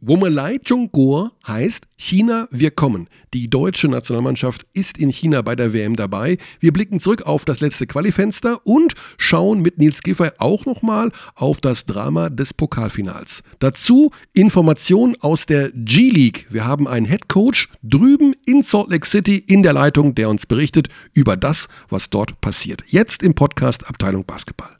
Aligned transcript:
Womelei 0.00 0.58
Zhongguo 0.58 1.30
heißt 1.46 1.86
China, 1.96 2.48
wir 2.50 2.70
kommen. 2.70 3.08
Die 3.32 3.48
deutsche 3.48 3.88
Nationalmannschaft 3.88 4.66
ist 4.74 4.98
in 4.98 5.10
China 5.10 5.40
bei 5.42 5.56
der 5.56 5.72
WM 5.72 5.96
dabei. 5.96 6.36
Wir 6.60 6.72
blicken 6.72 7.00
zurück 7.00 7.22
auf 7.22 7.44
das 7.44 7.60
letzte 7.60 7.86
Qualifenster 7.86 8.58
und 8.64 8.94
schauen 9.16 9.62
mit 9.62 9.78
Nils 9.78 10.02
Giffey 10.02 10.30
auch 10.38 10.66
nochmal 10.66 11.12
auf 11.34 11.60
das 11.60 11.86
Drama 11.86 12.28
des 12.28 12.52
Pokalfinals. 12.52 13.42
Dazu 13.58 14.10
Informationen 14.34 15.16
aus 15.20 15.46
der 15.46 15.70
G-League. 15.72 16.46
Wir 16.50 16.66
haben 16.66 16.86
einen 16.86 17.06
Headcoach 17.06 17.68
drüben 17.82 18.34
in 18.44 18.62
Salt 18.62 18.90
Lake 18.90 19.06
City 19.06 19.36
in 19.38 19.62
der 19.62 19.72
Leitung, 19.72 20.14
der 20.14 20.28
uns 20.28 20.44
berichtet 20.44 20.88
über 21.14 21.36
das, 21.36 21.68
was 21.88 22.10
dort 22.10 22.40
passiert. 22.40 22.82
Jetzt 22.86 23.22
im 23.22 23.34
Podcast 23.34 23.88
Abteilung 23.88 24.24
Basketball. 24.26 24.75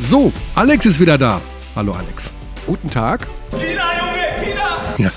So, 0.00 0.32
Alex 0.54 0.86
ist 0.86 1.00
wieder 1.00 1.18
da. 1.18 1.40
Hallo 1.76 1.92
Alex. 1.92 2.32
Guten 2.66 2.90
Tag. 2.90 3.28
Pina, 3.50 3.62
Junge, 3.98 4.44
Pina! 4.98 5.10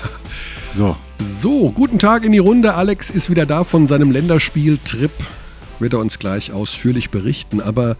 So, 0.74 0.96
So, 1.20 1.70
guten 1.70 1.98
Tag 1.98 2.24
in 2.24 2.32
die 2.32 2.38
Runde. 2.38 2.74
Alex 2.74 3.10
ist 3.10 3.30
wieder 3.30 3.46
da 3.46 3.64
von 3.64 3.86
seinem 3.86 4.10
Länderspieltrip. 4.10 5.12
Wird 5.78 5.92
er 5.92 5.98
uns 6.00 6.18
gleich 6.18 6.52
ausführlich 6.52 7.10
berichten. 7.10 7.60
Aber 7.60 7.96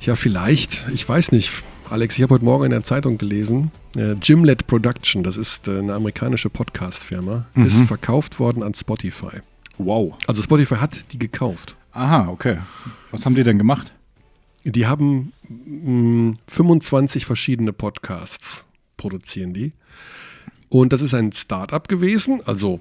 ja, 0.00 0.16
vielleicht, 0.16 0.82
ich 0.92 1.08
weiß 1.08 1.32
nicht. 1.32 1.50
Alex, 1.88 2.16
ich 2.16 2.22
habe 2.22 2.34
heute 2.34 2.44
Morgen 2.44 2.64
in 2.66 2.70
der 2.70 2.82
Zeitung 2.84 3.18
gelesen, 3.18 3.72
äh, 3.96 4.14
Gimlet 4.14 4.68
Production, 4.68 5.24
das 5.24 5.36
ist 5.36 5.66
äh, 5.66 5.78
eine 5.80 5.94
amerikanische 5.94 6.48
Podcast-Firma, 6.48 7.46
ist 7.56 7.82
verkauft 7.88 8.38
worden 8.38 8.62
an 8.62 8.74
Spotify. 8.74 9.40
wow. 9.76 10.14
Also 10.28 10.40
Spotify 10.40 10.76
hat 10.76 11.12
die 11.12 11.18
gekauft. 11.18 11.76
Aha, 11.92 12.28
okay. 12.28 12.58
Was 13.10 13.26
haben 13.26 13.34
die 13.34 13.42
denn 13.42 13.58
gemacht? 13.58 13.92
Die 14.64 14.86
haben 14.86 15.32
mh, 15.48 16.36
25 16.48 17.24
verschiedene 17.26 17.72
Podcasts, 17.72 18.66
produzieren 18.96 19.52
die. 19.54 19.72
Und 20.68 20.92
das 20.92 21.00
ist 21.00 21.14
ein 21.14 21.32
Start-up 21.32 21.88
gewesen, 21.88 22.40
also 22.44 22.80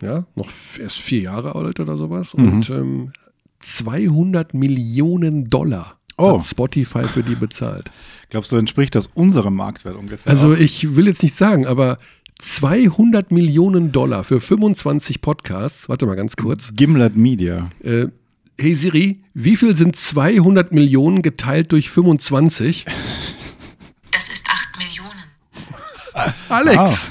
ja, 0.00 0.26
noch 0.34 0.48
erst 0.78 0.96
vier 0.98 1.20
Jahre 1.22 1.54
alt 1.54 1.80
oder 1.80 1.96
sowas. 1.96 2.32
Und 2.34 2.70
ähm, 2.70 3.12
200 3.60 4.54
Millionen 4.54 5.50
Dollar 5.50 5.98
Oh. 6.18 6.38
hat 6.38 6.44
Spotify 6.46 7.04
für 7.04 7.22
die 7.22 7.34
bezahlt. 7.34 7.90
Glaubst 8.30 8.50
du, 8.50 8.56
entspricht 8.56 8.94
das 8.94 9.08
unserem 9.12 9.54
Marktwert 9.54 9.96
ungefähr? 9.96 10.32
Also 10.32 10.54
ich 10.54 10.96
will 10.96 11.06
jetzt 11.08 11.22
nicht 11.22 11.36
sagen, 11.36 11.66
aber 11.66 11.98
200 12.38 13.30
Millionen 13.32 13.92
Dollar 13.92 14.24
für 14.24 14.40
25 14.40 15.20
Podcasts. 15.20 15.90
Warte 15.90 16.06
mal 16.06 16.14
ganz 16.16 16.36
kurz. 16.36 16.70
Gimlet 16.74 17.16
Media. 17.16 17.68
Äh, 17.82 18.06
hey 18.58 18.74
Siri, 18.74 19.22
wie 19.34 19.56
viel 19.56 19.76
sind 19.76 19.96
200 19.96 20.72
Millionen 20.72 21.22
geteilt 21.22 21.72
durch 21.72 21.90
25? 21.90 22.86
Das 24.12 24.28
ist 24.28 24.46
8 24.48 24.78
Millionen. 24.78 25.24
Alex! 26.48 27.10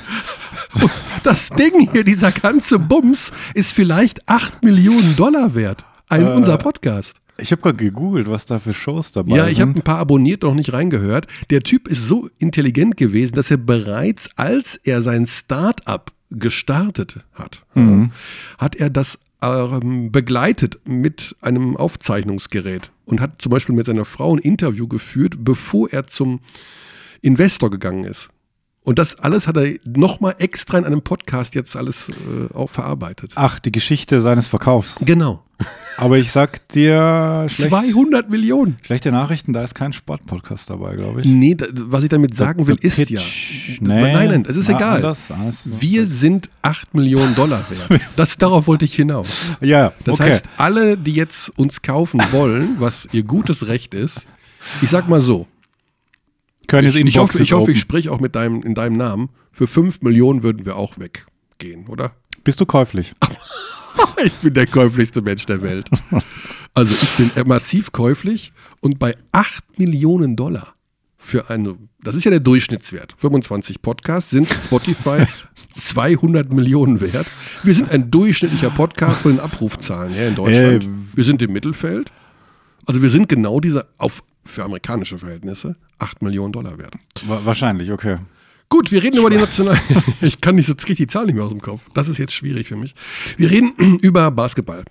Und 0.82 0.92
Das 1.24 1.50
Ding 1.50 1.90
hier, 1.92 2.04
dieser 2.04 2.32
ganze 2.32 2.78
Bums, 2.80 3.32
ist 3.54 3.72
vielleicht 3.74 4.28
8 4.30 4.64
Millionen 4.64 5.16
Dollar 5.16 5.56
wert. 5.56 5.86
Ein, 6.10 6.28
unser 6.28 6.58
Podcast. 6.58 7.16
Ich 7.38 7.52
habe 7.52 7.62
gerade 7.62 7.78
gegoogelt, 7.78 8.30
was 8.30 8.46
da 8.46 8.60
für 8.60 8.74
Shows 8.74 9.12
dabei 9.12 9.36
Ja, 9.36 9.48
ich 9.48 9.60
habe 9.60 9.72
sind. 9.74 9.82
ein 9.82 9.84
paar 9.84 9.98
abonniert, 9.98 10.44
noch 10.44 10.54
nicht 10.54 10.72
reingehört. 10.72 11.28
Der 11.50 11.62
Typ 11.62 11.88
ist 11.88 12.06
so 12.08 12.30
intelligent 12.40 12.96
gewesen, 12.96 13.34
dass 13.36 13.52
er 13.52 13.58
bereits, 13.58 14.30
als 14.38 14.76
er 14.84 15.02
sein 15.02 15.26
Start-up 15.26 16.12
gestartet 16.32 17.18
hat, 17.34 17.64
Mhm. 17.74 18.12
hat 18.58 18.76
er 18.76 18.90
das 18.90 19.18
ähm, 19.46 20.12
begleitet 20.12 20.80
mit 20.86 21.36
einem 21.42 21.78
Aufzeichnungsgerät 21.78 22.92
und 23.06 23.22
hat 23.22 23.42
zum 23.42 23.52
Beispiel 23.52 23.76
mit 23.76 23.86
seiner 23.86 24.06
Frau 24.06 24.36
ein 24.36 24.40
Interview 24.40 24.88
geführt, 24.88 25.36
bevor 25.40 25.92
er 25.92 26.08
zum 26.08 26.40
Investor 27.22 27.70
gegangen 27.70 28.04
ist. 28.04 28.30
Und 28.82 29.00
das 29.00 29.16
alles 29.20 29.48
hat 29.48 29.58
er 29.58 29.74
nochmal 29.84 30.36
extra 30.38 30.78
in 30.78 30.86
einem 30.86 31.02
Podcast 31.02 31.56
jetzt 31.56 31.76
alles 31.76 32.10
äh, 32.10 32.54
auch 32.54 32.70
verarbeitet. 32.70 33.32
Ach, 33.36 33.60
die 33.60 33.72
Geschichte 33.72 34.22
seines 34.22 34.48
Verkaufs. 34.48 34.98
Genau. 35.02 35.44
Aber 35.98 36.18
ich 36.18 36.32
sag 36.32 36.68
dir, 36.70 37.46
schlecht, 37.48 37.70
200 37.70 38.30
Millionen. 38.30 38.76
schlechte 38.84 39.12
Nachrichten, 39.12 39.54
da 39.54 39.64
ist 39.64 39.76
kein 39.76 39.94
Sportpodcast 39.94 40.70
dabei, 40.70 40.96
glaube 40.96 41.22
ich. 41.22 41.28
Nee, 41.28 41.56
da, 41.56 41.68
was 41.74 42.04
ich 42.04 42.10
damit 42.10 42.34
sagen 42.34 42.68
will, 42.68 42.78
ist 42.82 43.10
ja. 43.10 43.22
Nee, 43.80 44.14
nein, 44.14 44.30
nein, 44.30 44.44
das 44.44 44.58
ist 44.58 44.68
egal. 44.70 44.98
anders, 44.98 45.32
anders. 45.32 45.70
Wir 45.80 46.06
sind 46.08 46.50
8 46.62 46.94
Millionen 46.94 47.34
Dollar 47.36 47.64
wert. 47.70 48.02
Das, 48.16 48.38
darauf 48.38 48.68
wollte 48.68 48.86
ich 48.86 48.96
hinaus. 48.96 49.58
ja, 49.62 49.94
Das 50.04 50.16
okay. 50.20 50.32
heißt, 50.32 50.46
alle, 50.58 50.98
die 50.98 51.14
jetzt 51.14 51.50
uns 51.58 51.82
kaufen 51.82 52.22
wollen, 52.32 52.76
was 52.80 53.08
ihr 53.12 53.24
gutes 53.24 53.68
Recht 53.68 53.94
ist, 53.94 54.26
ich 54.82 54.90
sag 54.90 55.08
mal 55.08 55.22
so, 55.22 55.48
können 56.68 56.92
jetzt 56.92 56.96
ich 56.96 57.18
hoffe, 57.18 57.42
ich, 57.42 57.54
hoffe, 57.54 57.72
ich 57.72 57.80
spreche 57.80 58.12
auch 58.12 58.20
mit 58.20 58.36
deinem, 58.36 58.62
in 58.64 58.74
deinem 58.74 58.98
Namen. 58.98 59.30
Für 59.52 59.68
5 59.68 60.02
Millionen 60.02 60.44
würden 60.44 60.66
wir 60.66 60.76
auch 60.76 60.96
weggehen, 60.98 61.88
oder? 61.88 62.12
Bist 62.44 62.60
du 62.60 62.66
käuflich? 62.66 63.14
Ich 64.24 64.34
bin 64.34 64.54
der 64.54 64.66
käuflichste 64.68 65.22
Mensch 65.22 65.46
der 65.46 65.62
Welt. 65.62 65.90
Also 66.74 66.96
ich 67.02 67.10
bin 67.12 67.48
massiv 67.48 67.92
käuflich 67.92 68.52
und 68.80 68.98
bei 69.00 69.16
8 69.32 69.78
Millionen 69.80 70.36
Dollar 70.36 70.74
für 71.18 71.50
eine, 71.50 71.76
das 72.04 72.16
ist 72.16 72.24
ja 72.24 72.32
der 72.32 72.40
Durchschnittswert. 72.40 73.16
25 73.18 73.82
Podcasts 73.82 74.30
sind 74.30 74.48
Spotify 74.48 75.26
200 75.72 76.52
Millionen 76.54 77.02
wert. 77.02 77.28
Wir 77.64 77.74
sind 77.74 77.92
ein 77.92 78.10
durchschnittlicher 78.12 78.70
Podcast 78.70 79.22
von 79.24 79.32
den 79.32 79.40
Abrufzahlen 79.40 80.14
her 80.14 80.28
in 80.30 80.36
Deutschland. 80.36 80.84
Äh, 80.84 80.88
wir 81.16 81.24
sind 81.24 81.42
im 81.42 81.52
Mittelfeld. 81.54 82.12
Also 82.86 83.02
wir 83.02 83.10
sind 83.10 83.28
genau 83.28 83.60
dieser, 83.60 83.88
auf, 83.98 84.24
für 84.46 84.64
amerikanische 84.64 85.18
Verhältnisse, 85.18 85.76
8 86.00 86.22
Millionen 86.22 86.54
Dollar 86.54 86.78
wert. 86.78 86.94
Wa- 87.26 87.42
Wahrscheinlich, 87.44 87.92
okay. 87.92 88.18
Gut, 88.70 88.92
wir 88.92 89.04
reden 89.04 89.18
über 89.20 89.30
die 89.30 89.38
National. 89.38 89.80
Ich 90.22 90.42
kann 90.42 90.56
nicht, 90.56 90.68
jetzt 90.68 90.86
kriege 90.86 90.98
die 90.98 91.08
Zahl 91.08 91.26
nicht 91.26 91.36
mehr 91.36 91.44
aus 91.44 91.52
dem 91.52 91.62
Kopf. 91.62 91.88
Das 91.94 92.08
ist 92.08 92.18
jetzt 92.18 92.34
schwierig 92.34 92.68
für 92.68 92.76
mich. 92.76 92.96
Wir 93.38 93.52
reden 93.52 94.00
über 94.02 94.32
Basketball. 94.32 94.84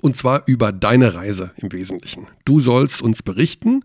Und 0.00 0.16
zwar 0.16 0.42
über 0.46 0.72
deine 0.72 1.14
Reise 1.14 1.52
im 1.56 1.70
Wesentlichen. 1.72 2.26
Du 2.44 2.60
sollst 2.60 3.02
uns 3.02 3.22
berichten, 3.22 3.84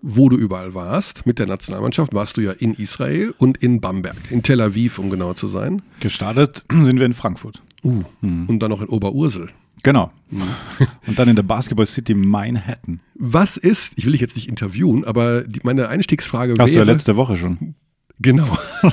wo 0.00 0.28
du 0.28 0.36
überall 0.36 0.74
warst. 0.74 1.26
Mit 1.26 1.38
der 1.38 1.46
Nationalmannschaft 1.46 2.14
warst 2.14 2.36
du 2.36 2.40
ja 2.42 2.52
in 2.52 2.74
Israel 2.74 3.34
und 3.38 3.58
in 3.58 3.80
Bamberg, 3.80 4.16
in 4.30 4.42
Tel 4.42 4.60
Aviv, 4.60 4.98
um 4.98 5.10
genau 5.10 5.34
zu 5.34 5.46
sein. 5.46 5.82
Gestartet 6.00 6.64
sind 6.82 6.98
wir 6.98 7.06
in 7.06 7.12
Frankfurt. 7.14 7.62
Uh, 7.84 8.02
Und 8.22 8.58
dann 8.60 8.70
noch 8.70 8.80
in 8.80 8.88
Oberursel. 8.88 9.50
Genau. 9.82 10.10
Und 11.06 11.18
dann 11.18 11.28
in 11.28 11.36
der 11.36 11.42
Basketball 11.44 11.86
City 11.86 12.14
Manhattan. 12.14 13.00
Was 13.14 13.56
ist, 13.56 13.92
ich 13.96 14.04
will 14.06 14.12
dich 14.12 14.20
jetzt 14.20 14.34
nicht 14.36 14.48
interviewen, 14.48 15.04
aber 15.04 15.42
die, 15.42 15.60
meine 15.62 15.88
Einstiegsfrage 15.88 16.56
Hast 16.58 16.70
du 16.74 16.78
ja 16.80 16.86
wäre. 16.86 16.92
letzte 16.96 17.16
Woche 17.16 17.36
schon. 17.36 17.74
Genau. 18.20 18.46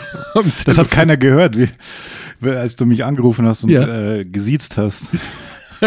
Das 0.65 0.79
hat 0.79 0.89
keiner 0.89 1.15
gehört, 1.15 1.55
wie, 1.57 1.69
als 2.49 2.75
du 2.75 2.87
mich 2.87 3.03
angerufen 3.03 3.45
hast 3.45 3.63
und 3.65 3.69
Ja. 3.69 3.87
äh, 3.87 4.25
gesiezt 4.25 4.77
hast. 4.77 5.09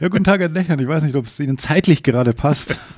ja, 0.00 0.08
guten 0.08 0.24
Tag, 0.24 0.40
Herr 0.40 0.48
Dächern. 0.48 0.80
Ich 0.80 0.88
weiß 0.88 1.04
nicht, 1.04 1.14
ob 1.14 1.26
es 1.26 1.38
Ihnen 1.38 1.56
zeitlich 1.56 2.02
gerade 2.02 2.32
passt. 2.32 2.76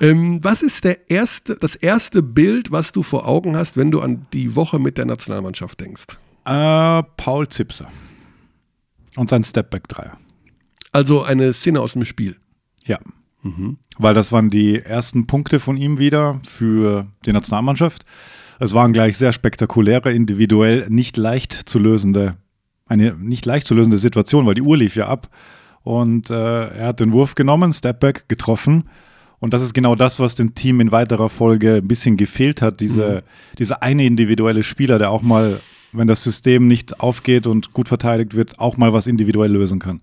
Ähm, 0.00 0.40
was 0.42 0.60
ist 0.62 0.82
der 0.82 1.08
erste, 1.08 1.54
das 1.54 1.76
erste 1.76 2.20
Bild, 2.20 2.72
was 2.72 2.90
du 2.90 3.04
vor 3.04 3.28
Augen 3.28 3.56
hast, 3.56 3.76
wenn 3.76 3.92
du 3.92 4.00
an 4.00 4.26
die 4.32 4.56
Woche 4.56 4.80
mit 4.80 4.98
der 4.98 5.04
Nationalmannschaft 5.06 5.80
denkst? 5.80 6.06
Äh, 6.44 7.02
Paul 7.16 7.48
Zipser. 7.48 7.86
Und 9.16 9.30
sein 9.30 9.44
Stepback-Dreier. 9.44 10.18
Also 10.90 11.22
eine 11.22 11.52
Szene 11.52 11.80
aus 11.80 11.92
dem 11.92 12.04
Spiel. 12.04 12.36
Ja. 12.84 12.98
Weil 13.98 14.14
das 14.14 14.32
waren 14.32 14.50
die 14.50 14.80
ersten 14.80 15.26
Punkte 15.26 15.60
von 15.60 15.76
ihm 15.76 15.98
wieder 15.98 16.40
für 16.42 17.06
die 17.26 17.32
Nationalmannschaft. 17.32 18.04
Es 18.58 18.74
waren 18.74 18.92
gleich 18.92 19.16
sehr 19.16 19.32
spektakuläre, 19.32 20.12
individuell 20.12 20.86
nicht 20.88 21.16
leicht 21.16 21.52
zu 21.52 21.78
lösende, 21.78 22.36
eine 22.86 23.14
nicht 23.14 23.46
leicht 23.46 23.66
zu 23.66 23.74
lösende 23.74 23.98
Situation, 23.98 24.46
weil 24.46 24.54
die 24.54 24.62
Uhr 24.62 24.76
lief 24.76 24.96
ja 24.96 25.08
ab. 25.08 25.28
Und 25.82 26.30
äh, 26.30 26.68
er 26.68 26.86
hat 26.88 27.00
den 27.00 27.12
Wurf 27.12 27.34
genommen, 27.34 27.72
Stepback 27.72 28.28
getroffen. 28.28 28.88
Und 29.38 29.52
das 29.52 29.62
ist 29.62 29.74
genau 29.74 29.94
das, 29.94 30.18
was 30.18 30.34
dem 30.34 30.54
Team 30.54 30.80
in 30.80 30.92
weiterer 30.92 31.28
Folge 31.28 31.76
ein 31.76 31.88
bisschen 31.88 32.16
gefehlt 32.16 32.62
hat. 32.62 32.80
Diese, 32.80 33.22
dieser 33.58 33.82
eine 33.82 34.06
individuelle 34.06 34.62
Spieler, 34.62 34.98
der 34.98 35.10
auch 35.10 35.20
mal, 35.20 35.60
wenn 35.92 36.08
das 36.08 36.22
System 36.22 36.66
nicht 36.66 37.00
aufgeht 37.00 37.46
und 37.46 37.74
gut 37.74 37.88
verteidigt 37.88 38.34
wird, 38.34 38.58
auch 38.58 38.78
mal 38.78 38.94
was 38.94 39.06
individuell 39.06 39.52
lösen 39.52 39.80
kann. 39.80 40.00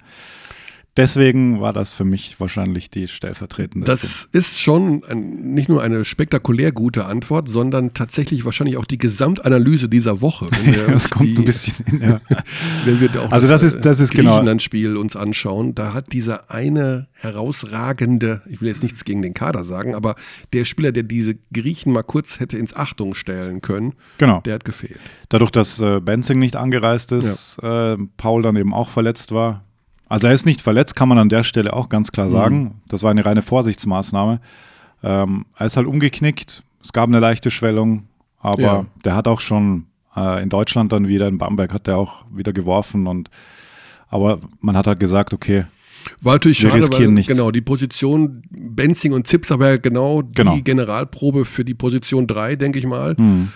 Deswegen 0.98 1.62
war 1.62 1.74
das 1.74 1.94
für 1.94 2.04
mich 2.06 2.40
wahrscheinlich 2.40 2.90
die 2.90 3.08
stellvertretende. 3.08 3.86
Das 3.86 4.28
ist 4.32 4.60
schon 4.60 5.04
ein, 5.10 5.54
nicht 5.54 5.70
nur 5.70 5.82
eine 5.82 6.04
spektakulär 6.06 6.72
gute 6.72 7.06
Antwort, 7.06 7.48
sondern 7.50 7.94
tatsächlich 7.94 8.46
wahrscheinlich 8.46 8.78
auch 8.78 8.86
die 8.86 8.98
Gesamtanalyse 8.98 9.88
dieser 9.90 10.22
Woche. 10.22 10.48
Wenn 10.52 10.74
wir 10.76 10.84
das 10.88 10.94
uns 11.06 11.10
kommt 11.10 11.30
die, 11.30 11.38
ein 11.38 11.46
bisschen 11.46 11.86
hin, 11.86 12.02
ja. 12.02 12.20
wenn 12.86 13.00
wir 13.00 13.10
auch 13.22 13.32
Also 13.32 13.48
das 13.48 13.64
ist- 13.64 13.82
das 13.86 14.00
ist 14.00 14.12
genau- 14.12 14.32
Griechenland-Spiel 14.32 14.98
uns 14.98 15.16
anschauen, 15.16 15.76
da 15.76 15.94
hat 15.94 16.12
dieser 16.14 16.52
eine 16.52 17.08
herausragende, 17.14 18.42
ich 18.50 18.62
will 18.62 18.68
jetzt 18.70 18.84
nichts 18.84 19.04
gegen 19.06 19.22
den 19.22 19.34
Kader 19.34 19.64
sagen, 19.64 19.96
aber 19.96 20.16
der 20.54 20.66
Spieler, 20.66 20.92
der 20.92 21.04
diese 21.04 21.36
Griechen 21.54 21.94
mal 21.94 22.04
kurz 22.04 22.40
hätte 22.40 22.58
ins 22.58 22.76
Achtung 22.76 23.14
stellen 23.14 23.62
können, 23.62 23.94
Genau. 24.18 24.42
der 24.42 24.56
hat 24.56 24.66
gefehlt. 24.66 25.00
Dadurch, 25.30 25.52
dass 25.52 25.80
äh, 25.80 26.00
Benzing 26.00 26.40
nicht 26.40 26.56
angereist 26.56 27.12
ist, 27.12 27.58
äh, 27.62 27.98
Paul 28.18 28.42
dann 28.42 28.56
eben 28.56 28.74
auch 28.74 28.90
verletzt 28.90 29.32
war. 29.32 29.64
Also 30.12 30.28
er 30.28 30.34
ist 30.34 30.46
nicht 30.46 30.62
verletzt, 30.62 30.96
kann 30.96 31.08
man 31.10 31.18
an 31.18 31.30
der 31.30 31.44
Stelle 31.44 31.74
auch 31.74 31.88
ganz 31.90 32.12
klar 32.12 32.30
sagen. 32.30 32.82
Das 32.88 33.02
war 33.04 33.12
eine 33.12 33.26
reine 33.26 33.42
Vorsichtsmaßnahme. 33.42 34.42
Ähm, 35.04 35.46
er 35.58 35.66
ist 35.66 35.78
halt 35.78 35.88
umgeknickt. 35.88 36.64
Es 36.84 36.92
gab 36.94 37.08
eine 37.08 37.20
leichte 37.20 37.50
Schwellung, 37.50 38.08
aber 38.40 38.62
Ja. 38.62 38.86
der 39.06 39.16
hat 39.16 39.28
auch 39.28 39.40
schon 39.40 39.86
äh, 40.16 40.44
in 40.44 40.50
Deutschland 40.50 40.92
dann 40.92 41.08
wieder, 41.08 41.28
in 41.28 41.38
Bamberg 41.38 41.74
hat 41.74 41.88
er 41.88 41.98
auch 41.98 42.26
wieder 42.32 42.52
geworfen 42.54 43.08
und 43.08 43.30
aber 44.10 44.40
man 44.60 44.76
hat 44.76 44.88
halt 44.88 45.00
gesagt, 45.00 45.34
okay, 45.34 45.66
War 46.22 46.34
natürlich 46.34 46.62
Wir 46.64 46.72
schade, 46.72 46.82
weil 46.84 46.90
riskieren 46.90 47.14
nichts. 47.14 47.32
genau 47.32 47.52
die 47.52 47.62
Position 47.62 48.42
Benzing 48.50 49.14
und 49.14 49.28
Zips 49.28 49.52
aber 49.52 49.78
genau 49.78 50.22
die 50.24 50.34
Genau. 50.34 50.58
Generalprobe 50.62 51.46
für 51.46 51.64
die 51.64 51.74
Position 51.76 52.28
3, 52.28 52.58
denke 52.58 52.80
ich 52.80 52.86
mal, 52.86 53.16
hm, 53.16 53.50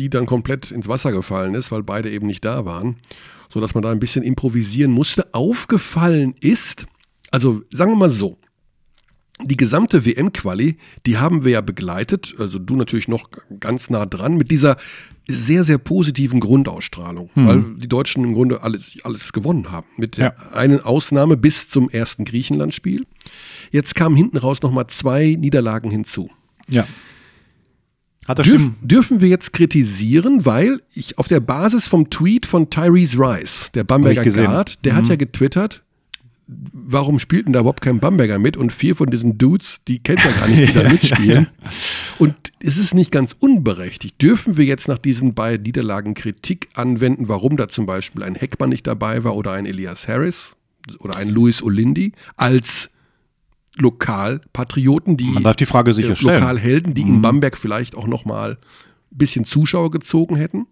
die 0.00 0.08
dann 0.08 0.24
komplett 0.24 0.70
ins 0.70 0.88
Wasser 0.88 1.12
gefallen 1.12 1.54
ist, 1.54 1.70
weil 1.70 1.82
beide 1.82 2.10
eben 2.10 2.26
nicht 2.26 2.44
da 2.44 2.64
waren, 2.64 2.96
so 3.50 3.60
dass 3.60 3.74
man 3.74 3.82
da 3.82 3.90
ein 3.90 4.00
bisschen 4.00 4.22
improvisieren 4.22 4.92
musste. 4.92 5.34
Aufgefallen 5.34 6.34
ist, 6.40 6.86
also 7.30 7.60
sagen 7.70 7.92
wir 7.92 7.96
mal 7.96 8.10
so, 8.10 8.38
die 9.42 9.56
gesamte 9.56 10.04
WM-Quali, 10.04 10.76
die 11.06 11.18
haben 11.18 11.44
wir 11.44 11.52
ja 11.52 11.60
begleitet, 11.60 12.34
also 12.38 12.58
du 12.58 12.76
natürlich 12.76 13.08
noch 13.08 13.28
ganz 13.58 13.90
nah 13.90 14.06
dran, 14.06 14.36
mit 14.36 14.50
dieser 14.50 14.76
sehr, 15.28 15.64
sehr 15.64 15.78
positiven 15.78 16.40
Grundausstrahlung, 16.40 17.30
weil 17.34 17.64
die 17.76 17.88
Deutschen 17.88 18.24
im 18.24 18.34
Grunde 18.34 18.62
alles, 18.62 18.98
alles 19.04 19.32
gewonnen 19.32 19.70
haben. 19.70 19.86
Mit 19.96 20.16
der 20.16 20.54
einen 20.54 20.80
Ausnahme 20.80 21.36
bis 21.36 21.68
zum 21.68 21.88
ersten 21.88 22.24
Griechenland-Spiel. 22.24 23.06
Jetzt 23.70 23.94
kamen 23.94 24.16
hinten 24.16 24.38
raus 24.38 24.60
nochmal 24.62 24.88
zwei 24.88 25.36
Niederlagen 25.38 25.90
hinzu. 25.90 26.30
ja. 26.68 26.86
Dürf, 28.28 28.70
dürfen 28.80 29.20
wir 29.20 29.28
jetzt 29.28 29.52
kritisieren, 29.52 30.44
weil 30.44 30.80
ich 30.94 31.18
auf 31.18 31.26
der 31.26 31.40
Basis 31.40 31.88
vom 31.88 32.10
Tweet 32.10 32.46
von 32.46 32.70
Tyrese 32.70 33.18
Rice, 33.18 33.70
der 33.74 33.82
Bamberger. 33.84 34.24
Mhm. 34.24 34.34
Guard, 34.34 34.84
der 34.84 34.94
hat 34.94 35.08
ja 35.08 35.16
getwittert, 35.16 35.82
warum 36.72 37.18
spielt 37.18 37.46
denn 37.46 37.52
da 37.52 37.60
überhaupt 37.60 37.80
kein 37.80 38.00
Bamberger 38.00 38.38
mit? 38.38 38.56
Und 38.56 38.72
vier 38.72 38.96
von 38.96 39.10
diesen 39.10 39.38
Dudes, 39.38 39.78
die 39.86 40.00
kennt 40.00 40.24
er 40.24 40.32
gar 40.32 40.48
nicht, 40.48 40.68
die 40.68 40.74
da 40.74 40.88
mitspielen. 40.90 41.46
Und 42.18 42.34
es 42.60 42.76
ist 42.76 42.94
nicht 42.94 43.10
ganz 43.10 43.34
unberechtigt. 43.38 44.20
Dürfen 44.20 44.56
wir 44.56 44.64
jetzt 44.64 44.88
nach 44.88 44.98
diesen 44.98 45.34
beiden 45.34 45.62
Niederlagen 45.62 46.14
Kritik 46.14 46.68
anwenden, 46.74 47.28
warum 47.28 47.56
da 47.56 47.68
zum 47.68 47.86
Beispiel 47.86 48.22
ein 48.22 48.34
Heckmann 48.34 48.70
nicht 48.70 48.86
dabei 48.86 49.24
war 49.24 49.36
oder 49.36 49.52
ein 49.52 49.66
Elias 49.66 50.08
Harris 50.08 50.56
oder 50.98 51.16
ein 51.16 51.28
Louis 51.28 51.62
Olindi 51.62 52.12
als 52.36 52.89
Lokalpatrioten, 53.80 55.16
die 55.16 55.30
Man 55.30 55.42
darf 55.42 55.56
die 55.56 55.66
Frage 55.66 55.92
sicher 55.92 56.14
äh. 56.14 56.22
Mhm. 56.22 56.28
Lokalhelden, 56.28 56.94
die 56.94 57.02
in 57.02 57.22
Bamberg 57.22 57.56
vielleicht 57.56 57.96
auch 57.96 58.06
noch 58.06 58.24
mal 58.24 58.52
ein 58.52 59.18
bisschen 59.18 59.44
Zuschauer 59.44 59.90
gezogen 59.90 60.36
hätten? 60.36 60.66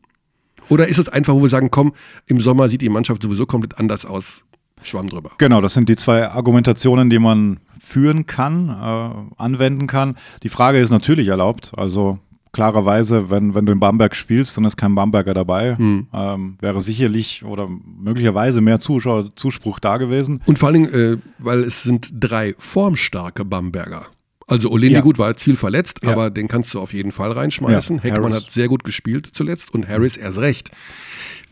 Oder 0.69 0.89
ist 0.89 0.99
es 0.99 1.09
einfach, 1.09 1.35
wo 1.35 1.43
wir 1.43 1.49
sagen, 1.49 1.71
komm, 1.71 1.93
im 2.27 2.41
Sommer 2.41 2.69
sieht 2.69 2.83
die 2.83 2.89
Mannschaft 2.89 3.23
sowieso 3.23 3.47
komplett 3.47 3.79
anders 3.79 4.05
aus, 4.05 4.45
Schwamm 4.83 5.09
drüber? 5.09 5.31
Genau, 5.39 5.61
das 5.61 5.75
sind 5.75 5.89
die 5.89 5.97
zwei 5.97 6.29
Argumentationen, 6.29 7.11
die 7.11 7.19
man 7.19 7.61
führen 7.81 8.27
kann, 8.27 8.69
äh, 8.69 9.43
anwenden 9.43 9.87
kann. 9.87 10.17
Die 10.43 10.49
Frage 10.49 10.79
ist 10.79 10.91
natürlich 10.91 11.29
erlaubt. 11.29 11.73
Also 11.77 12.19
klarerweise, 12.53 13.31
wenn, 13.31 13.55
wenn 13.55 13.67
du 13.67 13.73
in 13.73 13.81
Bamberg 13.81 14.15
spielst, 14.17 14.56
dann 14.56 14.65
ist 14.65 14.77
kein 14.77 14.95
Bamberger 14.95 15.35
dabei. 15.35 15.77
Ähm, 15.79 16.56
wäre 16.61 16.81
sicherlich 16.81 17.45
oder 17.45 17.69
möglicherweise 17.69 18.61
mehr 18.61 18.81
Zuschauer, 18.81 19.35
Zuspruch 19.37 19.79
da 19.81 19.97
gewesen. 19.99 20.43
Und 20.47 20.59
vor 20.59 20.69
allen 20.69 20.85
Dingen, 20.91 20.95
äh, 20.95 21.17
weil 21.39 21.61
es 21.65 21.83
sind 21.83 22.11
drei 22.12 22.55
formstarke 22.59 23.45
Bamberger. 23.45 24.06
Also 24.47 24.71
Olindi 24.71 24.95
Ja. 24.95 25.00
gut 25.03 25.19
war 25.19 25.29
jetzt 25.29 25.43
viel 25.45 25.56
verletzt, 25.56 26.00
Ja. 26.03 26.12
aber 26.12 26.31
den 26.31 26.49
kannst 26.49 26.73
du 26.73 26.81
auf 26.81 26.95
jeden 26.95 27.12
Fall 27.12 27.33
reinschmeißen. 27.33 27.97
Ja, 27.99 28.03
Heckmann 28.03 28.33
Harris. 28.33 28.45
hat 28.47 28.50
sehr 28.50 28.69
gut 28.69 28.83
gespielt 28.83 29.29
zuletzt 29.33 29.75
und 29.75 29.87
Harris 29.87 30.17
erst 30.17 30.39
recht. 30.39 30.71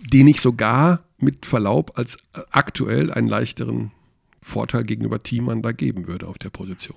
Den 0.00 0.26
ich 0.28 0.40
sogar 0.40 1.00
mit 1.18 1.44
Verlaub 1.46 1.98
als 1.98 2.16
äh, 2.34 2.40
aktuell 2.50 3.12
einen 3.12 3.28
leichteren 3.28 3.90
Vorteil 4.40 4.84
gegenüber 4.84 5.22
Thiemann 5.22 5.60
da 5.62 5.72
geben 5.72 6.06
würde 6.06 6.26
auf 6.26 6.38
der 6.38 6.50
Position. 6.50 6.96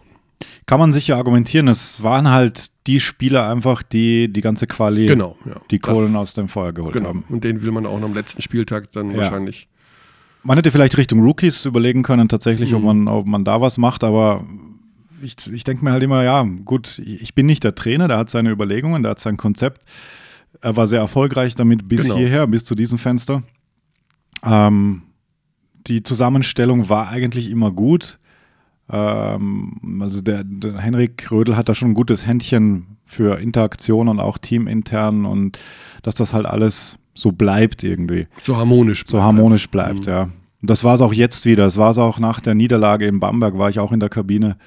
Kann 0.65 0.80
man 0.80 0.94
sicher 0.94 1.18
argumentieren. 1.18 1.68
Es 1.68 2.01
waren 2.03 2.30
halt 2.30 2.68
die 2.88 3.00
Spieler 3.00 3.50
einfach, 3.50 3.83
die 3.83 4.31
die 4.31 4.41
ganze 4.41 4.68
Quali, 4.68 5.06
Genau, 5.07 5.36
ja. 5.45 5.56
die 5.71 5.80
Das- 5.80 5.91
Kohlen 5.91 6.15
aus 6.15 6.33
dem 6.33 6.47
Feuer 6.47 6.71
geholt 6.74 6.94
Genau. 6.94 7.09
haben. 7.09 7.24
Und 7.30 7.44
den 7.44 7.62
will 7.62 7.71
man 7.71 7.86
auch 7.86 8.00
noch 8.00 8.07
am 8.07 8.13
letzten 8.13 8.41
Spieltag 8.41 8.91
dann 8.91 9.12
Ja. 9.12 9.18
wahrscheinlich. 9.18 9.68
Man 10.44 10.57
hätte 10.57 10.71
vielleicht 10.71 10.97
Richtung 10.97 11.19
Rookies 11.21 11.65
überlegen 11.65 12.03
können, 12.03 12.30
tatsächlich, 12.30 12.71
Mhm. 12.71 12.77
ob, 12.77 12.83
man, 12.83 13.07
ob 13.09 13.27
man 13.27 13.44
da 13.44 13.59
was 13.59 13.77
macht, 13.77 14.03
aber 14.06 14.45
ich, 15.21 15.36
ich 15.51 15.65
denke 15.65 15.83
mir 15.83 15.91
halt 15.91 16.03
immer, 16.03 16.24
ja, 16.24 16.44
gut, 16.63 17.00
ich 17.00 17.33
bin 17.36 17.45
nicht 17.45 17.63
der 17.65 17.75
Trainer, 17.75 18.07
der 18.07 18.18
hat 18.18 18.30
seine 18.30 18.50
Überlegungen, 18.51 19.03
der 19.03 19.12
hat 19.12 19.19
sein 19.19 19.36
Konzept. 19.36 19.81
Er 20.62 20.77
war 20.77 20.88
sehr 20.88 21.01
erfolgreich 21.01 21.56
damit 21.56 21.88
bis 21.89 22.03
Genau. 22.03 22.15
hierher, 22.15 22.47
bis 22.47 22.63
zu 22.63 22.75
diesem 22.75 22.97
Fenster. 22.97 23.44
Ähm, 24.45 25.01
die 25.88 26.03
Zusammenstellung 26.03 26.88
war 26.89 27.09
eigentlich 27.09 27.50
immer 27.50 27.71
gut. 27.71 28.19
Ähm, 28.91 30.00
also 30.01 30.21
der, 30.21 30.44
der 30.44 30.77
Henrik 30.80 31.30
Rödel 31.31 31.56
hat 31.56 31.69
da 31.69 31.75
schon 31.75 31.91
ein 31.91 31.94
gutes 31.95 32.25
Händchen 32.25 32.97
für 33.06 33.39
Interaktion 33.39 34.07
und 34.07 34.19
auch 34.19 34.38
teamintern 34.38 35.25
und 35.25 35.59
dass 36.03 36.15
das 36.15 36.33
halt 36.33 36.45
alles 36.45 36.97
so 37.13 37.31
bleibt 37.31 37.83
irgendwie 37.83 38.27
So 38.41 38.57
harmonisch. 38.57 39.03
so 39.06 39.21
harmonisch 39.21 39.69
bleibt, 39.69 40.06
ja. 40.06 40.24
Und 40.62 40.69
das 40.69 40.83
war 40.83 40.95
es 40.95 41.01
auch 41.01 41.13
jetzt 41.13 41.45
wieder. 41.45 41.63
Das 41.65 41.77
war 41.77 41.91
es 41.91 41.97
auch 41.97 42.19
nach 42.19 42.39
der 42.41 42.53
Niederlage 42.53 43.06
in 43.07 43.19
Bamberg, 43.19 43.57
war 43.57 43.69
ich 43.69 43.80
auch 43.80 43.91
in 43.91 44.00
der 44.00 44.09
Kabine. 44.09 44.57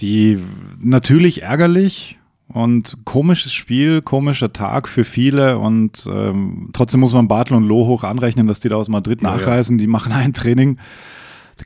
Die 0.00 0.38
natürlich 0.80 1.42
ärgerlich 1.42 2.18
und 2.48 2.96
komisches 3.04 3.52
Spiel, 3.52 4.00
komischer 4.00 4.52
Tag 4.52 4.88
für 4.88 5.04
viele 5.04 5.58
und 5.58 6.08
ähm, 6.10 6.70
trotzdem 6.72 7.00
muss 7.00 7.12
man 7.12 7.26
Bartel 7.28 7.54
und 7.56 7.64
Loh 7.64 7.86
hoch 7.86 8.04
anrechnen, 8.04 8.46
dass 8.46 8.60
die 8.60 8.68
da 8.68 8.76
aus 8.76 8.88
Madrid 8.88 9.20
Ja, 9.22 9.30
ja. 9.30 9.36
nachreisen. 9.36 9.76
Die 9.78 9.86
machen 9.86 10.12
ein 10.12 10.32
Training, 10.32 10.78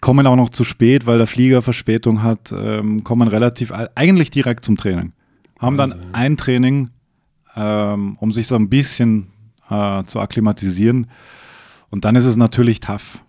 kommen 0.01 0.27
auch 0.27 0.37
noch 0.37 0.51
zu 0.51 0.65
spät, 0.65 1.07
weil 1.07 1.19
der 1.19 1.27
Flieger 1.27 1.63
Verspätung 1.63 2.23
hat, 2.23 2.53
ähm, 2.57 3.05
kommen 3.05 3.29
relativ, 3.29 3.73
eigentlich 3.95 4.31
direkt 4.31 4.65
zum 4.65 4.77
Training. 4.77 5.13
Haben 5.59 5.77
dann 5.77 5.95
ein 6.13 6.37
Training, 6.37 6.91
ähm, 7.57 8.17
um 8.21 8.33
sich 8.33 8.47
so 8.47 8.57
ein 8.57 8.69
bisschen 8.69 9.29
äh, 9.71 10.03
zu 10.05 10.19
akklimatisieren. 10.21 11.07
Und 11.91 12.05
dann 12.05 12.17
ist 12.17 12.25
es 12.25 12.37
natürlich 12.37 12.81
tough. 12.81 13.23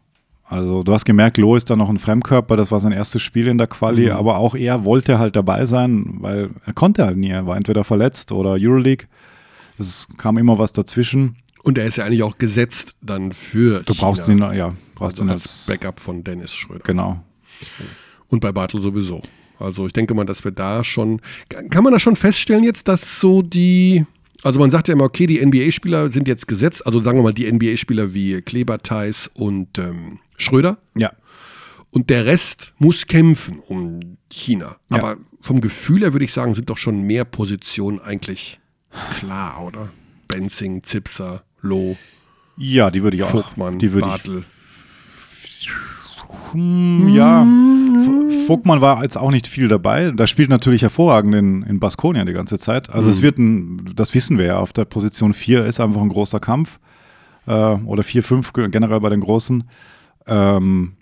Also 0.45 0.83
du 0.83 0.93
hast 0.93 1.05
gemerkt, 1.05 1.37
Lo 1.37 1.55
ist 1.55 1.69
da 1.69 1.75
noch 1.75 1.89
ein 1.89 1.97
Fremdkörper, 1.99 2.55
das 2.57 2.71
war 2.71 2.79
sein 2.79 2.91
erstes 2.91 3.21
Spiel 3.21 3.47
in 3.47 3.57
der 3.57 3.67
Quali, 3.67 4.05
Mhm. 4.05 4.11
aber 4.11 4.37
auch 4.37 4.55
er 4.55 4.83
wollte 4.85 5.17
halt 5.19 5.35
dabei 5.35 5.65
sein, 5.65 6.17
weil 6.19 6.49
er 6.65 6.73
konnte 6.73 7.05
halt 7.05 7.17
nie, 7.17 7.29
er 7.29 7.47
war 7.47 7.57
entweder 7.57 7.83
verletzt 7.83 8.31
oder 8.31 8.51
Euroleague. 8.59 9.07
Es 9.79 10.07
kam 10.17 10.37
immer 10.37 10.59
was 10.59 10.71
dazwischen. 10.73 11.37
Und 11.63 11.77
er 11.77 11.85
ist 11.85 11.95
ja 11.95 12.05
eigentlich 12.05 12.23
auch 12.23 12.37
gesetzt 12.37 12.95
dann 13.01 13.31
für. 13.31 13.81
Du 13.83 13.95
brauchst 13.95 14.27
ihn, 14.27 14.39
ja, 14.39 14.73
brauchst 14.95 15.19
also 15.19 15.23
ihn 15.23 15.29
als 15.29 15.43
als, 15.43 15.65
Backup 15.65 15.99
von 15.99 16.23
Dennis 16.23 16.53
Schröder. 16.53 16.83
genau. 16.83 17.23
Und 18.27 18.41
bei 18.41 18.51
Bartel 18.51 18.81
sowieso. 18.81 19.21
Also 19.59 19.87
ich 19.87 19.93
denke 19.93 20.13
mal, 20.13 20.25
dass 20.25 20.43
wir 20.43 20.51
da 20.51 20.83
schon. 20.83 21.21
Kann 21.47 21.83
man 21.83 21.93
da 21.93 21.99
schon 21.99 22.17
feststellen 22.17 22.63
jetzt, 22.63 22.87
dass 22.87 23.19
so 23.19 23.41
die. 23.41 24.05
Also 24.43 24.59
man 24.59 24.69
sagt 24.69 24.89
ja 24.89 24.93
immer, 24.93 25.05
okay, 25.05 25.25
die 25.25 25.43
NBA-Spieler 25.43 26.09
sind 26.09 26.27
jetzt 26.27 26.49
gesetzt. 26.49 26.85
Also 26.85 27.01
sagen 27.01 27.17
wir 27.17 27.23
mal 27.23 27.33
die 27.33 27.49
NBA-Spieler 27.49 28.13
wie 28.13 28.41
Kleber, 28.41 28.79
Theis 28.79 29.29
und 29.33 29.77
ähm, 29.79 30.19
Schröder. 30.35 30.79
Ja, 30.95 31.13
Und 31.91 32.09
der 32.09 32.25
Rest 32.25 32.73
muss 32.77 33.07
kämpfen 33.07 33.59
um 33.59 34.17
China. 34.29 34.75
Ja. 34.91 34.97
Aber 34.97 35.17
vom 35.39 35.61
Gefühl 35.61 36.01
her 36.01 36.11
würde 36.11 36.25
ich 36.25 36.33
sagen, 36.33 36.55
sind 36.55 36.69
doch 36.69 36.77
schon 36.77 37.03
mehr 37.03 37.23
Positionen 37.23 38.01
eigentlich 38.01 38.59
klar, 39.17 39.63
oder? 39.63 39.89
Benzing, 40.27 40.83
Zipser, 40.83 41.43
Loh, 41.63 41.97
ja, 42.57 42.91
die 42.91 43.01
würde 43.01 43.17
ich 43.17 43.23
auch. 43.23 43.29
Vogtmann, 43.31 43.79
die 43.79 43.91
würde 43.93 44.05
ich 44.07 44.11
Bartel. 44.13 44.43
Hm, 46.51 47.09
Ja, 47.09 47.45
Vogtmann 48.47 48.81
war 48.81 49.01
jetzt 49.03 49.17
auch 49.17 49.31
nicht 49.31 49.47
viel 49.47 49.67
dabei. 49.67 50.11
Da 50.11 50.27
spielt 50.27 50.49
natürlich 50.49 50.81
hervorragend 50.81 51.33
in, 51.35 51.63
in 51.63 51.79
Baskonia 51.79 52.25
die 52.25 52.33
ganze 52.33 52.59
Zeit. 52.59 52.89
Also 52.91 53.09
es 53.09 53.21
wird 53.21 53.37
ein, 53.39 53.85
das 53.95 54.13
wissen 54.13 54.37
wir 54.37 54.45
ja, 54.45 54.57
auf 54.59 54.73
der 54.73 54.85
Position 54.85 55.33
4 55.33 55.65
ist 55.65 55.79
einfach 55.79 56.01
ein 56.01 56.09
großer 56.09 56.39
Kampf. 56.39 56.79
Äh, 57.47 57.51
oder 57.53 58.03
4, 58.03 58.23
5 58.23 58.53
generell 58.53 58.99
bei 58.99 59.09
den 59.09 59.21
Großen. 59.21 59.63
Ähm, 60.27 60.93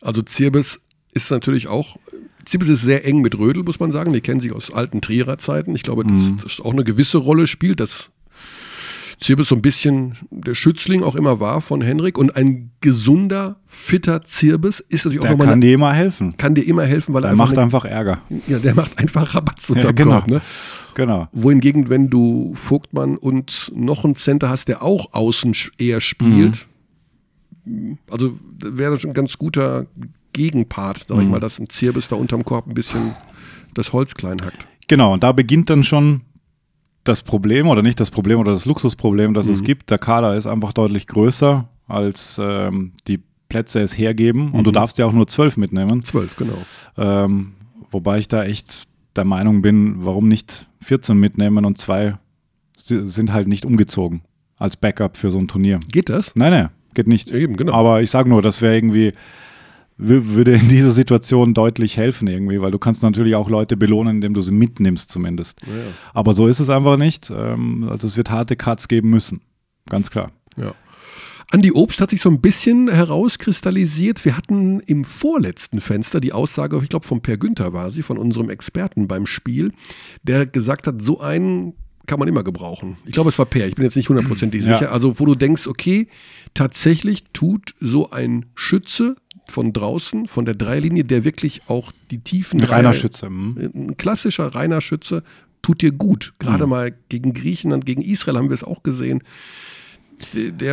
Also 0.00 0.22
Zirbis 0.22 0.80
ist 1.12 1.30
natürlich 1.30 1.66
auch, 1.68 1.96
Zirbis 2.44 2.68
ist 2.68 2.82
sehr 2.82 3.04
eng 3.04 3.20
mit 3.20 3.38
Rödel, 3.38 3.62
muss 3.64 3.80
man 3.80 3.92
sagen. 3.92 4.12
Die 4.12 4.20
kennen 4.20 4.40
sich 4.40 4.52
aus 4.52 4.72
alten 4.72 5.00
Trierer 5.00 5.38
Zeiten. 5.38 5.74
Ich 5.74 5.82
glaube, 5.82 6.04
dass 6.04 6.20
Mhm. 6.30 6.36
das 6.42 6.60
auch 6.60 6.72
eine 6.72 6.84
gewisse 6.84 7.18
Rolle 7.18 7.46
spielt, 7.46 7.80
dass 7.80 8.10
Zirbis 9.20 9.48
so 9.48 9.54
ein 9.54 9.62
bisschen 9.62 10.14
der 10.30 10.54
Schützling 10.54 11.02
auch 11.02 11.14
immer 11.14 11.40
war 11.40 11.60
von 11.60 11.82
Henrik 11.82 12.16
und 12.16 12.34
ein 12.36 12.70
gesunder, 12.80 13.56
fitter 13.66 14.22
Zirbis 14.22 14.80
ist 14.80 15.04
natürlich 15.04 15.20
auch 15.20 15.24
Der 15.24 15.32
nochmal 15.32 15.46
kann 15.48 15.52
eine, 15.54 15.66
dir 15.66 15.74
immer 15.74 15.92
helfen. 15.92 16.36
kann 16.38 16.54
dir 16.54 16.66
immer 16.66 16.84
helfen, 16.84 17.12
weil 17.14 17.22
Der 17.22 17.30
er 17.32 17.36
macht 17.36 17.52
eine, 17.52 17.62
einfach 17.64 17.84
Ärger. 17.84 18.22
ja, 18.48 18.58
der 18.58 18.74
macht 18.74 18.98
einfach 18.98 19.34
Rabatz 19.34 19.68
unter 19.70 19.84
Ja, 19.88 19.92
genau. 19.92 20.12
Korb, 20.20 20.28
ne? 20.28 20.40
Genau. 20.94 21.28
Wohingegen, 21.32 21.88
wenn 21.90 22.08
du 22.10 22.54
Vogtmann 22.54 23.16
und 23.16 23.70
noch 23.74 24.04
einen 24.04 24.16
Center 24.16 24.48
hast, 24.48 24.68
der 24.68 24.82
auch 24.82 25.12
außen 25.12 25.54
eher 25.78 26.00
spielt, 26.00 26.66
also 28.10 28.38
wäre 28.58 28.92
das 28.92 29.02
schon 29.02 29.10
ein 29.10 29.14
ganz 29.14 29.36
guter 29.38 29.86
Gegenpart, 30.32 31.06
sag 31.08 31.20
ich 31.22 31.28
mal, 31.28 31.40
dass 31.40 31.58
ein 31.58 31.68
Zirbis 31.68 32.08
da 32.08 32.16
unterm 32.16 32.44
Korb 32.44 32.66
ein 32.66 32.74
bisschen 32.74 33.14
das 33.74 33.92
Holz 33.92 34.14
klein 34.14 34.38
hackt. 34.42 34.66
Genau, 34.88 35.12
und 35.12 35.22
da 35.22 35.32
beginnt 35.32 35.70
dann 35.70 35.84
schon 35.84 36.22
das 37.04 37.22
Problem 37.22 37.66
oder 37.68 37.82
nicht 37.82 37.98
das 38.00 38.10
Problem 38.10 38.38
oder 38.40 38.52
das 38.52 38.66
Luxusproblem, 38.66 39.34
das 39.34 39.46
es 39.46 39.62
gibt. 39.64 39.90
Der 39.90 39.98
Kader 39.98 40.36
ist 40.36 40.46
einfach 40.46 40.72
deutlich 40.72 41.06
größer, 41.06 41.68
als 41.88 42.38
ähm, 42.42 42.92
die 43.08 43.20
Plätze 43.48 43.80
es 43.80 43.96
hergeben. 43.96 44.52
Und 44.52 44.66
du 44.66 44.70
darfst 44.70 44.98
ja 44.98 45.06
auch 45.06 45.12
nur 45.12 45.26
zwölf 45.26 45.56
mitnehmen. 45.56 46.02
Zwölf, 46.02 46.36
genau. 46.36 46.58
Ähm, 46.98 47.52
wobei 47.90 48.18
ich 48.18 48.28
da 48.28 48.44
echt 48.44 48.84
der 49.16 49.24
Meinung 49.24 49.62
bin, 49.62 50.04
warum 50.04 50.28
nicht 50.28 50.66
14 50.82 51.18
mitnehmen 51.18 51.64
und 51.64 51.78
zwei 51.78 52.16
si- 52.76 53.06
sind 53.06 53.32
halt 53.32 53.48
nicht 53.48 53.64
umgezogen 53.64 54.22
als 54.56 54.76
Backup 54.76 55.16
für 55.16 55.30
so 55.30 55.38
ein 55.38 55.48
Turnier. 55.48 55.80
Geht 55.90 56.10
das? 56.10 56.36
Nein, 56.36 56.52
nein, 56.52 56.68
geht 56.94 57.08
nicht. 57.08 57.30
Eben, 57.30 57.56
genau. 57.56 57.72
Aber 57.72 58.02
ich 58.02 58.10
sage 58.10 58.28
nur, 58.28 58.42
das 58.42 58.60
wäre 58.62 58.76
irgendwie, 58.76 59.12
würde 60.02 60.52
in 60.52 60.68
dieser 60.68 60.90
Situation 60.90 61.54
deutlich 61.54 61.96
helfen 61.96 62.26
irgendwie, 62.28 62.60
weil 62.60 62.70
du 62.70 62.78
kannst 62.78 63.02
natürlich 63.02 63.34
auch 63.34 63.50
Leute 63.50 63.76
belohnen, 63.76 64.16
indem 64.16 64.34
du 64.34 64.40
sie 64.40 64.52
mitnimmst 64.52 65.10
zumindest. 65.10 65.60
Aber 66.14 66.32
so 66.32 66.46
ist 66.48 66.60
es 66.60 66.70
einfach 66.70 66.96
nicht. 66.96 67.30
Ähm, 67.30 67.88
also 67.88 68.06
es 68.06 68.16
wird 68.16 68.30
harte 68.30 68.56
Cuts 68.56 68.88
geben 68.88 69.10
müssen. 69.10 69.40
Ganz 69.88 70.10
klar. 70.10 70.32
Ja. 70.56 70.74
Andi 71.52 71.72
Obst 71.72 72.00
hat 72.00 72.10
sich 72.10 72.20
so 72.20 72.30
ein 72.30 72.40
bisschen 72.40 72.88
herauskristallisiert. 72.88 74.24
Wir 74.24 74.36
hatten 74.36 74.80
im 74.80 75.04
vorletzten 75.04 75.80
Fenster 75.80 76.20
die 76.20 76.32
Aussage, 76.32 76.78
ich 76.82 76.88
glaube 76.88 77.06
von 77.06 77.22
Per 77.22 77.36
Günther 77.38 77.72
war 77.72 77.90
sie, 77.90 78.02
von 78.02 78.18
unserem 78.18 78.50
Experten 78.50 79.08
beim 79.08 79.26
Spiel, 79.26 79.72
der 80.22 80.46
gesagt 80.46 80.86
hat, 80.86 81.02
so 81.02 81.20
einen 81.20 81.74
kann 82.06 82.18
man 82.18 82.28
immer 82.28 82.42
gebrauchen. 82.42 82.96
Ich 83.04 83.12
glaube, 83.12 83.30
es 83.30 83.38
war 83.38 83.46
Per, 83.46 83.66
ich 83.68 83.74
bin 83.74 83.84
jetzt 83.84 83.96
nicht 83.96 84.08
hundertprozentig 84.08 84.64
Ja. 84.64 84.78
sicher. 84.78 84.92
Also 84.92 85.18
wo 85.20 85.26
du 85.26 85.34
denkst, 85.34 85.66
okay, 85.66 86.08
tatsächlich 86.54 87.24
tut 87.32 87.70
so 87.78 88.10
ein 88.10 88.46
Schütze 88.54 89.16
von 89.50 89.72
draußen, 89.72 90.26
von 90.28 90.44
der 90.44 90.54
Dreilinie, 90.54 91.04
der 91.04 91.24
wirklich 91.24 91.62
auch 91.68 91.92
die 92.10 92.18
tiefen 92.18 92.60
Ein 92.60 92.66
reiner 92.68 92.94
Schütze. 92.94 93.28
mhm. 93.28 93.70
ein 93.74 93.96
klassischer 93.96 94.54
reiner 94.54 94.80
Schütze 94.80 95.22
tut 95.62 95.82
dir 95.82 95.92
gut. 95.92 96.32
Gerade 96.38 96.66
mal 96.66 96.92
gegen 97.10 97.32
Griechenland, 97.34 97.84
gegen 97.84 98.00
Israel 98.02 98.38
haben 98.38 98.48
wir 98.48 98.54
es 98.54 98.64
auch 98.64 98.82
gesehen. 98.82 99.22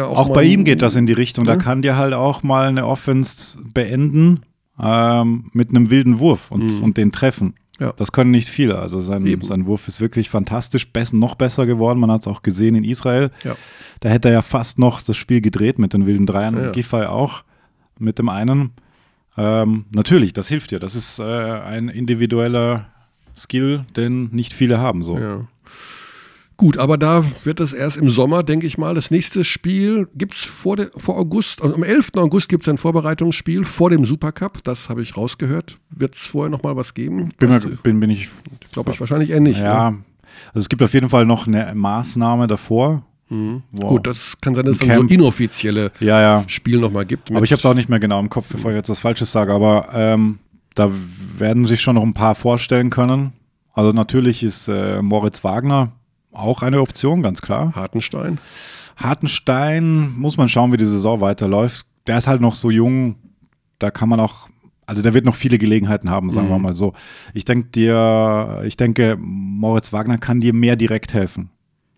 Auch 0.02 0.28
mal- 0.30 0.34
bei 0.36 0.44
ihm 0.44 0.64
geht 0.64 0.82
das 0.82 0.96
in 0.96 1.08
die 1.08 1.14
Richtung. 1.14 1.46
Da 1.46 1.54
Ja. 1.54 1.60
kann 1.60 1.82
dir 1.82 1.96
halt 1.98 2.14
auch 2.14 2.44
mal 2.44 2.68
eine 2.68 2.86
Offense 2.86 3.58
beenden 3.74 4.42
ähm, 4.80 5.50
mit 5.54 5.70
einem 5.70 5.90
wilden 5.90 6.20
Wurf 6.20 6.52
und, 6.52 6.82
und 6.82 6.98
den 6.98 7.12
treffen. 7.12 7.48
Mhm. 7.48 7.54
Ja. 7.80 7.94
Das 7.96 8.12
können 8.12 8.32
nicht 8.32 8.48
viele. 8.50 8.80
Also 8.80 9.00
sein, 9.00 9.26
Eben. 9.26 9.44
sein 9.46 9.66
Wurf 9.68 9.88
ist 9.88 10.02
wirklich 10.02 10.30
fantastisch, 10.30 10.92
bess 10.92 11.14
noch 11.14 11.36
besser 11.36 11.66
geworden. 11.66 12.00
Man 12.00 12.12
hat 12.12 12.22
es 12.22 12.28
auch 12.28 12.42
gesehen 12.44 12.76
in 12.76 12.84
Israel. 12.84 13.32
Ja. 13.44 13.56
Da 14.00 14.10
hätte 14.10 14.30
er 14.30 14.34
ja 14.36 14.42
fast 14.42 14.80
noch 14.80 15.02
das 15.02 15.16
Spiel 15.18 15.42
gedreht 15.42 15.80
mit 15.80 15.94
den 15.94 16.06
wilden 16.08 16.26
Dreiern 16.26 16.58
Ja. 16.58 16.68
und 16.68 16.74
Giffey 16.74 17.06
auch 17.06 17.44
mit 18.00 18.20
dem 18.20 18.30
einen. 18.30 18.72
Ähm, 19.38 19.86
natürlich, 19.94 20.34
das 20.34 20.48
hilft 20.48 20.72
dir. 20.72 20.80
Das 20.80 20.96
ist 20.96 21.20
äh, 21.20 21.24
ein 21.24 21.89
individueller 21.89 22.88
Skill, 23.36 23.86
den 23.96 24.30
nicht 24.32 24.54
viele 24.54 24.80
haben. 24.80 25.04
So. 25.04 25.18
Ja. 25.18 25.48
Gut, 26.58 26.80
aber 26.80 26.98
da 26.98 27.24
wird 27.44 27.60
es 27.60 27.72
erst 27.72 27.98
im 27.98 28.10
Sommer, 28.10 28.42
denke 28.42 28.66
ich 28.66 28.80
mal. 28.80 28.96
Das 28.96 29.12
nächste 29.12 29.44
Spiel 29.44 30.08
gibt 30.16 30.34
es 30.34 30.44
vor, 30.44 30.75
vor 30.98 31.16
August. 31.20 31.62
Also 31.62 31.75
am 31.75 31.84
11. 31.84 32.13
August 32.16 32.50
gibt 32.50 32.63
es 32.63 32.70
ein 32.70 32.80
Vorbereitungsspiel 32.80 33.63
vor 33.63 33.92
dem 33.92 34.06
Supercup. 34.06 34.63
Das 34.63 34.89
habe 34.89 35.04
ich 35.04 35.16
rausgehört. 35.16 35.77
Wird 35.92 36.16
es 36.16 36.25
vorher 36.25 36.50
nochmal 36.50 36.75
was 36.75 36.96
geben? 36.96 37.30
Bin, 37.38 37.51
du? 37.60 37.75
bin, 37.84 38.00
bin 38.00 38.10
ich 38.10 38.30
Glaube 38.72 38.92
ich 38.92 39.00
wahrscheinlich 39.00 39.30
eher 39.30 39.39
nicht. 39.39 39.60
Ja, 39.60 39.92
Ne? 39.92 39.98
also 40.48 40.60
es 40.60 40.70
gibt 40.70 40.82
auf 40.82 40.94
jeden 40.96 41.10
Fall 41.10 41.27
noch 41.27 41.46
eine 41.46 41.74
Maßnahme 41.75 42.48
davor. 42.48 43.06
Wow. 43.30 43.90
Gut, 43.90 44.08
das 44.08 44.38
kann 44.40 44.56
sein, 44.56 44.66
dass 44.66 44.80
es 44.80 44.88
dann 44.88 45.08
so 45.08 45.14
inoffizielle 45.14 45.92
ja, 46.00 46.22
ja. 46.22 46.44
Spiel 46.48 46.80
nochmal 46.80 47.06
gibt. 47.06 47.30
Aber 47.32 47.44
ich 47.44 47.52
habe 47.52 47.60
es 47.60 47.66
auch 47.66 47.74
nicht 47.74 47.90
mehr 47.90 48.00
genau 48.00 48.20
im 48.20 48.30
Kopf, 48.30 48.48
bevor 48.50 48.72
ich 48.72 48.78
jetzt 48.78 48.90
was 48.90 49.00
Falsches 49.00 49.32
sage. 49.32 49.54
Aber 49.54 49.90
ähm, 49.94 50.40
da 50.76 50.90
werden 51.38 51.68
sich 51.68 51.82
schon 51.82 51.96
noch 51.96 52.04
ein 52.04 52.14
paar 52.14 52.36
vorstellen 52.36 52.90
können. 52.90 53.34
Also 53.74 53.92
natürlich 53.92 54.44
ist 54.44 54.68
äh, 54.70 55.02
Moritz 55.02 55.44
Wagner 55.44 55.92
auch 56.32 56.62
eine 56.62 56.82
Option, 56.82 57.22
ganz 57.22 57.42
klar. 57.42 57.74
Hartenstein. 57.76 58.38
Hartenstein 58.96 60.14
muss 60.18 60.38
man 60.38 60.50
schauen, 60.50 60.72
wie 60.72 60.78
die 60.78 60.86
Saison 60.86 61.22
weiterläuft. 61.22 61.86
Der 62.08 62.18
ist 62.18 62.28
halt 62.28 62.42
noch 62.42 62.56
so 62.56 62.70
jung, 62.72 63.16
da 63.80 63.92
kann 63.92 64.08
man 64.10 64.20
auch, 64.20 64.48
also 64.86 65.02
der 65.02 65.14
wird 65.14 65.26
noch 65.26 65.36
viele 65.36 65.58
Gelegenheiten 65.58 66.10
haben, 66.10 66.30
sagen 66.30 66.48
Mhm. 66.48 66.52
wir 66.52 66.60
mal 66.60 66.76
so. 66.76 66.94
Ich 67.34 67.44
denke 67.46 67.70
dir, 67.70 68.62
ich 68.66 68.78
denke, 68.78 69.18
Moritz 69.20 69.92
Wagner 69.94 70.18
kann 70.18 70.40
dir 70.40 70.54
mehr 70.54 70.76
direkt 70.76 71.14
helfen. 71.14 71.50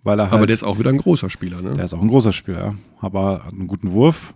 Weil 0.10 0.20
er 0.20 0.26
halt, 0.26 0.34
Aber 0.34 0.48
der 0.48 0.56
ist 0.56 0.64
auch 0.64 0.80
wieder 0.80 0.90
ein 0.90 0.98
großer 0.98 1.30
Spieler. 1.30 1.62
Ne? 1.62 1.74
der 1.76 1.86
ist 1.86 1.94
auch 1.94 2.02
ein 2.02 2.08
großer 2.08 2.34
Spieler, 2.34 2.60
ja. 2.66 2.76
aber 3.00 3.44
hat 3.46 3.54
einen 3.54 3.68
guten 3.68 3.92
Wurf, 3.92 4.34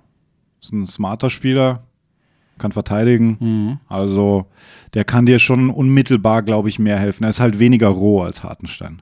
ist 0.62 0.72
ein 0.72 0.86
smarter 0.86 1.32
Spieler, 1.32 1.82
kann 2.60 2.72
verteidigen. 2.72 3.38
Mhm. 3.40 3.80
Also 3.88 4.46
der 4.94 5.04
kann 5.04 5.26
dir 5.26 5.40
schon 5.40 5.72
unmittelbar, 5.72 6.44
glaube 6.44 6.70
ich, 6.70 6.78
mehr 6.78 7.00
helfen. 7.00 7.24
Er 7.24 7.32
ist 7.32 7.40
halt 7.40 7.58
weniger 7.58 7.88
roh 7.88 8.22
als 8.22 8.44
Hartenstein. 8.44 9.02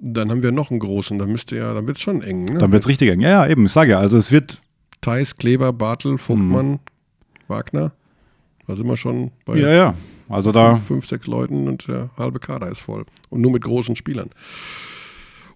Dann 0.00 0.30
haben 0.32 0.42
wir 0.42 0.50
noch 0.50 0.70
einen 0.72 0.80
großen. 0.80 1.16
Da 1.16 1.26
müsste 1.26 1.56
ja, 1.56 1.72
dann 1.74 1.86
wird 1.86 1.96
es 1.96 2.02
schon 2.02 2.22
eng. 2.22 2.44
Ne? 2.46 2.58
Dann 2.58 2.72
wird 2.72 2.82
es 2.82 2.88
richtig 2.88 3.10
eng. 3.10 3.20
Ja, 3.20 3.30
ja, 3.30 3.46
eben, 3.46 3.66
ich 3.66 3.72
sage 3.72 3.92
ja, 3.92 4.00
also 4.00 4.16
es 4.16 4.32
wird 4.32 4.60
Theis, 5.00 5.36
Kleber, 5.36 5.72
Bartel, 5.72 6.18
Vogtmann, 6.18 6.70
Mhm. 6.72 6.78
Wagner. 7.46 7.92
Da 8.66 8.74
sind 8.74 8.88
wir 8.88 8.96
schon 8.96 9.30
bei 9.44 9.56
Ja, 9.56 9.70
ja. 9.70 9.94
Also 10.28 10.50
da, 10.52 10.76
fünf, 10.76 11.06
sechs 11.06 11.26
Leuten 11.28 11.68
und 11.68 11.86
der 11.88 12.10
halbe 12.18 12.38
Kader 12.40 12.68
ist 12.68 12.80
voll. 12.80 13.06
Und 13.30 13.40
nur 13.40 13.52
mit 13.52 13.62
großen 13.62 13.94
Spielern. 13.96 14.30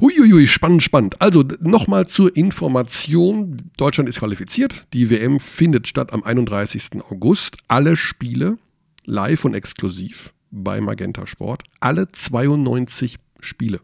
Uiuiui, 0.03 0.49
spannend, 0.49 0.83
spannend. 0.83 1.23
Also 1.23 1.45
nochmal 1.61 2.09
zur 2.09 2.37
Information. 2.37 3.57
Deutschland 3.77 4.09
ist 4.09 4.19
qualifiziert. 4.19 4.83
Die 4.93 5.11
WM 5.11 5.39
findet 5.39 5.87
statt 5.87 6.13
am 6.13 6.25
31. 6.25 7.05
August. 7.09 7.59
Alle 7.69 7.95
Spiele 7.95 8.59
live 9.05 9.45
und 9.45 9.55
exklusiv 9.55 10.35
bei 10.51 10.81
Magenta 10.81 11.25
Sport. 11.29 11.63
Alle 11.79 12.09
92 12.09 13.19
Spiele. 13.39 13.79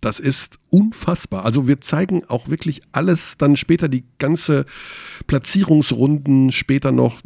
Das 0.00 0.18
ist 0.18 0.58
unfassbar. 0.70 1.44
Also 1.44 1.68
wir 1.68 1.80
zeigen 1.80 2.24
auch 2.24 2.48
wirklich 2.48 2.82
alles, 2.90 3.38
dann 3.38 3.54
später 3.54 3.88
die 3.88 4.02
ganze 4.18 4.66
Platzierungsrunden, 5.28 6.50
später 6.50 6.90
noch 6.90 7.20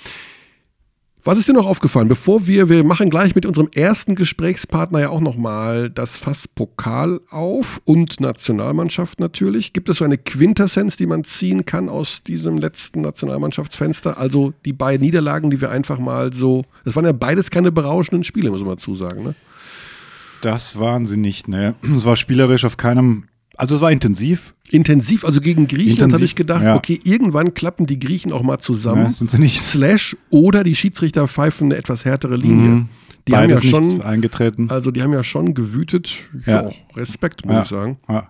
Was 1.27 1.39
ist 1.39 1.47
dir 1.47 1.53
noch 1.53 1.65
aufgefallen? 1.65 2.07
Bevor 2.07 2.45
wir, 2.45 2.69
wir 2.69 2.83
machen 2.83 3.09
gleich 3.09 3.33
mit 3.33 3.47
unserem 3.47 3.67
ersten 3.73 4.13
Gesprächspartner 4.13 4.99
ja 4.99 5.09
auch 5.09 5.21
nochmal 5.21 5.89
das 5.89 6.17
Fass 6.17 6.47
Pokal 6.47 7.19
auf 7.31 7.81
und 7.83 8.19
Nationalmannschaft 8.19 9.19
natürlich. 9.19 9.73
Gibt 9.73 9.89
es 9.89 9.97
so 9.97 10.05
eine 10.05 10.19
Quintessenz, 10.19 10.97
die 10.97 11.07
man 11.07 11.23
ziehen 11.23 11.65
kann 11.65 11.89
aus 11.89 12.21
diesem 12.21 12.57
letzten 12.57 13.01
Nationalmannschaftsfenster? 13.01 14.19
Also 14.19 14.53
die 14.65 14.73
beiden 14.73 15.03
Niederlagen, 15.03 15.49
die 15.49 15.59
wir 15.59 15.71
einfach 15.71 15.97
mal 15.97 16.31
so, 16.31 16.63
das 16.83 16.95
waren 16.95 17.05
ja 17.05 17.11
beides 17.11 17.49
keine 17.49 17.71
berauschenden 17.71 18.23
Spiele, 18.23 18.51
muss 18.51 18.59
man 18.59 18.75
dazu 18.75 18.95
sagen. 18.95 19.23
Ne? 19.23 19.33
das 20.45 20.77
waren 20.77 21.07
sie 21.07 21.17
nicht, 21.17 21.47
ne. 21.47 21.73
Es 21.95 22.05
war 22.05 22.15
spielerisch 22.15 22.65
auf 22.65 22.77
keinem, 22.77 23.25
also 23.57 23.75
es 23.75 23.81
war 23.81 23.91
intensiv, 23.91 24.53
Intensiv, 24.71 25.23
also 25.25 25.41
gegen 25.41 25.67
Griechenland 25.67 26.13
habe 26.13 26.25
ich 26.25 26.33
gedacht, 26.35 26.63
ja. 26.63 26.75
okay, 26.75 26.99
irgendwann 27.03 27.53
klappen 27.53 27.85
die 27.85 27.99
Griechen 27.99 28.33
auch 28.33 28.41
mal 28.41 28.57
zusammen. 28.57 29.03
ne, 29.03 29.13
sind 29.13 29.29
sie 29.29 29.39
nicht. 29.39 29.61
Slash 29.61 30.17
oder 30.31 30.63
die 30.63 30.75
Schiedsrichter 30.75 31.27
pfeifen 31.27 31.67
eine 31.67 31.75
etwas 31.77 32.03
härtere 32.03 32.35
Linie. 32.35 32.69
Mhm. 32.69 32.89
Die 33.27 33.35
haben 33.35 33.49
ja 33.49 33.55
Beides 33.55 33.69
schon, 33.69 34.01
eingetreten. 34.01 34.69
also 34.69 34.89
die 34.91 35.01
haben 35.03 35.13
ja 35.13 35.23
schon 35.23 35.53
gewütet. 35.53 36.15
Ja, 36.45 36.63
Ja. 36.63 36.69
Respekt, 36.95 37.45
muss 37.45 37.53
Ja. 37.55 37.61
ich 37.61 37.67
sagen. 37.67 37.97
Ja. 38.09 38.29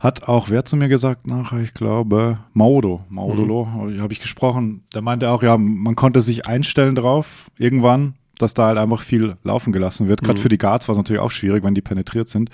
Hat 0.00 0.24
auch 0.28 0.50
wer 0.50 0.64
zu 0.64 0.76
mir 0.76 0.88
gesagt 0.88 1.26
nachher, 1.26 1.60
ich 1.60 1.74
glaube, 1.74 2.38
Maudo, 2.52 3.04
Maudolo, 3.08 3.64
Mhm. 3.66 4.00
habe 4.00 4.12
ich 4.12 4.20
gesprochen. 4.20 4.82
Der 4.94 5.02
meinte 5.02 5.30
auch, 5.30 5.42
ja, 5.42 5.56
man 5.56 5.94
konnte 5.96 6.20
sich 6.20 6.46
einstellen 6.46 6.94
drauf, 6.94 7.50
irgendwann, 7.58 8.14
dass 8.38 8.54
da 8.54 8.66
halt 8.66 8.78
einfach 8.78 9.00
viel 9.00 9.36
laufen 9.44 9.72
gelassen 9.72 10.08
wird. 10.08 10.22
Gerade 10.22 10.38
Mhm. 10.38 10.42
für 10.42 10.48
die 10.48 10.58
Guards 10.58 10.88
war 10.88 10.92
es 10.94 10.98
natürlich 10.98 11.20
auch 11.22 11.30
schwierig, 11.30 11.62
wenn 11.64 11.74
die 11.74 11.82
penetriert 11.82 12.28
sind. 12.28 12.50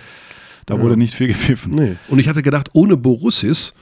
Da 0.68 0.80
wurde 0.80 0.96
nicht 0.98 1.14
viel 1.14 1.28
gepfiffen. 1.28 1.72
Nee. 1.72 1.96
Und 2.08 2.18
ich 2.18 2.28
hatte 2.28 2.42
gedacht, 2.42 2.68
ohne 2.74 2.96
Borussis, 2.96 3.72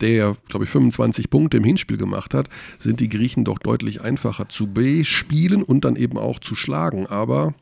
der, 0.00 0.36
glaube 0.48 0.64
ich, 0.64 0.70
25 0.70 1.28
Punkte 1.28 1.58
im 1.58 1.64
Hinspiel 1.64 1.98
gemacht 1.98 2.32
hat, 2.32 2.48
sind 2.78 3.00
die 3.00 3.10
Griechen 3.10 3.44
doch 3.44 3.58
deutlich 3.58 4.00
einfacher 4.00 4.48
zu 4.48 4.72
bespielen 4.72 5.62
und 5.62 5.84
dann 5.84 5.96
eben 5.96 6.16
auch 6.16 6.38
zu 6.38 6.54
schlagen. 6.54 7.06
Aber 7.06 7.52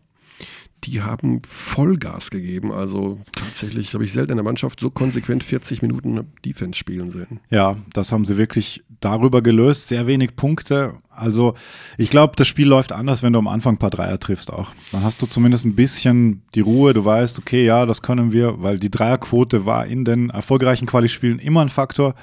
die 0.84 1.02
haben 1.02 1.42
Vollgas 1.46 2.30
gegeben. 2.30 2.72
Also 2.72 3.18
tatsächlich 3.32 3.94
habe 3.94 4.04
ich 4.04 4.12
selten 4.12 4.32
in 4.32 4.36
der 4.38 4.44
Mannschaft 4.44 4.80
so 4.80 4.90
konsequent 4.90 5.44
40 5.44 5.82
Minuten 5.82 6.20
Defense 6.44 6.78
spielen 6.78 7.10
sehen. 7.10 7.40
Ja, 7.50 7.76
das 7.92 8.12
haben 8.12 8.24
sie 8.24 8.36
wirklich 8.36 8.82
darüber 9.00 9.42
gelöst. 9.42 9.88
Sehr 9.88 10.06
wenig 10.06 10.36
Punkte. 10.36 10.94
Also 11.08 11.54
ich 11.98 12.10
glaube, 12.10 12.34
das 12.36 12.48
Spiel 12.48 12.66
läuft 12.66 12.92
anders, 12.92 13.22
wenn 13.22 13.32
du 13.32 13.38
am 13.38 13.48
Anfang 13.48 13.74
ein 13.74 13.78
paar 13.78 13.90
Dreier 13.90 14.18
triffst 14.18 14.52
auch. 14.52 14.72
Dann 14.92 15.04
hast 15.04 15.22
du 15.22 15.26
zumindest 15.26 15.64
ein 15.64 15.74
bisschen 15.74 16.42
die 16.54 16.60
Ruhe. 16.60 16.94
Du 16.94 17.04
weißt, 17.04 17.38
okay, 17.38 17.64
ja, 17.64 17.86
das 17.86 18.02
können 18.02 18.32
wir, 18.32 18.62
weil 18.62 18.78
die 18.78 18.90
Dreierquote 18.90 19.66
war 19.66 19.86
in 19.86 20.04
den 20.04 20.30
erfolgreichen 20.30 20.86
Quali-Spielen 20.86 21.38
immer 21.38 21.60
ein 21.60 21.70
Faktor. 21.70 22.14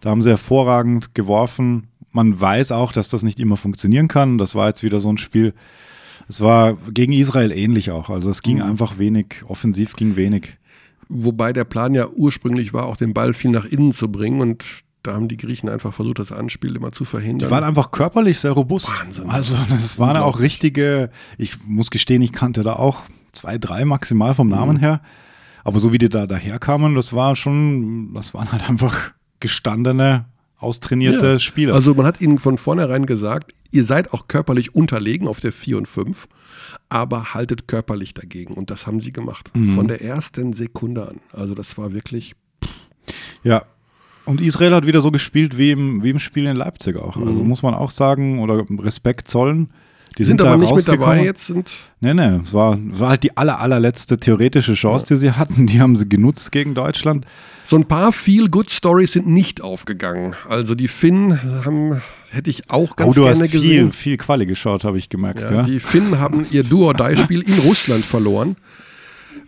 Da 0.00 0.10
haben 0.10 0.22
sie 0.22 0.30
hervorragend 0.30 1.14
geworfen. 1.14 1.88
Man 2.12 2.40
weiß 2.40 2.72
auch, 2.72 2.92
dass 2.92 3.08
das 3.08 3.22
nicht 3.22 3.38
immer 3.38 3.56
funktionieren 3.56 4.08
kann. 4.08 4.38
Das 4.38 4.54
war 4.54 4.68
jetzt 4.68 4.82
wieder 4.82 5.00
so 5.00 5.12
ein 5.12 5.18
Spiel. 5.18 5.54
Es 6.30 6.40
war 6.40 6.74
gegen 6.92 7.12
Israel 7.12 7.50
ähnlich 7.50 7.90
auch. 7.90 8.08
Also 8.08 8.30
es 8.30 8.42
ging 8.42 8.62
einfach 8.62 8.98
wenig, 8.98 9.42
offensiv 9.48 9.96
ging 9.96 10.14
wenig. 10.14 10.58
Wobei 11.08 11.52
der 11.52 11.64
Plan 11.64 11.92
ja 11.92 12.06
ursprünglich 12.08 12.72
war, 12.72 12.86
auch 12.86 12.94
den 12.96 13.12
Ball 13.14 13.34
viel 13.34 13.50
nach 13.50 13.64
innen 13.64 13.90
zu 13.90 14.12
bringen 14.12 14.40
und 14.40 14.64
da 15.02 15.14
haben 15.14 15.26
die 15.26 15.36
Griechen 15.36 15.68
einfach 15.68 15.92
versucht, 15.92 16.20
das 16.20 16.30
Anspiel 16.30 16.76
immer 16.76 16.92
zu 16.92 17.04
verhindern. 17.04 17.48
Die 17.48 17.50
waren 17.50 17.64
einfach 17.64 17.90
körperlich 17.90 18.38
sehr 18.38 18.52
robust. 18.52 18.88
Wahnsinn. 19.00 19.28
Also 19.28 19.56
das 19.68 19.98
waren 19.98 20.18
auch 20.18 20.38
richtige, 20.38 21.10
ich 21.36 21.56
muss 21.66 21.90
gestehen, 21.90 22.22
ich 22.22 22.32
kannte 22.32 22.62
da 22.62 22.74
auch 22.74 23.02
zwei, 23.32 23.58
drei 23.58 23.84
maximal 23.84 24.32
vom 24.34 24.48
Namen 24.48 24.76
Mhm. 24.76 24.80
her. 24.80 25.00
Aber 25.64 25.80
so 25.80 25.92
wie 25.92 25.98
die 25.98 26.08
da 26.10 26.28
daherkamen, 26.28 26.94
das 26.94 27.12
war 27.12 27.34
schon, 27.34 28.14
das 28.14 28.34
waren 28.34 28.52
halt 28.52 28.70
einfach 28.70 29.10
gestandene, 29.40 30.26
austrainierte 30.60 31.32
Ja. 31.32 31.38
Spieler. 31.38 31.74
Also 31.74 31.94
man 31.94 32.06
hat 32.06 32.20
ihnen 32.20 32.38
von 32.38 32.58
vornherein 32.58 33.06
gesagt, 33.06 33.54
ihr 33.72 33.84
seid 33.84 34.12
auch 34.12 34.28
körperlich 34.28 34.74
unterlegen 34.74 35.26
auf 35.28 35.40
der 35.40 35.52
4 35.52 35.78
und 35.78 35.88
5, 35.88 36.28
aber 36.88 37.34
haltet 37.34 37.68
körperlich 37.68 38.14
dagegen. 38.14 38.54
Und 38.54 38.70
das 38.70 38.86
haben 38.86 39.00
sie 39.00 39.12
gemacht. 39.12 39.50
Mhm. 39.56 39.68
Von 39.74 39.88
der 39.88 40.02
ersten 40.02 40.52
Sekunde 40.52 41.08
an. 41.08 41.20
Also 41.32 41.54
das 41.54 41.78
war 41.78 41.92
wirklich, 41.92 42.34
ja. 43.42 43.64
Und 44.26 44.40
Israel 44.40 44.74
hat 44.74 44.86
wieder 44.86 45.00
so 45.00 45.10
gespielt 45.10 45.56
wie 45.58 45.70
im, 45.70 46.02
wie 46.02 46.10
im 46.10 46.18
Spiel 46.18 46.46
in 46.46 46.56
Leipzig 46.56 46.96
auch. 46.96 47.16
Also 47.16 47.42
muss 47.42 47.62
man 47.62 47.74
auch 47.74 47.90
sagen, 47.90 48.40
oder 48.40 48.64
Respekt 48.78 49.28
zollen. 49.28 49.70
Die 50.18 50.24
sind, 50.24 50.40
da 50.40 50.52
aber 50.52 50.58
nicht 50.58 50.74
mit 50.74 50.88
dabei 50.88 51.24
jetzt. 51.24 51.46
Sind, 51.46 51.70
Nee, 52.00 52.14
nee, 52.14 52.40
es 52.42 52.52
war, 52.52 52.78
es 52.92 52.98
war 52.98 53.10
halt 53.10 53.22
die 53.22 53.36
aller, 53.36 53.60
allerletzte 53.60 54.18
theoretische 54.18 54.74
Chance, 54.74 55.06
die 55.08 55.16
sie 55.16 55.32
hatten. 55.32 55.66
Die 55.66 55.80
haben 55.80 55.96
sie 55.96 56.08
genutzt 56.08 56.50
gegen 56.52 56.74
Deutschland. 56.74 57.26
so 57.64 57.76
ein 57.76 57.86
paar 57.86 58.12
Feel-Good-Stories 58.12 59.12
sind 59.12 59.26
nicht 59.28 59.62
aufgegangen. 59.62 60.34
Also 60.48 60.74
die 60.74 60.88
Finnen 60.88 61.64
haben, 61.64 62.00
hätte 62.30 62.50
ich 62.50 62.70
auch 62.70 62.96
ganz 62.96 63.10
oh, 63.10 63.14
du 63.14 63.22
gerne 63.22 63.40
hast 63.40 63.50
viel, 63.50 63.60
gesehen. 63.60 63.92
viel 63.92 64.16
Quali 64.16 64.46
geschaut, 64.46 64.84
habe 64.84 64.98
ich 64.98 65.08
gemerkt. 65.08 65.42
Ja, 65.42 65.52
Ja, 65.52 65.62
Die 65.62 65.80
Finnen 65.80 66.18
haben 66.18 66.46
ihr 66.50 66.64
Do-or-Die-Spiel 66.64 67.42
in 67.42 67.58
Russland 67.60 68.04
verloren. 68.04 68.56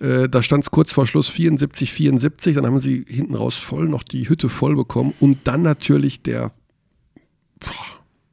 Äh, 0.01 0.29
da 0.29 0.43
stand 0.43 0.65
es 0.65 0.71
kurz 0.71 0.93
vor 0.93 1.07
Schluss 1.07 1.29
74, 1.29 1.93
74. 1.93 2.55
Dann 2.57 2.67
haben 2.67 2.81
sie 2.81 3.05
hinten 3.09 3.35
raus 3.35 3.57
voll 3.57 3.89
noch 3.89 4.03
die 4.03 4.29
Hütte 4.29 4.49
voll 4.49 4.77
bekommen. 4.77 5.15
Und 5.21 5.39
dann 5.45 5.63
natürlich 5.63 6.23
der 6.23 6.53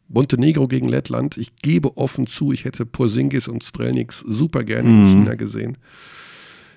Montenegro 0.10 0.68
gegen 0.68 0.90
Lettland. 0.90 1.38
Ich 1.38 1.56
gebe 1.58 1.96
offen 1.98 2.28
zu, 2.28 2.52
ich 2.52 2.66
hätte 2.66 2.86
Porzingis 2.86 3.48
und 3.48 3.64
Strelniks 3.64 4.20
super 4.20 4.64
gerne 4.64 4.90
in 4.90 5.04
China 5.06 5.36
gesehen. 5.36 5.78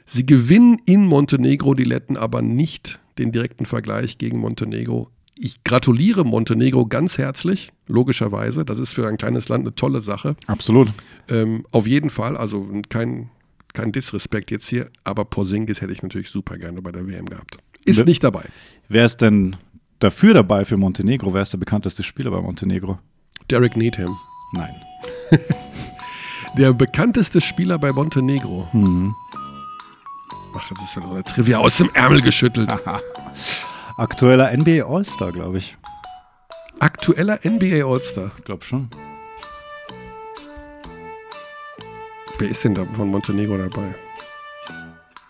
Sie 0.05 0.27
gewinnen 0.27 0.79
in 0.87 1.07
Montenegro, 1.07 1.75
die 1.75 1.85
Letten 1.85 2.17
aber 2.17 2.43
nicht 2.43 3.01
den 3.19 3.33
direkten 3.33 3.67
Vergleich 3.67 4.19
gegen 4.19 4.39
Montenegro. 4.39 5.09
Ich 5.39 5.65
gratuliere 5.65 6.25
Montenegro 6.25 6.87
ganz 6.87 7.17
herzlich, 7.17 7.73
logischerweise. 7.87 8.65
Das 8.65 8.79
ist 8.79 8.93
für 8.93 9.09
ein 9.09 9.17
kleines 9.17 9.49
Land 9.49 9.63
eine 9.63 9.75
tolle 9.75 10.01
Sache. 10.01 10.37
Absolut. 10.47 10.93
Ähm, 11.29 11.67
auf 11.71 11.87
jeden 11.87 12.11
Fall, 12.11 12.37
also 12.37 12.69
kein, 12.91 13.31
kein 13.73 13.93
Disrespekt 13.93 14.51
jetzt 14.51 14.69
hier, 14.69 14.91
aber 15.05 15.25
Porzingis 15.25 15.81
hätte 15.81 15.93
ich 15.93 16.03
natürlich 16.03 16.29
super 16.29 16.59
gerne 16.59 16.83
bei 16.83 16.93
der 16.93 17.07
WM 17.09 17.27
gehabt. 17.27 17.57
Ist 17.85 18.05
nicht 18.07 18.23
dabei. 18.23 18.45
Wer 18.89 19.07
ist 19.07 19.23
denn 19.23 19.57
dafür 19.99 20.35
dabei 20.35 20.65
für 20.65 20.77
Montenegro? 20.77 21.33
Wer 21.33 21.43
ist 21.43 21.53
der 21.53 21.59
bekannteste 21.59 22.03
Spieler 22.03 22.31
bei 22.31 22.41
Montenegro? 22.41 22.99
Derek 23.51 23.77
Needham. 23.77 24.17
Nein. 24.53 24.75
Der 26.59 26.73
bekannteste 26.75 27.41
Spieler 27.41 27.79
bei 27.79 27.93
Montenegro. 27.93 28.69
Mhm. 28.73 29.15
Ach, 30.55 30.69
das 30.69 30.83
ist 30.83 30.97
wieder 30.97 31.07
so 31.07 31.15
eine 31.15 31.25
Trivia 31.25 31.59
aus 31.59 31.79
dem 31.79 31.91
Ärmel 31.95 32.21
geschüttelt. 32.21 32.71
Aktueller 33.97 34.55
NBA 34.55 34.85
All-Star, 34.85 35.33
glaube 35.33 35.59
ich. 35.59 35.77
Aktueller 36.79 37.39
NBA 37.45 37.87
All-Star. 37.87 38.31
Ich 38.37 38.45
glaube 38.45 38.63
schon. 38.65 38.91
Wer 42.39 42.49
ist 42.49 42.65
denn 42.65 42.75
da 42.75 42.85
von 42.93 43.09
Montenegro 43.09 43.57
dabei? 43.57 43.95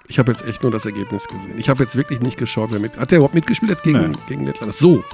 Ich 0.09 0.19
habe 0.19 0.33
jetzt 0.33 0.45
echt 0.45 0.63
nur 0.63 0.73
das 0.73 0.85
Ergebnis 0.87 1.27
gesehen. 1.29 1.59
Ich 1.59 1.69
habe 1.69 1.83
jetzt 1.83 1.95
wirklich 1.97 2.21
nicht 2.21 2.37
geschaut, 2.37 2.71
wer 2.73 2.81
mit. 2.81 2.99
Hat 2.99 3.11
der 3.11 3.19
überhaupt 3.19 3.35
mitgespielt 3.35 3.71
jetzt 3.71 3.83
gegen, 3.83 4.11
Nee. 4.11 4.17
gegen 4.29 4.45
Lettland? 4.47 4.75
So. 4.75 5.05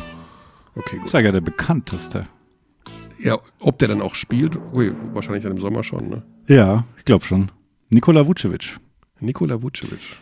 Okay, 0.74 0.96
gut. 0.96 1.06
Ist 1.06 1.12
ja 1.12 1.20
der 1.32 1.40
bekannteste. 1.40 2.26
Ja, 3.20 3.38
ob 3.60 3.78
der 3.78 3.88
dann 3.88 4.02
auch 4.02 4.14
spielt? 4.14 4.58
Ui, 4.72 4.92
wahrscheinlich 5.12 5.42
dann 5.42 5.52
im 5.52 5.58
Sommer 5.58 5.82
schon, 5.82 6.08
ne? 6.08 6.22
Ja, 6.46 6.84
ich 6.98 7.04
glaube 7.04 7.24
schon. 7.24 7.50
Nikola 7.90 8.26
Vucevic. 8.26 8.78
Nikola 9.20 9.60
Vucevic. 9.62 10.16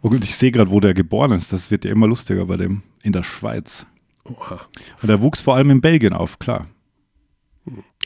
Und 0.00 0.24
ich 0.24 0.34
sehe 0.36 0.50
gerade, 0.52 0.70
wo 0.70 0.80
der 0.80 0.94
geboren 0.94 1.32
ist. 1.32 1.52
Das 1.52 1.70
wird 1.70 1.84
ja 1.84 1.90
immer 1.90 2.06
lustiger 2.06 2.46
bei 2.46 2.56
dem. 2.56 2.82
In 3.02 3.12
der 3.12 3.22
Schweiz. 3.22 3.86
Oha. 4.24 4.60
Und 5.02 5.08
er 5.08 5.20
wuchs 5.20 5.40
vor 5.40 5.56
allem 5.56 5.70
in 5.70 5.80
Belgien 5.80 6.12
auf, 6.12 6.38
klar. 6.38 6.66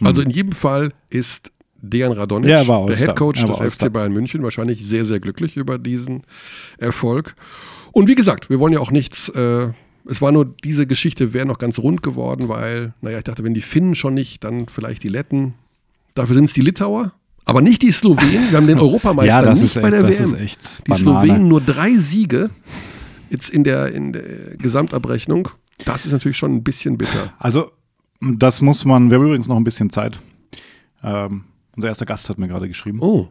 Also 0.02 0.22
in 0.22 0.30
jedem 0.30 0.52
Fall 0.52 0.92
ist 1.08 1.52
Dejan 1.80 2.12
Radonic, 2.12 2.50
Ja, 2.50 2.62
er 2.62 2.86
der. 2.86 2.96
Headcoach 2.96 3.44
des. 3.44 3.74
FC 3.74 3.92
Bayern 3.92 4.12
München, 4.12 4.42
wahrscheinlich 4.42 4.84
sehr, 4.84 5.04
sehr 5.04 5.20
glücklich 5.20 5.56
über 5.56 5.78
diesen 5.78 6.22
Erfolg. 6.78 7.34
Und 7.92 8.08
wie 8.08 8.14
gesagt, 8.14 8.50
wir 8.50 8.58
wollen 8.58 8.72
ja 8.72 8.80
auch 8.80 8.90
nichts. 8.90 9.28
Äh, 9.30 9.70
es 10.06 10.20
war 10.20 10.32
nur, 10.32 10.44
diese 10.64 10.86
Geschichte 10.86 11.32
wäre 11.32 11.46
noch 11.46 11.58
ganz 11.58 11.78
rund 11.78 12.02
geworden, 12.02 12.48
weil, 12.48 12.94
naja, 13.00 13.18
ich 13.18 13.24
dachte, 13.24 13.44
wenn 13.44 13.54
die 13.54 13.60
Finnen 13.60 13.94
schon 13.94 14.14
nicht, 14.14 14.42
dann 14.44 14.66
vielleicht 14.68 15.02
die 15.02 15.08
Letten. 15.08 15.54
Dafür 16.14 16.34
sind 16.34 16.44
es 16.44 16.52
die 16.52 16.60
Litauer, 16.60 17.12
aber 17.44 17.60
nicht 17.60 17.82
die 17.82 17.92
Slowenen. 17.92 18.50
Wir 18.50 18.56
haben 18.58 18.66
den 18.66 18.78
Europameister 18.80 19.40
ja, 19.40 19.42
das 19.42 19.60
nicht 19.60 19.74
ist 19.76 19.82
bei 19.82 19.88
echt, 19.88 19.92
der 19.92 20.02
das 20.02 20.18
WM. 20.18 20.24
ist 20.26 20.32
echt 20.40 20.82
Die. 20.88 20.94
Slowenen 20.94 21.48
nur 21.48 21.60
drei 21.60 21.96
Siege 21.96 22.50
jetzt 23.30 23.48
in 23.50 23.64
der, 23.64 23.92
in 23.92 24.12
der 24.12 24.56
Gesamtabrechnung. 24.58 25.48
Das 25.84 26.04
ist 26.06 26.12
natürlich 26.12 26.36
schon 26.36 26.54
ein 26.54 26.62
bisschen 26.62 26.98
bitter. 26.98 27.32
Also, 27.38 27.72
das 28.20 28.60
muss 28.60 28.84
man, 28.84 29.10
wir 29.10 29.18
haben 29.18 29.24
übrigens 29.26 29.48
noch 29.48 29.56
ein 29.56 29.64
bisschen 29.64 29.90
Zeit. 29.90 30.20
Ähm, 31.02 31.44
unser 31.74 31.88
erster 31.88 32.06
Gast 32.06 32.28
hat 32.28 32.38
mir 32.38 32.46
gerade 32.48 32.68
geschrieben. 32.68 32.98
Oh, 33.00 33.28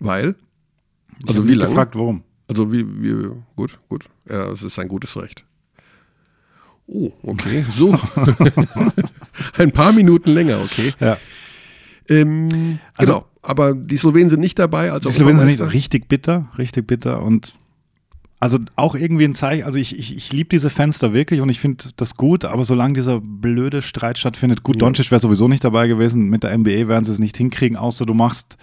weil? 0.00 0.34
Ich 1.22 1.28
Also 1.28 1.42
hab 1.42 1.48
wie 1.48 1.54
lange? 1.54 1.68
gefragt, 1.70 1.94
warum. 1.96 2.22
Also 2.48 2.72
wie, 2.72 2.84
wie 3.02 3.28
gut, 3.56 3.78
gut. 3.88 4.06
Ja, 4.28 4.50
es 4.50 4.62
ist 4.62 4.74
sein 4.74 4.88
gutes 4.88 5.16
Recht. 5.16 5.44
Oh, 6.90 7.12
okay. 7.22 7.64
So. 7.72 7.94
Ein 9.58 9.72
paar 9.72 9.92
Minuten 9.92 10.30
länger, 10.30 10.60
okay. 10.62 10.92
Ja. 11.00 11.18
Ähm, 12.08 12.78
Also- 12.96 13.12
genau. 13.12 13.24
Aber 13.42 13.72
die 13.74 13.96
Slowenen 13.96 14.28
sind 14.28 14.40
nicht 14.40 14.58
dabei. 14.58 14.92
Also 14.92 15.08
Die 15.08 15.14
Slowenen 15.14 15.38
sind 15.38 15.48
nicht 15.48 15.72
richtig 15.72 16.08
bitter, 16.08 16.48
richtig 16.58 16.86
bitter 16.86 17.22
und 17.22 17.54
also 18.40 18.58
auch 18.76 18.94
irgendwie 18.94 19.24
ein 19.24 19.34
Zeichen, 19.34 19.64
also 19.64 19.78
ich, 19.78 19.98
ich, 19.98 20.14
ich 20.16 20.32
liebe 20.32 20.48
diese 20.50 20.70
Fenster 20.70 21.12
wirklich 21.14 21.40
und 21.40 21.48
ich 21.48 21.58
finde 21.58 21.86
das 21.96 22.16
gut, 22.16 22.44
aber 22.44 22.64
solange 22.64 22.94
dieser 22.94 23.20
blöde 23.20 23.80
Streit 23.82 24.16
stattfindet, 24.18 24.62
gut, 24.62 24.76
Ja. 24.76 24.80
Doncic 24.86 25.10
wäre 25.10 25.20
sowieso 25.20 25.48
nicht 25.48 25.64
dabei 25.64 25.88
gewesen, 25.88 26.28
mit 26.28 26.44
der 26.44 26.56
NBA 26.56 26.86
werden 26.88 27.04
sie 27.04 27.10
es 27.12 27.18
nicht 27.18 27.36
hinkriegen, 27.36 27.76
außer 27.76 28.06
du 28.06 28.14
machst, 28.14 28.56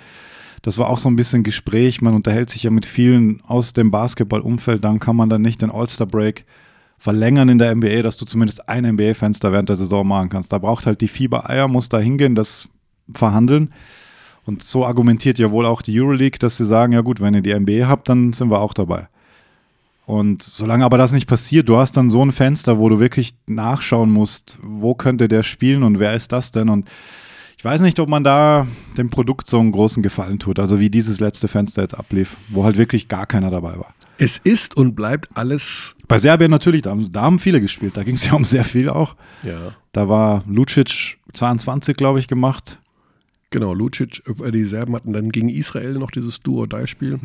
das 0.62 0.78
war 0.78 0.88
auch 0.90 1.00
so 1.00 1.10
ein 1.10 1.18
bisschen 1.18 1.44
Gespräch, 1.44 2.02
man 2.02 2.14
unterhält 2.14 2.50
sich 2.52 2.64
ja 2.64 2.70
mit 2.70 2.86
vielen 2.86 3.42
aus 3.42 3.74
dem 3.74 3.92
Basketballumfeld, 3.92 4.82
dann 4.84 5.00
kann 5.00 5.16
man 5.18 5.30
dann 5.30 5.42
nicht 5.42 5.62
den 5.62 5.72
All-Star-Break 5.72 6.46
verlängern 7.06 7.50
in 7.50 7.60
der 7.60 7.76
NBA, 7.76 8.02
dass 8.02 8.18
du 8.18 8.26
zumindest 8.26 8.68
ein 8.68 8.84
NBA-Fenster 8.84 9.52
während 9.52 9.70
der 9.70 9.76
Saison 9.76 10.08
machen 10.08 10.30
kannst. 10.30 10.52
Da 10.52 10.58
braucht 10.58 10.88
halt 10.88 11.02
die 11.02 11.08
Fiebereier, 11.08 11.68
muss 11.68 11.88
da 11.88 12.00
hingehen, 12.00 12.34
das 12.34 12.68
verhandeln. 13.14 13.72
Und 14.48 14.64
so 14.64 14.88
argumentiert 14.88 15.38
ja 15.38 15.52
wohl 15.52 15.68
auch 15.68 15.84
die 15.84 16.02
Euroleague, 16.02 16.40
dass 16.40 16.58
sie 16.58 16.66
sagen, 16.66 16.94
ja 16.94 17.02
gut, 17.02 17.22
wenn 17.22 17.36
ihr 17.36 17.44
die 17.44 17.54
NBA 17.54 17.88
habt, 17.88 18.10
dann 18.10 18.34
sind 18.34 18.50
wir 18.50 18.60
auch 18.60 18.74
dabei. 18.74 19.08
Und 20.08 20.42
solange 20.42 20.84
aber 20.84 20.98
das 20.98 21.12
nicht 21.12 21.30
passiert, 21.30 21.70
du 21.70 21.78
hast 21.78 21.96
dann 21.96 22.10
so 22.10 22.26
ein 22.26 22.32
Fenster, 22.32 22.80
wo 22.80 22.90
du 22.90 23.00
wirklich 23.00 23.36
nachschauen 23.46 24.10
musst, 24.10 24.58
wo 24.64 24.96
könnte 24.96 25.28
der 25.28 25.44
spielen 25.44 25.84
und 25.84 26.00
wer 26.00 26.16
ist 26.16 26.32
das 26.32 26.52
denn? 26.52 26.70
Und 26.70 26.90
ich 27.66 27.72
weiß 27.72 27.82
nicht, 27.82 28.00
ob 28.00 28.10
man 28.10 28.24
da 28.24 28.68
dem 28.96 29.10
Produkt 29.10 29.48
so 29.48 29.60
einen 29.60 29.72
großen 29.72 30.04
Gefallen 30.04 30.38
tut, 30.38 30.60
also 30.60 30.80
wie 30.80 30.92
dieses 30.92 31.20
letzte 31.20 31.48
Fenster 31.48 31.82
jetzt 31.82 31.96
ablief, 31.98 32.38
wo 32.50 32.64
halt 32.64 32.78
wirklich 32.78 33.08
gar 33.08 33.26
keiner 33.26 33.50
dabei 33.50 33.76
war. 33.80 33.96
Es 34.20 34.38
ist 34.38 34.78
und 34.78 34.94
bleibt 34.96 35.36
alles. 35.36 35.96
Bei 36.08 36.20
Serbien 36.20 36.52
natürlich, 36.52 36.84
da, 36.84 36.92
haben- 36.92 37.12
da 37.12 37.24
haben 37.24 37.40
viele 37.40 37.60
gespielt, 37.60 37.98
da 37.98 38.04
ging 38.04 38.14
es 38.14 38.26
ja 38.28 38.34
um 38.34 38.46
sehr 38.46 38.64
viel 38.66 38.88
auch. 38.88 39.16
Ja. 39.42 39.74
Da 39.94 40.08
war 40.08 40.44
Lucic 40.48 41.18
22, 41.34 41.98
glaube 41.98 42.20
ich, 42.20 42.28
gemacht. 42.28 42.78
Genau, 43.50 43.74
Lucic, 43.74 44.22
äh, 44.44 44.52
die 44.52 44.64
Serben 44.64 44.96
hatten 44.96 45.12
dann 45.12 45.30
gegen 45.32 45.50
Israel 45.50 45.96
noch 45.96 46.12
dieses 46.12 46.42
Duo-Die-Spiel. 46.42 47.20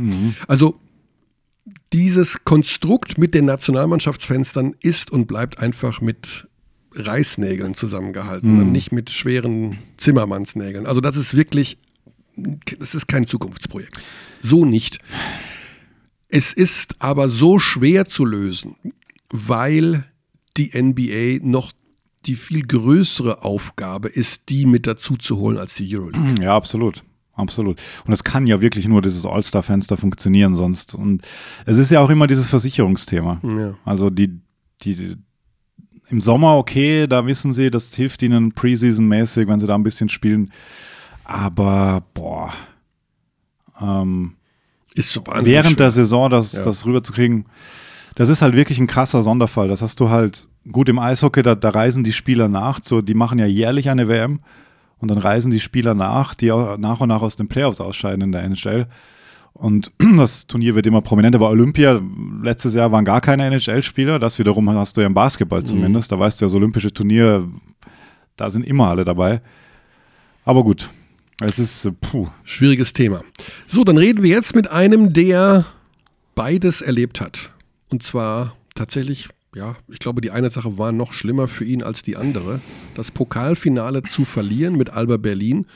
Also 0.48 0.80
dieses 1.92 2.44
Konstrukt 2.44 3.18
mit 3.18 3.34
den 3.34 3.44
Nationalmannschaftsfenstern 3.44 4.74
ist 4.80 5.10
und 5.10 5.26
bleibt 5.26 5.58
einfach 5.58 6.00
mit 6.00 6.48
Reißnägeln 6.94 7.74
zusammengehalten 7.74 8.60
und 8.60 8.72
nicht 8.72 8.92
mit 8.92 9.10
schweren 9.10 9.78
Zimmermannsnägeln. 9.96 10.86
Also 10.86 11.00
das 11.00 11.16
ist 11.16 11.36
wirklich, 11.36 11.78
das 12.78 12.94
ist 12.94 13.06
kein 13.06 13.26
Zukunftsprojekt. 13.26 14.00
So 14.40 14.64
nicht. 14.64 14.98
Es 16.28 16.52
ist 16.52 16.96
aber 17.00 17.28
so 17.28 17.58
schwer 17.58 18.06
zu 18.06 18.24
lösen, 18.24 18.76
weil 19.30 20.04
die 20.56 20.70
NBA 20.74 21.46
noch 21.46 21.72
die 22.26 22.36
viel 22.36 22.66
größere 22.66 23.42
Aufgabe 23.42 24.08
ist, 24.08 24.48
die 24.48 24.66
mit 24.66 24.86
dazu 24.86 25.16
zu 25.16 25.38
holen 25.38 25.58
als 25.58 25.74
die 25.74 25.96
Euroleague. 25.96 26.42
Ja, 26.42 26.54
absolut. 26.54 27.02
Absolut. 27.32 27.80
Und 28.04 28.12
es 28.12 28.22
kann 28.22 28.46
ja 28.46 28.60
wirklich 28.60 28.86
nur 28.86 29.00
dieses 29.00 29.24
All-Star-Fenster 29.24 29.96
funktionieren 29.96 30.56
sonst. 30.56 30.94
Und 30.94 31.22
es 31.64 31.78
ist 31.78 31.90
ja 31.90 32.00
auch 32.00 32.10
immer 32.10 32.26
dieses 32.26 32.48
Versicherungsthema. 32.48 33.40
Ja. 33.42 33.78
Also 33.84 34.10
die, 34.10 34.40
die 34.82 35.16
im 36.10 36.20
Sommer, 36.20 36.56
okay, 36.56 37.06
da 37.06 37.24
wissen 37.26 37.52
sie, 37.52 37.70
das 37.70 37.94
hilft 37.94 38.22
ihnen 38.22 38.52
Preseason-mäßig, 38.52 39.46
wenn 39.48 39.60
sie 39.60 39.66
da 39.66 39.74
ein 39.74 39.82
bisschen 39.84 40.08
spielen. 40.08 40.52
Aber 41.24 42.02
boah, 42.14 42.52
ähm, 43.80 44.34
Ist 44.94 45.12
so 45.12 45.22
während 45.26 45.68
schwer. 45.68 45.76
der 45.76 45.90
Saison 45.90 46.28
das, 46.30 46.52
Ja. 46.52 46.62
das 46.62 46.84
rüberzukriegen, 46.84 47.46
das 48.16 48.28
ist 48.28 48.42
halt 48.42 48.54
wirklich 48.56 48.78
ein 48.78 48.86
krasser 48.88 49.22
Sonderfall. 49.22 49.68
Das 49.68 49.82
hast 49.82 50.00
du 50.00 50.10
halt 50.10 50.48
gut 50.70 50.88
im 50.88 50.98
Eishockey, 50.98 51.42
da, 51.42 51.54
da 51.54 51.70
reisen 51.70 52.02
die 52.04 52.12
Spieler 52.12 52.48
nach. 52.48 52.80
So, 52.82 53.00
die 53.00 53.14
machen 53.14 53.38
ja 53.38 53.46
jährlich 53.46 53.88
eine 53.88 54.08
WM 54.08 54.40
und 54.98 55.10
dann 55.10 55.18
reisen 55.18 55.50
die 55.52 55.60
Spieler 55.60 55.94
nach, 55.94 56.34
die 56.34 56.50
auch 56.52 56.76
nach 56.76 57.00
und 57.00 57.08
nach 57.08 57.22
aus 57.22 57.36
den 57.36 57.48
Playoffs 57.48 57.80
ausscheiden 57.80 58.22
in 58.22 58.32
der 58.32 58.42
NHL. 58.42 58.86
Und 59.52 59.92
das 60.16 60.46
Turnier 60.46 60.74
wird 60.74 60.86
immer 60.86 61.02
prominenter. 61.02 61.38
Bei 61.38 61.46
Olympia 61.46 62.00
letztes 62.42 62.74
Jahr 62.74 62.92
waren 62.92 63.04
gar 63.04 63.20
keine 63.20 63.44
NHL-Spieler. 63.46 64.18
Das 64.18 64.38
wiederum 64.38 64.70
hast 64.70 64.96
du 64.96 65.00
ja 65.00 65.06
im 65.06 65.14
Basketball 65.14 65.64
zumindest. 65.64 66.12
Da 66.12 66.18
weißt 66.18 66.40
du 66.40 66.44
ja, 66.44 66.46
das 66.46 66.54
olympische 66.54 66.92
Turnier, 66.92 67.46
da 68.36 68.50
sind 68.50 68.64
immer 68.64 68.88
alle 68.88 69.04
dabei. 69.04 69.40
Aber 70.44 70.64
gut, 70.64 70.90
es 71.40 71.58
ist, 71.58 71.86
äh, 71.86 71.92
puh. 71.92 72.28
Schwieriges 72.44 72.92
Thema. 72.92 73.22
So, 73.66 73.84
dann 73.84 73.96
reden 73.96 74.22
wir 74.22 74.30
jetzt 74.30 74.54
mit 74.54 74.70
einem, 74.70 75.12
der 75.12 75.64
beides 76.34 76.82
erlebt 76.82 77.20
hat. 77.20 77.50
Und 77.90 78.02
zwar 78.02 78.56
tatsächlich, 78.74 79.28
ja, 79.54 79.76
ich 79.88 79.98
glaube, 79.98 80.20
die 80.20 80.30
eine 80.30 80.50
Sache 80.50 80.78
war 80.78 80.92
noch 80.92 81.12
schlimmer 81.12 81.48
für 81.48 81.64
ihn 81.64 81.82
als 81.82 82.02
die 82.02 82.16
andere. 82.16 82.60
Das 82.94 83.10
Pokalfinale 83.10 84.02
zu 84.02 84.24
verlieren 84.24 84.76
mit 84.76 84.90
Alba 84.90 85.16
Berlin, 85.16 85.66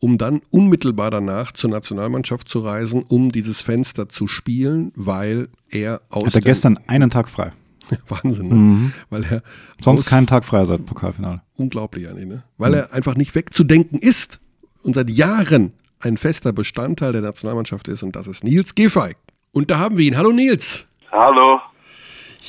um 0.00 0.18
dann 0.18 0.40
unmittelbar 0.50 1.10
danach 1.10 1.52
zur 1.52 1.70
Nationalmannschaft 1.70 2.48
zu 2.48 2.60
reisen, 2.60 3.04
um 3.08 3.30
dieses 3.30 3.60
Fenster 3.60 4.08
zu 4.08 4.26
spielen, 4.26 4.92
weil 4.96 5.48
er 5.68 6.00
aus 6.10 6.26
Hat 6.26 6.34
er 6.36 6.40
gestern 6.40 6.78
einen 6.86 7.10
Tag 7.10 7.28
frei. 7.28 7.52
Wahnsinn, 8.08 8.48
ne? 8.48 8.92
Weil 9.10 9.24
er 9.24 9.42
Sonst 9.80 10.06
keinen 10.06 10.26
Tag 10.26 10.44
frei 10.44 10.64
seit 10.64 10.86
Pokalfinale. 10.86 11.42
unglaublich 11.56 12.08
eigentlich, 12.08 12.26
ne? 12.26 12.44
Weil 12.56 12.74
er 12.74 12.92
einfach 12.92 13.14
nicht 13.14 13.34
wegzudenken 13.34 13.98
ist 13.98 14.40
und 14.82 14.94
seit 14.94 15.10
Jahren 15.10 15.72
ein 16.00 16.16
fester 16.16 16.52
Bestandteil 16.52 17.12
der 17.12 17.20
Nationalmannschaft 17.20 17.88
ist 17.88 18.02
und 18.02 18.16
das 18.16 18.26
ist 18.26 18.42
Nils 18.44 18.74
Giffey. 18.74 19.14
Und 19.52 19.70
da 19.70 19.78
haben 19.78 19.98
wir 19.98 20.06
ihn. 20.06 20.16
Hallo 20.16 20.32
Nils. 20.32 20.86
Hallo. 21.10 21.60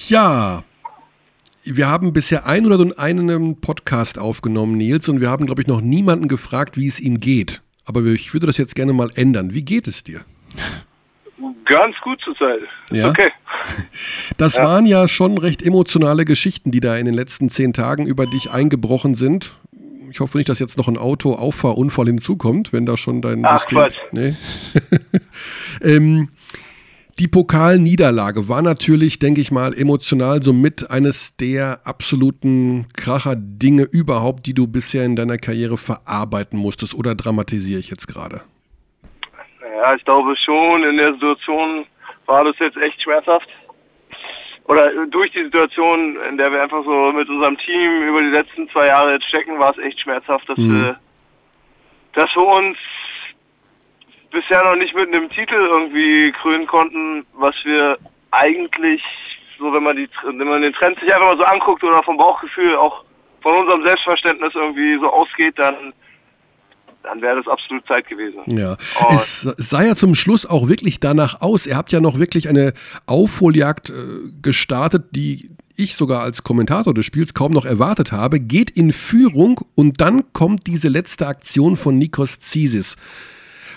Ja, 0.07 0.63
wir 1.63 1.87
haben 1.87 2.13
bisher 2.13 2.47
101 2.47 3.57
Podcast 3.61 4.17
aufgenommen, 4.17 4.77
Nils, 4.77 5.07
und 5.09 5.21
wir 5.21 5.29
haben, 5.29 5.45
glaube 5.45 5.61
ich, 5.61 5.67
noch 5.67 5.81
niemanden 5.81 6.27
gefragt, 6.27 6.77
wie 6.77 6.87
es 6.87 6.99
ihm 6.99 7.19
geht. 7.19 7.61
Aber 7.85 8.03
ich 8.05 8.33
würde 8.33 8.47
das 8.47 8.57
jetzt 8.57 8.75
gerne 8.75 8.93
mal 8.93 9.11
ändern. 9.15 9.53
Wie 9.53 9.63
geht 9.63 9.87
es 9.87 10.03
dir? 10.03 10.21
Ganz 11.65 11.95
gut 12.03 12.19
zurzeit. 12.23 12.61
Ist 12.89 12.97
Ja? 12.97 13.09
Okay. 13.09 13.29
Das 14.37 14.57
waren 14.57 14.87
ja 14.87 15.07
schon 15.07 15.37
recht 15.37 15.61
emotionale 15.61 16.25
Geschichten, 16.25 16.71
die 16.71 16.79
da 16.79 16.95
in 16.95 17.05
den 17.05 17.13
letzten 17.13 17.49
zehn 17.49 17.73
Tagen 17.73 18.07
über 18.07 18.25
dich 18.25 18.49
eingebrochen 18.49 19.13
sind. 19.13 19.51
Ich 20.09 20.19
hoffe 20.19 20.37
nicht, 20.37 20.49
dass 20.49 20.57
jetzt 20.57 20.79
noch 20.79 20.87
ein 20.87 20.97
Auto-Auffahrunfall 20.97 22.07
hinzukommt, 22.07 22.73
wenn 22.73 22.87
da 22.87 22.97
schon 22.97 23.21
dein 23.21 23.45
Ach, 23.45 23.59
System. 23.59 23.85
Nee. 24.11 24.33
ähm, 25.83 26.29
die 27.19 27.27
Pokalniederlage 27.27 28.47
war 28.49 28.61
natürlich, 28.61 29.19
denke 29.19 29.41
ich 29.41 29.51
mal, 29.51 29.73
emotional 29.73 30.41
somit 30.41 30.89
eines 30.89 31.35
der 31.37 31.81
absoluten 31.85 32.87
Kracher-Dinge 32.95 33.83
überhaupt, 33.83 34.45
die 34.45 34.53
du 34.53 34.67
bisher 34.67 35.05
in 35.05 35.15
deiner 35.15 35.37
Karriere 35.37 35.77
verarbeiten 35.77 36.57
musstest. 36.57 36.93
Oder 36.95 37.15
dramatisiere 37.15 37.79
ich 37.79 37.89
jetzt 37.89 38.07
gerade? 38.07 38.41
Ja, 39.77 39.95
ich 39.95 40.05
glaube 40.05 40.35
schon, 40.37 40.83
in 40.83 40.97
der 40.97 41.13
Situation 41.13 41.85
war 42.25 42.43
das 42.45 42.55
jetzt 42.59 42.77
echt 42.77 43.01
schmerzhaft. 43.01 43.47
Oder 44.65 45.05
durch 45.07 45.31
die 45.31 45.43
Situation, 45.43 46.17
in 46.29 46.37
der 46.37 46.51
wir 46.51 46.61
einfach 46.63 46.83
so 46.85 47.11
mit 47.11 47.27
unserem 47.27 47.57
Team 47.57 48.03
über 48.03 48.21
die 48.21 48.29
letzten 48.29 48.69
zwei 48.69 48.87
Jahre 48.87 49.13
jetzt 49.13 49.27
stecken, 49.27 49.59
war 49.59 49.71
es 49.71 49.83
echt 49.83 49.99
schmerzhaft, 49.99 50.47
dass, 50.47 50.57
wir, 50.57 50.97
dass 52.13 52.33
wir 52.35 52.45
uns 52.45 52.77
bisher 54.31 54.63
noch 54.63 54.75
nicht 54.75 54.95
mit 54.95 55.07
einem 55.13 55.29
Titel 55.29 55.55
irgendwie 55.55 56.31
krönen 56.41 56.67
konnten, 56.67 57.23
was 57.33 57.55
wir 57.63 57.97
eigentlich, 58.31 59.01
so 59.59 59.71
wenn 59.73 59.83
man 59.83 59.95
die 59.97 60.09
wenn 60.23 60.47
man 60.47 60.61
den 60.61 60.73
Trend 60.73 60.99
sich 60.99 61.13
einfach 61.13 61.27
mal 61.27 61.37
so 61.37 61.43
anguckt 61.43 61.83
oder 61.83 62.01
vom 62.03 62.17
Bauchgefühl 62.17 62.75
auch 62.75 63.03
von 63.41 63.55
unserem 63.55 63.83
Selbstverständnis 63.83 64.53
irgendwie 64.55 64.97
so 64.99 65.11
ausgeht, 65.11 65.57
dann 65.57 65.93
dann 67.03 67.19
wäre 67.21 67.37
das 67.37 67.47
absolut 67.47 67.85
Zeit 67.87 68.07
gewesen. 68.07 68.41
Ja, 68.45 68.77
Und- 69.07 69.15
es 69.15 69.41
sah 69.41 69.81
ja 69.83 69.95
zum 69.95 70.13
Schluss 70.13 70.45
auch 70.45 70.67
wirklich 70.69 70.99
danach 70.99 71.41
aus. 71.41 71.65
Ihr 71.65 71.75
habt 71.75 71.91
ja 71.91 71.99
noch 71.99 72.19
wirklich 72.19 72.47
eine 72.47 72.73
Aufholjagd 73.07 73.89
äh, 73.89 73.93
gestartet, 74.43 75.05
die 75.15 75.49
ich 75.75 75.95
sogar 75.95 76.21
als 76.21 76.43
Kommentator 76.43 76.93
des 76.93 77.07
Spiels 77.07 77.33
kaum 77.33 77.53
noch 77.53 77.65
erwartet 77.65 78.11
habe. 78.11 78.39
Geht 78.39 78.69
in 78.69 78.93
Führung 78.93 79.61
und 79.75 79.99
dann 79.99 80.31
kommt 80.31 80.67
diese 80.67 80.89
letzte 80.89 81.25
Aktion 81.25 81.75
von 81.75 81.97
Nikos 81.97 82.39
Zisis. 82.39 82.97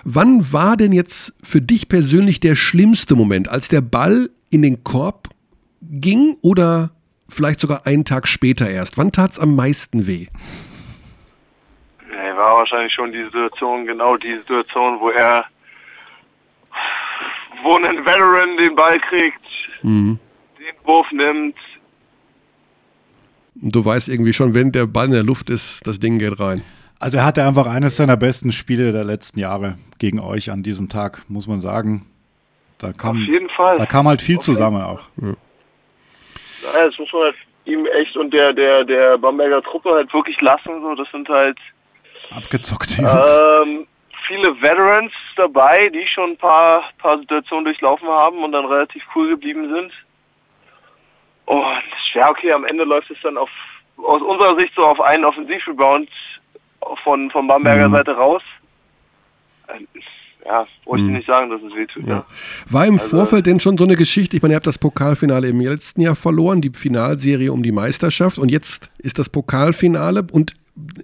Wann 0.05 0.53
war 0.53 0.77
denn 0.77 0.93
jetzt 0.93 1.33
für 1.43 1.63
dich 1.63 1.89
persönlich 1.89 2.39
der 2.39 2.57
schlimmste 2.57 3.17
Moment, 3.17 3.49
als 3.49 3.69
der 3.69 3.81
Ball 3.81 4.29
in 4.51 4.61
den 4.61 4.85
Korb 4.85 5.29
ging 5.81 6.37
oder 6.43 6.91
vielleicht 7.29 7.59
sogar 7.59 7.87
einen 7.87 8.05
Tag 8.05 8.29
später 8.29 8.69
erst? 8.69 8.99
Wann 8.99 9.13
tat 9.13 9.31
es 9.31 9.39
am 9.39 9.57
meisten 9.57 10.07
weh? 10.07 10.27
Nee, 12.11 12.37
war 12.37 12.59
wahrscheinlich 12.59 12.93
schon 12.93 13.13
die 13.13 13.25
Situation, 13.25 13.87
genau 13.87 14.19
die 14.19 14.37
Situation, 14.37 15.01
wo 15.01 15.09
er, 15.09 15.47
wo 17.63 17.77
ein 17.77 18.05
Veteran 18.05 18.59
den 18.59 18.77
Ball 18.77 19.01
kriegt, 19.01 19.41
den 19.83 20.19
Wurf 20.85 21.11
nimmt. 21.13 21.57
Und 23.63 23.75
du 23.75 23.83
weißt 23.83 24.11
irgendwie 24.11 24.35
schon, 24.35 24.53
wenn 24.53 24.71
der 24.71 24.87
Ball 24.87 25.07
in 25.07 25.13
der 25.13 25.23
Luft 25.23 25.49
ist, 25.49 25.87
das 25.87 25.99
Ding 25.99 26.19
geht 26.19 26.39
rein. 26.39 26.63
Also 27.05 27.19
er 27.19 27.27
hatte 27.27 27.45
einfach 27.45 27.67
eines 27.67 27.99
seiner 27.99 28.17
besten 28.17 28.51
Spiele 28.51 28.91
der 28.91 29.05
letzten 29.05 29.39
Jahre 29.39 29.77
gegen 29.99 30.21
euch 30.21 30.51
an 30.51 30.63
diesem 30.63 30.89
Tag, 30.89 31.23
muss 31.29 31.47
man 31.47 31.61
sagen. 31.61 32.07
Da 32.79 32.93
kam, 32.95 33.21
Auf 33.21 33.29
jeden 33.29 33.51
Fall. 33.51 33.77
da 33.77 33.85
kam 33.85 34.09
halt 34.09 34.23
viel 34.23 34.37
Okay. 34.37 34.45
zusammen 34.45 34.83
auch. 34.83 35.01
Ja, 35.21 35.35
das 36.87 36.99
muss 36.99 37.13
man 37.13 37.25
halt 37.25 37.35
ihm 37.67 37.85
echt 37.87 38.17
und 38.17 38.33
der, 38.33 38.55
der, 38.55 38.85
der 38.85 39.19
Bamberger 39.19 39.61
Truppe 39.63 39.91
halt 39.91 40.13
wirklich 40.15 40.41
lassen. 40.41 40.81
So, 40.81 40.95
das 40.95 41.07
sind 41.13 41.29
halt 41.29 41.59
Abgezockt. 42.31 42.97
die 42.97 43.03
Jungs. 43.03 43.29
ähm, 43.63 43.87
viele 44.27 44.61
Veterans 44.63 45.13
dabei, 45.37 45.91
die 45.91 46.07
schon 46.07 46.31
ein 46.31 46.37
paar, 46.39 46.85
paar 46.99 47.19
Situationen 47.19 47.67
durchlaufen 47.67 48.09
haben 48.09 48.43
und 48.43 48.53
dann 48.53 48.65
relativ 48.65 49.03
cool 49.15 49.29
geblieben 49.29 49.69
sind. 49.69 49.93
Und 51.45 51.83
ja, 52.15 52.31
okay, 52.31 52.51
am 52.53 52.65
Ende 52.65 52.85
läuft 52.85 53.11
es 53.11 53.19
dann 53.23 53.37
auf 53.37 53.51
aus 53.99 54.23
unserer 54.23 54.59
Sicht 54.59 54.73
so 54.75 54.85
auf 54.85 55.01
einen 55.01 55.25
Offensivrebound 55.25 56.09
von, 57.03 57.31
von 57.31 57.47
Bamberger 57.47 57.91
Seite 57.91 58.13
raus. 58.13 58.43
Ähm, 59.69 59.87
Ja, 60.47 60.67
wollte 60.85 61.05
ich 61.05 61.11
nicht 61.11 61.27
sagen, 61.27 61.49
dass 61.49 61.63
es 61.63 61.75
wehtut. 61.75 62.07
Ja. 62.07 62.27
War 62.69 62.87
im 62.87 62.99
Also- 62.99 63.17
Vorfeld 63.17 63.47
denn 63.47 63.61
schon 63.61 63.79
so 63.79 63.85
eine 63.85 63.97
Geschichte? 63.97 64.37
Ich 64.37 64.43
meine, 64.43 64.53
ihr 64.53 64.57
habt 64.57 64.67
das 64.67 64.77
Pokalfinale 64.77 65.49
im 65.49 65.59
letzten 65.61 66.03
Jahr 66.03 66.17
verloren, 66.17 66.61
die 66.61 66.71
Finalserie 66.75 67.51
um 67.51 67.63
die 67.63 67.73
Meisterschaft 67.73 68.37
und 68.37 68.51
jetzt 68.51 68.91
ist 68.99 69.19
das 69.19 69.31
Pokalfinale 69.31 70.27
und 70.31 70.53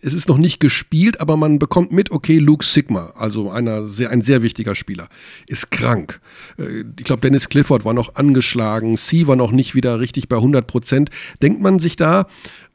es 0.03 0.13
ist 0.13 0.29
noch 0.29 0.37
nicht 0.37 0.61
gespielt, 0.61 1.21
aber 1.23 1.39
man 1.39 1.59
bekommt 1.59 1.91
mit, 1.91 2.11
okay, 2.11 2.37
Luke 2.39 2.65
Sigma, 2.65 3.13
also 3.17 3.51
einer 3.51 3.85
sehr, 3.85 4.11
ein 4.11 4.21
sehr 4.21 4.43
wichtiger 4.43 4.75
Spieler, 4.75 5.09
ist 5.47 5.71
krank. 5.71 6.21
Äh, 6.59 6.85
Ich 6.99 7.05
glaube, 7.05 7.23
Dennis 7.23 7.49
Clifford 7.49 7.85
war 7.87 7.95
noch 7.95 8.17
angeschlagen, 8.17 8.97
C 8.99 9.27
war 9.27 9.37
noch 9.37 9.53
nicht 9.53 9.75
wieder 9.75 10.01
richtig 10.01 10.29
bei 10.29 10.37
100 10.37 10.67
Prozent. 10.67 11.09
Denkt 11.41 11.63
man 11.63 11.79
sich 11.79 11.97
da, 11.97 12.27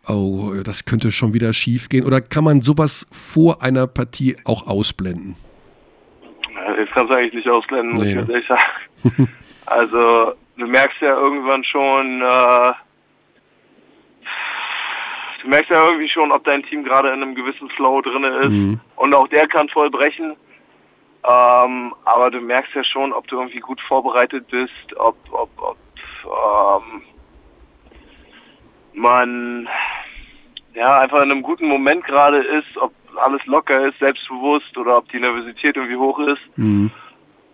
oh, 0.07 0.51
das 0.63 0.85
könnte 0.85 1.11
schon 1.11 1.33
wieder 1.33 1.53
schief 1.53 1.89
gehen 1.89 2.05
oder 2.05 2.21
kann 2.21 2.43
man 2.43 2.61
sowas 2.61 3.07
vor 3.11 3.61
einer 3.61 3.87
Partie 3.87 4.35
auch 4.45 4.67
ausblenden? 4.67 5.35
Ja, 6.53 6.75
Jetzt 6.77 6.91
kannst 6.93 7.11
du 7.11 7.15
eigentlich 7.15 7.33
nicht 7.33 7.49
ausblenden, 7.49 7.95
muss 7.95 8.03
Nee, 8.03 8.19
ich 8.19 8.27
ne? 8.27 8.43
sagen. 8.47 9.29
also, 9.65 10.33
du 10.57 10.67
merkst 10.67 11.01
ja 11.01 11.15
irgendwann 11.15 11.63
schon, 11.63 12.21
äh, 12.21 12.73
du 15.43 15.49
merkst 15.49 15.69
ja 15.71 15.85
irgendwie 15.85 16.09
schon, 16.09 16.31
ob 16.31 16.43
dein 16.45 16.63
Team 16.63 16.83
gerade 16.83 17.09
in 17.09 17.21
einem 17.21 17.35
gewissen 17.35 17.69
Flow 17.69 18.01
drin 18.01 18.23
ist. 18.23 18.49
Mhm. 18.49 18.79
Und 18.95 19.13
auch 19.13 19.27
der 19.27 19.47
kann 19.47 19.69
voll 19.69 19.89
brechen. 19.89 20.35
Ähm, 21.27 21.93
aber 22.05 22.29
du 22.29 22.39
merkst 22.39 22.75
ja 22.75 22.83
schon, 22.83 23.11
ob 23.11 23.27
du 23.27 23.37
irgendwie 23.39 23.59
gut 23.59 23.81
vorbereitet 23.81 24.47
bist, 24.49 24.95
ob, 24.97 25.17
ob, 25.31 25.49
ob 25.57 25.77
ähm, 26.25 27.01
man 28.95 29.67
ja 30.73 30.99
einfach 30.99 31.21
in 31.21 31.31
einem 31.31 31.41
guten 31.41 31.67
Moment 31.67 32.03
gerade 32.05 32.37
ist, 32.37 32.77
ob 32.77 32.93
alles 33.17 33.45
locker 33.45 33.87
ist, 33.87 33.99
selbstbewusst 33.99 34.77
oder 34.77 34.97
ob 34.97 35.09
die 35.09 35.19
Nervosität 35.19 35.75
irgendwie 35.75 35.97
hoch 35.97 36.19
ist. 36.19 36.41
Mhm. 36.57 36.91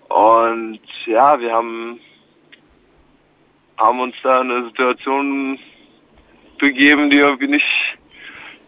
Und 0.09 0.79
ja, 1.05 1.39
wir 1.39 1.53
haben, 1.53 1.99
haben 3.77 3.99
uns 3.99 4.15
da 4.23 4.41
in 4.41 4.51
eine 4.51 4.65
Situation 4.65 5.59
begeben, 6.59 7.09
die 7.09 7.17
irgendwie 7.17 7.47
nicht, 7.47 7.67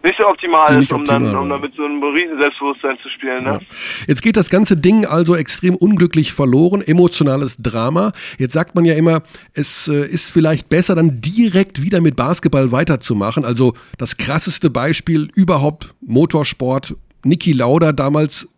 nicht 0.03 0.17
so 0.19 0.27
optimal 0.27 0.83
ist, 0.83 0.91
um, 0.91 1.05
dann, 1.05 1.35
um 1.35 1.49
dann 1.49 1.61
mit 1.61 1.73
so 1.75 1.83
einem 1.85 2.03
riesen 2.03 2.37
Selbstbewusstsein 2.37 2.97
zu 3.01 3.09
spielen. 3.09 3.45
Ne? 3.45 3.51
Ja. 3.51 3.59
Jetzt 4.07 4.21
geht 4.21 4.35
das 4.35 4.49
ganze 4.49 4.75
Ding 4.75 5.05
also 5.05 5.35
extrem 5.35 5.75
unglücklich 5.75 6.33
verloren, 6.33 6.81
emotionales 6.81 7.57
Drama. 7.57 8.11
Jetzt 8.37 8.53
sagt 8.53 8.75
man 8.75 8.83
ja 8.83 8.95
immer, 8.95 9.23
es 9.53 9.87
äh, 9.87 10.05
ist 10.05 10.29
vielleicht 10.29 10.67
besser, 10.67 10.95
dann 10.95 11.21
direkt 11.21 11.81
wieder 11.81 12.01
mit 12.01 12.15
Basketball 12.17 12.71
weiterzumachen. 12.71 13.45
Also 13.45 13.73
das 13.97 14.17
krasseste 14.17 14.69
Beispiel 14.69 15.29
überhaupt 15.35 15.95
Motorsport. 16.01 16.95
Niki 17.23 17.53
Lauda 17.53 17.93
damals 17.93 18.52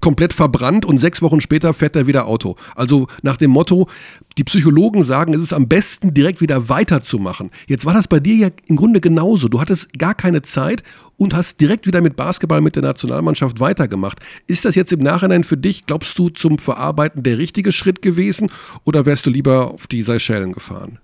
komplett 0.00 0.32
verbrannt 0.32 0.84
und 0.84 0.98
sechs 0.98 1.22
Wochen 1.22 1.40
später 1.40 1.72
fährt 1.74 1.96
er 1.96 2.06
wieder 2.06 2.26
Auto. 2.26 2.56
Also 2.74 3.08
nach 3.22 3.36
dem 3.36 3.50
Motto, 3.50 3.88
die 4.36 4.44
Psychologen 4.44 5.02
sagen, 5.02 5.34
es 5.34 5.42
ist 5.42 5.52
am 5.52 5.68
besten 5.68 6.14
direkt 6.14 6.40
wieder 6.40 6.68
weiterzumachen. 6.68 7.50
Jetzt 7.66 7.86
war 7.86 7.94
das 7.94 8.08
bei 8.08 8.20
dir 8.20 8.36
ja 8.36 8.48
im 8.68 8.76
Grunde 8.76 9.00
genauso. 9.00 9.48
Du 9.48 9.60
hattest 9.60 9.98
gar 9.98 10.14
keine 10.14 10.42
Zeit 10.42 10.82
und 11.16 11.34
hast 11.34 11.60
direkt 11.60 11.86
wieder 11.86 12.00
mit 12.00 12.16
Basketball 12.16 12.60
mit 12.60 12.76
der 12.76 12.82
Nationalmannschaft 12.82 13.60
weitergemacht. 13.60 14.20
Ist 14.46 14.64
das 14.64 14.74
jetzt 14.74 14.92
im 14.92 15.00
Nachhinein 15.00 15.44
für 15.44 15.56
dich, 15.56 15.86
glaubst 15.86 16.18
du, 16.18 16.28
zum 16.28 16.58
Verarbeiten 16.58 17.22
der 17.22 17.38
richtige 17.38 17.72
Schritt 17.72 18.02
gewesen 18.02 18.50
oder 18.84 19.06
wärst 19.06 19.26
du 19.26 19.30
lieber 19.30 19.72
auf 19.72 19.86
die 19.86 20.02
Seychellen 20.02 20.52
gefahren? 20.52 20.98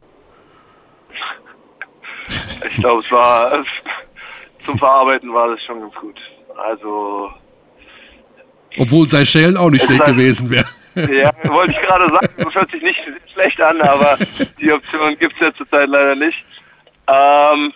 Ich 2.68 2.76
glaube, 2.76 3.02
es 3.02 3.10
war 3.10 3.52
zum 4.64 4.78
Verarbeiten 4.78 5.32
war 5.32 5.48
das 5.48 5.62
schon 5.62 5.80
ganz 5.80 5.94
gut. 5.94 6.18
Also 6.56 7.30
Obwohl 8.78 9.08
Seychellen 9.08 9.56
auch 9.56 9.70
nicht 9.70 9.84
schlecht 9.84 10.04
gewesen 10.04 10.50
wäre. 10.50 10.66
Ja, 10.96 11.32
wollte 11.52 11.72
ich 11.72 11.80
gerade 11.86 12.08
sagen, 12.12 12.28
das 12.38 12.54
hört 12.54 12.70
sich 12.70 12.82
nicht 12.82 12.98
schlecht 13.32 13.60
an, 13.60 13.80
aber 13.80 14.16
die 14.60 14.70
Option 14.72 15.16
gibt 15.18 15.34
es 15.34 15.40
ja 15.40 15.54
zurzeit 15.54 15.88
leider 15.88 16.14
nicht. 16.14 16.44
Ähm, 17.08 17.72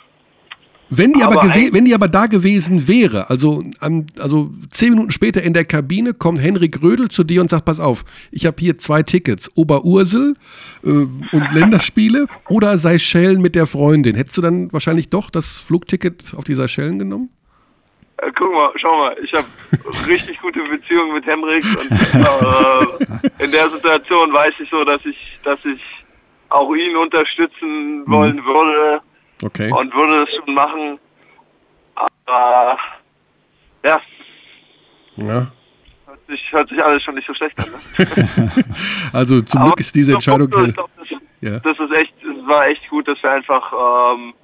Wenn 0.91 1.13
die 1.13 1.23
aber, 1.23 1.43
Aber 1.43 1.55
wenn 1.55 1.85
die 1.85 1.95
aber 1.95 2.09
da 2.09 2.27
gewesen 2.27 2.87
wäre, 2.89 3.29
also, 3.29 3.63
am- 3.81 4.07
also 4.21 4.51
zehn 4.71 4.91
Minuten 4.91 5.11
später 5.11 5.43
in 5.43 5.53
der 5.53 5.65
Kabine 5.65 6.15
kommt 6.15 6.41
Henrik 6.41 6.81
Rödel 6.83 7.09
zu 7.09 7.25
dir 7.25 7.41
und 7.43 7.51
sagt, 7.51 7.65
pass 7.67 7.81
auf, 7.81 8.05
ich 8.31 8.47
habe 8.47 8.57
hier 8.61 8.79
zwei 8.79 9.03
Tickets, 9.03 9.51
Oberursel 9.57 10.35
äh, 10.85 10.89
und 10.89 11.53
Länderspiele 11.53 12.27
oder 12.49 12.79
Seychellen 12.79 13.43
mit 13.43 13.55
der 13.57 13.67
Freundin. 13.67 14.15
Hättest 14.15 14.39
du 14.39 14.43
dann 14.43 14.73
wahrscheinlich 14.73 15.11
doch 15.11 15.29
das 15.29 15.61
Flugticket 15.61 16.23
auf 16.37 16.45
die 16.45 16.55
Seychellen 16.55 16.99
genommen? 16.99 17.31
Äh, 18.18 18.31
guck 18.35 18.52
mal, 18.52 18.70
schau 18.76 18.98
mal, 18.98 19.16
ich 19.22 19.33
habe 19.33 19.46
richtig 20.07 20.38
gute 20.40 20.61
Beziehungen 20.64 21.14
mit 21.14 21.26
Henrik 21.26 21.64
und 21.64 21.90
äh, 21.90 23.42
in 23.44 23.50
der 23.50 23.68
Situation 23.70 24.33
weiß 24.33 24.54
ich 24.61 24.68
so, 24.70 24.85
dass 24.85 25.04
ich, 25.04 25.16
dass 25.44 25.59
ich 25.64 25.81
auch 26.50 26.72
ihn 26.74 26.96
unterstützen 26.96 28.04
wollen 28.07 28.42
würde 28.44 29.00
Okay. 29.44 29.70
und 29.72 29.94
würde 29.94 30.24
das 30.24 30.35
schon 30.35 30.54
machen. 30.54 30.98
Aber 32.26 32.78
ja, 33.85 34.00
Ja. 35.16 35.52
hört 36.07 36.20
sich, 36.28 36.42
hört 36.52 36.68
sich 36.68 36.83
alles 36.83 37.02
schon 37.02 37.14
nicht 37.14 37.26
so 37.26 37.35
schlecht 37.35 37.59
an. 37.59 37.66
Ne? 37.70 38.64
Also 39.12 39.40
zum 39.42 39.61
Aber 39.61 39.70
Glück 39.70 39.81
ist 39.81 39.94
diese 39.94 40.12
Entscheidung. 40.14 40.50
Punkt, 40.50 40.68
ich 40.68 40.74
glaub, 40.74 40.90
das, 40.96 41.09
Ja. 41.40 41.59
das 41.61 41.78
ist 41.78 41.92
echt, 41.96 42.14
es 42.22 42.46
war 42.48 42.66
echt 42.66 42.88
gut, 42.88 43.07
dass 43.09 43.22
wir 43.22 43.31
einfach, 43.31 43.72
ähm, 44.14 44.35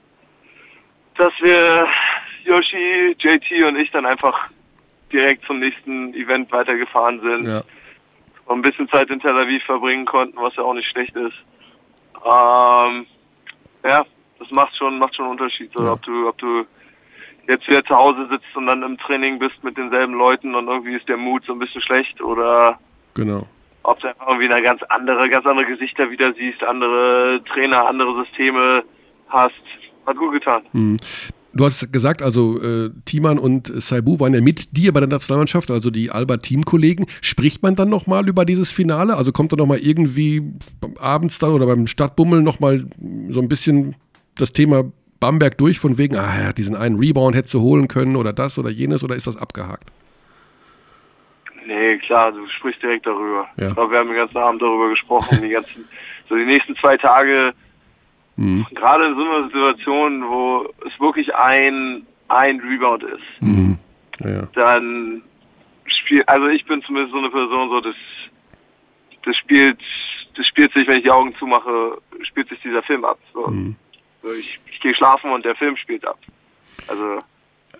dass 1.16 1.32
wir 1.42 1.86
Yoshi, 2.44 3.16
JT 3.18 3.62
und 3.66 3.76
ich 3.76 3.90
dann 3.90 4.06
einfach 4.06 4.48
direkt 5.12 5.44
zum 5.46 5.60
nächsten 5.60 6.12
Event 6.14 6.50
weitergefahren 6.52 7.20
sind 7.20 7.46
Ja. 7.46 7.62
und 8.46 8.58
ein 8.58 8.62
bisschen 8.62 8.88
Zeit 8.88 9.10
in 9.10 9.20
Tel 9.20 9.36
Aviv 9.36 9.62
verbringen 9.64 10.04
konnten, 10.06 10.36
was 10.40 10.54
ja 10.56 10.62
auch 10.62 10.74
nicht 10.74 10.88
schlecht 10.88 11.14
ist. 11.16 11.34
Ähm, 12.24 13.06
ja, 13.84 14.04
das 14.38 14.50
macht 14.50 14.76
schon, 14.76 14.98
macht 14.98 15.14
schon 15.14 15.26
einen 15.26 15.32
Unterschied, 15.32 15.70
so, 15.74 15.84
Ja. 15.84 15.92
ob 15.92 16.02
du, 16.02 16.28
ob 16.28 16.38
du 16.38 16.64
jetzt 17.46 17.68
wieder 17.68 17.84
zu 17.84 17.94
Hause 17.94 18.26
sitzt 18.30 18.56
und 18.56 18.66
dann 18.66 18.82
im 18.82 18.96
Training 18.98 19.38
bist 19.38 19.62
mit 19.62 19.76
denselben 19.76 20.14
Leuten 20.14 20.54
und 20.54 20.66
irgendwie 20.66 20.94
ist 20.94 21.08
der 21.08 21.18
Mut 21.18 21.44
so 21.46 21.52
ein 21.52 21.58
bisschen 21.58 21.82
schlecht 21.82 22.20
oder 22.22 22.78
Genau. 23.14 23.46
ob 23.82 24.00
du 24.00 24.08
einfach 24.08 24.26
irgendwie 24.28 24.50
eine 24.50 24.62
ganz 24.62 24.82
andere, 24.84 25.28
ganz 25.28 25.46
andere 25.46 25.66
Gesichter 25.66 26.10
wieder 26.10 26.32
siehst, 26.32 26.62
andere 26.64 27.42
Trainer, 27.52 27.86
andere 27.86 28.24
Systeme 28.24 28.82
hast. 29.28 29.52
Hat 30.06 30.16
gut 30.16 30.32
getan. 30.32 30.62
Hm. 30.72 30.96
Du 31.56 31.64
hast 31.64 31.92
gesagt, 31.92 32.20
also 32.20 32.60
äh, 32.60 32.90
Thiemann 33.04 33.38
und 33.38 33.68
Saibu 33.68 34.18
waren 34.18 34.34
ja 34.34 34.40
mit 34.40 34.76
dir 34.76 34.92
bei 34.92 35.00
der 35.00 35.08
Nationalmannschaft, 35.08 35.70
also 35.70 35.90
die 35.90 36.10
Alba-Teamkollegen. 36.10 37.06
Spricht 37.20 37.62
man 37.62 37.76
dann 37.76 37.88
nochmal 37.88 38.28
über 38.28 38.44
dieses 38.44 38.72
Finale? 38.72 39.16
Also 39.16 39.30
kommt 39.30 39.52
da 39.52 39.56
nochmal 39.56 39.78
irgendwie 39.78 40.42
abends 40.98 41.38
dann 41.38 41.52
oder 41.52 41.66
beim 41.66 41.86
Stadtbummel 41.86 42.42
nochmal 42.42 42.86
so 43.28 43.40
ein 43.40 43.48
bisschen 43.48 43.94
das 44.34 44.52
Thema 44.52 44.84
Bamberg 45.20 45.56
durch, 45.56 45.78
von 45.78 45.96
wegen, 45.96 46.16
ah 46.16 46.42
ja, 46.42 46.52
diesen 46.52 46.74
einen 46.74 46.98
Rebound 46.98 47.36
hättest 47.36 47.54
du 47.54 47.60
holen 47.60 47.86
können 47.86 48.16
oder 48.16 48.32
das 48.32 48.58
oder 48.58 48.70
jenes 48.70 49.04
oder 49.04 49.14
ist 49.14 49.26
das 49.26 49.36
abgehakt? 49.36 49.90
Nee, 51.66 51.98
klar, 51.98 52.32
du 52.32 52.46
sprichst 52.58 52.82
direkt 52.82 53.06
darüber. 53.06 53.46
Ja. 53.56 53.68
Ich 53.68 53.74
glaube, 53.74 53.92
wir 53.92 53.98
haben 54.00 54.08
den 54.08 54.16
ganzen 54.16 54.36
Abend 54.36 54.60
darüber 54.60 54.90
gesprochen, 54.90 55.40
die 55.40 55.50
ganzen, 55.50 55.88
so 56.28 56.34
die 56.34 56.44
nächsten 56.44 56.76
zwei 56.76 56.96
Tage, 56.96 57.54
Mhm. 58.36 58.66
gerade 58.74 59.06
in 59.06 59.14
so 59.14 59.22
einer 59.22 59.44
Situation, 59.44 60.24
wo 60.28 60.68
es 60.86 61.00
wirklich 61.00 61.34
ein, 61.34 62.06
ein 62.28 62.60
Rebound 62.60 63.02
ist, 63.04 63.22
Mhm. 63.40 63.78
Ja, 64.20 64.46
dann 64.54 65.22
spielt, 65.86 66.28
also 66.28 66.46
ich 66.46 66.64
bin 66.66 66.82
zumindest 66.82 67.12
so 67.12 67.18
eine 67.18 67.30
Person, 67.30 67.68
so 67.68 67.80
das, 67.80 67.96
das 69.24 69.36
spielt, 69.36 69.78
das 70.36 70.46
spielt 70.46 70.72
sich, 70.72 70.86
wenn 70.86 70.98
ich 70.98 71.04
die 71.04 71.10
Augen 71.10 71.34
zumache, 71.36 71.98
spielt 72.22 72.48
sich 72.48 72.60
dieser 72.62 72.82
Film 72.82 73.04
ab. 73.04 73.18
So. 73.32 73.48
Mhm. 73.48 73.76
Ich, 74.38 74.60
ich 74.70 74.80
gehe 74.80 74.94
schlafen 74.94 75.30
und 75.30 75.44
der 75.44 75.54
Film 75.56 75.76
spielt 75.76 76.06
ab. 76.06 76.18
Also 76.88 77.18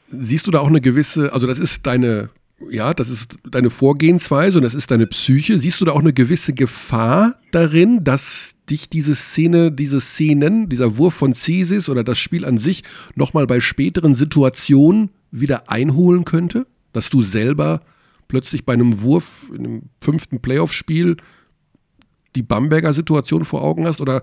Siehst 0.07 0.47
du 0.47 0.51
da 0.51 0.61
auch 0.61 0.69
eine 0.69 0.81
gewisse, 0.81 1.33
also 1.33 1.47
das 1.47 1.59
ist 1.59 1.87
deine, 1.87 2.31
ja, 2.71 2.95
das 2.95 3.11
ist 3.11 3.37
deine 3.51 3.71
Vorgehensweise 3.71 4.59
und 4.59 4.65
das 4.65 4.75
ist 4.75 4.91
deine 4.91 5.07
Psyche. 5.07 5.59
Siehst 5.59 5.81
du 5.81 5.85
da 5.85 5.93
auch 5.93 6.01
eine 6.01 6.13
gewisse 6.13 6.53
Gefahr 6.53 7.41
darin, 7.51 8.05
dass 8.05 8.55
dich 8.71 8.89
diese 8.89 9.15
Szene, 9.15 9.73
diese 9.73 10.01
Szenen, 10.01 10.69
dieser 10.69 10.97
Wurf 10.97 11.15
von 11.15 11.35
Cesis 11.35 11.89
oder 11.89 12.05
das 12.05 12.19
Spiel 12.19 12.45
an 12.45 12.59
sich 12.59 12.85
nochmal 13.17 13.47
bei 13.47 13.61
späteren 13.61 14.15
Situationen 14.15 15.11
wieder 15.31 15.69
einholen 15.69 16.25
könnte? 16.25 16.67
Dass 16.93 17.11
du 17.11 17.23
selber 17.23 17.81
plötzlich 18.29 18.65
bei 18.65 18.73
einem 18.73 19.03
Wurf 19.03 19.51
in 19.51 19.65
einem 19.65 19.83
fünften 20.01 20.41
Playoff-Spiel 20.41 21.17
die 22.37 22.43
Bamberger 22.43 22.93
Situation 22.93 23.45
vor 23.45 23.63
Augen 23.63 23.87
hast? 23.87 24.01
Oder 24.01 24.23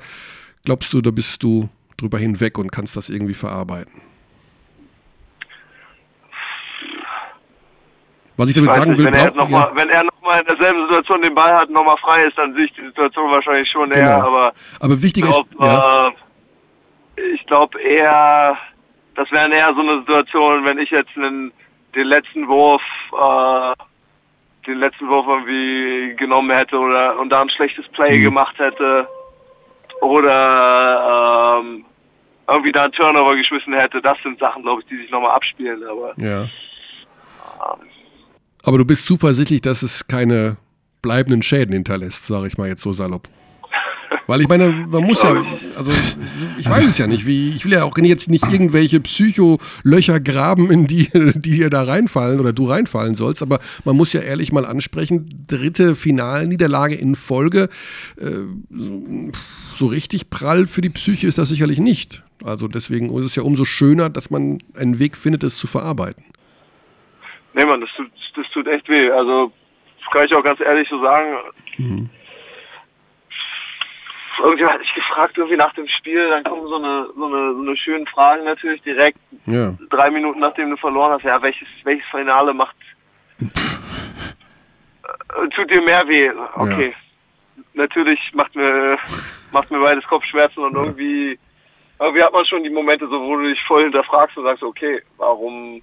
glaubst 0.63 0.93
du, 0.93 1.01
da 1.01 1.11
bist 1.11 1.43
du 1.43 1.69
drüber 1.97 2.17
hinweg 2.17 2.57
und 2.57 2.71
kannst 2.71 2.95
das 2.95 3.09
irgendwie 3.09 3.33
verarbeiten? 3.33 4.10
Was 8.41 8.49
ich 8.49 8.55
damit 8.55 8.71
sagen 8.71 8.89
nicht, 8.91 8.97
will, 8.97 9.05
wenn, 9.05 9.13
er 9.13 9.33
noch 9.35 9.49
ja. 9.49 9.59
mal, 9.59 9.71
wenn 9.75 9.89
er 9.89 10.03
nochmal 10.03 10.39
in 10.41 10.47
derselben 10.47 10.81
Situation 10.87 11.21
den 11.21 11.35
Ball 11.35 11.53
hat, 11.53 11.69
nochmal 11.69 11.97
frei 11.97 12.23
ist, 12.23 12.35
dann 12.39 12.53
sehe 12.55 12.65
ich 12.65 12.73
die 12.73 12.85
Situation 12.85 13.29
wahrscheinlich 13.29 13.69
schon 13.69 13.89
Genau. 13.91 14.01
eher. 14.07 14.23
Aber 14.23 14.53
Aber 14.79 14.93
ich 14.95 15.01
wichtig 15.03 15.25
ist, 15.25 15.35
glaube 15.35 15.49
ja, 15.59 16.07
äh, 16.07 17.21
ich 17.35 17.45
glaub 17.45 17.75
eher, 17.75 18.57
das 19.15 19.31
wäre 19.31 19.53
eher 19.53 19.73
so 19.75 19.81
eine 19.81 19.99
Situation, 19.99 20.65
wenn 20.65 20.79
ich 20.79 20.89
jetzt 20.89 21.15
einen, 21.15 21.51
den 21.95 22.07
letzten 22.07 22.47
Wurf, 22.47 22.81
äh, 23.13 23.73
den 24.65 24.79
letzten 24.79 25.07
Wurf 25.07 25.27
irgendwie 25.27 26.15
genommen 26.15 26.49
hätte 26.49 26.77
oder 26.79 27.19
und 27.19 27.29
da 27.29 27.41
ein 27.41 27.49
schlechtes 27.49 27.87
Play 27.89 28.17
Mhm. 28.17 28.23
gemacht 28.23 28.57
hätte 28.57 29.07
oder 30.01 31.59
ähm, 31.61 31.85
irgendwie 32.47 32.71
da 32.71 32.83
einen 32.85 32.93
Turnover 32.93 33.35
geschmissen 33.35 33.73
hätte. 33.73 34.01
Das 34.01 34.17
sind 34.23 34.39
Sachen, 34.39 34.63
glaube 34.63 34.81
ich, 34.81 34.87
die 34.87 34.97
sich 34.97 35.11
nochmal 35.11 35.31
abspielen. 35.31 35.83
Aber 35.87 36.13
ja. 36.17 36.45
Aber 38.63 38.77
du 38.77 38.85
bist 38.85 39.05
zuversichtlich, 39.05 39.61
dass 39.61 39.81
es 39.83 40.07
keine 40.07 40.57
bleibenden 41.01 41.41
Schäden 41.41 41.73
hinterlässt, 41.73 42.27
sage 42.27 42.47
ich 42.47 42.57
mal 42.57 42.67
jetzt 42.67 42.83
so 42.83 42.93
salopp. 42.93 43.27
Weil 44.27 44.41
ich 44.41 44.47
meine, 44.47 44.69
man 44.69 45.03
muss 45.03 45.21
ja, 45.23 45.43
also 45.75 45.91
ich 46.57 46.69
weiß 46.69 46.85
es 46.85 46.97
ja 46.97 47.07
nicht, 47.07 47.25
wie, 47.25 47.49
ich 47.49 47.65
will 47.65 47.73
ja 47.73 47.83
auch 47.83 47.97
jetzt 47.97 48.29
nicht 48.29 48.45
irgendwelche 48.49 48.99
Psycholöcher 49.01 50.19
graben, 50.19 50.71
in 50.71 50.87
die, 50.87 51.09
die 51.35 51.51
dir 51.51 51.69
da 51.69 51.83
reinfallen 51.83 52.39
oder 52.39 52.53
du 52.53 52.65
reinfallen 52.65 53.15
sollst, 53.15 53.41
aber 53.41 53.59
man 53.83 53.97
muss 53.97 54.13
ja 54.13 54.21
ehrlich 54.21 54.51
mal 54.51 54.65
ansprechen, 54.65 55.27
dritte 55.47 55.95
Finalniederlage 55.95 56.95
in 56.95 57.15
Folge, 57.15 57.67
äh, 58.17 58.29
so, 58.69 59.31
so 59.75 59.85
richtig 59.87 60.29
prall 60.29 60.67
für 60.67 60.81
die 60.81 60.89
Psyche 60.89 61.27
ist 61.27 61.37
das 61.37 61.49
sicherlich 61.49 61.79
nicht. 61.79 62.23
Also 62.43 62.67
deswegen 62.67 63.09
ist 63.17 63.25
es 63.25 63.35
ja 63.35 63.43
umso 63.43 63.65
schöner, 63.65 64.09
dass 64.09 64.29
man 64.29 64.59
einen 64.75 64.99
Weg 64.99 65.17
findet, 65.17 65.43
es 65.43 65.57
zu 65.57 65.67
verarbeiten. 65.67 66.23
Nee, 67.53 67.65
Mann, 67.65 67.81
das 67.81 67.89
tut, 67.95 68.11
das 68.35 68.49
tut 68.51 68.67
echt 68.67 68.87
weh. 68.89 69.11
Also, 69.11 69.51
das 69.99 70.11
kann 70.11 70.25
ich 70.25 70.33
auch 70.33 70.43
ganz 70.43 70.59
ehrlich 70.59 70.87
so 70.89 71.01
sagen. 71.01 71.37
Mhm. 71.77 72.09
Irgendwie 74.43 74.65
hatte 74.65 74.83
ich 74.83 74.93
gefragt, 74.93 75.37
irgendwie 75.37 75.57
nach 75.57 75.73
dem 75.73 75.87
Spiel, 75.87 76.29
dann 76.29 76.43
kommen 76.43 76.67
so 76.67 76.75
eine, 76.75 77.07
so 77.15 77.25
eine, 77.25 77.53
so 77.53 77.61
eine 77.61 77.77
schönen 77.77 78.07
Fragen 78.07 78.43
natürlich 78.43 78.81
direkt. 78.81 79.19
Ja. 79.45 79.73
Drei 79.89 80.09
Minuten 80.09 80.39
nachdem 80.39 80.71
du 80.71 80.77
verloren 80.77 81.11
hast, 81.11 81.23
ja, 81.23 81.41
welches, 81.41 81.67
welches 81.83 82.05
Finale 82.09 82.53
macht, 82.53 82.75
äh, 83.39 83.45
tut 85.55 85.69
dir 85.69 85.81
mehr 85.81 86.07
weh? 86.07 86.31
Okay. 86.55 86.93
Natürlich 87.73 88.19
macht 88.33 88.55
mir, 88.55 88.97
macht 89.51 89.69
mir 89.69 89.79
beides 89.79 90.05
Kopfschmerzen 90.05 90.63
und 90.63 90.75
irgendwie, 90.75 91.37
irgendwie 91.99 92.23
hat 92.23 92.33
man 92.33 92.45
schon 92.45 92.63
die 92.63 92.69
Momente 92.69 93.07
so, 93.07 93.21
wo 93.21 93.35
du 93.35 93.47
dich 93.47 93.61
voll 93.67 93.83
hinterfragst 93.83 94.37
und 94.37 94.45
sagst, 94.45 94.63
okay, 94.63 95.01
warum, 95.17 95.81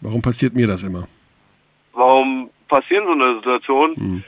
Warum 0.00 0.22
passiert 0.22 0.54
mir 0.54 0.66
das 0.66 0.82
immer? 0.82 1.06
warum 2.00 2.50
passieren 2.68 3.04
so 3.06 3.12
eine 3.12 3.36
Situation? 3.36 3.94
Hm. 3.96 4.24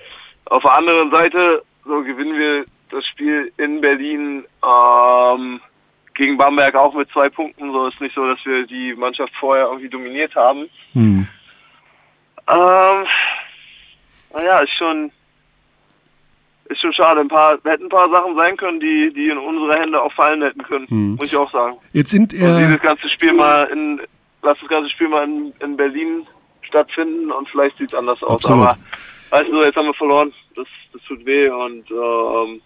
Auf 0.47 0.63
der 0.63 0.75
anderen 0.75 1.11
Seite, 1.11 1.63
so 1.85 2.03
gewinnen 2.03 2.39
wir 2.39 2.65
das 2.91 3.07
Spiel 3.07 3.53
in 3.57 3.81
Berlin 3.81 4.45
ähm, 4.65 5.61
gegen 6.15 6.37
Bamberg 6.37 6.75
auch 6.75 6.95
mit 6.95 7.09
zwei 7.11 7.29
Punkten. 7.29 7.73
So 7.73 7.87
ist 7.87 8.01
nicht 8.01 8.15
so, 8.15 8.27
dass 8.27 8.39
wir 8.45 8.67
die 8.67 8.95
Mannschaft 8.95 9.33
vorher 9.41 9.67
irgendwie 9.67 9.89
dominiert 9.89 10.35
haben. 10.35 10.69
Hm. 10.93 11.27
Ähm, 12.49 13.07
naja, 14.35 14.59
ist 14.61 14.75
schon 14.75 15.11
ist 16.67 16.81
schon 16.81 16.93
schade. 16.93 17.21
Ein 17.21 17.29
paar 17.29 17.59
hätten 17.65 17.85
ein 17.85 17.89
paar 17.89 18.11
Sachen 18.11 18.35
sein 18.37 18.57
können, 18.57 18.81
die 18.81 19.13
die 19.15 19.29
in 19.29 19.39
unsere 19.39 19.79
Hände 19.79 20.03
auch 20.03 20.13
fallen 20.13 20.43
hätten 20.43 20.63
können. 20.63 20.87
Hm. 20.89 21.15
Muss 21.15 21.29
ich 21.29 21.37
auch 21.37 21.51
sagen. 21.53 21.77
Jetzt 21.93 22.11
sind 22.11 22.35
Und 22.35 22.41
äh, 22.41 22.59
dieses 22.59 22.81
ganze 22.81 23.09
Spiel 23.09 23.33
mal 23.33 23.65
in 23.73 24.01
lass 24.43 24.59
das 24.61 24.69
ganze 24.69 24.91
Spiel 24.91 25.09
mal 25.09 25.25
in, 25.25 25.53
in 25.61 25.77
Berlin 25.77 26.27
stattfinden 26.63 27.31
und 27.31 27.49
vielleicht 27.49 27.79
sieht 27.79 27.93
es 27.93 27.95
anders 27.99 28.23
aus. 28.23 28.31
Absolut. 28.31 28.69
Aber 28.69 28.79
weißt 29.31 29.51
du, 29.51 29.63
jetzt 29.63 29.77
haben 29.77 29.87
wir 29.87 29.95
verloren. 29.95 30.33
Das, 30.55 30.67
das 30.93 31.03
tut 31.03 31.25
weh 31.25 31.49
und 31.49 31.91
ähm, 31.91 32.61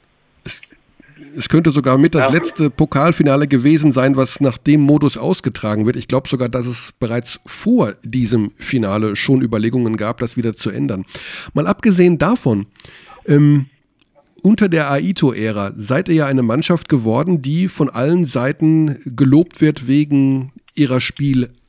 es 1.36 1.48
könnte 1.48 1.70
sogar 1.70 1.96
mit 1.98 2.14
das 2.14 2.26
Ja. 2.26 2.32
letzte 2.32 2.68
Pokalfinale 2.70 3.46
gewesen 3.46 3.90
sein, 3.90 4.16
was 4.16 4.40
nach 4.40 4.58
dem 4.58 4.82
Modus 4.82 5.16
ausgetragen 5.16 5.86
wird. 5.86 5.96
Ich 5.96 6.08
glaube 6.08 6.28
sogar, 6.28 6.48
dass 6.48 6.66
es 6.66 6.92
bereits 6.98 7.40
vor 7.46 7.94
diesem 8.02 8.52
Finale 8.56 9.16
schon 9.16 9.40
Überlegungen 9.40 9.96
gab, 9.96 10.18
das 10.18 10.36
wieder 10.36 10.54
zu 10.54 10.70
ändern. 10.70 11.06
Mal 11.54 11.66
abgesehen 11.66 12.18
davon, 12.18 12.66
ähm, 13.26 13.66
unter 14.42 14.68
der 14.68 14.90
Aito-Ära 14.90 15.72
seid 15.74 16.08
ihr 16.08 16.14
ja 16.16 16.26
eine 16.26 16.42
Mannschaft 16.42 16.88
geworden, 16.88 17.40
die 17.42 17.68
von 17.68 17.88
allen 17.88 18.24
Seiten 18.24 19.00
gelobt 19.16 19.60
wird 19.60 19.88
wegen 19.88 20.52
ihrer 20.74 21.00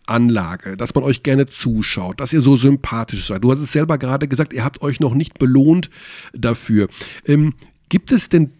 Spielanlage, 0.08 0.78
dass 0.78 0.96
man 0.96 1.04
euch 1.04 1.24
gerne 1.24 1.46
zuschaut, 1.46 2.20
dass 2.20 2.34
ihr 2.34 2.42
so 2.42 2.56
sympathisch 2.56 3.28
seid. 3.28 3.44
Du 3.44 3.52
hast 3.52 3.60
es 3.60 3.72
selber 3.72 3.98
gerade 3.98 4.28
gesagt, 4.28 4.54
ihr 4.54 4.64
habt 4.64 4.82
euch 4.82 5.00
noch 5.00 5.14
nicht 5.14 5.38
belohnt 5.38 5.90
dafür. 6.34 6.88
Ähm, 7.26 7.54
gibt 7.90 8.12
es 8.12 8.30
denn 8.30 8.52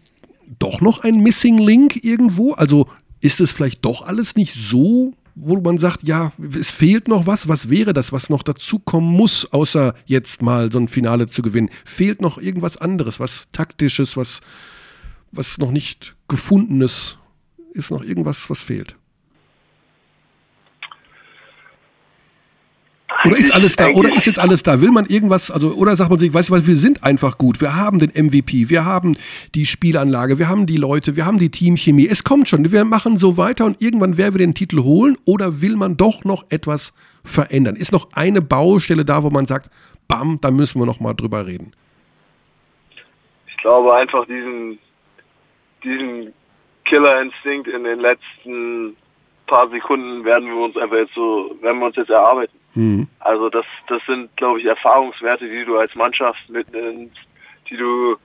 doch 0.58 0.80
noch 0.80 1.04
ein 1.04 1.22
Missing 1.22 1.58
Link 1.58 2.04
irgendwo? 2.04 2.52
Also 2.52 2.88
ist 3.20 3.40
es 3.40 3.52
vielleicht 3.52 3.84
doch 3.84 4.02
alles 4.06 4.36
nicht 4.36 4.54
so, 4.54 5.12
wo 5.34 5.60
man 5.60 5.78
sagt, 5.78 6.02
ja, 6.06 6.32
es 6.58 6.70
fehlt 6.70 7.08
noch 7.08 7.26
was? 7.26 7.48
Was 7.48 7.70
wäre 7.70 7.92
das, 7.92 8.12
was 8.12 8.28
noch 8.28 8.42
dazukommen 8.42 9.10
muss, 9.10 9.52
außer 9.52 9.94
jetzt 10.06 10.42
mal 10.42 10.70
so 10.72 10.78
ein 10.78 10.88
Finale 10.88 11.26
zu 11.26 11.42
gewinnen? 11.42 11.70
Fehlt 11.84 12.20
noch 12.20 12.38
irgendwas 12.38 12.76
anderes, 12.76 13.20
was 13.20 13.48
taktisches, 13.52 14.16
was, 14.16 14.40
was 15.32 15.58
noch 15.58 15.70
nicht 15.70 16.16
gefundenes? 16.28 17.18
Ist 17.72 17.90
noch 17.90 18.02
irgendwas, 18.02 18.50
was 18.50 18.60
fehlt? 18.60 18.96
Oder 23.24 23.36
ist 23.36 23.52
alles 23.52 23.76
da? 23.76 23.88
Oder 23.88 24.14
ist 24.14 24.26
jetzt 24.26 24.38
alles 24.38 24.62
da? 24.62 24.80
Will 24.80 24.90
man 24.90 25.06
irgendwas, 25.06 25.50
also, 25.50 25.74
oder 25.74 25.96
sagt 25.96 26.10
man 26.10 26.18
sich, 26.18 26.32
weißt 26.32 26.50
du 26.50 26.52
was, 26.54 26.66
wir 26.66 26.76
sind 26.76 27.02
einfach 27.02 27.38
gut. 27.38 27.60
Wir 27.60 27.74
haben 27.74 27.98
den 27.98 28.10
MVP, 28.10 28.68
wir 28.68 28.84
haben 28.84 29.16
die 29.54 29.66
Spielanlage, 29.66 30.38
wir 30.38 30.48
haben 30.48 30.66
die 30.66 30.76
Leute, 30.76 31.16
wir 31.16 31.26
haben 31.26 31.38
die 31.38 31.50
Teamchemie. 31.50 32.06
Es 32.06 32.24
kommt 32.24 32.48
schon, 32.48 32.70
wir 32.70 32.84
machen 32.84 33.16
so 33.16 33.36
weiter 33.36 33.64
und 33.64 33.82
irgendwann 33.82 34.16
werden 34.16 34.34
wir 34.34 34.46
den 34.46 34.54
Titel 34.54 34.82
holen. 34.82 35.16
Oder 35.24 35.60
will 35.60 35.76
man 35.76 35.96
doch 35.96 36.24
noch 36.24 36.44
etwas 36.50 36.92
verändern? 37.24 37.76
Ist 37.76 37.92
noch 37.92 38.08
eine 38.12 38.42
Baustelle 38.42 39.04
da, 39.04 39.22
wo 39.22 39.30
man 39.30 39.46
sagt, 39.46 39.70
bam, 40.06 40.38
da 40.40 40.50
müssen 40.50 40.80
wir 40.80 40.86
noch 40.86 41.00
mal 41.00 41.14
drüber 41.14 41.46
reden? 41.46 41.72
ich 43.58 43.62
glaube 43.62 43.92
einfach 43.92 44.24
diesen, 44.26 44.78
diesen 45.82 46.32
Killerinstinkt 46.84 47.66
in 47.66 47.82
den 47.82 47.98
letzten 47.98 48.96
paar 49.48 49.68
Sekunden 49.68 50.24
werden 50.24 50.48
wir 50.48 50.56
uns 50.56 50.76
einfach 50.76 50.96
jetzt 50.96 51.14
so, 51.14 51.56
werden 51.60 51.80
wir 51.80 51.86
uns 51.86 51.96
jetzt 51.96 52.10
erarbeiten. 52.10 52.56
Hm. 52.74 53.08
Also 53.18 53.50
das, 53.50 53.64
das 53.88 54.00
sind, 54.06 54.34
glaube 54.36 54.60
ich, 54.60 54.66
Erfahrungswerte, 54.66 55.48
die 55.48 55.64
du 55.64 55.76
als 55.76 55.92
Mannschaft 55.96 56.48
mitnimmst, 56.48 57.16
die 57.68 57.76
du, 57.76 58.16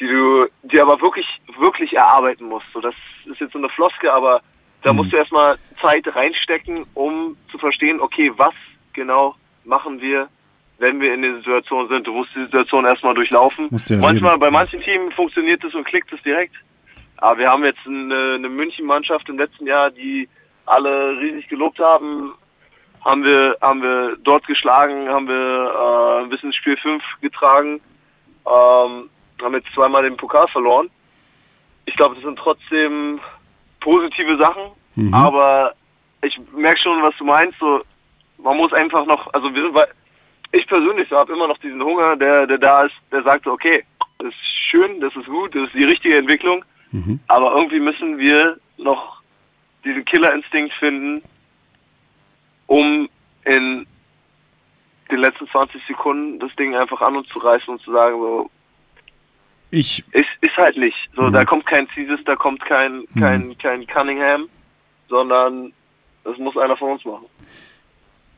die 0.00 0.06
du, 0.06 0.46
die 0.62 0.80
aber 0.80 0.98
wirklich, 1.02 1.26
wirklich 1.58 1.92
erarbeiten 1.92 2.46
musst. 2.46 2.66
So, 2.72 2.80
das 2.80 2.94
ist 3.26 3.40
jetzt 3.40 3.52
so 3.52 3.58
eine 3.58 3.68
Floske, 3.68 4.10
aber 4.10 4.40
da 4.82 4.92
musst 4.92 5.12
du 5.12 5.16
erstmal 5.16 5.58
Zeit 5.80 6.06
reinstecken, 6.14 6.86
um 6.94 7.36
zu 7.50 7.58
verstehen, 7.58 8.00
okay, 8.00 8.32
was 8.36 8.54
genau 8.92 9.34
machen 9.64 10.00
wir, 10.00 10.28
wenn 10.78 11.00
wir 11.00 11.12
in 11.12 11.22
der 11.22 11.36
Situation 11.36 11.88
sind. 11.88 12.06
Du 12.06 12.12
musst 12.12 12.30
die 12.34 12.44
Situation 12.44 12.84
erstmal 12.84 13.14
durchlaufen. 13.14 13.68
Manchmal, 14.00 14.38
bei 14.38 14.50
manchen 14.50 14.80
Teams 14.80 15.12
funktioniert 15.14 15.62
es 15.64 15.74
und 15.74 15.84
klickt 15.84 16.12
es 16.12 16.22
direkt. 16.22 16.54
Aber 17.18 17.38
wir 17.38 17.50
haben 17.50 17.64
jetzt 17.64 17.86
eine, 17.86 18.34
eine 18.36 18.48
München-Mannschaft 18.48 19.28
im 19.28 19.38
letzten 19.38 19.66
Jahr, 19.66 19.90
die 19.90 20.28
alle 20.66 21.18
riesig 21.18 21.48
gelobt 21.48 21.78
haben. 21.78 22.34
Haben 23.04 23.24
wir, 23.24 23.56
haben 23.60 23.82
wir 23.82 24.16
dort 24.22 24.46
geschlagen, 24.46 25.08
haben 25.08 25.28
wir 25.28 26.24
äh, 26.24 26.28
bis 26.28 26.42
ins 26.42 26.56
Spiel 26.56 26.76
5 26.76 27.02
getragen, 27.20 27.80
ähm, 28.46 29.08
haben 29.40 29.54
jetzt 29.54 29.72
zweimal 29.74 30.02
den 30.02 30.16
Pokal 30.16 30.48
verloren. 30.48 30.90
Ich 31.86 31.96
glaube, 31.96 32.16
das 32.16 32.24
sind 32.24 32.38
trotzdem 32.38 33.20
positive 33.80 34.36
Sachen, 34.36 34.62
Mhm. 34.96 35.14
aber 35.14 35.74
ich 36.22 36.38
merke 36.52 36.80
schon, 36.80 37.00
was 37.02 37.16
du 37.18 37.24
meinst. 37.24 37.56
So, 37.60 37.82
man 38.38 38.56
muss 38.56 38.72
einfach 38.72 39.06
noch, 39.06 39.32
also 39.32 39.54
wir, 39.54 39.72
weil 39.72 39.86
ich 40.50 40.66
persönlich 40.66 41.08
habe 41.12 41.32
immer 41.32 41.46
noch 41.46 41.58
diesen 41.58 41.82
Hunger, 41.82 42.16
der, 42.16 42.48
der 42.48 42.58
da 42.58 42.82
ist, 42.82 42.94
der 43.12 43.22
sagt 43.22 43.46
okay, 43.46 43.84
das 44.18 44.28
ist 44.28 44.70
schön, 44.70 45.00
das 45.00 45.14
ist 45.14 45.26
gut, 45.26 45.54
das 45.54 45.68
ist 45.68 45.74
die 45.74 45.84
richtige 45.84 46.16
Entwicklung, 46.18 46.64
Mhm. 46.92 47.20
aber 47.28 47.54
irgendwie 47.54 47.80
müssen 47.80 48.18
wir 48.18 48.56
noch 48.78 49.20
diesen 49.84 50.04
Killerinstinkt 50.04 50.72
finden, 50.74 51.22
um 52.66 53.08
in 53.44 53.86
den 55.10 55.18
letzten 55.18 55.48
20 55.48 55.80
Sekunden 55.86 56.38
das 56.38 56.54
Ding 56.56 56.74
einfach 56.74 57.00
an 57.00 57.16
uns 57.16 57.28
zu 57.28 57.38
reißen 57.38 57.68
und 57.68 57.80
zu 57.82 57.92
sagen, 57.92 58.16
so, 58.18 58.50
Ich, 59.70 60.02
ist, 60.12 60.28
ist 60.40 60.56
halt 60.56 60.76
nicht. 60.76 60.96
So, 61.14 61.22
Mhm. 61.22 61.32
da 61.32 61.44
kommt 61.44 61.66
kein 61.66 61.86
Caesars, 61.88 62.20
da 62.24 62.36
kommt 62.36 62.60
kein, 62.64 63.04
kein, 63.18 63.56
kein 63.58 63.86
Cunningham, 63.86 64.48
sondern 65.08 65.72
das 66.24 66.36
muss 66.38 66.56
einer 66.56 66.76
von 66.76 66.92
uns 66.92 67.04
machen. 67.04 67.26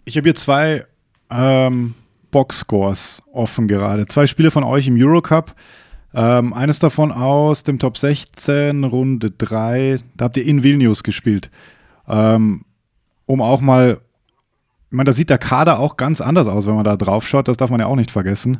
ich 0.04 0.16
habe 0.16 0.24
hier 0.26 0.34
zwei 0.34 0.84
ähm, 1.30 1.94
Boxscores 2.32 3.22
offen 3.32 3.66
gerade. 3.68 4.06
Zwei 4.06 4.26
Spiele 4.26 4.50
von 4.50 4.64
euch 4.64 4.86
im 4.88 4.96
Eurocup. 5.00 5.54
Ähm, 6.12 6.52
eines 6.52 6.78
davon 6.78 7.12
aus 7.12 7.62
dem 7.62 7.78
Top 7.78 7.96
16, 7.96 8.84
Runde 8.84 9.30
3. 9.30 9.98
Da 10.16 10.24
habt 10.26 10.36
ihr 10.36 10.44
in 10.44 10.62
Vilnius 10.62 11.02
gespielt. 11.02 11.50
Ähm, 12.08 12.64
um 13.26 13.40
auch 13.40 13.60
mal, 13.60 14.00
ich 14.90 14.96
meine, 14.96 15.06
da 15.06 15.12
sieht 15.12 15.30
der 15.30 15.38
Kader 15.38 15.78
auch 15.78 15.96
ganz 15.96 16.20
anders 16.20 16.48
aus, 16.48 16.66
wenn 16.66 16.74
man 16.74 16.84
da 16.84 16.96
drauf 16.96 17.28
schaut. 17.28 17.48
Das 17.48 17.56
darf 17.56 17.70
man 17.70 17.80
ja 17.80 17.86
auch 17.86 17.96
nicht 17.96 18.10
vergessen. 18.10 18.58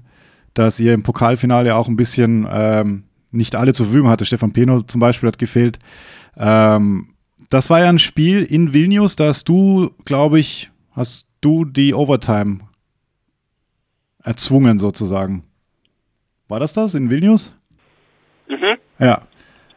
Dass 0.55 0.79
ihr 0.81 0.95
im 0.95 1.03
Pokalfinale 1.03 1.75
auch 1.75 1.89
ein 1.89 1.97
bisschen 1.97 2.47
ähm, 2.51 3.05
nicht 3.33 3.57
alle 3.57 3.73
zur 3.73 3.87
Verfügung 3.87 4.11
hatte. 4.11 4.25
Stefan 4.25 4.53
Peno 4.53 4.83
zum 4.83 5.01
Beispiel 5.01 5.29
hat 5.29 5.39
gefehlt. 5.39 5.79
Ähm, 6.37 7.15
das 7.49 7.69
war 7.69 7.81
ja 7.81 7.89
ein 7.89 7.99
Spiel 7.99 8.43
in 8.43 8.73
Vilnius, 8.73 9.17
da 9.17 9.27
hast 9.27 9.49
du, 9.49 9.91
glaube 10.05 10.39
ich, 10.39 10.71
hast 10.93 11.27
du 11.41 11.65
die 11.65 11.95
Overtime 11.95 12.61
erzwungen 14.23 14.79
sozusagen. 14.79 15.45
War 16.51 16.61
das 16.61 16.73
das 16.73 16.95
in 16.95 17.11
Vilnius? 17.11 17.57
Mhm. 18.49 18.77
Ja. 18.99 19.23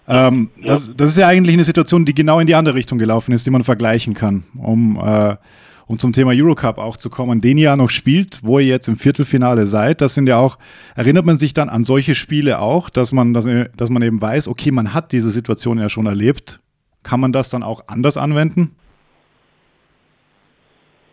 Ähm, 0.08 0.50
Das, 0.66 0.92
das 0.96 1.12
ist 1.12 1.18
ja 1.18 1.28
eigentlich 1.28 1.54
eine 1.54 1.64
Situation, 1.64 2.04
die 2.04 2.16
genau 2.16 2.40
in 2.40 2.48
die 2.48 2.56
andere 2.56 2.76
Richtung 2.76 2.98
gelaufen 2.98 3.32
ist, 3.32 3.46
die 3.46 3.52
man 3.52 3.64
vergleichen 3.64 4.16
kann, 4.16 4.44
um, 4.58 4.98
äh, 4.98 5.38
um 5.86 6.00
zum 6.00 6.12
Thema 6.14 6.32
Eurocup 6.34 6.78
auch 6.80 6.98
zu 6.98 7.10
kommen, 7.10 7.40
den 7.40 7.58
ihr 7.58 7.66
ja 7.66 7.76
noch 7.76 7.90
spielt, 7.90 8.40
wo 8.44 8.60
ihr 8.60 8.66
jetzt 8.66 8.88
im 8.88 8.98
Viertelfinale 8.98 9.66
seid. 9.68 10.02
Das 10.02 10.16
sind 10.16 10.28
ja 10.28 10.38
auch, 10.38 10.58
erinnert 10.96 11.26
man 11.26 11.38
sich 11.38 11.54
dann 11.54 11.70
an 11.70 11.84
solche 11.84 12.16
Spiele 12.16 12.60
auch, 12.60 12.90
dass 12.90 13.12
man, 13.12 13.34
dass, 13.34 13.48
dass 13.78 13.90
man 13.90 14.02
eben 14.02 14.20
weiß, 14.20 14.48
okay, 14.48 14.72
man 14.72 14.94
hat 14.94 15.12
diese 15.12 15.30
Situation 15.30 15.78
ja 15.78 15.90
schon 15.90 16.08
erlebt. 16.08 16.60
Kann 17.04 17.20
man 17.20 17.32
das 17.32 17.50
dann 17.50 17.64
auch 17.64 17.84
anders 17.88 18.18
anwenden? 18.18 18.76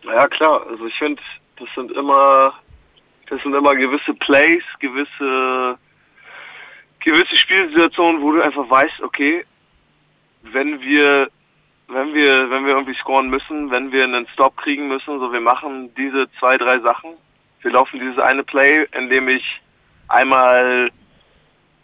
Ja 0.04 0.26
klar, 0.26 0.62
also 0.70 0.86
ich 0.86 0.94
finde, 0.98 1.20
das 1.58 1.68
sind 1.76 1.92
immer, 1.92 2.54
das 3.30 3.40
sind 3.42 3.54
immer 3.54 3.76
gewisse 3.76 4.12
Plays, 4.14 4.64
gewisse, 4.80 5.78
gewisse 6.98 7.36
Spielsituationen, 7.36 8.20
wo 8.20 8.32
du 8.32 8.42
einfach 8.42 8.68
weißt, 8.68 9.00
okay, 9.02 9.44
wenn 10.42 10.80
wir, 10.80 11.30
wenn 11.88 12.12
wir, 12.12 12.50
wenn 12.50 12.66
wir 12.66 12.72
irgendwie 12.74 12.96
scoren 12.96 13.30
müssen, 13.30 13.70
wenn 13.70 13.92
wir 13.92 14.04
einen 14.04 14.26
Stop 14.34 14.56
kriegen 14.56 14.88
müssen, 14.88 15.20
so 15.20 15.32
wir 15.32 15.40
machen 15.40 15.94
diese 15.94 16.30
zwei, 16.38 16.58
drei 16.58 16.80
Sachen. 16.80 17.12
Wir 17.62 17.72
laufen 17.72 18.00
dieses 18.00 18.18
eine 18.18 18.42
Play, 18.42 18.86
in 18.98 19.08
dem 19.10 19.28
ich 19.28 19.44
einmal 20.08 20.90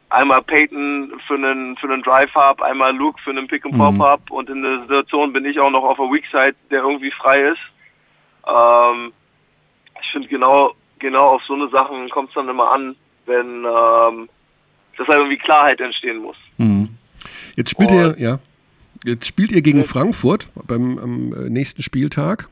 einmal 0.08 0.42
Peyton 0.42 1.12
für 1.26 1.34
einen 1.34 1.76
für 1.76 1.86
einen 1.86 2.02
Drive 2.02 2.34
hab, 2.34 2.62
einmal 2.62 2.94
Luke 2.96 3.20
für 3.22 3.30
einen 3.30 3.46
Pick 3.46 3.64
and 3.64 3.76
Pop 3.76 3.94
Mhm. 3.94 4.02
hab 4.02 4.30
und 4.30 4.48
in 4.48 4.62
der 4.62 4.80
Situation 4.80 5.32
bin 5.32 5.44
ich 5.44 5.60
auch 5.60 5.70
noch 5.70 5.82
auf 5.84 5.96
der 5.96 6.10
Weak 6.10 6.24
Side, 6.32 6.56
der 6.70 6.80
irgendwie 6.80 7.10
frei 7.10 7.40
ist. 7.42 7.60
Ähm, 8.46 9.12
ich 10.00 10.10
finde 10.12 10.28
genau 10.28 10.74
genau 10.98 11.28
auf 11.34 11.42
so 11.46 11.54
eine 11.54 11.68
Sachen 11.70 12.08
kommt 12.10 12.28
es 12.30 12.34
dann 12.34 12.48
immer 12.48 12.72
an, 12.72 12.96
wenn 13.26 13.64
ähm, 13.64 14.28
dass 14.98 15.06
halt 15.08 15.18
irgendwie 15.18 15.38
Klarheit 15.38 15.80
entstehen 15.80 16.18
muss. 16.18 16.36
Mhm. 16.58 16.88
Jetzt 17.56 17.70
spielt 17.70 17.90
Und- 17.90 17.96
ihr, 17.96 18.16
ja, 18.18 18.38
jetzt 19.04 19.26
spielt 19.26 19.52
ihr 19.52 19.62
gegen 19.62 19.84
Frankfurt 19.84 20.48
beim 20.66 20.98
am 20.98 21.32
äh, 21.32 21.50
nächsten 21.50 21.82
Spieltag. 21.82 22.48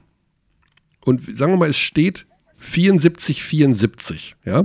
Und 1.04 1.36
sagen 1.36 1.52
wir 1.52 1.56
mal, 1.58 1.68
es 1.70 1.78
steht 1.78 2.26
74, 2.58 3.42
74, 3.44 4.36
ja. 4.44 4.64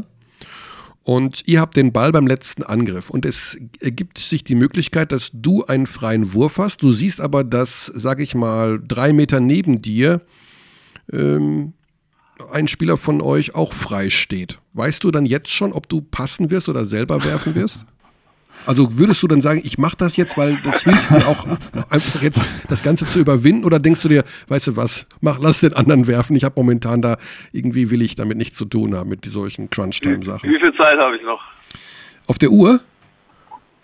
Und 1.04 1.44
ihr 1.48 1.60
habt 1.60 1.76
den 1.76 1.92
Ball 1.92 2.12
beim 2.12 2.28
letzten 2.28 2.62
Angriff. 2.64 3.10
Und 3.10 3.26
es 3.26 3.60
ergibt 3.80 4.20
sich 4.20 4.44
die 4.44 4.56
Möglichkeit, 4.56 5.12
dass 5.12 5.32
du 5.34 5.66
einen 5.66 5.88
freien 5.88 6.34
Wurf 6.34 6.60
hast. 6.60 6.84
Du 6.84 6.92
siehst 6.92 7.20
aber, 7.20 7.44
dass, 7.44 7.88
sag 7.88 8.20
ich 8.20 8.36
mal, 8.36 8.80
drei 8.86 9.12
Meter 9.12 9.40
neben 9.40 9.82
dir 9.82 10.22
ähm, 11.12 11.74
ein 12.52 12.68
Spieler 12.68 12.98
von 12.98 13.22
euch 13.22 13.56
auch 13.56 13.74
frei 13.74 14.10
steht. 14.10 14.60
Weißt 14.74 15.04
du 15.04 15.12
dann 15.12 15.26
jetzt 15.26 15.50
schon, 15.50 15.74
ob 15.74 15.90
du 15.90 16.02
passen 16.02 16.50
wirst 16.52 16.70
oder 16.70 16.86
selber 16.86 17.24
werfen 17.26 17.56
wirst? 17.56 17.86
Also 18.66 18.98
würdest 18.98 19.24
du 19.24 19.28
dann 19.28 19.42
sagen, 19.42 19.62
ich 19.64 19.78
mache 19.78 19.96
das 19.98 20.18
jetzt, 20.18 20.38
weil 20.38 20.60
das 20.64 20.84
hilft 20.84 21.10
mir 21.12 21.26
auch 21.28 21.48
einfach 21.90 22.22
jetzt 22.22 22.42
das 22.68 22.84
Ganze 22.84 23.06
zu 23.06 23.20
überwinden? 23.20 23.64
Oder 23.64 23.80
denkst 23.80 24.02
du 24.02 24.10
dir, 24.10 24.24
weißt 24.50 24.68
du 24.68 24.76
was, 24.76 25.06
mach, 25.22 25.40
lass 25.40 25.62
den 25.62 25.74
anderen 25.74 26.08
werfen. 26.08 26.36
Ich 26.36 26.44
habe 26.44 26.56
momentan 26.58 27.02
da, 27.02 27.18
irgendwie 27.54 27.90
will 27.90 28.02
ich 28.02 28.16
damit 28.16 28.38
nichts 28.38 28.58
zu 28.58 28.66
tun 28.66 28.96
haben 28.96 29.10
mit 29.10 29.24
solchen 29.26 29.70
Crunch-Time-Sachen. 29.70 30.50
Wie 30.50 30.60
viel 30.60 30.74
Zeit 30.76 31.00
habe 31.00 31.16
ich 31.16 31.24
noch? 31.24 31.40
Auf 32.28 32.38
der 32.38 32.52
Uhr, 32.52 32.82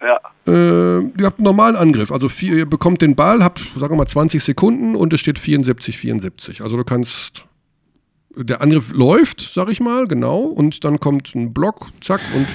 Ja. 0.01 0.20
äh, 0.45 0.99
ihr 0.99 1.26
habt 1.26 1.39
einen 1.39 1.45
normalen 1.45 1.78
Angriff. 1.78 2.12
Also 2.12 2.28
vier, 2.28 2.56
ihr 2.58 2.66
bekommt 2.66 3.01
den 3.01 3.16
Ball, 3.16 3.43
habt, 3.43 3.60
sagen 3.78 3.93
wir 3.93 3.97
mal, 3.97 4.06
20 4.08 4.43
Sekunden 4.43 4.95
und 4.95 5.14
es 5.14 5.22
steht 5.22 5.39
74, 5.39 5.97
74. 5.97 6.62
Also 6.62 6.76
du 6.76 6.84
kannst, 6.84 7.45
der 8.38 8.62
Angriff 8.62 8.92
läuft, 8.94 9.42
sag 9.54 9.70
ich 9.70 9.80
mal, 9.80 10.08
genau, 10.08 10.40
und 10.40 10.84
dann 10.84 11.00
kommt 11.00 11.34
ein 11.36 11.54
Block, 11.54 11.88
zack, 12.02 12.22
und 12.36 12.48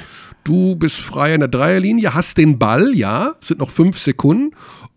du 0.44 0.76
bist 0.76 0.96
frei 0.96 1.34
in 1.34 1.40
der 1.40 1.48
Dreierlinie, 1.48 2.14
hast 2.14 2.38
den 2.38 2.58
Ball, 2.58 2.92
ja, 2.94 3.34
es 3.40 3.48
sind 3.48 3.60
noch 3.60 3.70
fünf 3.70 3.98
Sekunden, 3.98 4.54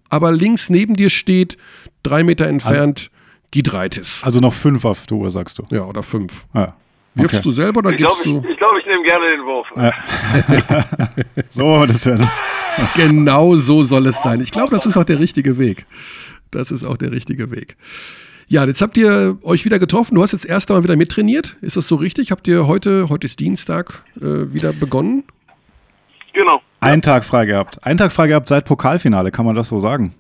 aber 0.10 0.32
links 0.32 0.70
neben 0.70 0.96
dir 0.96 1.10
steht, 1.10 1.58
drei 2.04 2.24
Meter 2.24 2.48
entfernt, 2.48 3.10
Gidreitis. 3.52 4.22
Also 4.24 4.40
noch 4.40 4.54
fünf 4.54 4.84
auf 4.86 5.06
der 5.06 5.18
Uhr, 5.18 5.30
sagst 5.30 5.60
du. 5.60 5.64
Ja, 5.70 5.84
oder 5.84 6.02
fünf. 6.04 6.46
Ja. 6.54 6.76
Wirfst 7.16 7.36
Okay. 7.36 7.44
du 7.44 7.52
selber 7.52 7.80
oder 7.80 7.92
Ich 7.92 7.98
glaube, 7.98 8.16
gibst 8.24 8.26
du? 8.26 8.44
ich, 8.50 8.58
glaub, 8.58 8.72
ich 8.80 8.86
nehme 8.88 9.04
gerne 9.04 9.26
den 9.30 9.42
Wurf. 9.46 9.68
So, 11.50 11.86
das 11.86 12.06
wäre. 12.06 12.30
Genau 12.96 13.56
so 13.56 13.84
soll 13.84 14.08
es 14.08 14.24
sein. 14.24 14.42
Ich 14.42 14.50
glaube, 14.50 14.72
das 14.72 14.88
ist 14.88 14.98
auch 14.98 15.04
der 15.04 15.20
richtige 15.20 15.60
Weg. 15.60 15.86
Das 16.50 16.72
ist 16.72 16.84
auch 16.84 16.98
der 16.98 17.12
richtige 17.12 17.52
Weg. 17.52 17.78
Ja, 18.48 18.66
jetzt 18.66 18.82
habt 18.82 18.98
ihr 18.98 19.38
euch 19.44 19.66
wieder 19.66 19.80
getroffen. 19.80 20.16
Du 20.16 20.24
hast 20.24 20.34
jetzt 20.34 20.46
erst 20.46 20.70
einmal 20.70 20.84
wieder 20.84 20.96
mittrainiert. 20.96 21.58
Ist 21.62 21.78
das 21.78 21.88
so 21.88 21.96
richtig? 21.96 22.32
Habt 22.32 22.48
ihr 22.48 22.68
heute, 22.68 23.10
heute 23.10 23.26
ist 23.26 23.40
Dienstag, 23.40 24.04
äh, 24.18 24.54
wieder 24.54 24.74
begonnen? 24.74 25.24
Genau. 26.34 26.62
Einen 26.80 27.02
Tag 27.02 27.24
frei 27.24 27.46
gehabt. 27.46 27.86
Einen 27.86 27.98
Tag 27.98 28.12
frei 28.12 28.28
gehabt 28.28 28.50
seit 28.50 28.66
Pokalfinale, 28.66 29.32
kann 29.32 29.46
man 29.46 29.56
das 29.56 29.70
so 29.70 29.80
sagen? 29.80 30.14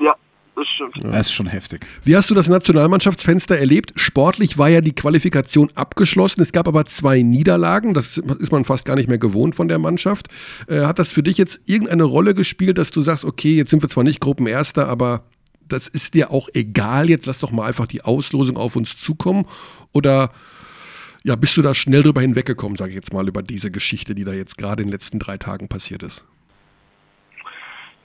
Ja, 0.00 0.14
das 0.56 0.66
stimmt. 0.66 1.04
Das 1.04 1.26
ist 1.26 1.32
schon 1.32 1.46
heftig. 1.46 1.86
Wie 2.02 2.16
hast 2.16 2.30
du 2.30 2.34
das 2.34 2.48
Nationalmannschaftsfenster 2.48 3.56
erlebt? 3.56 3.92
Sportlich 3.96 4.58
war 4.58 4.68
ja 4.68 4.80
die 4.80 4.94
Qualifikation 4.94 5.70
abgeschlossen. 5.74 6.40
Es 6.40 6.52
gab 6.52 6.66
aber 6.66 6.86
zwei 6.86 7.22
Niederlagen. 7.22 7.94
Das 7.94 8.16
ist 8.16 8.50
man 8.50 8.64
fast 8.64 8.86
gar 8.86 8.96
nicht 8.96 9.08
mehr 9.08 9.18
gewohnt 9.18 9.54
von 9.54 9.68
der 9.68 9.78
Mannschaft. 9.78 10.28
Äh, 10.68 10.80
hat 10.80 10.98
das 10.98 11.12
für 11.12 11.22
dich 11.22 11.36
jetzt 11.36 11.60
irgendeine 11.66 12.04
Rolle 12.04 12.34
gespielt, 12.34 12.78
dass 12.78 12.90
du 12.90 13.02
sagst, 13.02 13.24
okay, 13.24 13.54
jetzt 13.54 13.70
sind 13.70 13.82
wir 13.82 13.90
zwar 13.90 14.04
nicht 14.04 14.20
Gruppenerster, 14.20 14.88
aber 14.88 15.24
das 15.72 15.88
ist 15.88 16.14
dir 16.14 16.30
auch 16.30 16.48
egal. 16.54 17.08
Jetzt 17.08 17.26
lass 17.26 17.40
doch 17.40 17.50
mal 17.50 17.66
einfach 17.66 17.86
die 17.86 18.02
Auslosung 18.02 18.56
auf 18.56 18.76
uns 18.76 18.96
zukommen. 18.96 19.46
Oder 19.92 20.30
ja, 21.22 21.36
bist 21.36 21.56
du 21.56 21.62
da 21.62 21.74
schnell 21.74 22.02
drüber 22.02 22.20
hinweggekommen, 22.20 22.76
sage 22.76 22.90
ich 22.90 22.96
jetzt 22.96 23.12
mal, 23.12 23.28
über 23.28 23.42
diese 23.42 23.70
Geschichte, 23.70 24.14
die 24.14 24.24
da 24.24 24.32
jetzt 24.32 24.56
gerade 24.56 24.82
in 24.82 24.88
den 24.88 24.92
letzten 24.92 25.18
drei 25.18 25.36
Tagen 25.36 25.68
passiert 25.68 26.02
ist? 26.02 26.24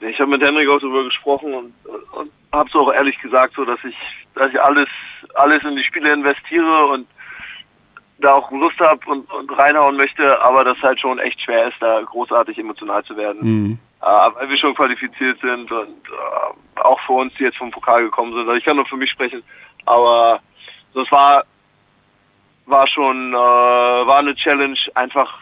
Ich 0.00 0.18
habe 0.20 0.30
mit 0.30 0.42
Henrik 0.42 0.68
auch 0.68 0.80
darüber 0.80 1.04
gesprochen 1.04 1.54
und, 1.54 1.72
und 2.12 2.30
habe 2.52 2.68
es 2.68 2.74
auch 2.74 2.92
ehrlich 2.92 3.18
gesagt, 3.20 3.54
so 3.56 3.64
dass 3.64 3.78
ich, 3.84 3.96
dass 4.34 4.50
ich 4.50 4.60
alles, 4.60 4.88
alles 5.34 5.62
in 5.64 5.76
die 5.76 5.84
Spiele 5.84 6.12
investiere 6.12 6.86
und 6.86 7.06
da 8.18 8.34
auch 8.34 8.50
Lust 8.50 8.78
habe 8.80 9.00
und, 9.10 9.30
und 9.30 9.58
reinhauen 9.58 9.96
möchte, 9.96 10.40
aber 10.42 10.64
das 10.64 10.78
halt 10.82 11.00
schon 11.00 11.18
echt 11.18 11.40
schwer 11.40 11.68
ist, 11.68 11.76
da 11.80 12.00
großartig 12.02 12.58
emotional 12.58 13.04
zu 13.04 13.16
werden. 13.16 13.40
Mhm. 13.42 13.78
Äh, 14.00 14.06
weil 14.06 14.48
wir 14.48 14.56
schon 14.56 14.74
qualifiziert 14.74 15.38
sind 15.40 15.70
und 15.70 15.88
äh, 15.88 16.80
auch 16.80 17.00
für 17.00 17.14
uns, 17.14 17.32
die 17.38 17.44
jetzt 17.44 17.58
vom 17.58 17.70
Pokal 17.70 18.04
gekommen 18.04 18.32
sind. 18.32 18.42
Also 18.42 18.54
ich 18.54 18.64
kann 18.64 18.76
nur 18.76 18.86
für 18.86 18.96
mich 18.96 19.10
sprechen, 19.10 19.42
aber 19.84 20.40
das 20.94 21.10
war 21.10 21.44
war 22.66 22.86
schon 22.86 23.32
äh, 23.32 23.36
war 23.36 24.18
eine 24.18 24.34
Challenge, 24.34 24.78
einfach 24.94 25.38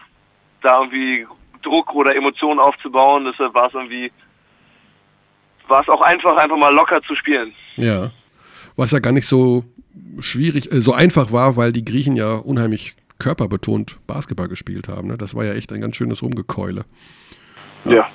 da 0.61 0.79
irgendwie 0.79 1.27
Druck 1.61 1.93
oder 1.93 2.15
Emotionen 2.15 2.59
aufzubauen. 2.59 3.25
Deshalb 3.25 3.53
war 3.53 3.67
es 3.67 3.73
irgendwie 3.73 4.11
war 5.67 5.81
es 5.81 5.89
auch 5.89 6.01
einfach, 6.01 6.37
einfach 6.37 6.57
mal 6.57 6.73
locker 6.73 7.01
zu 7.03 7.15
spielen. 7.15 7.53
Ja. 7.75 8.09
Was 8.75 8.91
ja 8.91 8.99
gar 8.99 9.11
nicht 9.11 9.27
so 9.27 9.63
schwierig, 10.19 10.71
äh, 10.71 10.81
so 10.81 10.93
einfach 10.93 11.31
war, 11.31 11.55
weil 11.55 11.71
die 11.71 11.85
Griechen 11.85 12.15
ja 12.15 12.35
unheimlich 12.35 12.95
körperbetont 13.19 13.97
Basketball 14.07 14.47
gespielt 14.47 14.87
haben. 14.87 15.07
Ne? 15.07 15.17
Das 15.17 15.35
war 15.35 15.45
ja 15.45 15.53
echt 15.53 15.71
ein 15.71 15.81
ganz 15.81 15.95
schönes 15.95 16.21
Rumgekeule. 16.21 16.85
Ja. 17.85 18.07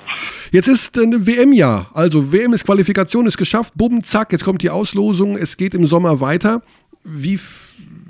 Jetzt 0.51 0.67
ist 0.67 0.97
äh, 0.97 1.03
ein 1.03 1.25
WM-Jahr. 1.25 1.89
Also 1.93 2.31
WM 2.31 2.53
ist 2.53 2.65
Qualifikation, 2.65 3.25
ist 3.25 3.37
geschafft. 3.37 3.73
Bumm, 3.75 4.03
zack, 4.03 4.31
jetzt 4.31 4.43
kommt 4.43 4.61
die 4.61 4.69
Auslosung. 4.69 5.37
Es 5.37 5.57
geht 5.57 5.73
im 5.73 5.87
Sommer 5.87 6.19
weiter. 6.19 6.61
Wie, 7.03 7.39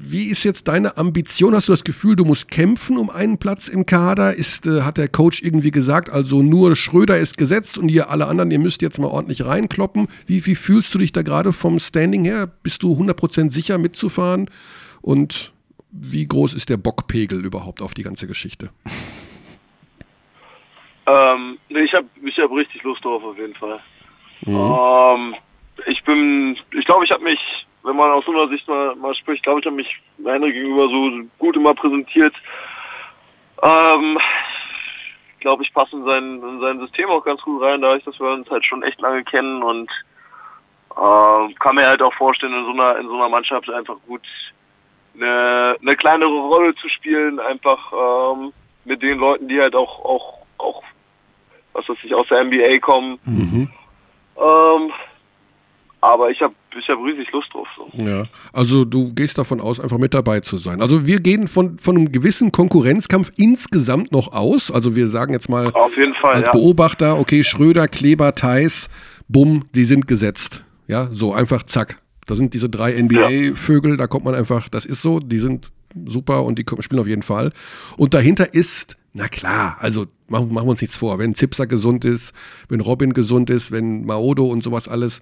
wie 0.03 0.25
ist 0.25 0.43
jetzt 0.43 0.67
deine 0.67 0.97
Ambition? 0.97 1.53
Hast 1.53 1.67
du 1.67 1.73
das 1.73 1.83
Gefühl, 1.83 2.15
du 2.15 2.25
musst 2.25 2.49
kämpfen 2.49 2.97
um 2.97 3.09
einen 3.09 3.37
Platz 3.37 3.67
im 3.67 3.85
Kader? 3.85 4.33
Ist, 4.33 4.65
äh, 4.65 4.81
hat 4.81 4.97
der 4.97 5.07
Coach 5.07 5.41
irgendwie 5.41 5.71
gesagt, 5.71 6.09
also 6.09 6.41
nur 6.41 6.75
Schröder 6.75 7.17
ist 7.17 7.37
gesetzt 7.37 7.77
und 7.77 7.89
ihr 7.89 8.09
alle 8.09 8.27
anderen, 8.27 8.51
ihr 8.51 8.59
müsst 8.59 8.81
jetzt 8.81 8.99
mal 8.99 9.07
ordentlich 9.07 9.45
reinkloppen? 9.45 10.07
Wie, 10.25 10.45
wie 10.45 10.55
fühlst 10.55 10.93
du 10.93 10.99
dich 10.99 11.11
da 11.11 11.21
gerade 11.21 11.53
vom 11.53 11.79
Standing 11.79 12.25
her? 12.25 12.49
Bist 12.63 12.83
du 12.83 12.93
100% 12.93 13.51
sicher 13.51 13.77
mitzufahren? 13.77 14.49
Und 15.01 15.53
wie 15.91 16.27
groß 16.27 16.53
ist 16.53 16.69
der 16.69 16.77
Bockpegel 16.77 17.43
überhaupt 17.45 17.81
auf 17.81 17.93
die 17.93 18.03
ganze 18.03 18.27
Geschichte? 18.27 18.69
Ähm, 21.07 21.57
nee, 21.69 21.81
ich 21.81 21.93
habe 21.93 22.07
ich 22.23 22.37
hab 22.37 22.51
richtig 22.51 22.83
Lust 22.83 23.03
drauf 23.03 23.23
auf 23.23 23.37
jeden 23.37 23.55
Fall. 23.55 23.79
Ähm, 24.45 25.35
ich 25.87 26.03
bin, 26.03 26.57
ich 26.77 26.85
glaube, 26.85 27.05
ich 27.05 27.11
habe 27.11 27.23
mich, 27.23 27.39
wenn 27.83 27.95
man 27.95 28.11
aus 28.11 28.25
so 28.25 28.31
einer 28.31 28.47
Sicht 28.47 28.67
mal, 28.67 28.95
mal 28.95 29.15
spricht, 29.15 29.43
glaube 29.43 29.59
ich, 29.59 29.65
habe 29.65 29.75
mich 29.75 29.99
Henrik 30.23 30.53
gegenüber 30.53 30.87
so 30.87 31.11
gut 31.39 31.55
immer 31.55 31.73
präsentiert. 31.73 32.33
Ähm, 33.63 34.17
glaube, 35.41 35.63
ich 35.63 35.73
passe 35.73 35.97
in 35.97 36.05
sein, 36.05 36.41
in 36.41 36.61
sein 36.61 36.79
System 36.79 37.09
auch 37.09 37.25
ganz 37.25 37.41
gut 37.41 37.61
rein, 37.61 37.81
dadurch, 37.81 38.03
dass 38.05 38.17
wir 38.19 38.31
uns 38.31 38.49
halt 38.49 38.65
schon 38.65 38.83
echt 38.83 39.01
lange 39.01 39.23
kennen 39.23 39.61
und 39.61 39.91
ähm, 40.97 41.55
kann 41.59 41.75
mir 41.75 41.87
halt 41.87 42.01
auch 42.01 42.13
vorstellen, 42.13 42.53
in 42.53 42.65
so 42.65 42.71
einer, 42.71 42.97
in 42.97 43.07
so 43.07 43.15
einer 43.15 43.29
Mannschaft 43.29 43.69
einfach 43.69 43.97
gut 44.07 44.21
eine, 45.15 45.75
eine 45.81 45.95
kleinere 45.97 46.29
Rolle 46.29 46.73
zu 46.75 46.87
spielen, 46.87 47.39
einfach 47.39 47.91
ähm, 47.91 48.53
mit 48.85 49.01
den 49.01 49.17
Leuten, 49.17 49.47
die 49.49 49.59
halt 49.59 49.75
auch, 49.75 50.05
auch, 50.05 50.39
auch, 50.57 50.83
was 51.73 51.87
weiß 51.89 51.97
ich, 52.03 52.15
aus 52.15 52.27
der 52.29 52.43
NBA 52.45 52.79
kommen. 52.79 53.19
Ähm, 54.37 54.91
aber 56.01 56.31
ich 56.31 56.41
habe 56.41 56.53
ich 56.77 56.87
hab 56.89 56.99
riesig 56.99 57.31
Lust 57.31 57.53
drauf. 57.53 57.67
So. 57.77 57.89
Ja, 58.01 58.25
also 58.53 58.85
du 58.85 59.13
gehst 59.13 59.37
davon 59.37 59.61
aus, 59.61 59.79
einfach 59.79 59.97
mit 59.97 60.13
dabei 60.13 60.39
zu 60.39 60.57
sein. 60.57 60.81
Also 60.81 61.05
wir 61.05 61.19
gehen 61.19 61.47
von, 61.47 61.77
von 61.77 61.95
einem 61.95 62.11
gewissen 62.11 62.51
Konkurrenzkampf 62.51 63.31
insgesamt 63.37 64.11
noch 64.11 64.33
aus. 64.33 64.71
Also 64.71 64.95
wir 64.95 65.07
sagen 65.07 65.33
jetzt 65.33 65.49
mal 65.49 65.71
Auf 65.73 65.95
jeden 65.95 66.15
Fall, 66.15 66.33
als 66.33 66.47
ja. 66.47 66.51
Beobachter, 66.51 67.19
okay, 67.19 67.43
Schröder, 67.43 67.87
Kleber, 67.87 68.33
Theis, 68.33 68.89
bumm, 69.27 69.65
die 69.75 69.85
sind 69.85 70.07
gesetzt. 70.07 70.65
Ja, 70.87 71.07
so 71.11 71.33
einfach 71.33 71.63
zack. 71.63 72.01
Da 72.25 72.35
sind 72.35 72.53
diese 72.53 72.69
drei 72.69 72.99
NBA-Vögel, 73.01 73.97
da 73.97 74.07
kommt 74.07 74.25
man 74.25 74.35
einfach, 74.35 74.69
das 74.69 74.85
ist 74.85 75.01
so, 75.01 75.19
die 75.19 75.39
sind 75.39 75.71
super 76.05 76.43
und 76.43 76.57
die 76.57 76.65
spielen 76.79 77.01
auf 77.01 77.07
jeden 77.07 77.23
Fall. 77.23 77.51
Und 77.97 78.13
dahinter 78.13 78.53
ist, 78.53 78.97
na 79.13 79.27
klar, 79.27 79.77
also 79.79 80.05
machen, 80.27 80.53
machen 80.53 80.65
wir 80.65 80.71
uns 80.71 80.81
nichts 80.81 80.95
vor, 80.95 81.19
wenn 81.19 81.35
Zipser 81.35 81.67
gesund 81.67 82.05
ist, 82.05 82.33
wenn 82.69 82.79
Robin 82.79 83.13
gesund 83.13 83.49
ist, 83.49 83.71
wenn 83.71 84.05
Maodo 84.05 84.45
und 84.45 84.63
sowas 84.63 84.87
alles, 84.87 85.21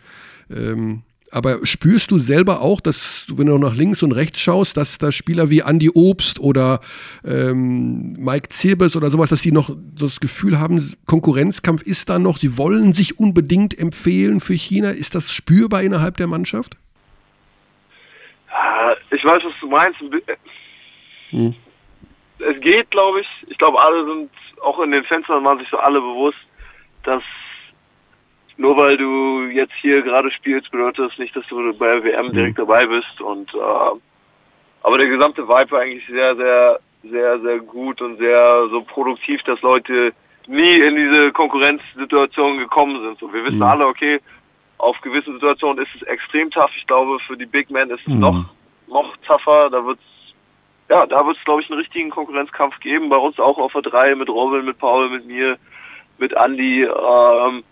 ähm, 0.55 1.03
Aber 1.31 1.63
spürst 1.63 2.09
du 2.09 2.17
selber 2.17 2.61
auch, 2.61 2.81
dass, 2.81 3.25
wenn 3.27 3.45
du 3.45 3.57
nach 3.59 3.75
links 3.75 4.01
und 4.01 4.13
rechts 4.13 4.39
schaust, 4.39 4.77
dass 4.77 4.97
da 4.97 5.11
Spieler 5.11 5.49
wie 5.51 5.59
Andy 5.59 5.91
Obst 5.93 6.39
oder 6.39 6.79
ähm, 7.23 8.13
Mike 8.13 8.49
Zirbes 8.49 8.95
oder 8.95 9.11
sowas, 9.11 9.29
dass 9.29 9.43
die 9.43 9.51
noch 9.51 9.69
das 9.95 10.19
Gefühl 10.19 10.59
haben, 10.59 10.95
Konkurrenzkampf 11.05 11.83
ist 11.83 12.09
da 12.09 12.17
noch, 12.17 12.37
sie 12.37 12.57
wollen 12.57 12.93
sich 12.93 13.19
unbedingt 13.19 13.77
empfehlen 13.77 14.39
für 14.39 14.55
China. 14.55 14.89
Ist 14.89 15.13
das 15.13 15.31
spürbar 15.31 15.83
innerhalb 15.83 16.17
der 16.17 16.27
Mannschaft? 16.27 16.77
Ich 19.11 19.23
weiß, 19.23 19.43
was 19.43 19.53
du 19.59 19.67
meinst. 19.67 19.99
Hm. 21.29 21.53
Es 22.39 22.61
geht, 22.61 22.89
glaube 22.89 23.21
ich. 23.21 23.27
Ich 23.47 23.57
glaube, 23.57 23.79
alle 23.79 24.03
sind, 24.05 24.31
auch 24.63 24.79
in 24.79 24.91
den 24.91 25.03
Fenstern 25.03 25.43
waren 25.43 25.59
sich 25.59 25.67
so 25.69 25.77
alle 25.77 25.99
bewusst, 25.99 26.39
dass 27.03 27.21
nur 28.59 28.75
weil 28.75 28.97
du 28.97 29.45
jetzt 29.45 29.73
hier 29.81 30.01
gerade 30.01 30.29
spielst, 30.31 30.69
bedeutet 30.69 31.09
das 31.09 31.17
nicht, 31.17 31.33
dass 31.33 31.47
du 31.47 31.73
bei 31.75 31.93
der 31.93 32.03
WM 32.03 32.27
mhm. 32.27 32.33
direkt 32.33 32.59
dabei 32.59 32.85
bist. 32.85 33.21
Und 33.21 33.53
äh, 33.53 33.97
aber 34.83 34.97
der 34.97 35.07
gesamte 35.07 35.47
Vibe 35.47 35.71
war 35.71 35.79
eigentlich 35.79 36.05
sehr, 36.07 36.35
sehr, 36.35 36.79
sehr, 37.03 37.39
sehr 37.39 37.59
gut 37.59 38.01
und 38.01 38.17
sehr 38.17 38.67
so 38.69 38.81
produktiv, 38.81 39.41
dass 39.43 39.61
Leute 39.61 40.13
nie 40.47 40.81
in 40.81 40.95
diese 40.97 41.31
Konkurrenzsituation 41.31 42.57
gekommen 42.57 43.01
sind. 43.01 43.19
So, 43.19 43.31
wir 43.31 43.45
wissen 43.45 43.57
mhm. 43.57 43.63
alle, 43.63 43.87
okay, 43.87 44.19
auf 44.77 44.99
gewissen 45.01 45.35
Situationen 45.35 45.85
ist 45.85 45.95
es 45.95 46.01
extrem 46.03 46.51
tough. 46.51 46.71
Ich 46.75 46.85
glaube, 46.85 47.17
für 47.27 47.37
die 47.37 47.45
Big 47.45 47.69
Men 47.69 47.89
ist 47.89 48.05
es 48.05 48.13
mhm. 48.13 48.19
noch, 48.19 48.45
noch 48.87 49.15
tougher. 49.25 49.69
Da 49.69 49.85
wird's 49.85 50.03
ja, 50.89 51.05
da 51.05 51.25
wird 51.25 51.37
es, 51.37 51.43
glaube 51.45 51.61
ich, 51.61 51.69
einen 51.69 51.79
richtigen 51.79 52.09
Konkurrenzkampf 52.09 52.77
geben. 52.81 53.07
Bei 53.07 53.17
uns 53.17 53.39
auch 53.39 53.57
auf 53.57 53.71
der 53.71 53.83
3 53.83 54.15
mit 54.15 54.27
Robin, 54.27 54.65
mit 54.65 54.79
Paul, 54.79 55.09
mit 55.09 55.25
mir, 55.25 55.57
mit 56.17 56.33
Andy. 56.33 56.83
Ähm, 56.83 57.63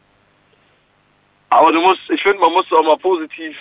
aber 1.49 1.71
du 1.71 1.79
musst, 1.79 2.01
ich 2.09 2.21
finde, 2.21 2.39
man 2.39 2.51
muss 2.51 2.65
auch 2.71 2.83
mal 2.83 2.97
positiv, 2.97 3.55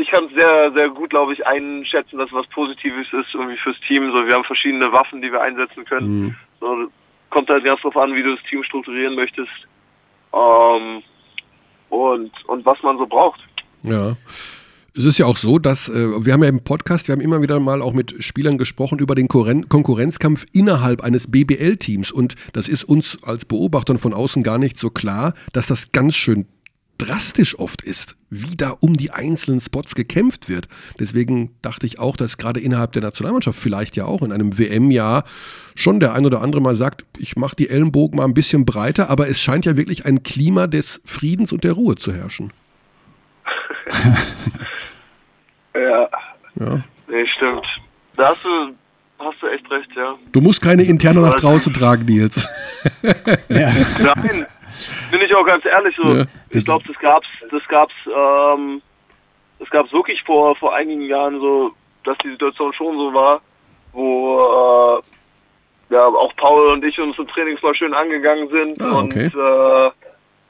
ich 0.00 0.10
kann 0.10 0.24
es 0.24 0.34
sehr, 0.34 0.72
sehr 0.72 0.88
gut, 0.88 1.10
glaube 1.10 1.34
ich, 1.34 1.46
einschätzen, 1.46 2.18
dass 2.18 2.32
was 2.32 2.46
Positives 2.48 3.06
ist 3.12 3.34
irgendwie 3.34 3.58
fürs 3.58 3.76
Team. 3.86 4.10
So, 4.10 4.26
wir 4.26 4.34
haben 4.34 4.44
verschiedene 4.44 4.90
Waffen, 4.90 5.20
die 5.20 5.30
wir 5.30 5.40
einsetzen 5.40 5.84
können. 5.84 6.20
Mhm. 6.20 6.36
So, 6.60 6.90
kommt 7.28 7.50
halt 7.50 7.64
ganz 7.64 7.80
drauf 7.82 7.96
an, 7.96 8.14
wie 8.14 8.22
du 8.22 8.34
das 8.34 8.44
Team 8.48 8.64
strukturieren 8.64 9.16
möchtest. 9.16 9.50
Ähm, 10.32 11.02
und, 11.90 12.32
und 12.46 12.64
was 12.64 12.82
man 12.82 12.96
so 12.96 13.06
braucht. 13.06 13.40
Ja. 13.82 14.16
Es 14.96 15.04
ist 15.04 15.18
ja 15.18 15.26
auch 15.26 15.36
so, 15.36 15.58
dass 15.58 15.88
äh, 15.88 16.24
wir 16.24 16.32
haben 16.32 16.42
ja 16.42 16.48
im 16.48 16.64
Podcast, 16.64 17.06
wir 17.06 17.12
haben 17.12 17.20
immer 17.20 17.42
wieder 17.42 17.60
mal 17.60 17.80
auch 17.80 17.92
mit 17.92 18.24
Spielern 18.24 18.58
gesprochen 18.58 18.98
über 18.98 19.14
den 19.14 19.28
Konkurrenzkampf 19.28 20.46
innerhalb 20.52 21.02
eines 21.02 21.30
BBL-Teams 21.30 22.10
und 22.10 22.34
das 22.52 22.68
ist 22.68 22.84
uns 22.84 23.22
als 23.22 23.44
Beobachtern 23.44 23.98
von 23.98 24.12
außen 24.12 24.42
gar 24.42 24.58
nicht 24.58 24.76
so 24.78 24.90
klar, 24.90 25.34
dass 25.52 25.68
das 25.68 25.92
ganz 25.92 26.16
schön 26.16 26.46
drastisch 27.00 27.58
oft 27.58 27.82
ist, 27.82 28.16
wie 28.28 28.56
da 28.56 28.76
um 28.80 28.96
die 28.96 29.10
einzelnen 29.10 29.60
Spots 29.60 29.94
gekämpft 29.94 30.48
wird. 30.48 30.68
Deswegen 30.98 31.54
dachte 31.62 31.86
ich 31.86 31.98
auch, 31.98 32.16
dass 32.16 32.36
gerade 32.36 32.60
innerhalb 32.60 32.92
der 32.92 33.02
Nationalmannschaft 33.02 33.58
vielleicht 33.58 33.96
ja 33.96 34.04
auch 34.04 34.22
in 34.22 34.32
einem 34.32 34.58
WM-Jahr 34.58 35.24
schon 35.74 35.98
der 35.98 36.14
ein 36.14 36.26
oder 36.26 36.42
andere 36.42 36.60
mal 36.60 36.74
sagt, 36.74 37.06
ich 37.18 37.36
mache 37.36 37.56
die 37.56 37.70
Ellenbogen 37.70 38.18
mal 38.18 38.24
ein 38.24 38.34
bisschen 38.34 38.64
breiter, 38.64 39.08
aber 39.08 39.28
es 39.28 39.40
scheint 39.40 39.64
ja 39.64 39.76
wirklich 39.76 40.04
ein 40.04 40.22
Klima 40.22 40.66
des 40.66 41.00
Friedens 41.04 41.52
und 41.52 41.64
der 41.64 41.72
Ruhe 41.72 41.96
zu 41.96 42.12
herrschen. 42.12 42.52
ja. 45.74 46.08
Ja. 46.58 46.84
Nee, 47.08 47.26
stimmt. 47.26 47.66
Da 48.16 48.28
hast 48.28 48.44
du, 48.44 48.74
hast 49.18 49.42
du 49.42 49.46
echt 49.46 49.70
recht, 49.70 49.88
ja. 49.96 50.16
Du 50.32 50.40
musst 50.40 50.60
keine 50.60 50.82
interne 50.82 51.20
nach 51.20 51.36
draußen 51.36 51.72
tragen, 51.72 52.04
Nils. 52.04 52.46
ja. 53.48 53.72
Nein, 53.98 54.46
bin 55.10 55.20
ich 55.20 55.34
auch 55.34 55.44
ganz 55.44 55.64
ehrlich 55.64 55.96
so. 55.96 56.14
Ja, 56.14 56.24
ich 56.50 56.64
glaube, 56.64 56.84
das 56.86 56.98
gab's, 56.98 57.28
das 57.50 57.62
gab's, 57.68 57.94
ähm, 58.06 58.82
das 59.58 59.70
gab's 59.70 59.92
wirklich 59.92 60.22
vor 60.22 60.56
vor 60.56 60.74
einigen 60.74 61.02
Jahren 61.02 61.40
so, 61.40 61.72
dass 62.04 62.16
die 62.18 62.30
Situation 62.30 62.72
schon 62.72 62.96
so 62.96 63.12
war, 63.14 63.40
wo 63.92 65.00
äh, 65.90 65.94
ja 65.94 66.06
auch 66.06 66.34
Paul 66.36 66.68
und 66.72 66.84
ich 66.84 66.98
uns 66.98 67.18
im 67.18 67.28
Trainings 67.28 67.62
mal 67.62 67.74
schön 67.74 67.94
angegangen 67.94 68.48
sind 68.48 68.80
ah, 68.80 69.00
okay. 69.00 69.24
und 69.24 69.34
äh, 69.34 69.90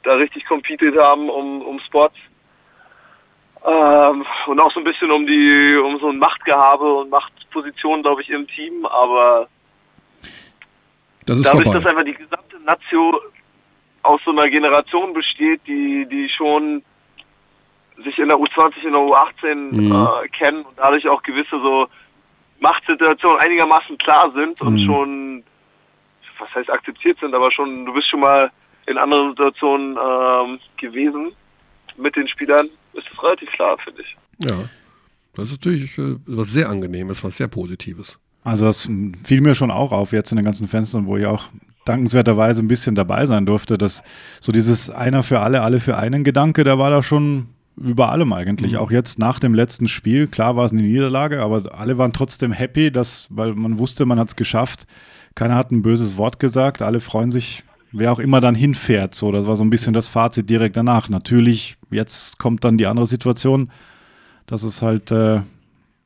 da 0.02 0.14
richtig 0.14 0.46
competed 0.46 0.96
haben 0.98 1.28
um 1.28 1.62
um 1.62 1.80
Spots. 1.80 2.16
Ähm, 3.62 4.24
und 4.46 4.58
auch 4.58 4.72
so 4.72 4.80
ein 4.80 4.84
bisschen 4.84 5.10
um 5.10 5.26
die, 5.26 5.76
um 5.76 5.98
so 6.00 6.08
ein 6.08 6.18
Machtgehabe 6.18 6.94
und 6.94 7.10
Machtposition, 7.10 8.02
glaube 8.02 8.22
ich, 8.22 8.30
im 8.30 8.48
Team, 8.48 8.86
aber 8.86 9.48
das 11.26 11.38
ist 11.38 11.46
dadurch, 11.46 11.64
vorbei. 11.64 11.78
dass 11.78 11.86
einfach 11.86 12.04
die 12.04 12.14
gesamte 12.14 12.58
Nation 12.64 13.16
aus 14.02 14.20
so 14.24 14.30
einer 14.30 14.48
Generation 14.48 15.12
besteht, 15.12 15.60
die, 15.66 16.06
die 16.10 16.28
schon 16.28 16.82
sich 18.04 18.18
in 18.18 18.28
der 18.28 18.38
U20, 18.38 18.82
in 18.84 18.92
der 18.92 19.00
U18 19.00 19.54
mhm. 19.54 19.92
äh, 19.92 20.28
kennen 20.28 20.62
und 20.62 20.78
dadurch 20.78 21.06
auch 21.08 21.22
gewisse 21.22 21.60
so 21.62 21.86
Machtsituationen 22.60 23.40
einigermaßen 23.40 23.96
klar 23.98 24.32
sind 24.34 24.60
und 24.60 24.74
mhm. 24.74 24.86
schon, 24.86 25.44
was 26.38 26.54
heißt 26.54 26.70
akzeptiert 26.70 27.18
sind, 27.20 27.34
aber 27.34 27.50
schon, 27.50 27.84
du 27.86 27.92
bist 27.92 28.08
schon 28.08 28.20
mal 28.20 28.50
in 28.86 28.98
anderen 28.98 29.30
Situationen 29.30 29.96
ähm, 29.96 30.58
gewesen 30.78 31.32
mit 31.96 32.16
den 32.16 32.28
Spielern, 32.28 32.68
ist 32.94 33.06
das 33.10 33.22
relativ 33.22 33.50
klar, 33.50 33.76
finde 33.78 34.02
ich. 34.02 34.16
Ja, 34.48 34.56
das 35.34 35.46
ist 35.46 35.52
natürlich 35.52 35.98
äh, 35.98 36.16
was 36.26 36.52
sehr 36.52 36.68
Angenehmes, 36.68 37.22
was 37.22 37.36
sehr 37.36 37.48
Positives. 37.48 38.18
Also 38.42 38.64
das 38.64 38.88
fiel 39.22 39.42
mir 39.42 39.54
schon 39.54 39.70
auch 39.70 39.92
auf 39.92 40.12
jetzt 40.12 40.32
in 40.32 40.36
den 40.36 40.44
ganzen 40.44 40.66
Fenstern, 40.66 41.06
wo 41.06 41.16
ich 41.16 41.26
auch 41.26 41.48
dankenswerterweise 41.84 42.62
ein 42.62 42.68
bisschen 42.68 42.94
dabei 42.94 43.26
sein 43.26 43.46
durfte, 43.46 43.78
dass 43.78 44.02
so 44.40 44.52
dieses 44.52 44.90
einer 44.90 45.22
für 45.22 45.40
alle, 45.40 45.62
alle 45.62 45.80
für 45.80 45.96
einen 45.96 46.24
Gedanke, 46.24 46.64
der 46.64 46.78
war 46.78 46.90
da 46.90 47.02
schon 47.02 47.48
über 47.76 48.10
allem 48.10 48.32
eigentlich. 48.32 48.72
Mhm. 48.72 48.78
Auch 48.78 48.90
jetzt 48.90 49.18
nach 49.18 49.38
dem 49.38 49.54
letzten 49.54 49.88
Spiel, 49.88 50.26
klar 50.26 50.56
war 50.56 50.66
es 50.66 50.72
eine 50.72 50.82
Niederlage, 50.82 51.42
aber 51.42 51.78
alle 51.78 51.98
waren 51.98 52.12
trotzdem 52.12 52.52
happy, 52.52 52.90
dass, 52.90 53.28
weil 53.30 53.54
man 53.54 53.78
wusste, 53.78 54.06
man 54.06 54.18
hat 54.18 54.28
es 54.28 54.36
geschafft. 54.36 54.86
Keiner 55.34 55.54
hat 55.54 55.70
ein 55.70 55.82
böses 55.82 56.16
Wort 56.16 56.38
gesagt, 56.38 56.82
alle 56.82 57.00
freuen 57.00 57.30
sich, 57.30 57.64
wer 57.92 58.12
auch 58.12 58.18
immer 58.18 58.40
dann 58.40 58.54
hinfährt. 58.54 59.14
So, 59.14 59.30
das 59.30 59.46
war 59.46 59.56
so 59.56 59.64
ein 59.64 59.70
bisschen 59.70 59.94
das 59.94 60.08
Fazit 60.08 60.50
direkt 60.50 60.76
danach. 60.76 61.08
Natürlich, 61.08 61.76
jetzt 61.90 62.38
kommt 62.38 62.64
dann 62.64 62.76
die 62.76 62.86
andere 62.86 63.06
Situation, 63.06 63.70
dass 64.46 64.62
es 64.62 64.82
halt 64.82 65.10
äh, 65.10 65.40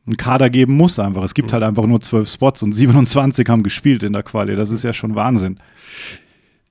einen 0.06 0.16
Kader 0.16 0.50
geben 0.50 0.74
muss 0.74 0.98
einfach. 0.98 1.22
Es 1.22 1.34
gibt 1.34 1.52
halt 1.52 1.62
einfach 1.62 1.86
nur 1.86 2.00
zwölf 2.00 2.28
Spots 2.28 2.62
und 2.62 2.72
27 2.72 3.48
haben 3.48 3.62
gespielt 3.62 4.02
in 4.02 4.12
der 4.12 4.22
Quali. 4.22 4.54
Das 4.56 4.70
ist 4.70 4.84
ja 4.84 4.92
schon 4.92 5.14
Wahnsinn. 5.14 5.58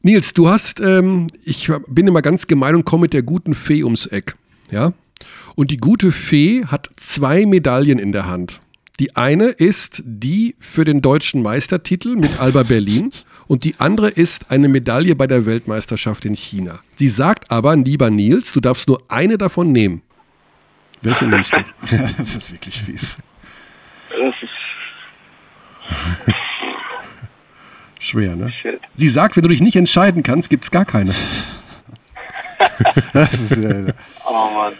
Nils, 0.01 0.33
du 0.33 0.49
hast, 0.49 0.79
ähm, 0.81 1.27
ich 1.43 1.71
bin 1.87 2.07
immer 2.07 2.21
ganz 2.21 2.47
gemein 2.47 2.75
und 2.75 2.85
komme 2.85 3.03
mit 3.03 3.13
der 3.13 3.23
guten 3.23 3.55
Fee 3.55 3.83
ums 3.83 4.05
Eck. 4.05 4.35
Ja? 4.69 4.93
Und 5.55 5.71
die 5.71 5.77
gute 5.77 6.11
Fee 6.11 6.65
hat 6.65 6.89
zwei 6.97 7.45
Medaillen 7.45 7.99
in 7.99 8.11
der 8.11 8.27
Hand. 8.27 8.59
Die 8.99 9.15
eine 9.15 9.45
ist 9.45 10.03
die 10.05 10.55
für 10.59 10.83
den 10.83 11.01
deutschen 11.01 11.41
Meistertitel 11.41 12.15
mit 12.15 12.39
Alba 12.39 12.63
Berlin 12.63 13.11
und 13.47 13.63
die 13.63 13.75
andere 13.79 14.09
ist 14.09 14.51
eine 14.51 14.67
Medaille 14.67 15.15
bei 15.15 15.25
der 15.25 15.45
Weltmeisterschaft 15.45 16.25
in 16.25 16.35
China. 16.35 16.79
Sie 16.97 17.07
sagt 17.07 17.49
aber, 17.49 17.75
lieber 17.75 18.09
Nils, 18.09 18.51
du 18.53 18.59
darfst 18.59 18.87
nur 18.87 19.01
eine 19.07 19.37
davon 19.37 19.71
nehmen. 19.71 20.03
Welche 21.03 21.27
nimmst 21.27 21.53
du? 21.53 21.57
das 22.17 22.35
ist 22.35 22.51
wirklich 22.53 22.81
fies. 22.81 23.17
Das 24.09 24.33
ist. 24.41 24.49
Schwer, 27.99 28.35
ne? 28.35 28.51
Shit. 28.61 28.79
Sie 28.95 29.09
sagt, 29.09 29.35
wenn 29.35 29.43
du 29.43 29.49
dich 29.49 29.61
nicht 29.61 29.75
entscheiden 29.75 30.23
kannst, 30.23 30.49
gibt 30.49 30.63
es 30.63 30.71
gar 30.71 30.85
keine. 30.85 31.11
das 33.13 33.33
ist 33.33 33.63
ja, 33.63 33.93
Oh 34.25 34.49
Mann. 34.53 34.73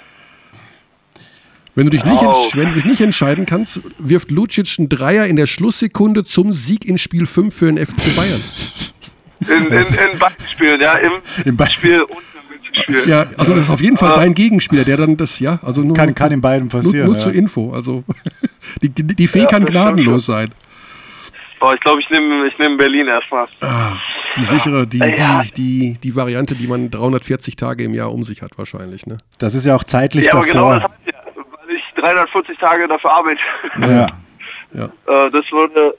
Wenn 1.75 1.85
du, 1.85 1.89
dich 1.89 2.05
nicht 2.05 2.21
oh. 2.21 2.51
wenn 2.53 2.69
du 2.69 2.75
dich 2.75 2.85
nicht 2.85 3.01
entscheiden 3.01 3.45
kannst, 3.45 3.81
wirft 3.97 4.29
Lucic 4.29 4.77
einen 4.77 4.89
Dreier 4.89 5.25
in 5.25 5.35
der 5.35 5.47
Schlusssekunde 5.47 6.23
zum 6.23 6.53
Sieg 6.53 6.85
in 6.85 6.99
Spiel 6.99 7.25
5 7.25 7.53
für 7.53 7.65
den 7.65 7.83
FC 7.83 8.15
Bayern. 8.15 8.41
In, 9.39 9.71
in, 9.71 10.11
in 10.11 10.19
beiden 10.19 10.47
Spielen, 10.47 10.79
ja. 10.79 10.97
Im, 10.97 11.13
Im 11.45 11.65
Spiel 11.65 12.03
und 12.03 12.21
Spiel. 12.73 13.07
Ja, 13.07 13.25
also 13.37 13.53
das 13.53 13.63
ist 13.63 13.69
auf 13.69 13.81
jeden 13.81 13.97
Fall 13.97 14.15
dein 14.15 14.33
Gegenspieler, 14.33 14.83
der 14.83 14.97
dann 14.97 15.17
das, 15.17 15.39
ja, 15.39 15.59
also 15.61 15.81
nur. 15.81 15.95
Kann, 15.95 16.15
kann 16.15 16.31
in 16.31 16.41
beiden 16.41 16.69
passieren. 16.69 17.05
Nur, 17.05 17.15
nur 17.15 17.15
ja. 17.15 17.21
zur 17.21 17.33
Info. 17.33 17.71
Also 17.71 18.03
die, 18.81 18.89
die, 18.89 19.03
die 19.03 19.27
Fee 19.27 19.41
ja, 19.41 19.45
kann 19.45 19.65
gnadenlos 19.65 20.25
sein. 20.25 20.53
Boah, 21.59 21.73
ich 21.73 21.79
glaube, 21.79 22.01
ich 22.01 22.09
nehme 22.09 22.47
ich 22.47 22.57
nehm 22.57 22.75
Berlin 22.75 23.07
erstmal. 23.07 23.47
Ah, 23.61 23.93
die 24.37 24.43
sichere, 24.43 24.85
die, 24.85 24.97
ja. 24.97 25.43
die, 25.43 25.53
die, 25.53 25.93
die 26.03 26.15
Variante, 26.15 26.55
die 26.55 26.67
man 26.67 26.91
340 26.91 27.55
Tage 27.55 27.83
im 27.83 27.93
Jahr 27.93 28.11
um 28.11 28.23
sich 28.23 28.41
hat, 28.41 28.57
wahrscheinlich. 28.57 29.05
Ne? 29.05 29.17
Das 29.39 29.55
ist 29.55 29.65
ja 29.65 29.75
auch 29.75 29.83
zeitlich 29.83 30.25
ja, 30.25 30.33
aber 30.33 30.45
davor. 30.45 30.53
Genau, 30.53 30.79
das 30.79 30.83
heißt 30.83 30.93
ja, 31.05 31.43
weil 31.67 31.75
ich 31.75 32.01
340 32.01 32.57
Tage 32.57 32.87
dafür 32.87 33.11
arbeite. 33.11 33.39
Ja. 33.79 34.07
ja. 34.73 34.85
Äh, 35.25 35.31
das 35.31 35.45
würde. 35.51 35.95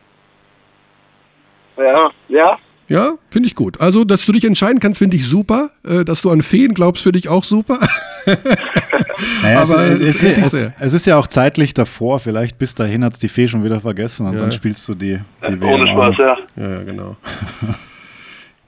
Ja, 1.76 2.10
ja, 2.28 2.58
ja, 2.88 3.14
finde 3.30 3.46
ich 3.46 3.54
gut. 3.54 3.80
Also, 3.80 4.04
dass 4.04 4.26
du 4.26 4.32
dich 4.32 4.44
entscheiden 4.44 4.80
kannst, 4.80 4.98
finde 4.98 5.16
ich 5.16 5.26
super. 5.26 5.70
Äh, 5.86 6.04
dass 6.04 6.22
du 6.22 6.30
an 6.30 6.42
Feen 6.42 6.74
glaubst, 6.74 7.02
finde 7.02 7.18
ich 7.18 7.28
auch 7.28 7.44
super. 7.44 7.78
naja, 9.42 9.62
Aber 9.62 9.84
es, 9.84 10.00
es, 10.00 10.22
ist, 10.22 10.52
es, 10.52 10.72
es, 10.78 10.92
ist 10.92 11.06
ja 11.06 11.18
auch 11.18 11.26
zeitlich 11.26 11.74
davor. 11.74 12.18
Vielleicht 12.18 12.58
bis 12.58 12.74
dahin 12.74 13.04
hat 13.04 13.14
es 13.14 13.18
die 13.18 13.28
Fee 13.28 13.48
schon 13.48 13.64
wieder 13.64 13.80
vergessen 13.80 14.26
und 14.26 14.34
ja. 14.34 14.40
dann 14.40 14.52
spielst 14.52 14.86
du 14.88 14.94
die, 14.94 15.18
die 15.48 15.52
ja, 15.52 15.66
Ohne 15.66 15.86
Spaß, 15.86 16.18
ja. 16.18 16.36
Ja, 16.56 16.82
genau. 16.82 17.16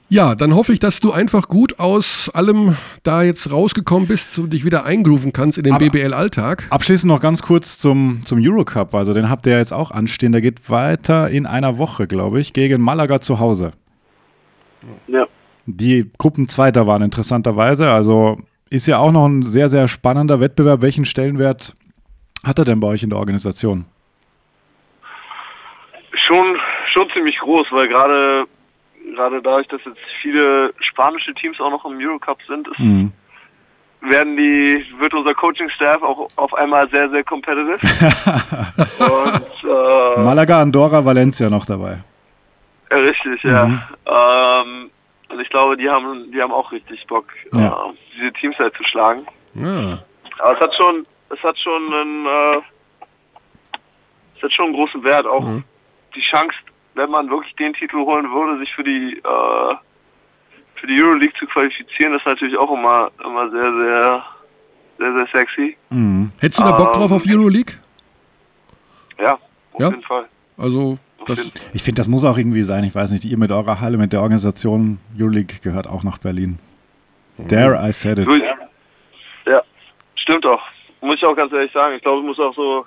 Ja, 0.09 0.35
dann 0.35 0.55
hoffe 0.55 0.71
ich, 0.71 0.79
dass 0.79 1.01
du 1.01 1.11
einfach 1.11 1.49
gut 1.49 1.79
aus 1.79 2.31
allem 2.33 2.77
da 3.03 3.23
jetzt 3.23 3.51
rausgekommen 3.51 4.07
bist 4.07 4.39
und 4.39 4.53
dich 4.53 4.63
wieder 4.63 4.85
eingrooven 4.85 5.33
kannst 5.33 5.57
in 5.57 5.65
den 5.65 5.77
BBL-Alltag. 5.77 6.63
Abschließend 6.69 7.11
noch 7.11 7.19
ganz 7.19 7.41
kurz 7.41 7.77
zum, 7.77 8.21
zum 8.23 8.39
Eurocup. 8.41 8.95
Also 8.95 9.13
den 9.13 9.29
habt 9.29 9.45
ihr 9.47 9.57
jetzt 9.57 9.73
auch 9.73 9.91
anstehen. 9.91 10.31
Der 10.31 10.39
geht 10.39 10.69
weiter 10.69 11.29
in 11.29 11.45
einer 11.45 11.77
Woche, 11.77 12.07
glaube 12.07 12.39
ich, 12.39 12.53
gegen 12.53 12.81
Malaga 12.81 13.19
zu 13.19 13.39
Hause. 13.39 13.73
Ja. 15.07 15.25
Die 15.65 16.09
Gruppenzweiter 16.17 16.87
waren 16.87 17.01
interessanterweise. 17.01 17.91
Also 17.91 18.37
ist 18.69 18.87
ja 18.87 18.97
auch 18.99 19.11
noch 19.11 19.25
ein 19.25 19.43
sehr, 19.43 19.69
sehr 19.69 19.87
spannender 19.87 20.39
Wettbewerb. 20.39 20.81
Welchen 20.81 21.05
Stellenwert 21.05 21.75
hat 22.45 22.59
er 22.59 22.65
denn 22.65 22.79
bei 22.79 22.87
euch 22.87 23.03
in 23.03 23.09
der 23.09 23.19
Organisation? 23.19 23.85
Schon, 26.13 26.57
schon 26.87 27.07
ziemlich 27.13 27.37
groß, 27.39 27.67
weil 27.71 27.87
gerade 27.87 28.45
gerade 29.15 29.41
dadurch, 29.41 29.67
dass 29.69 29.81
jetzt 29.85 29.97
viele 30.21 30.73
spanische 30.79 31.33
Teams 31.33 31.59
auch 31.59 31.71
noch 31.71 31.85
im 31.85 31.97
Eurocup 31.97 32.37
sind, 32.47 32.67
ist, 32.67 32.79
Mhm. 32.79 33.11
werden 34.01 34.35
die, 34.37 34.85
wird 34.99 35.13
unser 35.13 35.33
Coaching-Staff 35.33 36.01
auch 36.03 36.27
auf 36.35 36.53
einmal 36.53 36.89
sehr, 36.89 37.09
sehr 37.09 37.23
competitive. 37.23 37.77
Und 38.99 39.69
äh, 39.69 40.21
Malaga, 40.21 40.61
Andorra, 40.61 41.03
Valencia 41.03 41.49
noch 41.49 41.65
dabei. 41.65 41.99
Richtig, 42.91 43.43
ja. 43.43 43.65
Mhm. 43.65 43.81
Ähm, 44.05 44.91
und 45.29 45.39
ich 45.41 45.49
glaube, 45.49 45.75
die 45.77 45.89
haben, 45.89 46.31
die 46.31 46.41
haben 46.41 46.51
auch 46.53 46.71
richtig 46.71 47.05
Bock, 47.07 47.25
Ja. 47.53 47.67
äh, 47.89 47.93
diese 48.15 48.33
Teams 48.33 48.57
halt 48.57 48.73
zu 48.75 48.83
schlagen. 48.83 49.25
Ja. 49.55 49.99
Aber 50.39 50.53
es 50.55 50.59
hat 50.61 50.75
schon, 50.75 51.05
es 51.29 51.41
hat 51.43 51.57
schon 51.59 51.93
einen, 51.93 52.25
äh, 52.25 52.61
es 54.37 54.43
hat 54.43 54.53
schon 54.53 54.65
einen 54.65 54.75
großen 54.75 55.03
Wert. 55.03 55.25
Auch 55.27 55.43
Mhm. 55.43 55.63
die 56.15 56.21
Chance, 56.21 56.53
wenn 56.95 57.09
man 57.11 57.29
wirklich 57.29 57.55
den 57.55 57.73
Titel 57.73 57.97
holen 57.97 58.31
würde, 58.31 58.59
sich 58.59 58.73
für 58.73 58.83
die, 58.83 59.17
äh, 59.17 59.75
für 60.75 60.87
die 60.87 61.01
Euroleague 61.01 61.33
zu 61.39 61.45
qualifizieren, 61.47 62.13
ist 62.13 62.25
natürlich 62.25 62.57
auch 62.57 62.71
immer, 62.71 63.11
immer 63.23 63.49
sehr, 63.49 63.73
sehr, 63.73 64.25
sehr, 64.99 65.13
sehr 65.13 65.27
sexy. 65.33 65.77
Mhm. 65.89 66.31
Hättest 66.39 66.59
du 66.59 66.63
da 66.63 66.71
Bock 66.71 66.87
Ähm, 66.95 67.01
drauf 67.01 67.11
auf 67.11 67.23
Euroleague? 67.27 67.75
Ja, 69.19 69.33
auf 69.33 69.79
Ja? 69.79 69.89
jeden 69.89 70.03
Fall. 70.03 70.25
Also, 70.57 70.97
das. 71.27 71.51
Ich 71.73 71.83
finde, 71.83 71.99
das 71.99 72.07
muss 72.07 72.23
auch 72.23 72.37
irgendwie 72.37 72.63
sein. 72.63 72.83
Ich 72.83 72.95
weiß 72.95 73.11
nicht, 73.11 73.25
ihr 73.25 73.37
mit 73.37 73.51
eurer 73.51 73.79
Halle, 73.79 73.97
mit 73.97 74.13
der 74.13 74.21
Organisation 74.21 74.99
Euroleague 75.19 75.59
gehört 75.61 75.87
auch 75.87 76.03
nach 76.03 76.17
Berlin. 76.17 76.59
There 77.49 77.75
I 77.81 77.91
said 77.91 78.17
it. 78.19 78.27
Ja, 79.45 79.61
stimmt 80.15 80.45
auch. 80.45 80.61
Muss 81.01 81.15
ich 81.17 81.25
auch 81.25 81.35
ganz 81.35 81.53
ehrlich 81.53 81.71
sagen. 81.71 81.95
Ich 81.95 82.01
glaube, 82.01 82.19
es 82.21 82.25
muss 82.25 82.39
auch 82.39 82.55
so, 82.55 82.85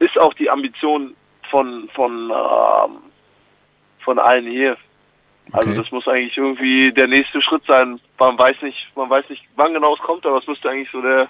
ist 0.00 0.18
auch 0.18 0.34
die 0.34 0.50
Ambition 0.50 1.14
von, 1.50 1.88
von, 1.94 2.30
ähm, 2.30 2.96
von 4.00 4.18
allen 4.18 4.46
hier. 4.46 4.76
Also 5.52 5.70
Okay. 5.70 5.78
das 5.78 5.90
muss 5.90 6.06
eigentlich 6.06 6.36
irgendwie 6.36 6.92
der 6.92 7.08
nächste 7.08 7.40
Schritt 7.42 7.62
sein. 7.66 7.98
Man 8.18 8.38
weiß 8.38 8.56
nicht, 8.62 8.78
man 8.94 9.10
weiß 9.10 9.28
nicht, 9.30 9.42
wann 9.56 9.74
genau 9.74 9.94
es 9.94 10.00
kommt, 10.00 10.24
aber 10.26 10.38
es 10.38 10.46
müsste 10.46 10.68
eigentlich 10.70 10.90
so 10.92 11.00
der, 11.00 11.28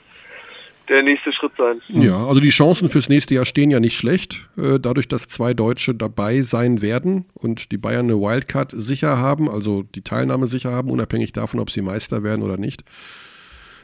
der 0.89 1.03
nächste 1.03 1.33
Schritt 1.33 1.53
sein. 1.57 1.81
ja, 1.89 2.17
also 2.27 2.41
die 2.41 2.51
Chancen 2.51 2.89
fürs 2.91 3.09
nächste 3.09 3.35
Jahr 3.35 3.45
stehen 3.45 3.71
ja 3.71 3.81
nicht 3.81 3.97
schlecht, 3.97 4.49
äh, 4.57 4.79
dadurch, 4.81 5.09
dass 5.09 5.29
zwei 5.29 5.55
Deutsche 5.55 5.95
dabei 5.95 6.43
sein 6.43 6.83
werden 6.83 7.27
und 7.35 7.71
die 7.73 7.79
Bayern 7.79 8.07
eine 8.07 8.21
Wildcard 8.21 8.73
sicher 8.75 9.19
haben, 9.19 9.49
also 9.49 9.83
die 9.83 10.03
Teilnahme 10.03 10.47
sicher 10.47 10.73
haben, 10.73 10.91
unabhängig 10.91 11.33
davon, 11.33 11.61
ob 11.61 11.71
sie 11.71 11.83
Meister 11.83 12.23
werden 12.23 12.43
oder 12.43 12.57
nicht, 12.57 12.83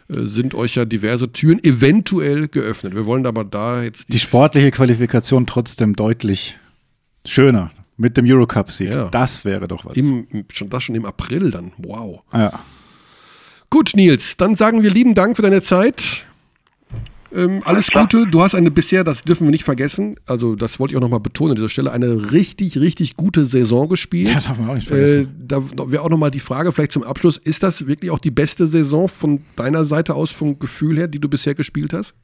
äh, 0.09 0.23
sind 0.23 0.55
euch 0.55 0.75
ja 0.75 0.85
diverse 0.85 1.31
Türen 1.33 1.63
eventuell 1.63 2.49
geöffnet. 2.49 2.95
Wir 2.95 3.07
wollen 3.07 3.27
aber 3.27 3.45
da 3.45 3.83
jetzt 3.83 4.13
Die 4.13 4.19
sportliche 4.19 4.71
Qualifikation 4.71 5.47
trotzdem 5.47 5.95
deutlich 5.95 6.57
schöner 7.25 7.71
mit 7.97 8.17
dem 8.17 8.27
Eurocup-Sieg. 8.27 8.91
Ja. 8.91 9.09
Das 9.09 9.45
wäre 9.45 9.69
doch 9.69 9.85
was. 9.85 9.97
im, 9.97 10.27
im, 10.31 10.45
schon 10.53 10.69
das 10.71 10.85
schon 10.85 10.95
im 10.95 11.05
April 11.05 11.51
dann. 11.51 11.73
Wow. 11.79 12.23
ja. 12.33 12.61
Gut, 13.69 13.93
Nils, 13.95 14.37
dann 14.37 14.55
sagen 14.55 14.83
wir 14.83 14.91
lieben 14.91 15.15
Dank 15.15 15.37
für 15.37 15.43
deine 15.43 15.61
Zeit. 15.61 16.26
Ähm, 17.37 17.63
alles 17.65 17.89
klar. 17.89 18.05
Gute. 18.05 18.27
Du 18.27 18.41
hast 18.41 18.55
eine 18.55 18.71
bisher, 18.71 19.05
das 19.05 19.23
dürfen 19.23 19.47
wir 19.47 19.51
nicht 19.51 19.65
vergessen, 19.65 20.17
also 20.27 20.57
das 20.57 20.81
wollte 20.81 20.93
ich 20.93 20.97
auch 20.97 21.03
nochmal 21.03 21.21
betonen 21.21 21.51
an 21.51 21.57
dieser 21.57 21.69
Stelle, 21.69 21.93
eine 21.93 22.33
richtig, 22.33 22.79
richtig 22.79 23.15
gute 23.15 23.45
Saison 23.45 23.89
gespielt. 23.89 24.17
Ja, 24.37 24.41
darf 24.41 24.59
man 24.59 24.71
auch 24.71 24.75
nicht 24.75 24.91
äh, 24.91 25.25
vergessen. 25.25 25.39
da 25.47 25.63
wäre 25.91 26.03
auch 26.03 26.09
nochmal 26.09 26.31
die 26.31 26.41
Frage, 26.41 26.73
vielleicht 26.73 26.93
zum 26.93 27.03
Abschluss, 27.03 27.37
ist 27.37 27.63
das 27.63 27.87
wirklich 27.87 28.11
auch 28.11 28.19
die 28.19 28.31
beste 28.31 28.67
Saison 28.67 29.09
von 29.09 29.43
deiner 29.55 29.85
Seite 29.85 30.15
aus, 30.15 30.31
vom 30.31 30.59
Gefühl 30.59 30.97
her, 30.97 31.09
die 31.09 31.21
du 31.21 31.29
bisher 31.29 31.55
gespielt 31.55 31.93
hast? 31.93 32.15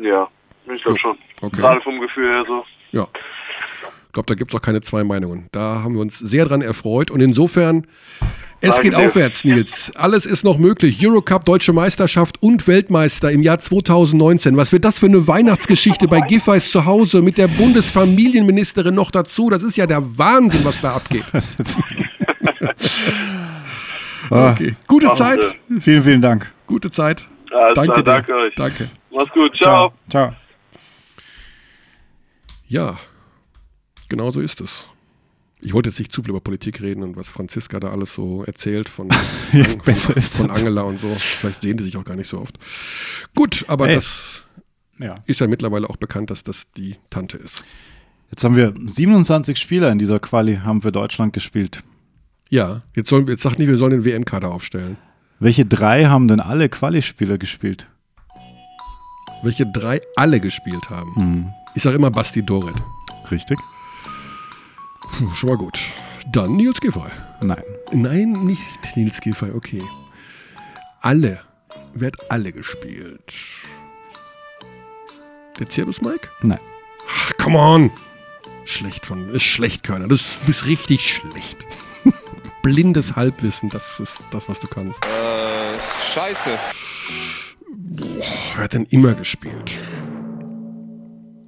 Ja, 0.00 0.28
ich 0.72 0.82
glaube 0.82 0.98
schon. 1.00 1.16
Okay. 1.40 1.60
Gerade 1.60 1.80
vom 1.80 2.00
Gefühl 2.00 2.30
her 2.32 2.44
so. 2.46 2.64
Ja. 2.92 3.08
Ich 4.06 4.12
glaube, 4.12 4.26
da 4.26 4.34
gibt 4.34 4.52
es 4.52 4.58
auch 4.58 4.62
keine 4.62 4.80
zwei 4.80 5.04
Meinungen. 5.04 5.48
Da 5.52 5.82
haben 5.82 5.94
wir 5.94 6.00
uns 6.00 6.18
sehr 6.18 6.44
dran 6.44 6.62
erfreut. 6.62 7.10
Und 7.10 7.20
insofern, 7.20 7.86
es 8.62 8.76
Danke 8.76 8.90
geht 8.90 8.98
dir. 8.98 9.04
aufwärts, 9.06 9.44
Nils. 9.44 9.92
Alles 9.96 10.26
ist 10.26 10.44
noch 10.44 10.58
möglich. 10.58 11.04
Eurocup, 11.06 11.44
Deutsche 11.44 11.72
Meisterschaft 11.72 12.42
und 12.42 12.66
Weltmeister 12.66 13.30
im 13.30 13.42
Jahr 13.42 13.58
2019. 13.58 14.56
Was 14.56 14.72
wird 14.72 14.84
das 14.84 14.98
für 14.98 15.06
eine 15.06 15.26
Weihnachtsgeschichte 15.26 16.08
bei 16.08 16.20
Giffey's 16.20 16.70
zu 16.70 16.84
Hause 16.84 17.22
mit 17.22 17.38
der 17.38 17.48
Bundesfamilienministerin 17.48 18.94
noch 18.94 19.10
dazu? 19.10 19.48
Das 19.50 19.62
ist 19.62 19.76
ja 19.76 19.86
der 19.86 20.18
Wahnsinn, 20.18 20.64
was 20.64 20.80
da 20.80 20.94
abgeht. 20.96 21.24
Ah, 24.32 24.52
Okay. 24.52 24.76
Gute 24.86 25.06
Machen 25.06 25.16
Zeit. 25.18 25.56
Vielen, 25.80 26.02
vielen 26.04 26.22
Dank. 26.22 26.52
Gute 26.68 26.88
Zeit. 26.90 27.26
Alles 27.52 27.74
Danke 27.74 27.94
dir. 27.94 28.02
danke 28.04 28.34
euch. 28.34 28.54
Danke. 28.54 28.88
Mach's 29.12 29.32
gut, 29.32 29.56
ciao. 29.56 29.92
Ciao. 30.08 30.32
Ja, 32.68 32.96
genau 34.08 34.30
so 34.30 34.40
ist 34.40 34.60
es. 34.60 34.89
Ich 35.62 35.72
wollte 35.74 35.90
jetzt 35.90 35.98
nicht 35.98 36.12
zu 36.12 36.22
viel 36.22 36.30
über 36.30 36.40
Politik 36.40 36.80
reden 36.80 37.02
und 37.02 37.16
was 37.16 37.30
Franziska 37.30 37.78
da 37.80 37.90
alles 37.90 38.14
so 38.14 38.44
erzählt 38.44 38.88
von, 38.88 39.08
Ja, 39.52 39.64
von, 39.94 39.94
von. 40.22 40.50
Angela 40.50 40.82
und 40.82 40.98
so. 40.98 41.08
Vielleicht 41.14 41.62
sehen 41.62 41.76
die 41.76 41.84
sich 41.84 41.96
auch 41.96 42.04
gar 42.04 42.16
nicht 42.16 42.28
so 42.28 42.38
oft. 42.40 42.58
Gut, 43.34 43.64
aber 43.68 43.88
Ey. 43.88 43.94
das 43.96 44.44
Ja. 44.98 45.16
ist 45.26 45.40
ja 45.40 45.46
mittlerweile 45.48 45.88
auch 45.90 45.96
bekannt, 45.96 46.30
dass 46.30 46.42
das 46.44 46.70
die 46.76 46.96
Tante 47.10 47.36
ist. 47.36 47.62
Jetzt 48.30 48.44
haben 48.44 48.56
wir 48.56 48.72
27 48.86 49.58
Spieler 49.58 49.90
in 49.90 49.98
dieser 49.98 50.18
Quali 50.20 50.56
haben 50.64 50.82
für 50.82 50.92
Deutschland 50.92 51.32
gespielt. 51.32 51.82
Ja, 52.48 52.82
jetzt, 52.94 53.08
sollen, 53.10 53.26
jetzt 53.28 53.42
sagt 53.42 53.58
nicht, 53.58 53.68
wir 53.68 53.76
sollen 53.76 53.90
den 53.92 54.04
WM-Kader 54.04 54.50
aufstellen. 54.50 54.96
Welche 55.40 55.66
drei 55.66 56.06
haben 56.06 56.26
denn 56.28 56.40
alle 56.40 56.68
Quali-Spieler 56.68 57.38
gespielt? 57.38 57.86
Welche 59.42 59.66
drei 59.66 60.00
alle 60.16 60.38
gespielt 60.40 60.90
haben. 60.90 61.14
Hm. 61.16 61.48
Ich 61.74 61.82
sage 61.82 61.96
immer 61.96 62.10
Basti 62.10 62.42
Doret. 62.44 62.74
Richtig? 63.30 63.58
Puh, 65.12 65.30
schon 65.34 65.48
mal 65.50 65.56
gut. 65.58 65.78
Dann 66.32 66.56
Nils 66.56 66.80
Giffey. 66.80 67.00
Nein. 67.40 67.62
Nein, 67.92 68.32
nicht 68.44 68.96
Nils 68.96 69.20
Giffey, 69.20 69.50
okay. 69.52 69.82
Alle. 71.00 71.40
Wer 71.94 72.08
hat 72.08 72.30
alle 72.30 72.52
gespielt? 72.52 73.34
Der 75.58 75.68
Zirbus 75.68 76.00
Mike? 76.00 76.28
Nein. 76.42 76.58
Ach, 77.08 77.32
come 77.38 77.58
on. 77.58 77.90
Schlecht 78.64 79.06
von, 79.06 79.30
ist 79.34 79.42
schlecht, 79.42 79.82
Körner. 79.82 80.04
Du 80.08 80.16
bist 80.16 80.66
richtig 80.66 81.00
schlecht. 81.06 81.66
Blindes 82.62 83.16
Halbwissen, 83.16 83.68
das 83.70 83.98
ist 84.00 84.18
das, 84.30 84.48
was 84.48 84.60
du 84.60 84.66
kannst. 84.68 84.98
Äh, 85.04 85.78
scheiße. 86.14 86.50
Wer 88.54 88.64
hat 88.64 88.74
denn 88.74 88.84
immer 88.86 89.14
gespielt? 89.14 89.80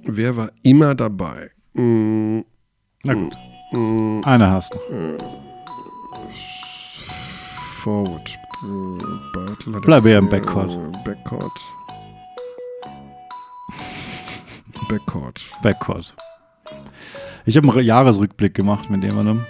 Wer 0.03 0.35
war 0.35 0.51
immer 0.63 0.95
dabei? 0.95 1.51
Mm, 1.73 2.39
Na 3.03 3.13
gut. 3.13 3.33
mm, 3.35 3.52
Einer 3.73 4.51
hast 4.51 4.75
du. 4.75 4.79
forward. 7.83 8.29
Äh, 8.63 9.03
Bartel 9.33 9.75
hat 9.75 9.81
Bleib 9.83 10.05
eher 10.05 10.19
im 10.19 10.29
Backcourt. 10.29 10.77
Backcourt. 11.03 11.59
Backcourt. 14.87 15.41
Backcourt. 15.61 16.15
Ich 17.45 17.57
habe 17.57 17.69
einen 17.69 17.85
Jahresrückblick 17.85 18.53
gemacht 18.53 18.89
mit 18.89 19.03
jemandem, 19.03 19.45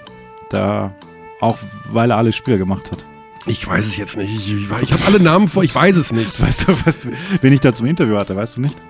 da 0.50 0.96
auch 1.42 1.58
weil 1.92 2.10
er 2.10 2.18
alle 2.18 2.32
Spieler 2.32 2.58
gemacht 2.58 2.92
hat. 2.92 3.06
Ich 3.46 3.68
weiß 3.68 3.86
es 3.86 3.98
jetzt 3.98 4.18
nicht. 4.18 4.34
Ich, 4.34 4.54
ich, 4.54 4.70
habe 4.70 5.06
alle 5.08 5.20
Namen 5.20 5.48
vor, 5.48 5.64
ich 5.64 5.76
weiß 5.76 5.98
es 5.98 6.14
nicht. 6.14 6.42
Weißt 6.42 6.68
du, 6.68 6.86
weißt 6.86 7.06
du, 7.06 7.10
wen 7.42 7.54
ich 7.54 7.60
da 7.60 7.74
zum 7.74 7.88
Interview 7.88 8.18
hatte, 8.18 8.36
weißt 8.36 8.58
du 8.58 8.62
nicht? 8.62 8.82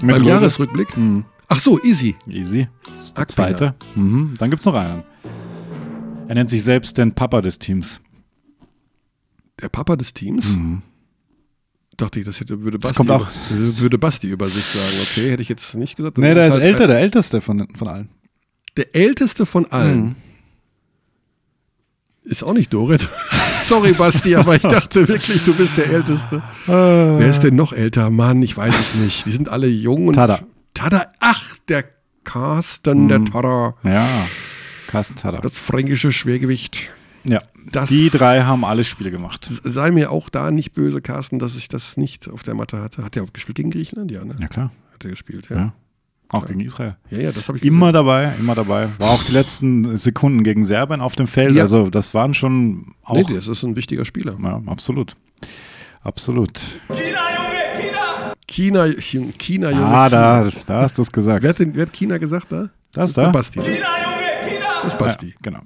Mit 0.00 0.16
Beim? 0.16 0.24
Jahresrückblick? 0.24 0.96
Mhm. 0.96 1.24
Ach 1.48 1.60
so, 1.60 1.80
easy. 1.82 2.16
Easy. 2.28 2.68
Das 2.94 3.04
ist 3.06 3.18
der 3.18 3.28
zweite. 3.28 3.74
Mhm. 3.94 4.34
Dann 4.38 4.50
gibt 4.50 4.60
es 4.60 4.66
noch 4.66 4.74
einen. 4.74 5.04
Er 6.28 6.34
nennt 6.34 6.50
sich 6.50 6.62
selbst 6.62 6.98
den 6.98 7.12
Papa 7.12 7.40
des 7.40 7.58
Teams. 7.58 8.00
Der 9.60 9.68
Papa 9.68 9.96
des 9.96 10.12
Teams? 10.12 10.44
Dachte 11.96 12.20
ich, 12.20 12.26
das 12.26 12.40
hätte, 12.40 12.62
würde, 12.62 12.78
Basti 12.78 13.08
auch. 13.08 13.26
Über, 13.50 13.78
würde 13.78 13.98
Basti 13.98 14.26
über 14.28 14.46
sich 14.48 14.64
sagen. 14.64 14.96
Okay, 15.02 15.30
hätte 15.30 15.42
ich 15.42 15.48
jetzt 15.48 15.74
nicht 15.74 15.96
gesagt. 15.96 16.18
Nee, 16.18 16.34
Das 16.34 16.36
der 16.36 16.46
ist 16.48 16.54
halt 16.54 16.62
älter, 16.64 16.86
der 16.88 17.00
älteste 17.00 17.40
von, 17.40 17.66
von 17.74 17.88
allen. 17.88 18.08
Der 18.76 18.94
älteste 18.94 19.46
von 19.46 19.66
allen. 19.66 20.00
Mhm. 20.04 20.14
Ist 22.24 22.42
auch 22.42 22.52
nicht 22.54 22.74
Dorit. 22.74 23.08
Sorry, 23.60 23.92
Basti, 23.92 24.34
aber 24.34 24.56
ich 24.56 24.62
dachte 24.62 25.06
wirklich, 25.08 25.44
du 25.44 25.54
bist 25.54 25.76
der 25.76 25.88
Älteste. 25.88 26.42
Äh. 26.66 26.70
Wer 26.72 27.28
ist 27.28 27.40
denn 27.40 27.54
noch 27.54 27.72
älter? 27.72 28.10
Mann, 28.10 28.42
ich 28.42 28.56
weiß 28.56 28.74
es 28.78 28.94
nicht. 28.96 29.26
Die 29.26 29.30
sind 29.30 29.48
alle 29.48 29.68
jung 29.68 30.08
und. 30.08 30.14
Tada. 30.14 30.40
Tada. 30.76 31.12
Ach, 31.20 31.58
der 31.68 31.84
Carsten, 32.24 33.08
der 33.08 33.24
Tada. 33.24 33.74
Ja. 33.84 34.06
Carsten 34.88 35.16
Tada. 35.16 35.38
Das 35.40 35.56
fränkische 35.58 36.12
Schwergewicht. 36.12 36.88
ja, 37.24 37.40
das- 37.72 37.88
die 37.88 38.10
drei 38.10 38.42
haben 38.42 38.64
alle 38.64 38.84
Spiele 38.84 39.10
gemacht. 39.10 39.46
Sei 39.48 39.90
mir 39.90 40.10
auch 40.12 40.28
da 40.28 40.50
nicht 40.50 40.72
böse, 40.74 41.00
Carsten, 41.00 41.38
dass 41.38 41.56
ich 41.56 41.68
das 41.68 41.96
nicht 41.96 42.28
auf 42.28 42.42
der 42.42 42.54
Matte 42.54 42.80
hatte. 42.80 43.02
Hat 43.04 43.16
er 43.16 43.24
auch 43.24 43.32
gespielt 43.32 43.56
gegen 43.56 43.70
Griechenland? 43.70 44.10
Ja, 44.10 44.24
ne? 44.24 44.36
Ja, 44.38 44.48
klar. 44.48 44.70
Hat 44.94 45.04
er 45.04 45.10
gespielt, 45.10 45.48
ja. 45.50 45.56
Ja. 45.56 45.72
Auch 46.28 46.44
gegen 46.46 46.58
Israel. 46.60 46.96
Ja, 47.10 47.18
ja, 47.18 47.30
das 47.32 47.46
habe 47.48 47.58
ich 47.58 47.64
Immer 47.64 47.92
dabei, 47.92 48.32
immer 48.40 48.56
dabei. 48.56 48.88
War 48.98 49.10
auch 49.10 49.22
die 49.22 49.30
letzten 49.32 49.96
Sekunden 49.96 50.42
gegen 50.42 50.64
Serbien 50.64 51.00
auf 51.00 51.14
dem 51.14 51.28
Feld. 51.28 51.54
Ja. 51.54 51.62
Also, 51.62 51.88
das 51.88 52.14
waren 52.14 52.34
schon 52.34 52.94
auch. 53.04 53.14
Nee, 53.14 53.34
das 53.34 53.46
ist 53.46 53.62
ein 53.62 53.76
wichtiger 53.76 54.04
Spieler. 54.04 54.36
ja, 54.42 54.60
absolut. 54.66 55.14
Absolut. 56.02 56.60
China, 56.88 57.20
China, 58.56 58.86
China 59.38 59.70
Junge. 59.70 59.84
Ah, 59.84 60.08
China. 60.08 60.44
da, 60.44 60.50
da 60.66 60.80
hast 60.80 60.96
du 60.96 61.02
es 61.02 61.12
gesagt. 61.12 61.42
Wer 61.42 61.50
hat, 61.50 61.58
denn, 61.58 61.74
wer 61.74 61.82
hat 61.82 61.92
China 61.92 62.16
gesagt 62.16 62.50
da? 62.50 62.70
Das 62.90 63.10
ist 63.10 63.16
der 63.18 63.24
da? 63.24 63.30
Basti. 63.30 63.60
Das 63.60 64.92
ist 64.92 64.98
Basti. 64.98 65.26
Ja, 65.26 65.34
genau. 65.42 65.60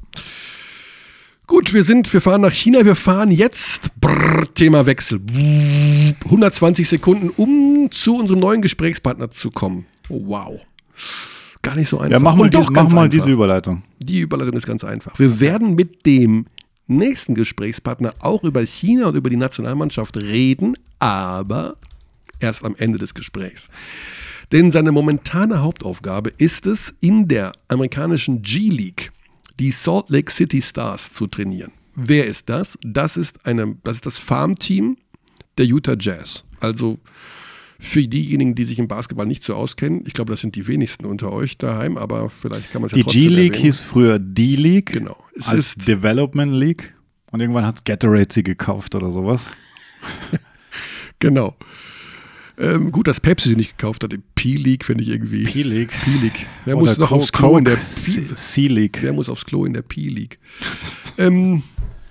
Gut, 1.47 1.72
wir 1.72 1.84
sind, 1.84 2.12
wir 2.12 2.20
fahren 2.20 2.41
nach 2.41 2.53
China, 2.53 2.84
wir 2.84 2.97
fahren 2.97 3.30
jetzt, 3.30 3.93
brrr, 4.01 4.53
Thema 4.55 4.86
Wechsel. 4.86 5.20
Brrr, 5.20 6.14
120 6.24 6.88
Sekunden, 6.88 7.30
um 7.36 7.93
zu 7.93 8.16
unserem 8.16 8.41
neuen 8.41 8.61
Gesprächspartner 8.61 9.30
zu 9.30 9.53
kommen. 9.53 9.86
Oh, 10.09 10.22
wow. 10.26 10.61
Gar 11.62 11.76
nicht 11.76 11.88
so 11.88 11.99
einfach. 11.99 12.11
Ja, 12.11 12.18
mach 12.18 12.34
mal, 12.34 12.45
Und 12.45 12.55
doch 12.57 12.61
dies, 12.61 12.70
mach 12.70 12.74
ganz 12.74 12.93
mal 12.93 13.03
einfach. 13.03 13.18
diese 13.18 13.30
Überleitung. 13.30 13.84
Die 14.01 14.18
Überleitung 14.18 14.55
ist 14.55 14.66
ganz 14.66 14.82
einfach. 14.82 15.16
Wir 15.16 15.38
werden 15.38 15.76
mit 15.76 16.07
dem 16.07 16.47
nächsten 16.88 17.34
Gesprächspartner 17.36 18.14
auch 18.18 18.43
über 18.43 18.66
China 18.66 19.07
und 19.07 19.16
über 19.16 19.30
die 19.30 19.36
Nationalmannschaft 19.36 20.16
reden, 20.16 20.76
aber 20.99 21.76
erst 22.41 22.64
am 22.64 22.74
Ende 22.76 22.99
des 22.99 23.14
Gesprächs. 23.14 23.68
Denn 24.53 24.70
seine 24.70 24.91
momentane 24.93 25.62
Hauptaufgabe 25.62 26.30
ist 26.38 26.66
es, 26.66 26.95
in 27.01 27.28
der 27.28 27.53
amerikanischen 27.68 28.43
G-League 28.43 29.12
die 29.61 29.70
Salt 29.70 30.07
Lake 30.11 30.30
City 30.32 30.61
Stars 30.61 31.12
zu 31.12 31.26
trainieren. 31.26 31.70
Wer 31.95 32.26
ist 32.26 32.49
das? 32.49 32.78
Das 32.82 33.16
ist, 33.16 33.47
eine, 33.47 33.76
das, 33.84 33.97
ist 33.97 34.07
das 34.07 34.16
Farmteam 34.16 34.97
der 35.59 35.66
Utah 35.66 35.97
Jazz. 35.99 36.45
Also 36.61 36.99
für 37.78 38.07
diejenigen, 38.07 38.55
die 38.55 38.64
sich 38.64 38.78
im 38.78 38.88
Basketball 38.88 39.26
nicht 39.26 39.45
so 39.45 39.55
auskennen, 39.55 40.03
ich 40.07 40.12
glaube, 40.14 40.32
das 40.32 40.41
sind 40.41 40.55
die 40.57 40.66
wenigsten 40.66 41.05
unter 41.07 41.32
euch 41.32 41.57
daheim, 41.59 41.97
aber 41.97 42.28
vielleicht 42.30 42.72
kann 42.72 42.82
man 42.82 42.86
es 42.86 42.93
ja 42.93 42.97
Die 42.99 43.03
trotzdem 43.05 43.22
G-League 43.22 43.53
erwähnen. 43.53 43.62
hieß 43.64 43.80
früher 43.82 44.18
D-League. 44.18 44.93
Genau. 44.93 45.16
Es 45.34 45.49
als 45.49 45.59
ist- 45.61 45.88
Development 45.88 46.53
League. 46.53 46.95
Und 47.30 47.41
irgendwann 47.41 47.64
hat 47.66 47.84
Gatorade 47.84 48.26
sie 48.32 48.43
gekauft 48.43 48.95
oder 48.97 49.11
sowas. 49.12 49.51
Genau. 51.18 51.55
Ähm, 52.61 52.93
gut, 52.93 53.09
dass 53.09 53.21
Pepsi 53.21 53.49
sie 53.51 53.57
nicht 53.57 53.79
gekauft 53.79 54.05
hat. 54.05 54.13
Die 54.13 54.21
P-League 54.35 54.85
finde 54.85 55.03
ich 55.03 55.09
irgendwie. 55.11 55.45
P-League. 55.45 55.91
P-League. 56.05 56.47
Wer 56.67 56.77
Oder 56.77 56.87
muss 56.87 56.99
noch 56.99 57.09
Co- 57.09 57.15
aufs 57.17 57.33
Klo 57.33 57.57
in 57.57 57.65
der 57.65 57.79
C-League. 57.95 58.99
Wer 59.01 59.13
muss 59.13 59.29
aufs 59.29 59.45
Klo 59.45 59.65
in 59.65 59.73
der 59.73 59.83
P-League? 59.83 60.39
ähm, 61.19 61.63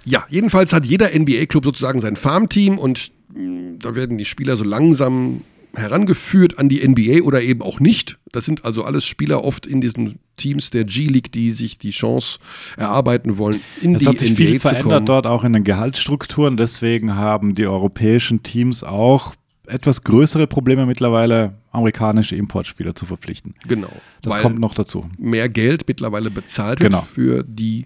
ja, 0.05 0.25
jedenfalls 0.29 0.73
hat 0.73 0.85
jeder 0.85 1.09
NBA-Club 1.17 1.65
sozusagen 1.65 1.99
sein 1.99 2.15
Farmteam 2.15 2.79
und 2.79 3.11
mh, 3.35 3.75
da 3.79 3.95
werden 3.95 4.17
die 4.17 4.25
Spieler 4.25 4.57
so 4.57 4.63
langsam 4.63 5.41
herangeführt 5.75 6.57
an 6.57 6.67
die 6.67 6.85
NBA 6.87 7.21
oder 7.23 7.41
eben 7.43 7.61
auch 7.61 7.79
nicht. 7.79 8.17
Das 8.31 8.45
sind 8.45 8.65
also 8.65 8.83
alles 8.83 9.05
Spieler 9.05 9.43
oft 9.43 9.67
in 9.67 9.81
diesen 9.81 10.17
Teams 10.35 10.71
der 10.71 10.83
G-League, 10.85 11.31
die 11.31 11.51
sich 11.51 11.77
die 11.77 11.91
Chance 11.91 12.39
erarbeiten 12.77 13.37
wollen, 13.37 13.59
in 13.81 13.93
Es 13.95 14.01
die 14.01 14.07
hat 14.07 14.19
sich 14.19 14.31
NBA 14.31 14.37
viel 14.37 14.53
zu 14.55 14.59
verändert 14.61 14.83
kommen. 14.93 15.05
dort 15.05 15.27
auch 15.27 15.43
in 15.43 15.53
den 15.53 15.63
Gehaltsstrukturen. 15.63 16.57
Deswegen 16.57 17.15
haben 17.15 17.53
die 17.53 17.67
europäischen 17.67 18.41
Teams 18.41 18.83
auch 18.83 19.35
etwas 19.69 20.03
größere 20.03 20.47
Probleme 20.47 20.85
mittlerweile, 20.85 21.53
amerikanische 21.71 22.35
Importspieler 22.35 22.95
zu 22.95 23.05
verpflichten. 23.05 23.55
Genau. 23.67 23.89
Das 24.21 24.37
kommt 24.39 24.59
noch 24.59 24.73
dazu. 24.73 25.09
mehr 25.17 25.49
Geld 25.49 25.83
mittlerweile 25.87 26.29
bezahlt 26.31 26.79
Genau. 26.79 26.97
wird 26.99 27.07
für 27.07 27.43
die 27.43 27.85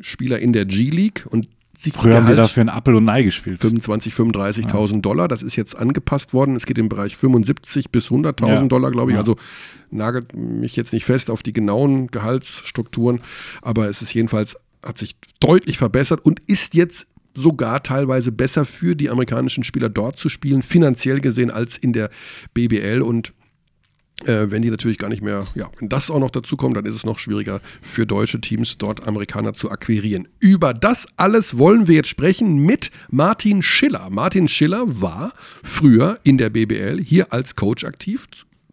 Spieler 0.00 0.38
in 0.38 0.52
der 0.52 0.64
G-League 0.66 1.24
und 1.30 1.48
die 1.84 1.90
Früher 1.90 2.14
haben 2.16 2.26
wir 2.26 2.34
Gehalts- 2.36 2.48
dafür 2.54 2.62
ein 2.64 2.68
Apfel 2.70 2.94
und 2.94 3.06
Ei 3.08 3.22
gespielt. 3.22 3.60
25, 3.60 4.14
35.000 4.14 5.02
Dollar. 5.02 5.28
Das 5.28 5.42
ist 5.42 5.56
jetzt 5.56 5.76
angepasst 5.76 6.32
worden. 6.32 6.56
Es 6.56 6.64
geht 6.64 6.78
im 6.78 6.88
Bereich 6.88 7.18
75 7.18 7.90
bis 7.90 8.08
100.000 8.10 8.62
Ja. 8.62 8.68
Dollar, 8.68 8.90
glaube 8.90 9.10
ich. 9.10 9.16
Ja. 9.16 9.20
Also 9.20 9.36
nagelt 9.90 10.34
mich 10.34 10.74
jetzt 10.76 10.94
nicht 10.94 11.04
fest 11.04 11.28
auf 11.30 11.42
die 11.42 11.52
genauen 11.52 12.06
Gehaltsstrukturen, 12.06 13.20
aber 13.60 13.88
es 13.90 14.00
ist 14.00 14.14
jedenfalls, 14.14 14.56
hat 14.82 14.96
sich 14.96 15.16
deutlich 15.38 15.76
verbessert 15.76 16.24
und 16.24 16.40
ist 16.46 16.74
jetzt 16.74 17.08
sogar 17.36 17.82
teilweise 17.82 18.32
besser 18.32 18.64
für 18.64 18.96
die 18.96 19.10
amerikanischen 19.10 19.64
Spieler 19.64 19.88
dort 19.88 20.16
zu 20.16 20.28
spielen, 20.28 20.62
finanziell 20.62 21.20
gesehen, 21.20 21.50
als 21.50 21.76
in 21.76 21.92
der 21.92 22.10
BBL 22.54 23.02
und 23.02 23.32
äh, 24.24 24.50
wenn 24.50 24.62
die 24.62 24.70
natürlich 24.70 24.98
gar 24.98 25.08
nicht 25.08 25.22
mehr, 25.22 25.44
ja, 25.54 25.70
wenn 25.78 25.88
das 25.88 26.10
auch 26.10 26.18
noch 26.18 26.30
dazu 26.30 26.56
kommt, 26.56 26.76
dann 26.76 26.86
ist 26.86 26.94
es 26.94 27.04
noch 27.04 27.18
schwieriger 27.18 27.60
für 27.82 28.06
deutsche 28.06 28.40
Teams, 28.40 28.78
dort 28.78 29.06
Amerikaner 29.06 29.52
zu 29.52 29.70
akquirieren. 29.70 30.26
Über 30.40 30.72
das 30.72 31.06
alles 31.16 31.58
wollen 31.58 31.86
wir 31.86 31.96
jetzt 31.96 32.08
sprechen 32.08 32.58
mit 32.64 32.90
Martin 33.10 33.62
Schiller. 33.62 34.08
Martin 34.10 34.48
Schiller 34.48 34.84
war 34.86 35.32
früher 35.62 36.18
in 36.22 36.38
der 36.38 36.48
BBL 36.48 37.02
hier 37.02 37.32
als 37.32 37.56
Coach 37.56 37.84
aktiv, 37.84 38.26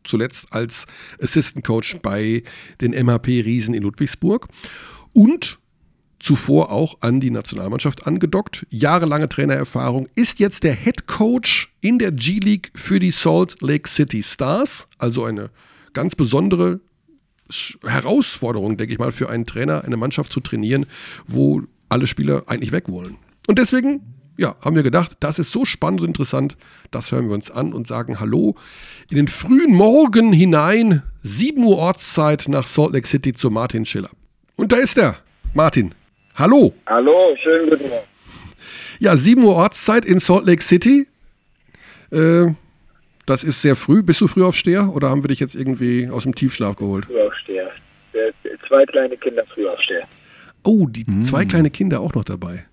zuletzt 0.06 0.48
als 0.52 0.86
Assistant 1.22 1.66
Coach 1.66 1.98
bei 2.02 2.44
den 2.80 2.92
MHP 2.92 3.42
Riesen 3.42 3.74
in 3.74 3.84
Ludwigsburg 3.84 4.48
und 5.14 5.60
zuvor 6.24 6.72
auch 6.72 6.96
an 7.02 7.20
die 7.20 7.32
Nationalmannschaft 7.32 8.08
angedockt, 8.08 8.66
jahrelange 8.70 9.28
Trainererfahrung, 9.28 10.08
ist 10.16 10.40
jetzt 10.40 10.64
der 10.64 10.74
Head 10.74 11.06
Coach 11.06 11.74
in 11.82 12.00
der 12.00 12.14
G-League 12.14 12.72
für 12.76 13.00
die 13.00 13.12
Salt 13.12 13.62
Lake 13.62 13.90
City 13.90 14.24
Stars, 14.24 14.88
also 14.98 15.26
eine 15.26 15.50
ganz 15.92 16.16
besondere 16.16 16.80
Herausforderung, 17.86 18.78
denke 18.78 18.94
ich 18.94 19.00
mal, 19.00 19.12
für 19.12 19.30
einen 19.30 19.46
Trainer, 19.46 19.84
eine 19.84 19.98
Mannschaft 19.98 20.32
zu 20.32 20.40
trainieren, 20.40 20.86
wo 21.28 21.62
alle 21.90 22.08
Spieler 22.08 22.44
eigentlich 22.48 22.72
weg 22.72 22.88
wollen. 22.88 23.18
Und 23.48 23.60
deswegen, 23.60 24.02
ja, 24.38 24.56
haben 24.62 24.78
wir 24.78 24.84
gedacht, 24.84 25.18
das 25.20 25.40
ist 25.40 25.52
so 25.52 25.66
spannend 25.66 26.00
und 26.00 26.08
interessant, 26.08 26.56
das 26.90 27.12
hören 27.12 27.28
wir 27.28 27.36
uns 27.36 27.52
an 27.52 27.74
und 27.74 27.86
sagen 27.86 28.22
Hallo 28.22 28.56
in 29.10 29.18
den 29.18 29.28
frühen 29.28 29.74
Morgen 29.74 30.32
hinein, 30.32 31.04
7 31.22 31.62
Uhr 31.62 31.78
Ortszeit 31.78 32.46
nach 32.48 32.66
Salt 32.66 32.94
Lake 32.94 33.08
City 33.08 33.34
zu 33.34 33.52
Martin 33.52 33.86
Schiller. 33.86 34.10
Und 34.56 34.72
da 34.72 34.78
ist 34.78 34.98
er, 34.98 35.18
Martin. 35.54 35.94
Hallo. 36.36 36.74
Hallo, 36.88 37.36
schönen 37.44 37.70
guten 37.70 37.90
Morgen. 37.90 38.08
Ja, 39.00 39.16
7 39.16 39.44
Uhr 39.44 39.56
Ortszeit 39.56 40.04
in 40.04 40.20
Salt 40.20 40.46
Lake 40.46 40.64
City. 40.64 41.08
Äh, 42.12 42.48
das 43.26 43.44
ist 43.44 43.62
sehr 43.62 43.76
früh. 43.76 44.02
Bist 44.02 44.20
du 44.22 44.28
Frühaufsteher 44.28 44.90
oder 44.94 45.10
haben 45.10 45.24
wir 45.24 45.28
dich 45.28 45.40
jetzt 45.40 45.56
irgendwie 45.56 46.10
aus 46.10 46.24
dem 46.24 46.34
Tiefschlaf 46.34 46.76
geholt? 46.76 47.06
Frühaufsteher. 47.06 47.72
Zwei 48.68 48.86
kleine 48.86 49.16
Kinder 49.18 49.44
Frühaufsteher. 49.54 50.08
Oh, 50.64 50.88
die 50.88 51.06
zwei 51.22 51.46
kleine 51.46 51.70
Kinder 51.70 52.00
auch 52.00 52.14
noch 52.16 52.24
dabei. 52.24 52.66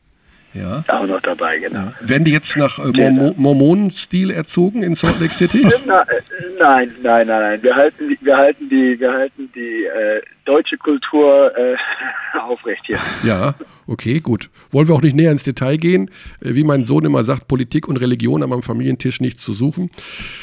Ja. 0.53 0.85
Auch 0.89 1.07
noch 1.07 1.21
dabei, 1.21 1.59
genau. 1.59 1.93
Werden 2.01 2.25
die 2.25 2.33
jetzt 2.33 2.57
nach 2.57 2.79
äh, 2.79 3.11
Mormo 3.11 3.35
Mormonenstil 3.37 4.31
erzogen 4.31 4.83
in 4.83 4.97
Salt 4.97 5.21
Lake 5.21 5.33
City? 5.33 5.65
Na, 5.87 6.03
äh, 6.03 6.23
nein, 6.59 6.93
nein, 7.03 7.27
nein, 7.27 7.41
nein. 7.41 7.63
Wir 7.63 7.75
halten 7.75 8.09
die, 8.09 8.19
wir 8.21 8.37
halten 8.37 8.69
die, 8.69 8.99
wir 8.99 9.13
halten 9.13 9.51
die 9.55 9.85
äh, 9.85 10.21
deutsche 10.45 10.77
Kultur 10.77 11.53
äh, 11.57 11.77
aufrecht 12.41 12.83
hier. 12.87 12.99
Ja, 13.23 13.55
okay, 13.87 14.19
gut. 14.19 14.51
Wollen 14.73 14.89
wir 14.89 14.95
auch 14.95 15.03
nicht 15.03 15.15
näher 15.15 15.31
ins 15.31 15.45
Detail 15.45 15.77
gehen. 15.77 16.11
Äh, 16.41 16.55
Wie 16.55 16.65
mein 16.65 16.83
Sohn 16.83 17.05
immer 17.05 17.23
sagt, 17.23 17.47
Politik 17.47 17.87
und 17.87 17.99
Religion 17.99 18.43
haben 18.43 18.53
am 18.53 18.63
Familientisch 18.63 19.21
nichts 19.21 19.45
zu 19.45 19.53
suchen. 19.53 19.91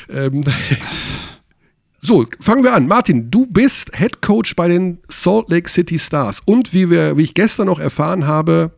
Ähm, 0.10 0.42
so, 2.00 2.26
fangen 2.40 2.64
wir 2.64 2.74
an. 2.74 2.88
Martin, 2.88 3.30
du 3.30 3.46
bist 3.46 3.92
Head 3.98 4.22
Coach 4.22 4.56
bei 4.56 4.70
den 4.70 5.00
Salt 5.10 5.50
Lake 5.50 5.68
City 5.68 6.00
Stars. 6.00 6.42
Und 6.46 6.74
wie, 6.74 6.90
wir, 6.90 7.18
wie 7.18 7.24
ich 7.24 7.34
gestern 7.34 7.66
noch 7.66 7.82
erfahren 7.82 8.26
habe, 8.26 8.72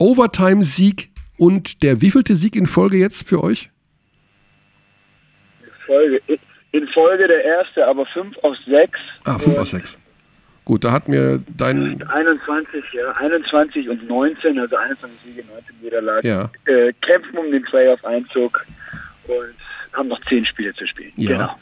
Overtime-Sieg 0.00 1.10
und 1.38 1.82
der 1.82 2.00
wievielte 2.00 2.34
Sieg 2.34 2.56
in 2.56 2.66
Folge 2.66 2.96
jetzt 2.96 3.28
für 3.28 3.44
euch? 3.44 3.70
Folge, 5.86 6.20
in 6.72 6.88
Folge 6.88 7.28
der 7.28 7.44
erste, 7.44 7.86
aber 7.86 8.06
5 8.06 8.36
aus 8.38 8.56
6. 8.66 8.98
Ah, 9.24 9.38
5 9.38 9.58
aus 9.58 9.70
6. 9.70 9.98
Gut, 10.64 10.84
da 10.84 10.92
hat 10.92 11.08
mir 11.08 11.42
dein. 11.56 12.02
21, 12.02 12.84
ja, 12.92 13.10
21 13.12 13.88
und 13.88 14.08
19, 14.08 14.58
also 14.58 14.76
21 14.76 15.18
Siege, 15.24 15.44
19 15.48 15.76
Niederlagen. 15.82 16.26
Ja. 16.26 16.50
Äh, 16.64 16.92
kämpfen 17.00 17.38
um 17.38 17.50
den 17.50 17.62
Playoff-Einzug 17.64 18.64
und 19.26 19.54
haben 19.92 20.08
noch 20.08 20.20
10 20.28 20.44
Spiele 20.44 20.72
zu 20.74 20.86
spielen. 20.86 21.12
Ja. 21.16 21.30
Genau. 21.30 21.56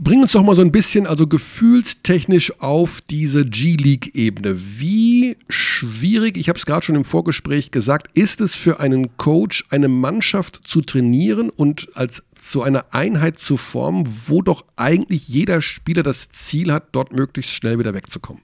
Bring 0.00 0.20
uns 0.22 0.30
doch 0.30 0.44
mal 0.44 0.54
so 0.54 0.62
ein 0.62 0.70
bisschen, 0.70 1.08
also 1.08 1.26
gefühlstechnisch 1.26 2.60
auf 2.60 3.00
diese 3.00 3.44
G-League-Ebene. 3.44 4.56
Wie 4.78 5.36
schwierig, 5.48 6.36
ich 6.36 6.48
habe 6.48 6.56
es 6.56 6.66
gerade 6.66 6.86
schon 6.86 6.94
im 6.94 7.04
Vorgespräch 7.04 7.72
gesagt, 7.72 8.08
ist 8.16 8.40
es 8.40 8.54
für 8.54 8.78
einen 8.78 9.16
Coach, 9.16 9.64
eine 9.70 9.88
Mannschaft 9.88 10.60
zu 10.62 10.82
trainieren 10.82 11.50
und 11.50 11.88
als 11.94 12.22
zu 12.36 12.62
einer 12.62 12.94
Einheit 12.94 13.40
zu 13.40 13.56
formen, 13.56 14.08
wo 14.28 14.40
doch 14.40 14.64
eigentlich 14.76 15.26
jeder 15.26 15.60
Spieler 15.60 16.04
das 16.04 16.28
Ziel 16.28 16.72
hat, 16.72 16.90
dort 16.92 17.12
möglichst 17.12 17.50
schnell 17.50 17.80
wieder 17.80 17.92
wegzukommen? 17.92 18.42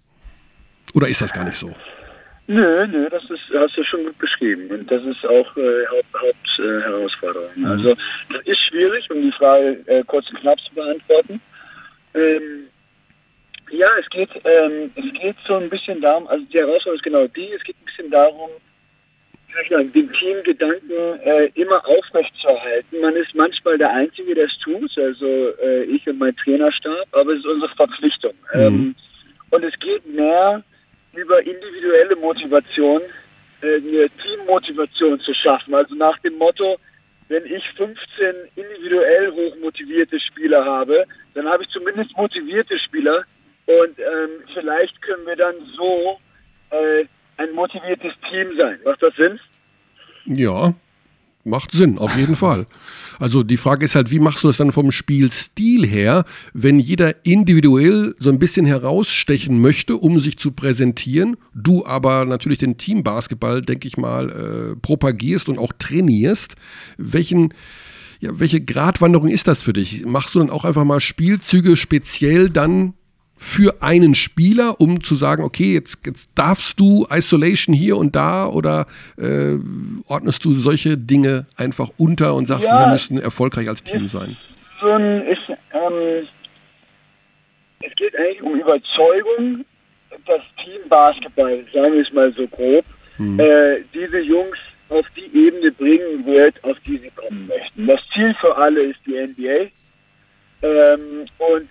Oder 0.93 1.07
ist 1.07 1.21
das 1.21 1.33
gar 1.33 1.45
nicht 1.45 1.57
so? 1.57 1.73
Nö, 2.47 2.87
nö, 2.87 3.09
das 3.11 3.25
ist, 3.31 3.43
hast 3.55 3.77
du 3.77 3.85
schon 3.85 4.05
gut 4.05 4.19
beschrieben. 4.19 4.71
Und 4.71 4.91
das 4.91 5.03
ist 5.05 5.25
auch 5.27 5.57
äh, 5.57 5.87
Hauptherausforderung. 5.87 7.49
Haupt, 7.49 7.57
äh. 7.57 7.61
Mhm. 7.61 7.67
Also 7.67 7.97
das 8.33 8.43
ist 8.47 8.61
schwierig, 8.61 9.11
um 9.11 9.23
die 9.23 9.33
Frage 9.33 9.83
äh, 9.87 10.03
kurz 10.07 10.29
und 10.31 10.41
knapp 10.41 10.59
zu 10.61 10.75
beantworten. 10.75 11.41
Ähm, 12.15 12.69
Ja, 13.71 13.89
es 13.99 14.09
geht, 14.11 14.29
ähm, 14.45 14.93
es 14.95 15.21
geht 15.21 15.37
so 15.49 15.55
ein 15.57 15.71
bisschen 15.71 16.01
darum, 16.01 16.29
also 16.29 16.45
die 16.53 16.59
Herausforderung 16.59 16.97
ist 16.97 17.03
genau 17.03 17.27
die, 17.29 17.51
es 17.53 17.65
geht 17.65 17.77
ein 17.81 17.87
bisschen 17.87 18.11
darum, 18.11 18.51
sagen, 19.71 19.93
den 19.93 20.13
Teamgedanken 20.13 21.21
äh, 21.23 21.51
immer 21.55 21.81
aufrechtzuerhalten. 21.87 23.01
Man 23.01 23.17
ist 23.17 23.35
manchmal 23.35 23.79
der 23.79 23.91
Einzige, 23.91 24.35
der 24.35 24.47
es 24.47 24.59
tut, 24.59 24.91
also 24.99 25.27
äh, 25.63 25.85
ich 25.85 26.07
und 26.07 26.19
mein 26.19 26.37
Trainerstab, 26.37 27.07
aber 27.13 27.33
es 27.33 27.39
ist 27.39 27.47
unsere 27.47 27.75
Verpflichtung. 27.75 28.35
Ähm, 28.53 28.95
und 29.51 29.65
es 29.65 29.77
geht 29.79 30.05
mehr 30.07 30.63
über 31.17 31.39
individuelle 31.41 32.17
Motivation, 32.17 33.03
äh, 33.63 33.77
eine 33.77 34.09
Teammotivation 34.23 35.21
zu 35.21 35.33
schaffen. 35.35 35.75
Also 35.75 35.95
nach 35.95 36.19
dem 36.21 36.37
Motto, 36.39 36.77
wenn 37.29 37.45
ich 37.47 37.65
15 37.77 37.97
individuell 38.57 39.31
hochmotivierte 39.33 40.21
Spieler 40.21 40.65
habe, 40.65 41.07
dann 41.35 41.49
habe 41.49 41.65
ich 41.65 41.71
zumindest 41.71 42.17
motivierte 42.17 42.79
Spieler 42.79 43.25
und 43.67 43.99
ähm, 43.99 44.31
vielleicht 44.53 45.01
können 45.03 45.27
wir 45.27 45.37
dann 45.37 45.55
so 45.77 46.19
äh, 46.71 47.05
ein 47.39 47.53
motiviertes 47.53 48.13
Team 48.31 48.57
sein. 48.59 48.79
Macht 48.85 49.03
das 49.03 49.15
Sinn? 49.17 49.41
Ja, 50.27 50.75
macht 51.45 51.73
Sinn, 51.73 51.99
auf 51.99 52.17
jeden 52.17 52.37
Fall. 52.37 52.67
Also 53.19 53.43
die 53.43 53.57
Frage 53.57 53.85
ist 53.85 53.95
halt, 53.95 54.11
wie 54.11 54.19
machst 54.19 54.43
du 54.43 54.49
das 54.49 54.57
dann 54.57 54.73
vom 54.73 54.91
Spielstil 54.91 55.87
her, 55.87 56.25
wenn 56.53 56.79
jeder 56.79 57.25
individuell 57.25 58.15
so 58.19 58.31
ein 58.31 58.39
bisschen 58.39 58.67
herausstechen 58.67 59.61
möchte, 59.61 59.97
um 59.97 60.19
sich 60.19 60.39
zu 60.39 60.53
präsentieren, 60.53 61.37
du 61.55 61.87
aber 61.87 62.25
natürlich 62.25 62.59
den 62.59 62.79
Teambasketball, 62.79 63.63
denke 63.63 63.87
ich 63.87 63.97
mal, 63.97 64.31
äh, 64.31 64.77
propagierst 64.77 65.49
und 65.49 65.59
auch 65.59 65.73
trainierst. 65.79 66.57
Welchen, 66.97 67.55
ja, 68.21 68.39
welche 68.39 68.61
Gratwanderung 68.61 69.29
ist 69.29 69.47
das 69.47 69.63
für 69.63 69.73
dich? 69.73 70.05
Machst 70.07 70.35
du 70.35 70.39
dann 70.39 70.51
auch 70.51 70.65
einfach 70.65 70.85
mal 70.85 71.01
Spielzüge 71.01 71.77
speziell 71.77 72.51
dann 72.51 72.95
für 73.45 73.83
einen 73.83 74.15
Spieler, 74.15 74.81
um 74.81 75.03
zu 75.03 75.17
sagen, 75.17 75.45
okay, 75.45 75.75
jetzt, 75.75 75.99
jetzt 76.07 76.31
darfst 76.35 76.81
du 76.81 77.07
Isolation 77.11 77.75
hier 77.75 77.99
und 77.99 78.17
da 78.17 78.47
oder 78.47 78.87
äh, 79.19 79.59
ordnest 80.09 80.47
du 80.47 80.55
solche 80.55 80.97
Dinge 80.97 81.45
einfach 81.59 81.91
unter 81.99 82.35
und 82.37 82.47
sagst, 82.47 82.67
Ja. 82.67 82.81
wir 82.81 82.87
müssen 82.93 83.19
erfolgreich 83.21 83.69
als 83.69 83.83
Team 83.85 84.09
sein? 84.09 84.39
So 84.81 84.89
ein, 84.89 85.27
ist, 85.27 85.43
ähm, 85.51 86.27
es 87.83 87.95
geht 87.97 88.17
eigentlich 88.17 88.43
um 88.43 88.59
Überzeugung, 88.59 89.65
dass 90.27 90.41
Teambasketball, 90.65 91.67
sagen 91.75 91.93
wir 91.93 92.01
es 92.01 92.13
mal 92.15 92.33
so 92.33 92.49
grob, 92.49 92.85
äh, 93.39 93.83
diese 93.93 94.21
Jungs 94.21 94.57
auf 94.89 95.05
die 95.17 95.47
Ebene 95.47 95.71
bringen 95.71 96.25
wird, 96.25 96.65
auf 96.65 96.79
die 96.87 96.97
sie 96.97 97.11
kommen 97.15 97.47
möchten. 97.47 97.87
Das 97.87 98.01
Ziel 98.15 98.35
für 98.41 98.57
alle 98.57 98.81
ist 98.85 99.01
die 99.07 99.13
NBA. 99.19 99.71
Ähm, 100.63 101.27
und 101.39 101.69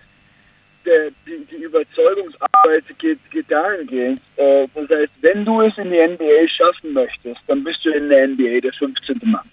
der, 0.85 1.11
die, 1.25 1.45
die 1.45 1.63
Überzeugungsarbeit 1.63 2.83
geht, 2.99 3.19
geht 3.31 3.49
dahingehend. 3.49 4.21
Äh, 4.37 4.67
das 4.73 4.89
heißt, 4.89 5.11
wenn 5.21 5.45
du 5.45 5.61
es 5.61 5.77
in 5.77 5.91
die 5.91 6.07
NBA 6.07 6.47
schaffen 6.47 6.93
möchtest, 6.93 7.39
dann 7.47 7.63
bist 7.63 7.83
du 7.83 7.89
in 7.91 8.09
der 8.09 8.27
NBA 8.27 8.61
der 8.61 8.73
15. 8.73 9.19
Mann. 9.23 9.49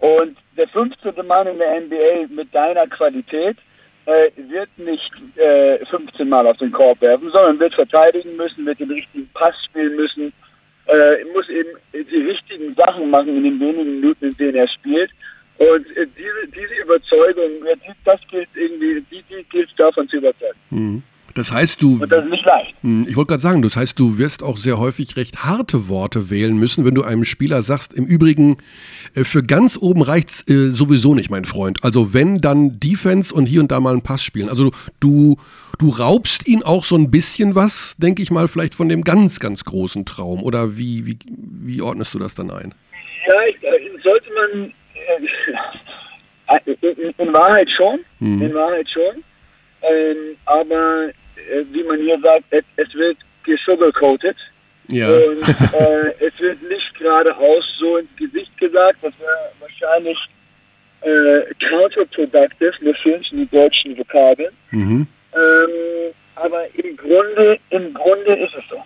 Und 0.00 0.36
der 0.56 0.68
15. 0.68 1.14
Mann 1.26 1.46
in 1.46 1.58
der 1.58 1.80
NBA 1.80 2.34
mit 2.34 2.54
deiner 2.54 2.86
Qualität 2.88 3.56
äh, 4.06 4.30
wird 4.36 4.68
nicht 4.76 5.12
äh, 5.36 5.84
15 5.86 6.28
Mal 6.28 6.46
auf 6.46 6.56
den 6.56 6.72
Korb 6.72 7.00
werfen, 7.00 7.30
sondern 7.32 7.60
wird 7.60 7.74
verteidigen 7.74 8.36
müssen, 8.36 8.66
wird 8.66 8.80
den 8.80 8.90
richtigen 8.90 9.30
Pass 9.34 9.54
spielen 9.68 9.94
müssen, 9.94 10.32
äh, 10.86 11.24
muss 11.32 11.48
eben 11.48 11.70
die 11.92 12.22
richtigen 12.22 12.74
Sachen 12.74 13.10
machen 13.10 13.36
in 13.36 13.44
den 13.44 13.60
wenigen 13.60 14.00
Minuten, 14.00 14.26
in 14.26 14.36
denen 14.36 14.56
er 14.56 14.68
spielt. 14.68 15.10
Und 15.58 15.86
äh, 15.96 16.06
diese, 16.16 16.48
diese 16.48 16.82
Überzeugung, 16.82 17.50
das 18.04 18.20
gilt 18.30 18.48
irgendwie, 18.54 19.04
die, 19.10 19.22
die 19.30 19.44
gilt 19.50 19.70
davon 19.76 20.08
zu 20.08 20.16
überzeugen. 20.16 21.02
Das 21.34 21.50
heißt, 21.50 21.80
du, 21.80 22.02
Und 22.02 22.12
das 22.12 22.24
ist 22.24 22.30
nicht 22.30 22.44
leicht. 22.44 22.74
Hm, 22.82 23.06
ich 23.08 23.16
wollte 23.16 23.28
gerade 23.28 23.42
sagen, 23.42 23.62
das 23.62 23.76
heißt, 23.76 23.98
du 23.98 24.18
wirst 24.18 24.42
auch 24.42 24.56
sehr 24.56 24.78
häufig 24.78 25.16
recht 25.16 25.44
harte 25.44 25.88
Worte 25.88 26.30
wählen 26.30 26.56
müssen, 26.56 26.84
wenn 26.84 26.94
du 26.94 27.02
einem 27.02 27.24
Spieler 27.24 27.62
sagst, 27.62 27.94
im 27.94 28.04
Übrigen, 28.04 28.58
äh, 29.14 29.24
für 29.24 29.42
ganz 29.42 29.78
oben 29.80 30.02
reicht's 30.02 30.44
äh, 30.48 30.70
sowieso 30.70 31.14
nicht, 31.14 31.30
mein 31.30 31.44
Freund. 31.44 31.82
Also 31.84 32.12
wenn, 32.12 32.38
dann 32.38 32.78
Defense 32.78 33.34
und 33.34 33.46
hier 33.46 33.60
und 33.60 33.72
da 33.72 33.80
mal 33.80 33.92
einen 33.92 34.02
Pass 34.02 34.22
spielen. 34.22 34.48
Also 34.48 34.72
du, 35.00 35.36
du 35.78 35.88
raubst 35.88 36.46
ihn 36.46 36.62
auch 36.62 36.84
so 36.84 36.96
ein 36.96 37.10
bisschen 37.10 37.54
was, 37.54 37.94
denke 37.96 38.22
ich 38.22 38.30
mal, 38.30 38.48
vielleicht 38.48 38.74
von 38.74 38.88
dem 38.88 39.02
ganz, 39.02 39.40
ganz 39.40 39.64
großen 39.64 40.04
Traum. 40.04 40.42
Oder 40.42 40.76
wie, 40.76 41.06
wie, 41.06 41.18
wie 41.26 41.80
ordnest 41.80 42.12
du 42.12 42.18
das 42.18 42.34
dann 42.34 42.50
ein? 42.50 42.74
Ja, 43.26 43.34
ich, 43.48 43.56
äh, 43.62 44.02
sollte 44.04 44.26
man 44.34 44.72
in, 46.64 47.14
in 47.16 47.32
Wahrheit 47.32 47.70
schon, 47.70 48.00
in 48.40 48.54
Wahrheit 48.54 48.88
schon. 48.88 49.22
Ähm, 49.82 50.36
aber 50.44 51.08
äh, 51.36 51.64
wie 51.72 51.82
man 51.82 51.98
hier 52.00 52.18
sagt, 52.20 52.44
es, 52.50 52.64
es 52.76 52.94
wird 52.94 53.16
gesugarcoated. 53.44 54.36
Ja. 54.88 55.08
Und 55.08 55.48
äh, 55.48 56.14
es 56.20 56.38
wird 56.38 56.62
nicht 56.62 56.94
geradeaus 56.98 57.64
so 57.78 57.96
ins 57.96 58.14
Gesicht 58.16 58.56
gesagt, 58.58 58.98
das 59.02 59.12
wäre 59.18 59.52
wahrscheinlich 59.60 60.18
äh, 61.02 61.54
counterproductive, 61.68 62.72
mir 62.80 62.94
fehlen 62.96 63.24
schon 63.24 63.38
die 63.38 63.56
deutschen 63.56 63.96
Vokabeln. 63.96 64.52
Mhm. 64.70 65.06
Ähm, 65.34 66.14
aber 66.36 66.66
im 66.74 66.96
Grunde, 66.96 67.58
im 67.70 67.94
Grunde 67.94 68.34
ist 68.34 68.54
es 68.54 68.64
so. 68.68 68.82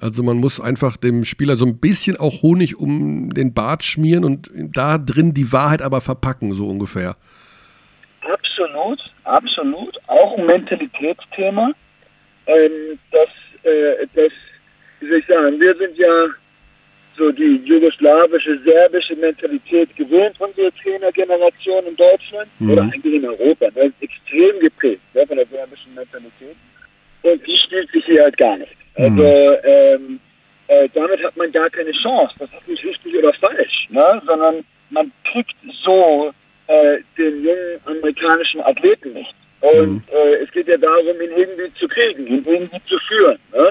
Also 0.00 0.22
man 0.22 0.38
muss 0.38 0.60
einfach 0.60 0.96
dem 0.96 1.24
Spieler 1.24 1.56
so 1.56 1.66
ein 1.66 1.78
bisschen 1.78 2.16
auch 2.16 2.42
Honig 2.42 2.78
um 2.78 3.30
den 3.30 3.54
Bart 3.54 3.84
schmieren 3.84 4.24
und 4.24 4.50
da 4.54 4.98
drin 4.98 5.34
die 5.34 5.52
Wahrheit 5.52 5.82
aber 5.82 6.00
verpacken, 6.00 6.52
so 6.52 6.66
ungefähr. 6.66 7.14
Absolut, 8.22 9.00
absolut. 9.24 9.98
Auch 10.06 10.38
ein 10.38 10.46
Mentalitätsthema. 10.46 11.72
Ähm, 12.46 12.98
das, 13.10 13.28
äh, 13.64 14.06
das, 14.14 14.32
wie 15.00 15.08
soll 15.08 15.18
ich 15.18 15.26
sagen, 15.26 15.60
wir 15.60 15.76
sind 15.76 15.96
ja 15.96 16.26
so 17.16 17.30
die 17.30 17.60
jugoslawische, 17.64 18.58
serbische 18.64 19.14
Mentalität 19.16 19.94
gewöhnt, 19.96 20.34
unsere 20.40 20.72
Trainergeneration 20.82 21.86
in 21.86 21.96
Deutschland 21.96 22.48
oder 22.60 22.82
eigentlich 22.82 23.14
in 23.14 23.26
Europa. 23.26 23.66
Das 23.74 23.86
ist 23.86 23.94
extrem 24.00 24.60
geprägt 24.60 25.02
ne, 25.14 25.26
von 25.26 25.36
der 25.36 25.46
serbischen 25.46 25.94
Mentalität. 25.94 26.56
Und 27.22 27.46
die 27.46 27.56
spielt 27.56 27.90
sich 27.92 28.04
hier 28.06 28.22
halt 28.22 28.36
gar 28.36 28.56
nicht. 28.56 28.76
Also 28.94 29.22
ähm, 29.22 30.20
äh, 30.68 30.88
damit 30.94 31.22
hat 31.22 31.36
man 31.36 31.50
gar 31.50 31.70
keine 31.70 31.92
Chance. 31.92 32.34
Das 32.38 32.48
ist 32.50 32.68
nicht 32.68 32.84
richtig 32.84 33.14
oder 33.16 33.32
falsch, 33.34 33.88
ne? 33.90 34.22
sondern 34.26 34.64
man 34.90 35.10
kriegt 35.30 35.54
so 35.84 36.32
äh, 36.66 36.98
den 37.18 37.44
jungen 37.44 37.80
amerikanischen 37.84 38.60
Athleten 38.62 39.14
nicht. 39.14 39.34
Und 39.60 40.02
äh, 40.10 40.42
es 40.42 40.50
geht 40.50 40.68
ja 40.68 40.76
darum, 40.76 41.20
ihn 41.20 41.30
irgendwie 41.36 41.72
zu 41.78 41.86
kriegen, 41.88 42.26
ihn 42.26 42.44
irgendwie 42.44 42.80
zu 42.88 42.98
führen. 43.08 43.38
Ne? 43.52 43.70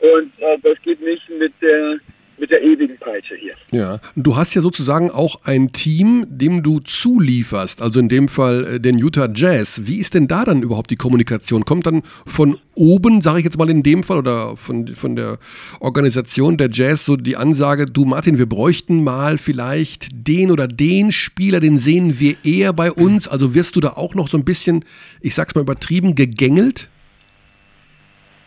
Und 0.00 0.32
äh, 0.40 0.58
das 0.62 0.80
geht 0.82 1.00
nicht 1.00 1.28
mit 1.30 1.52
der 1.60 1.98
mit 2.38 2.50
der 2.50 2.62
ewigen 2.62 2.98
Peitsche 2.98 3.34
hier. 3.36 3.54
Ja, 3.70 4.00
du 4.16 4.36
hast 4.36 4.54
ja 4.54 4.62
sozusagen 4.62 5.10
auch 5.10 5.44
ein 5.44 5.72
Team, 5.72 6.26
dem 6.28 6.62
du 6.62 6.80
zulieferst, 6.80 7.80
also 7.80 8.00
in 8.00 8.08
dem 8.08 8.28
Fall 8.28 8.74
äh, 8.74 8.80
den 8.80 8.98
Utah 8.98 9.28
Jazz. 9.32 9.82
Wie 9.84 9.98
ist 9.98 10.14
denn 10.14 10.28
da 10.28 10.44
dann 10.44 10.62
überhaupt 10.62 10.90
die 10.90 10.96
Kommunikation? 10.96 11.64
Kommt 11.64 11.86
dann 11.86 12.02
von 12.26 12.58
oben, 12.74 13.22
sage 13.22 13.38
ich 13.38 13.44
jetzt 13.44 13.58
mal 13.58 13.70
in 13.70 13.82
dem 13.82 14.02
Fall, 14.02 14.18
oder 14.18 14.56
von, 14.56 14.88
von 14.88 15.16
der 15.16 15.38
Organisation 15.80 16.56
der 16.56 16.68
Jazz 16.72 17.04
so 17.04 17.16
die 17.16 17.36
Ansage, 17.36 17.86
du 17.86 18.04
Martin, 18.04 18.38
wir 18.38 18.46
bräuchten 18.46 19.04
mal 19.04 19.38
vielleicht 19.38 20.08
den 20.12 20.50
oder 20.50 20.66
den 20.66 21.12
Spieler, 21.12 21.60
den 21.60 21.78
sehen 21.78 22.18
wir 22.18 22.36
eher 22.44 22.72
bei 22.72 22.90
uns. 22.90 23.28
Also 23.28 23.54
wirst 23.54 23.76
du 23.76 23.80
da 23.80 23.90
auch 23.90 24.14
noch 24.14 24.28
so 24.28 24.36
ein 24.36 24.44
bisschen, 24.44 24.84
ich 25.20 25.34
sag's 25.34 25.54
mal 25.54 25.60
übertrieben, 25.60 26.14
gegängelt? 26.14 26.88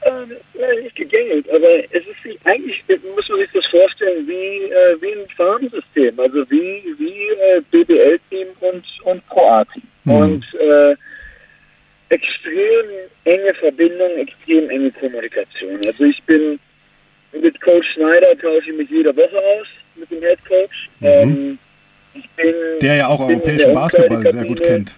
Ähm, 0.06 0.32
gegängelt, 1.16 1.50
aber 1.50 1.68
es 1.92 2.04
ist 2.04 2.46
eigentlich, 2.46 2.84
muss 3.16 3.30
man 3.30 3.40
sich 3.40 3.50
das 3.54 3.66
vorstellen, 3.68 4.28
wie, 4.28 4.72
äh, 4.72 5.02
wie 5.02 5.14
ein 5.14 5.28
Farmsystem, 5.36 6.20
also 6.20 6.50
wie, 6.50 6.84
wie 6.98 7.30
äh, 7.54 7.62
BBL-Team 7.72 8.48
und, 8.62 8.86
und 9.04 9.28
Pro-A-Team. 9.28 9.84
Und 10.06 10.46
äh, 10.60 10.96
extrem 12.10 12.86
enge 13.24 13.54
Verbindung, 13.56 14.12
extrem 14.18 14.70
enge 14.70 14.92
Kommunikation. 14.92 15.80
Also 15.86 16.06
ich 16.06 16.22
bin 16.24 16.60
mit 17.42 17.60
Coach 17.62 17.86
Schneider 17.94 18.38
tausche 18.40 18.72
ich 18.72 18.78
mich 18.78 18.90
jede 18.90 19.16
Woche 19.16 19.38
aus, 19.38 19.68
mit 19.96 20.10
dem 20.12 20.22
Head 20.22 20.40
Coach. 20.48 20.90
Ähm, 21.02 21.58
ich 22.14 22.30
bin, 22.32 22.54
Der 22.82 22.96
ja 22.96 23.08
auch 23.08 23.20
europäischen 23.20 23.74
Basketball 23.74 24.24
sehr 24.32 24.46
gut 24.46 24.62
kennt. 24.62 24.96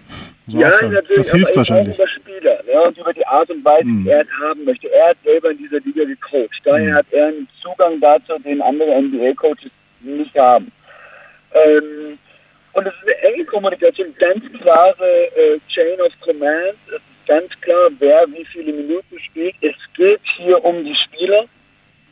So 0.47 0.57
Ja, 0.59 0.69
natürlich. 0.69 1.01
Das 1.17 1.31
hilft 1.31 1.55
wahrscheinlich. 1.55 1.95
Über 1.97 2.07
Spieler 2.07 2.63
ne? 2.65 2.81
und 2.83 2.97
über 2.97 3.13
die 3.13 3.25
Art 3.27 3.49
und 3.49 3.63
Weise, 3.65 3.85
Mhm. 3.85 4.05
wie 4.05 4.09
er 4.09 4.21
es 4.21 4.27
haben 4.41 4.63
möchte. 4.63 4.91
Er 4.93 5.09
hat 5.09 5.17
selber 5.25 5.51
in 5.51 5.57
dieser 5.57 5.79
Liga 5.81 6.05
gecoacht. 6.05 6.61
Daher 6.63 6.91
Mhm. 6.91 6.95
hat 6.95 7.05
er 7.11 7.27
einen 7.27 7.47
Zugang 7.61 7.99
dazu, 7.99 8.37
den 8.39 8.61
andere 8.61 8.91
NBA-Coaches 8.95 9.71
nicht 10.01 10.37
haben. 10.37 10.71
Ähm, 11.53 12.17
und 12.73 12.87
es 12.87 12.93
ist 12.93 13.03
eine 13.03 13.33
enge 13.33 13.45
Kommunikation, 13.45 14.13
ganz 14.19 14.43
klare 14.61 15.25
äh, 15.35 15.59
Chain 15.73 15.99
of 16.01 16.13
Command. 16.21 16.75
Es 16.87 16.93
ist 16.95 17.27
ganz 17.27 17.49
klar, 17.61 17.89
wer 17.99 18.25
wie 18.27 18.45
viele 18.45 18.71
Minuten 18.71 19.19
spielt. 19.19 19.55
Es 19.61 19.75
geht 19.95 20.21
hier 20.37 20.63
um 20.63 20.83
die 20.85 20.95
Spieler. 20.95 21.45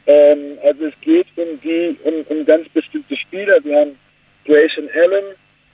Ähm, 0.08 0.58
also 0.64 0.86
es 0.88 0.94
geht 1.02 1.28
um 1.38 1.60
die, 1.62 1.98
um, 2.04 2.16
um 2.30 2.46
ganz 2.46 2.68
bestimmte 2.70 3.16
Spieler. 3.16 3.58
Wir 3.64 3.80
haben 3.80 4.00
Grayson 4.46 4.90
Allen, 4.94 5.26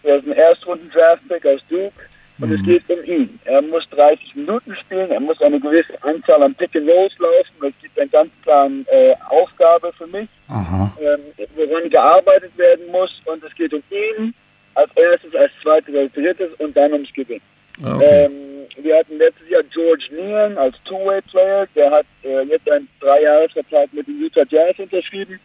der 0.03 0.18
ist 0.18 0.26
ein 0.28 0.34
Erstrunden-Draftpick 0.34 1.45
aus 1.45 1.62
Duke. 1.70 1.93
Und 2.41 2.51
es 2.51 2.63
geht 2.63 2.83
um 2.89 3.03
ihn. 3.05 3.39
Er 3.45 3.61
muss 3.61 3.87
30 3.91 4.35
Minuten 4.35 4.75
spielen, 4.75 5.11
er 5.11 5.19
muss 5.19 5.39
eine 5.41 5.59
gewisse 5.59 5.93
Anzahl 6.01 6.41
am 6.41 6.55
Pick 6.55 6.75
and 6.75 6.89
Rolls 6.89 7.13
laufen. 7.19 7.67
Es 7.67 7.73
gibt 7.81 7.99
einen 7.99 8.09
ganz 8.09 8.31
klaren 8.43 8.85
äh, 8.89 9.13
Aufgabe 9.29 9.91
für 9.97 10.07
mich, 10.07 10.27
ähm, 10.49 11.21
woran 11.55 11.89
gearbeitet 11.89 12.57
werden 12.57 12.87
muss. 12.91 13.11
Und 13.25 13.43
es 13.43 13.53
geht 13.55 13.73
um 13.73 13.83
ihn 13.91 14.33
als 14.73 14.89
erstes, 14.95 15.35
als 15.35 15.51
zweites, 15.61 15.95
als 15.95 16.11
drittes 16.13 16.49
und 16.57 16.75
dann 16.75 16.93
ums 16.93 17.13
Gewinn. 17.13 17.41
Ah, 17.83 17.95
okay. 17.95 18.25
Ähm, 18.25 18.31
wir 18.77 18.97
hatten 18.97 19.17
letztes 19.17 19.49
Jahr 19.49 19.63
George 19.63 20.09
Neal 20.11 20.57
als 20.57 20.75
Two-Way-Player. 20.85 21.67
Der 21.75 21.91
hat 21.91 22.05
äh, 22.23 22.43
jetzt 22.43 22.69
einen 22.69 22.87
Dreijahresvertrag 22.99 23.93
mit 23.93 24.07
den 24.07 24.19
Utah 24.19 24.45
Jazz 24.49 24.79
unterschrieben. 24.79 25.39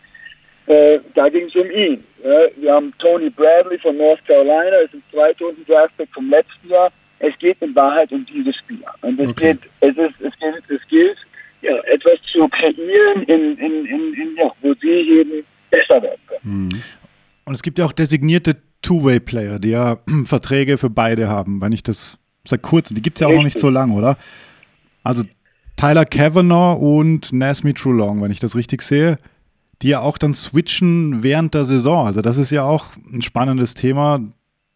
Äh, 0.67 0.99
da 1.15 1.29
ging 1.29 1.47
es 1.47 1.55
um 1.55 1.71
ihn. 1.71 2.05
Ja. 2.25 2.41
Wir 2.57 2.73
haben 2.75 2.93
Tony 2.99 3.31
Bradley 3.31 3.79
von 3.79 3.97
North 3.97 4.25
Carolina, 4.27 4.77
ist 4.85 4.95
ein 4.95 5.03
zweitrunden 5.13 5.65
Draftpick 5.67 6.09
vom 6.13 6.29
letzten 6.31 6.69
Jahr. 6.69 6.91
Es 7.19 7.33
geht 7.39 7.57
in 7.63 7.75
Wahrheit 7.75 8.11
um 8.13 8.27
diese 8.27 8.53
Spieler. 8.53 8.93
Und 9.03 9.19
es 9.21 9.29
Okay. 9.31 9.55
geht, 9.55 9.71
es 9.81 9.97
ist, 9.97 10.21
es 10.21 10.39
gilt, 10.39 10.71
es 10.81 10.89
gilt, 10.89 11.17
ja, 11.63 11.77
etwas 11.85 12.15
zu 12.33 12.47
kreieren, 12.49 13.23
in, 13.27 13.57
in, 13.59 13.87
in, 13.87 14.15
in, 14.15 14.37
ja, 14.37 14.51
wo 14.61 14.75
sie 14.81 14.89
eben 15.21 15.45
besser 15.71 16.03
werden 16.03 16.21
können. 16.27 16.83
Und 17.45 17.55
es 17.55 17.63
gibt 17.63 17.79
ja 17.79 17.85
auch 17.87 17.93
designierte 17.93 18.57
Two-Way-Player, 18.83 19.59
die 19.59 19.71
ja 19.71 19.99
Verträge 20.25 20.79
für 20.79 20.91
beide 20.91 21.29
haben, 21.29 21.61
wenn 21.61 21.73
ich 21.73 21.83
das 21.83 22.19
seit 22.45 22.63
kurzem, 22.63 22.95
die 22.97 23.03
gibt 23.03 23.17
es 23.19 23.21
ja 23.23 23.29
auch 23.29 23.33
noch 23.33 23.39
nicht 23.43 23.57
Richtig. 23.57 23.63
so 23.63 23.71
lang, 23.71 23.93
oder? 23.93 24.19
Also 25.03 25.23
Tyler 25.77 26.05
Kavanagh 26.05 26.75
und 26.81 27.33
Nasmi 27.33 27.73
Trulong, 27.75 28.23
wenn 28.23 28.31
ich 28.31 28.41
das 28.41 28.55
richtig 28.57 28.83
sehe, 28.83 29.19
die 29.83 29.89
ja 29.89 30.01
auch 30.01 30.19
dann 30.19 30.33
switchen 30.33 31.23
während 31.23 31.55
der 31.55 31.65
Saison. 31.65 32.07
Also 32.07 32.23
das 32.23 32.39
ist 32.39 32.51
ja 32.51 32.65
auch 32.65 32.87
ein 33.13 33.23
spannendes 33.23 33.75
Thema, 33.75 34.21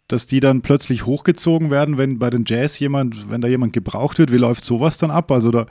dass 0.08 0.26
die 0.26 0.40
dann 0.40 0.62
plötzlich 0.62 1.06
hochgezogen 1.06 1.70
werden, 1.70 1.96
wenn 1.96 2.18
bei 2.18 2.30
den 2.30 2.44
Jazz 2.46 2.78
jemand, 2.80 3.30
wenn 3.30 3.40
da 3.40 3.48
jemand 3.48 3.72
gebraucht 3.72 4.18
wird, 4.18 4.32
wie 4.32 4.38
läuft 4.38 4.64
sowas 4.64 4.98
dann 4.98 5.10
ab? 5.10 5.30
Also 5.30 5.50
da 5.50 5.66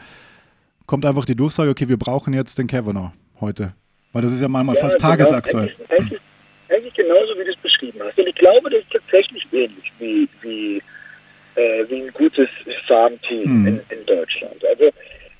kommt 0.85 1.05
einfach 1.05 1.25
die 1.25 1.35
Durchsage, 1.35 1.69
okay, 1.69 1.89
wir 1.89 1.97
brauchen 1.97 2.33
jetzt 2.33 2.57
den 2.57 2.67
Kavanagh 2.67 3.11
heute. 3.41 3.73
Weil 4.13 4.23
das 4.23 4.33
ist 4.33 4.41
ja 4.41 4.47
manchmal 4.47 4.75
Ja, 4.75 4.81
fast 4.81 4.97
genau, 4.97 5.09
tagesaktuell. 5.09 5.65
Eigentlich, 5.65 5.89
eigentlich, 5.89 6.21
eigentlich 6.69 6.93
genauso, 6.95 7.33
wie 7.37 7.43
du 7.43 7.51
es 7.51 7.57
beschrieben 7.57 7.99
hast. 8.03 8.17
Und 8.17 8.27
ich 8.27 8.35
glaube, 8.35 8.69
das 8.71 8.79
ist 8.79 8.91
tatsächlich 8.91 9.45
ähnlich 9.51 9.91
wie, 9.99 10.27
wie, 10.41 10.77
äh, 11.55 11.87
wie 11.89 12.03
ein 12.03 12.13
gutes 12.13 12.49
Farmteam 12.87 13.43
Hm. 13.43 13.67
in, 13.67 13.81
in 13.89 14.05
Deutschland. 14.07 14.55
Also, 14.67 14.89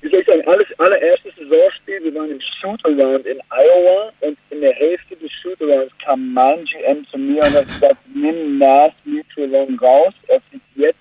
wie 0.00 0.08
soll 0.08 0.20
ich 0.20 0.26
sagen, 0.26 0.42
alles, 0.46 0.66
allererstes 0.78 1.32
Saisonspiel, 1.36 2.02
wir 2.04 2.14
waren 2.14 2.30
im 2.30 2.40
Shootaround 2.60 3.26
in 3.26 3.38
Iowa 3.50 4.12
und 4.20 4.38
in 4.50 4.60
der 4.60 4.72
Hälfte 4.72 5.16
des 5.16 5.30
Shootarounds 5.42 5.92
kam 6.04 6.32
mein 6.32 6.64
GM 6.64 7.06
zu 7.10 7.18
mir 7.18 7.42
und 7.42 7.54
hat 7.54 7.66
gesagt, 7.66 7.98
nimm 8.14 8.58
Nas 8.58 8.92
Mutualon 9.04 9.78
raus, 9.78 10.14
er 10.28 10.40
fliegt 10.48 10.64
jetzt 10.76 10.98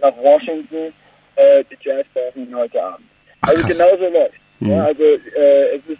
nach 0.00 0.16
Washington, 0.16 0.92
äh, 1.36 1.64
die 1.70 1.76
Jazz 1.80 2.04
brauchen 2.12 2.48
ihn 2.48 2.56
heute 2.56 2.82
Abend. 2.82 3.06
Ach, 3.42 3.48
also 3.48 3.66
genauso 3.66 4.08
läuft. 4.08 4.34
Ja, 4.60 4.84
also 4.86 5.02
äh, 5.02 5.76
es 5.76 5.82
ist 5.88 5.98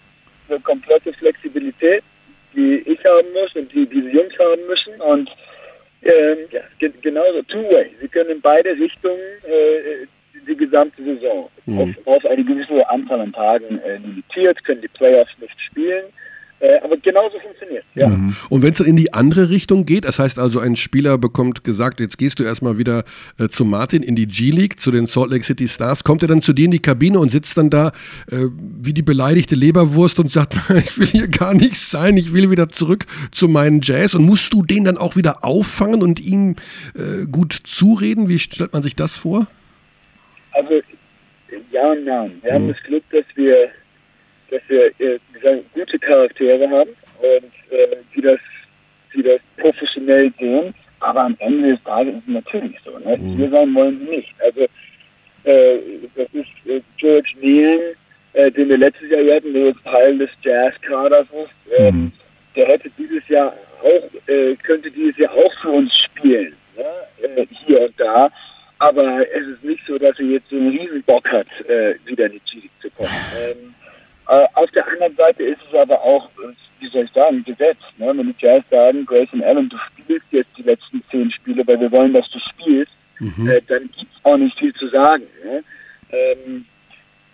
eine 0.49 0.59
komplette 0.61 1.13
Flexibilität, 1.13 2.03
die 2.53 2.79
ich 2.85 2.99
haben 3.05 3.31
muss 3.33 3.55
und 3.55 3.71
die 3.71 3.85
diese 3.85 4.09
Jungs 4.09 4.33
haben 4.39 4.65
müssen 4.67 4.99
und 5.01 5.29
ähm, 6.03 6.37
ja, 6.51 6.61
ge 6.79 6.91
genauso 7.01 7.41
Two-Way. 7.43 7.95
Sie 8.01 8.07
können 8.07 8.31
in 8.31 8.41
beide 8.41 8.71
Richtungen 8.71 9.19
äh, 9.47 10.07
die, 10.47 10.55
gesamte 10.55 11.03
Saison 11.03 11.49
auf, 11.77 11.89
auf 12.05 12.25
eine 12.25 12.43
gewisse 12.43 12.89
Anzahl 12.89 13.21
an 13.21 13.33
Tagen 13.33 13.79
äh, 13.79 13.97
limitiert, 13.97 14.63
können 14.63 14.81
die 14.81 14.87
Playoffs 14.87 15.31
nicht 15.39 15.59
spielen, 15.69 16.05
äh, 16.59 16.79
aber 16.83 16.97
genauso 16.97 17.39
funktioniert. 17.39 17.83
Ja. 17.95 18.07
Und 18.49 18.63
wenn 18.63 18.71
es 18.71 18.79
dann 18.79 18.87
in 18.87 18.95
die 18.95 19.13
andere 19.13 19.49
Richtung 19.49 19.85
geht, 19.85 20.05
das 20.05 20.17
heißt 20.17 20.39
also, 20.39 20.59
ein 20.59 20.75
Spieler 20.75 21.19
bekommt 21.19 21.63
gesagt, 21.63 21.99
jetzt 21.99 22.17
gehst 22.17 22.39
du 22.39 22.43
erstmal 22.43 22.79
wieder 22.79 23.03
äh, 23.37 23.47
zu 23.47 23.63
Martin 23.63 24.01
in 24.01 24.15
die 24.15 24.25
G-League, 24.27 24.79
zu 24.79 24.89
den 24.89 25.05
Salt 25.05 25.29
Lake 25.29 25.43
City 25.43 25.67
Stars, 25.67 26.03
kommt 26.03 26.23
er 26.23 26.27
dann 26.27 26.41
zu 26.41 26.53
dir 26.53 26.65
in 26.65 26.71
die 26.71 26.79
Kabine 26.79 27.19
und 27.19 27.29
sitzt 27.29 27.59
dann 27.59 27.69
da 27.69 27.89
äh, 28.31 28.47
wie 28.81 28.93
die 28.93 29.03
beleidigte 29.03 29.53
Leberwurst 29.53 30.19
und 30.19 30.31
sagt, 30.31 30.55
ich 30.75 30.97
will 30.97 31.05
hier 31.05 31.27
gar 31.27 31.53
nichts 31.53 31.91
sein, 31.91 32.17
ich 32.17 32.33
will 32.33 32.49
wieder 32.49 32.69
zurück 32.69 33.05
zu 33.31 33.47
meinen 33.47 33.81
Jazz 33.83 34.15
und 34.15 34.25
musst 34.25 34.51
du 34.51 34.63
den 34.63 34.83
dann 34.83 34.97
auch 34.97 35.15
wieder 35.15 35.43
auffangen 35.43 36.01
und 36.01 36.19
ihm 36.19 36.55
äh, 36.95 37.27
gut 37.31 37.53
zureden? 37.53 38.29
Wie 38.29 38.39
stellt 38.39 38.73
man 38.73 38.81
sich 38.81 38.95
das 38.95 39.15
vor? 39.15 39.45
Also 40.57 40.81
ja 41.71 41.91
und 41.91 42.05
nein. 42.05 42.39
Wir 42.41 42.53
haben 42.53 42.67
das 42.67 42.81
Glück, 42.83 43.03
dass 43.11 43.25
wir, 43.35 43.69
dass 44.49 44.61
wir 44.67 44.87
äh, 44.99 45.19
sagen, 45.43 45.63
gute 45.73 45.99
Charaktere 45.99 46.69
haben 46.69 46.89
und 47.19 47.73
äh, 47.77 47.97
die 48.15 48.21
das, 48.21 48.39
die 49.13 49.23
das 49.23 49.39
professionell 49.57 50.31
sehen. 50.39 50.73
Aber 50.99 51.21
am 51.21 51.35
Ende 51.39 51.73
des 51.73 51.83
Tages 51.83 52.15
ist 52.15 52.23
es 52.27 52.33
natürlich 52.33 52.75
so. 52.83 52.97
Ne? 52.97 53.17
Hier 53.17 53.49
sein 53.49 53.73
wollen 53.75 53.99
sie 53.99 54.15
nicht. 54.17 54.33
Also 54.39 54.61
äh, 55.43 55.79
das 56.15 56.27
ist 56.33 56.49
äh, 56.69 56.81
George 56.97 57.33
Neal, 57.39 57.95
äh, 58.33 58.51
den 58.51 58.69
wir 58.69 58.77
letztes 58.77 59.09
Jahr 59.11 59.35
hatten, 59.35 59.53
der 59.53 59.67
jetzt 59.67 59.83
Teil 59.83 60.17
des 60.17 60.29
Jazz-Kaders 60.41 61.27
ist. 61.31 61.79
Ähm, 61.79 62.11
Der 62.55 62.67
hätte 62.67 62.89
dieses 62.97 63.27
Jahr 63.29 63.53
auch, 63.83 64.27
äh, 64.27 64.55
könnte 64.55 64.89
dieses 64.89 65.15
Jahr 65.17 65.31
auch 65.33 65.53
für 65.61 65.69
uns 65.69 65.95
spielen. 65.95 66.55
Ne? 66.75 67.27
Äh, 67.35 67.45
hier 67.65 67.81
und 67.81 67.93
da. 67.99 68.31
Aber 68.79 69.25
es 69.27 69.47
ist 69.47 69.63
nicht 69.63 69.83
so, 69.87 69.97
dass 69.97 70.17
er 70.19 70.25
jetzt 70.25 70.49
so 70.49 70.55
einen 70.55 70.69
riesen 70.69 71.03
Bock 71.03 71.27
hat, 71.29 71.47
äh, 71.67 71.95
wieder 72.05 72.27
in 72.27 72.33
die 72.33 72.41
G-League 72.51 72.71
zu 72.81 72.89
kommen. 72.91 73.09
Ähm, 73.41 73.73
äh, 74.27 74.45
auf 74.53 74.69
der 74.71 74.87
anderen 74.87 75.15
Seite 75.15 75.43
ist 75.43 75.59
es 75.71 75.79
aber 75.79 76.01
auch, 76.01 76.29
äh, 76.43 76.53
wie 76.79 76.89
soll 76.89 77.05
ich 77.05 77.11
sagen, 77.11 77.43
Gesetz. 77.43 77.77
Ne? 77.97 78.13
Wenn 78.15 78.27
die 78.27 78.35
Jazz 78.39 78.63
sagen, 78.69 79.05
Grayson 79.05 79.43
Allen, 79.43 79.69
du 79.69 79.77
spielst 79.77 80.27
jetzt 80.31 80.49
die 80.57 80.63
letzten 80.63 81.03
zehn 81.09 81.31
Spiele, 81.31 81.65
weil 81.65 81.79
wir 81.79 81.91
wollen, 81.91 82.13
dass 82.13 82.29
du 82.31 82.39
spielst, 82.39 82.91
äh, 83.19 83.61
dann 83.67 83.83
gibt 83.83 84.11
es 84.13 84.25
auch 84.25 84.37
nicht 84.37 84.57
viel 84.59 84.73
zu 84.75 84.87
sagen. 84.89 85.23
Ne? 85.43 85.63
Ähm, 86.11 86.65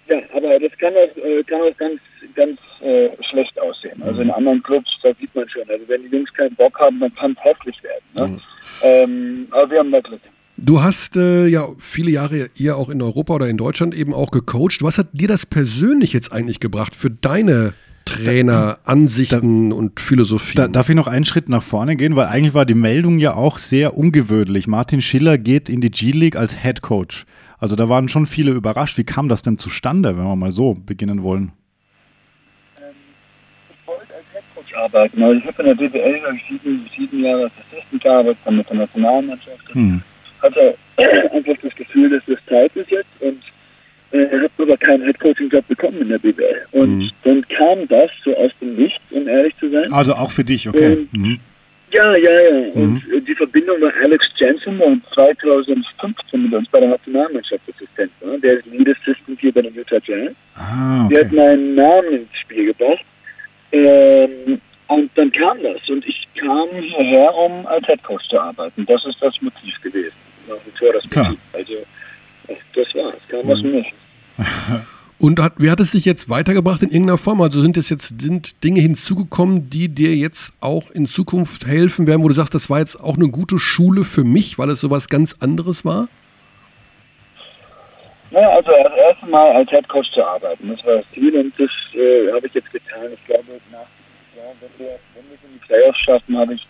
ja, 0.08 0.22
aber 0.34 0.60
das 0.60 0.78
kann 0.78 0.94
auch, 0.94 1.18
äh, 1.18 1.44
kann 1.44 1.62
auch 1.62 1.78
ganz, 1.78 2.00
ganz 2.36 2.60
äh, 2.82 3.10
schlecht 3.30 3.60
aussehen. 3.60 4.02
Also 4.04 4.22
in 4.22 4.32
anderen 4.32 4.62
Clubs, 4.64 4.98
da 5.02 5.14
sieht 5.20 5.34
man 5.36 5.48
schon. 5.50 5.70
Also 5.70 5.88
wenn 5.88 6.04
die 6.04 6.16
Jungs 6.16 6.34
keinen 6.34 6.56
Bock 6.56 6.80
haben, 6.80 7.00
dann 7.00 7.14
kann 7.16 7.36
es 7.38 7.44
hässlich 7.44 7.82
werden. 7.84 8.04
Ne? 8.14 8.42
Ähm, 8.82 9.48
aber 9.52 9.72
wir 9.72 9.80
haben 9.80 9.92
da 9.92 10.00
Glück. 10.00 10.22
Du 10.58 10.84
hast 10.84 11.18
äh, 11.18 11.48
ja 11.48 11.68
viele 11.80 12.12
Jahre 12.12 12.50
hier 12.54 12.78
auch 12.78 12.90
in 12.90 13.02
Europa 13.02 13.34
oder 13.34 13.48
in 13.48 13.58
Deutschland 13.58 13.96
eben 13.96 14.14
auch 14.14 14.30
gecoacht. 14.30 14.84
Was 14.84 15.00
hat 15.00 15.08
dir 15.12 15.28
das 15.28 15.46
persönlich 15.46 16.14
jetzt 16.14 16.32
eigentlich 16.32 16.60
gebracht 16.60 16.96
für 16.96 17.10
deine 17.10 17.74
Trainer, 18.06 18.78
Ansichten 18.84 19.72
und 19.72 20.00
Philosophie? 20.00 20.56
Da, 20.56 20.68
darf 20.68 20.90
ich 20.90 20.96
noch 20.96 21.08
einen 21.08 21.26
Schritt 21.26 21.50
nach 21.50 21.64
vorne 21.64 21.96
gehen? 21.96 22.16
Weil 22.16 22.28
eigentlich 22.28 22.54
war 22.54 22.66
die 22.66 22.76
Meldung 22.76 23.18
ja 23.18 23.34
auch 23.34 23.58
sehr 23.58 23.98
ungewöhnlich. 23.98 24.68
Martin 24.68 25.02
Schiller 25.02 25.40
geht 25.40 25.70
in 25.70 25.82
die 25.82 25.90
G-League 25.90 26.36
als 26.36 26.62
Head 26.62 26.82
Coach. 26.82 27.26
Also 27.58 27.76
da 27.76 27.90
waren 27.90 28.08
schon 28.08 28.28
viele 28.28 28.52
überrascht. 28.52 28.98
Wie 29.00 29.04
kam 29.04 29.30
das 29.30 29.42
denn 29.42 29.58
zustande, 29.58 30.18
wenn 30.18 30.24
wir 30.24 30.36
mal 30.36 30.52
so 30.52 30.76
beginnen 30.76 31.24
wollen? 31.24 31.52
Ich 32.76 33.88
wollte 33.88 34.14
als 34.14 34.26
Headcoach 34.34 34.78
arbeiten. 34.78 35.24
Also 35.24 35.40
ich 35.40 35.46
habe 35.48 35.64
in 35.64 35.78
der 35.78 36.36
ich 36.36 36.44
sieben, 36.48 36.86
sieben 36.96 37.24
Jahre 37.24 37.46
als 37.46 37.54
Assistent 37.72 38.04
gearbeitet, 38.04 38.38
dann 38.46 38.58
mit 38.58 38.70
der 38.70 38.76
Nationalmannschaft. 38.78 39.74
Hm. 39.74 40.04
Hatte 40.44 40.76
einfach 41.32 41.56
das 41.64 41.74
Gefühl, 41.76 42.10
dass 42.12 42.22
das 42.28 42.38
Zeit 42.48 42.76
ist 42.76 42.92
jetzt 42.92 43.10
und 43.20 43.42
äh, 44.12 44.28
habe 44.38 44.50
aber 44.60 44.78
keinen 44.78 45.04
Headcoaching-Job 45.04 45.68
bekommen 45.68 46.02
in 46.02 46.10
der 46.10 46.20
BWL. 46.20 46.66
Und 46.72 47.12
dann 47.24 47.44
kam 47.48 47.88
das 47.88 48.12
so 48.24 48.36
aus 48.38 48.52
dem 48.62 48.76
Nichts, 48.76 49.02
um 49.12 49.28
ehrlich 49.28 49.54
zu 49.60 49.70
sein. 49.72 49.92
Also 49.92 50.14
auch 50.14 50.30
für 50.30 50.44
dich, 50.44 50.70
okay. 50.70 50.94
Ähm, 50.94 51.10
Mhm. 51.12 51.40
Ja, 51.92 52.12
ja, 52.18 52.32
ja. 52.32 52.72
Und 52.74 53.04
äh, 53.14 53.22
die 53.22 53.36
Verbindung 53.36 53.80
war 53.82 53.92
Alex 54.04 54.28
Jensen, 54.40 54.80
der 54.80 54.98
2015 55.14 56.44
mit 56.44 56.54
uns 56.54 56.68
bei 56.70 56.80
der 56.80 56.90
Nationalmannschaft 56.90 57.62
Assistent 57.72 58.12
war. 58.22 58.36
Der 58.40 58.58
ist 58.58 58.66
Lead 58.66 58.90
Assistant 58.90 59.40
hier 59.40 59.54
bei 59.54 59.62
den 59.62 59.76
Utah 59.76 60.00
Jazz. 60.04 60.34
Ah, 60.56 61.08
Der 61.12 61.20
hat 61.20 61.28
okay. 61.28 61.36
meinen 61.36 61.76
Namen 61.76 62.14
ins 62.14 62.36
Spiel 62.42 62.66
gebracht. 62.74 63.06
Ähm, 63.72 64.60
und 64.88 65.12
dann 65.16 65.32
kam 65.32 65.62
das. 65.62 65.88
Und 65.88 66.04
ich 66.08 66.28
kam 66.36 66.68
hierher, 66.72 67.34
um 67.36 67.66
als 67.68 67.88
Headcoach 67.88 68.28
zu 68.30 68.40
arbeiten. 68.40 68.86
Das 68.88 69.06
ist 69.06 69.18
das 69.22 69.40
Motiv 69.42 69.80
gewesen. 69.84 70.13
Wie 70.74 70.86
vor 70.86 70.94
das 70.94 71.10
Klar. 71.10 71.36
Also, 71.54 71.74
ach, 72.48 72.54
das 72.76 72.96
war's. 72.96 73.16
Kam 73.30 73.48
dem 73.48 73.72
Nichts. 73.72 73.94
Und 75.24 75.40
hat, 75.40 75.54
wie 75.58 75.70
hat 75.70 75.80
es 75.80 75.92
dich 75.92 76.04
jetzt 76.04 76.30
weitergebracht 76.30 76.82
in 76.82 76.90
irgendeiner 76.90 77.18
Form? 77.18 77.40
Also 77.40 77.62
sind 77.62 77.78
es 77.78 77.90
jetzt 77.90 78.20
sind 78.20 78.62
Dinge 78.62 78.82
hinzugekommen, 78.82 79.70
die 79.70 79.88
dir 79.88 80.14
jetzt 80.16 80.52
auch 80.60 80.92
in 80.92 81.06
Zukunft 81.06 81.66
helfen 81.66 82.08
werden, 82.08 82.24
wo 82.24 82.28
du 82.28 82.34
sagst, 82.34 82.54
das 82.54 82.70
war 82.70 82.80
jetzt 82.80 82.98
auch 82.98 83.16
eine 83.16 83.30
gute 83.30 83.58
Schule 83.58 84.04
für 84.04 84.26
mich, 84.26 84.60
weil 84.60 84.70
es 84.70 84.82
sowas 84.82 85.08
ganz 85.08 85.34
anderes 85.40 85.86
war? 85.86 86.10
Naja, 88.32 88.50
also 88.50 88.72
das 88.84 88.98
erste 88.98 89.26
Mal 89.28 89.52
als 89.52 89.72
Headcoach 89.72 90.12
zu 90.12 90.26
arbeiten, 90.26 90.68
das 90.76 90.84
war 90.86 90.96
das 90.96 91.06
Ziel 91.14 91.34
und 91.38 91.54
das 91.58 91.70
äh, 91.94 92.30
habe 92.34 92.48
ich 92.48 92.54
jetzt 92.56 92.72
getan. 92.72 93.14
Ich 93.14 93.26
glaube, 93.26 93.46
nach, 93.72 93.80
ja, 94.36 94.44
wenn 94.60 94.86
wir, 94.86 95.00
wenn 95.16 95.24
wir 95.30 95.36
es 95.36 95.44
in 95.46 95.54
die 95.54 95.66
Playoffs 95.68 96.00
schaffen, 96.00 96.36
habe 96.36 96.56
ich, 96.56 96.68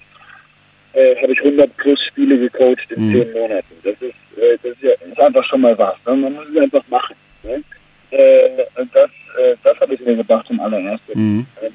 äh, 0.93 1.15
habe 1.21 1.33
ich 1.33 1.39
100 1.39 1.75
plus 1.77 1.99
Spiele 2.09 2.37
gecoacht 2.37 2.91
in 2.91 3.07
Mhm. 3.09 3.13
10 3.23 3.33
Monaten. 3.33 3.73
Das 3.83 3.95
ist, 4.01 4.15
äh, 4.37 4.57
das 4.61 4.71
ist, 4.73 4.81
ja, 4.83 4.91
ist 4.91 5.19
einfach 5.19 5.43
schon 5.45 5.61
mal 5.61 5.77
was. 5.77 5.95
Ne? 6.05 6.15
Man 6.15 6.33
muss 6.33 6.45
es 6.53 6.61
einfach 6.61 6.83
machen. 6.89 7.15
Ne? 7.43 7.63
Äh, 8.11 8.49
und 8.79 8.93
das, 8.95 9.09
äh, 9.41 9.55
das 9.63 9.79
habe 9.79 9.93
ich 9.95 9.99
mir 10.01 10.15
gedacht 10.15 10.45
zum 10.47 10.59
allerersten. 10.59 11.11
Mhm. 11.13 11.45
Ähm, 11.61 11.73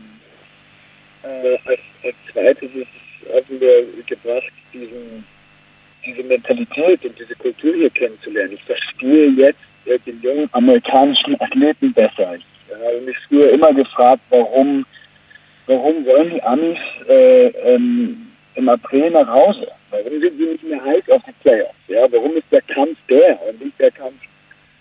äh, 1.25 1.59
als, 1.69 1.81
als 2.05 2.15
zweites 2.33 2.71
ist, 2.75 3.35
haben 3.35 3.61
wir 3.61 3.87
gebracht, 4.07 4.53
diesen, 4.73 5.25
diese 6.07 6.23
Mentalität 6.23 7.05
und 7.05 7.19
diese 7.19 7.35
Kultur 7.35 7.75
hier 7.75 7.91
kennenzulernen. 7.91 8.53
Ich 8.53 8.63
verstehe 8.63 9.31
jetzt 9.31 9.59
äh, 9.87 9.99
den 10.07 10.21
jungen 10.23 10.49
amerikanischen 10.53 11.39
Athleten 11.41 11.93
besser. 11.93 12.37
Ich 12.37 12.45
habe 12.73 13.01
mich 13.01 13.17
früher 13.29 13.51
immer 13.51 13.73
gefragt, 13.73 14.23
warum, 14.31 14.87
warum 15.67 16.07
wollen 16.07 16.31
die 16.35 16.43
Amis 16.43 16.79
äh, 17.09 17.47
ähm, 17.65 18.28
im 18.59 18.69
April 18.69 19.11
nach 19.11 19.29
Hause? 19.29 19.69
Warum 19.91 20.21
sind 20.21 20.37
sie 20.39 20.45
nicht 20.47 20.65
mehr 20.65 20.83
heiß 20.85 21.05
auf 21.11 21.23
die 21.27 21.33
Playoffs? 21.43 21.75
Ja, 21.89 22.03
warum 22.11 22.37
ist 22.37 22.47
der 22.51 22.63
Kampf 22.63 22.99
der 23.09 23.39
und 23.49 23.65
nicht 23.65 23.79
der 23.79 23.91
Kampf, 23.93 24.17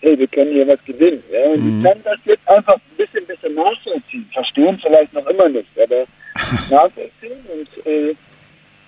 hey, 0.00 0.18
wir 0.18 0.26
können 0.26 0.52
hier 0.52 0.66
was 0.68 0.84
gewinnen? 0.84 1.22
Ja, 1.32 1.50
und 1.52 1.64
Mhm. 1.64 1.78
ich 1.78 1.84
kann 1.84 1.98
das 2.04 2.18
jetzt 2.24 2.48
einfach 2.48 2.74
ein 2.74 2.96
bisschen, 2.96 3.24
bisschen 3.26 3.54
nachvollziehen. 3.54 4.28
Verstehen 4.32 4.78
vielleicht 4.82 5.12
noch 5.12 5.26
immer 5.26 5.48
nicht, 5.48 5.68
aber 5.82 6.04
nachvollziehen 6.70 7.38
und 7.52 7.86
äh, 7.86 8.14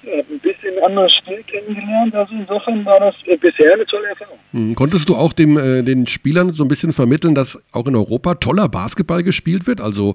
ein 0.02 0.38
bisschen 0.40 0.82
anderes 0.82 1.12
Spiel 1.14 1.42
kennengelernt. 1.44 2.14
Also 2.14 2.32
insofern 2.34 2.84
war 2.86 2.98
das 3.00 3.14
äh, 3.26 3.36
bisher 3.36 3.74
eine 3.74 3.84
tolle 3.86 4.08
Erfahrung. 4.08 4.38
Hm, 4.52 4.74
Konntest 4.74 5.08
du 5.08 5.14
auch 5.14 5.32
dem, 5.34 5.58
äh, 5.58 5.82
den 5.82 6.06
Spielern 6.06 6.52
so 6.52 6.64
ein 6.64 6.68
bisschen 6.68 6.92
vermitteln, 6.92 7.34
dass 7.34 7.62
auch 7.72 7.86
in 7.86 7.94
Europa 7.96 8.34
toller 8.36 8.68
Basketball 8.68 9.22
gespielt 9.22 9.66
wird? 9.66 9.80
Also 9.82 10.14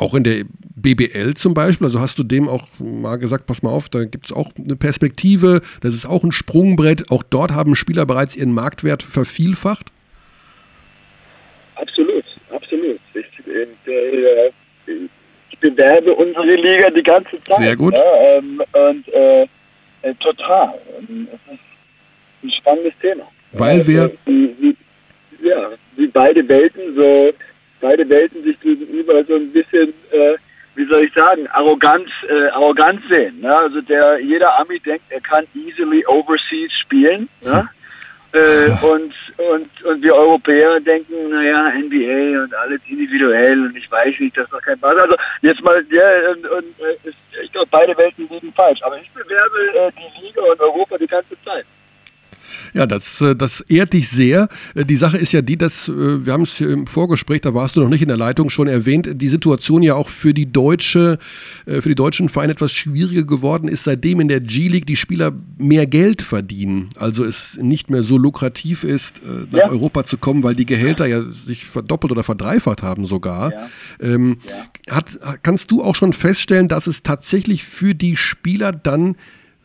auch 0.00 0.14
in 0.14 0.24
der 0.24 0.44
BBL 0.76 1.34
zum 1.34 1.54
Beispiel. 1.54 1.86
Also 1.86 2.00
hast 2.00 2.18
du 2.18 2.22
dem 2.22 2.48
auch 2.48 2.66
mal 2.78 3.16
gesagt, 3.16 3.46
pass 3.46 3.62
mal 3.62 3.70
auf, 3.70 3.88
da 3.88 4.04
gibt 4.04 4.26
es 4.26 4.32
auch 4.32 4.52
eine 4.56 4.76
Perspektive, 4.76 5.60
das 5.82 5.94
ist 5.94 6.06
auch 6.06 6.24
ein 6.24 6.32
Sprungbrett. 6.32 7.10
Auch 7.10 7.22
dort 7.22 7.52
haben 7.52 7.74
Spieler 7.74 8.06
bereits 8.06 8.36
ihren 8.36 8.52
Marktwert 8.54 9.02
vervielfacht. 9.02 9.92
Absolut, 11.76 12.24
absolut. 12.50 13.00
Ich, 13.14 13.46
äh, 13.86 14.50
ich 15.50 15.58
bewerbe 15.58 16.14
unsere 16.14 16.54
Liga 16.54 16.90
die 16.90 17.02
ganze 17.02 17.42
Zeit. 17.44 17.58
Sehr 17.58 17.76
gut. 17.76 17.94
Ja, 17.96 18.36
ähm, 18.38 18.62
und 18.72 19.08
äh, 19.08 19.42
äh, 20.02 20.14
total. 20.20 20.74
Ähm, 20.98 21.28
Es 21.32 21.54
ist 21.54 21.60
ein 22.44 22.52
spannendes 22.52 22.92
Thema. 23.00 23.24
Weil 23.52 23.86
wir- 23.86 24.02
also, 24.02 24.14
Wie, 24.26 24.54
wie, 24.60 24.76
ja, 25.48 25.70
wie 25.96 26.06
beide 26.06 26.46
Welten 26.48 26.94
so, 26.96 27.30
beide 27.80 28.08
Welten 28.08 28.42
sich 28.44 28.58
gegenüber 28.60 29.24
so 29.24 29.34
ein 29.34 29.52
bisschen, 29.52 29.92
äh, 30.10 30.36
wie 30.74 30.86
soll 30.86 31.04
ich 31.04 31.12
sagen, 31.14 31.46
Arroganz, 31.48 32.08
äh, 32.28 32.48
Arroganz 32.48 33.00
sehen. 33.10 33.40
Ne? 33.40 33.56
Also 33.56 33.80
der, 33.80 34.20
jeder 34.20 34.58
Ami 34.60 34.78
denkt, 34.80 35.04
er 35.10 35.20
kann 35.20 35.46
easily 35.54 36.04
overseas 36.06 36.72
spielen. 36.82 37.28
Ne? 37.42 37.68
Äh, 38.32 38.70
und, 38.86 39.12
und, 39.38 39.82
und 39.82 40.02
wir 40.04 40.14
Europäer 40.14 40.78
denken, 40.78 41.30
naja, 41.30 41.64
NBA 41.76 42.40
und 42.40 42.54
alles 42.54 42.80
individuell 42.86 43.60
und 43.64 43.76
ich 43.76 43.90
weiß 43.90 44.20
nicht, 44.20 44.36
das 44.36 44.44
ist 44.44 44.52
doch 44.52 44.62
kein 44.62 44.78
Spaß. 44.78 44.94
Also 44.98 45.16
jetzt 45.42 45.60
mal, 45.62 45.84
ja, 45.90 46.30
und, 46.30 46.46
und 46.46 46.66
äh, 46.78 47.10
ich 47.42 47.50
glaube, 47.50 47.66
beide 47.72 47.98
Welten 47.98 48.28
liegen 48.28 48.52
falsch. 48.52 48.80
Aber 48.82 49.00
ich 49.00 49.10
bewerbe 49.10 49.74
äh, 49.74 49.90
die 49.98 50.26
Liga 50.26 50.42
und 50.42 50.60
Europa 50.60 50.96
die 50.98 51.08
ganze 51.08 51.34
Zeit. 51.44 51.66
Ja, 52.74 52.86
das, 52.86 53.20
äh, 53.20 53.34
das 53.34 53.60
ehrt 53.62 53.92
dich 53.92 54.08
sehr. 54.08 54.48
Äh, 54.74 54.84
Die 54.84 54.96
Sache 54.96 55.16
ist 55.18 55.32
ja 55.32 55.42
die, 55.42 55.56
dass, 55.56 55.88
äh, 55.88 56.24
wir 56.26 56.32
haben 56.32 56.42
es 56.42 56.56
hier 56.56 56.70
im 56.70 56.86
Vorgespräch, 56.86 57.40
da 57.40 57.54
warst 57.54 57.76
du 57.76 57.80
noch 57.80 57.88
nicht 57.88 58.02
in 58.02 58.08
der 58.08 58.16
Leitung 58.16 58.50
schon 58.50 58.68
erwähnt, 58.68 59.08
die 59.14 59.28
Situation 59.28 59.82
ja 59.82 59.94
auch 59.94 60.08
für 60.08 60.34
die 60.34 60.50
deutsche, 60.52 61.18
für 61.66 61.88
die 61.88 61.94
deutschen 61.94 62.28
Vereine 62.28 62.52
etwas 62.52 62.72
schwieriger 62.72 63.24
geworden 63.24 63.68
ist, 63.68 63.84
seitdem 63.84 64.20
in 64.20 64.28
der 64.28 64.40
G-League 64.40 64.86
die 64.86 64.96
Spieler 64.96 65.32
mehr 65.58 65.86
Geld 65.86 66.22
verdienen. 66.22 66.90
Also 66.96 67.24
es 67.24 67.56
nicht 67.60 67.90
mehr 67.90 68.02
so 68.02 68.18
lukrativ 68.18 68.84
ist, 68.84 69.20
nach 69.50 69.58
Ja. 69.58 69.68
Europa 69.70 70.04
zu 70.04 70.18
kommen, 70.18 70.42
weil 70.42 70.54
die 70.54 70.66
Gehälter 70.66 71.06
ja 71.06 71.22
sich 71.30 71.64
verdoppelt 71.66 72.12
oder 72.12 72.24
verdreifacht 72.24 72.82
haben 72.82 73.06
sogar. 73.06 73.52
Ja. 73.52 73.68
Ähm, 74.00 74.38
hat, 74.88 75.18
kannst 75.42 75.70
du 75.70 75.82
auch 75.82 75.94
schon 75.94 76.12
feststellen, 76.12 76.68
dass 76.68 76.86
es 76.86 77.02
tatsächlich 77.02 77.64
für 77.64 77.94
die 77.94 78.16
Spieler 78.16 78.72
dann 78.72 79.16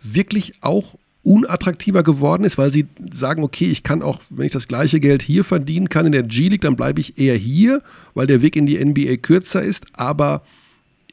wirklich 0.01 0.53
auch 0.61 0.95
unattraktiver 1.25 2.03
geworden 2.03 2.43
ist, 2.43 2.57
weil 2.57 2.71
sie 2.71 2.87
sagen, 3.11 3.43
okay, 3.43 3.65
ich 3.65 3.83
kann 3.83 4.01
auch, 4.01 4.19
wenn 4.29 4.45
ich 4.45 4.53
das 4.53 4.67
gleiche 4.67 4.99
Geld 4.99 5.21
hier 5.23 5.43
verdienen 5.43 5.89
kann 5.89 6.05
in 6.05 6.11
der 6.11 6.23
G-League, 6.23 6.61
dann 6.61 6.75
bleibe 6.75 7.01
ich 7.01 7.17
eher 7.17 7.35
hier, 7.35 7.81
weil 8.13 8.27
der 8.27 8.41
Weg 8.41 8.55
in 8.55 8.65
die 8.65 8.83
NBA 8.83 9.17
kürzer 9.17 9.63
ist, 9.63 9.87
aber 9.97 10.43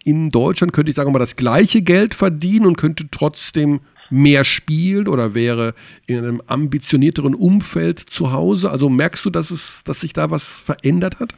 in 0.04 0.28
Deutschland 0.28 0.72
könnte 0.72 0.90
ich 0.90 0.96
sagen 0.96 1.12
mal 1.12 1.18
das 1.18 1.36
gleiche 1.36 1.82
Geld 1.82 2.14
verdienen 2.14 2.66
und 2.66 2.76
könnte 2.76 3.04
trotzdem 3.10 3.80
mehr 4.10 4.44
spielen 4.44 5.08
oder 5.08 5.34
wäre 5.34 5.72
in 6.06 6.18
einem 6.18 6.42
ambitionierteren 6.46 7.34
Umfeld 7.34 7.98
zu 7.98 8.32
Hause. 8.32 8.70
Also 8.70 8.90
merkst 8.90 9.24
du, 9.24 9.30
dass 9.30 9.50
es, 9.50 9.84
dass 9.84 10.00
sich 10.00 10.12
da 10.12 10.30
was 10.30 10.60
verändert 10.60 11.18
hat? 11.18 11.32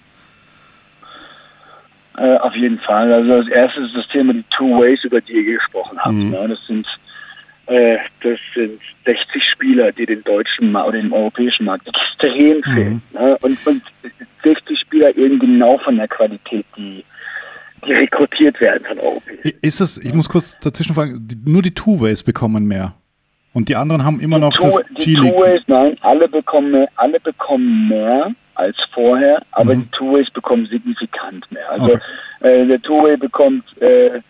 Äh, 2.17 2.37
auf 2.39 2.55
jeden 2.55 2.79
Fall. 2.81 3.13
Also 3.13 3.43
das 3.43 3.49
erste 3.49 3.81
ist 3.81 3.95
das 3.95 4.09
Thema 4.09 4.35
die 4.35 4.45
Two 4.57 4.79
Ways, 4.79 4.99
über 5.05 5.21
die 5.21 5.33
ihr 5.33 5.55
gesprochen 5.55 5.99
habt. 5.99 6.15
Mhm. 6.15 6.31
Ne? 6.31 6.49
Das 6.49 6.59
sind 6.67 6.87
das 7.67 8.39
sind 8.55 8.81
60 9.07 9.43
Spieler, 9.45 9.93
die 9.93 10.07
den 10.07 10.23
deutschen 10.25 10.75
oder 10.77 10.93
den 10.93 11.13
europäischen 11.13 11.65
Markt 11.65 11.89
extrem 11.89 12.63
fehlen. 12.63 13.03
Ne? 13.13 13.37
Und, 13.41 13.67
und 13.67 13.83
60 14.45 14.79
Spieler 14.81 15.17
eben 15.17 15.39
genau 15.39 15.79
von 15.79 15.97
der 15.97 16.09
Qualität, 16.09 16.67
die, 16.77 17.05
die 17.87 17.93
rekrutiert 17.93 18.61
werden 18.61 18.85
von 18.87 18.99
Europäern. 18.99 19.39
Ist 19.63 19.81
es, 19.81 19.99
ich 19.99 20.13
muss 20.13 20.29
kurz 20.29 20.59
dazwischen 20.61 20.95
fragen, 20.95 21.19
die, 21.27 21.37
nur 21.51 21.63
die 21.63 21.73
Two-Ways 21.75 22.23
bekommen 22.23 22.67
mehr. 22.67 22.95
Und 23.55 23.69
die 23.69 23.77
anderen 23.77 24.05
haben 24.05 24.21
immer 24.21 24.39
noch 24.39 24.53
Two- 24.53 24.65
das 24.65 24.83
die. 25.05 25.15
Two-Ways, 25.15 25.63
nein, 25.67 25.97
alle 26.01 26.29
bekommen, 26.29 26.73
mehr, 26.73 26.89
alle 26.97 27.19
bekommen 27.21 27.89
mehr 27.89 28.35
als 28.57 28.77
vorher, 28.93 29.41
aber 29.53 29.75
Mhm. 29.75 29.83
die 29.85 29.89
Two-Ways 29.97 30.31
bekommen 30.33 30.67
signifikant 30.71 31.51
mehr. 31.51 31.71
Also 31.71 31.85
Okay. 31.93 32.01
äh, 32.41 32.67
der 32.67 32.83
Two-Way 32.83 33.17
bekommt 33.17 33.65
äh, 33.81 34.21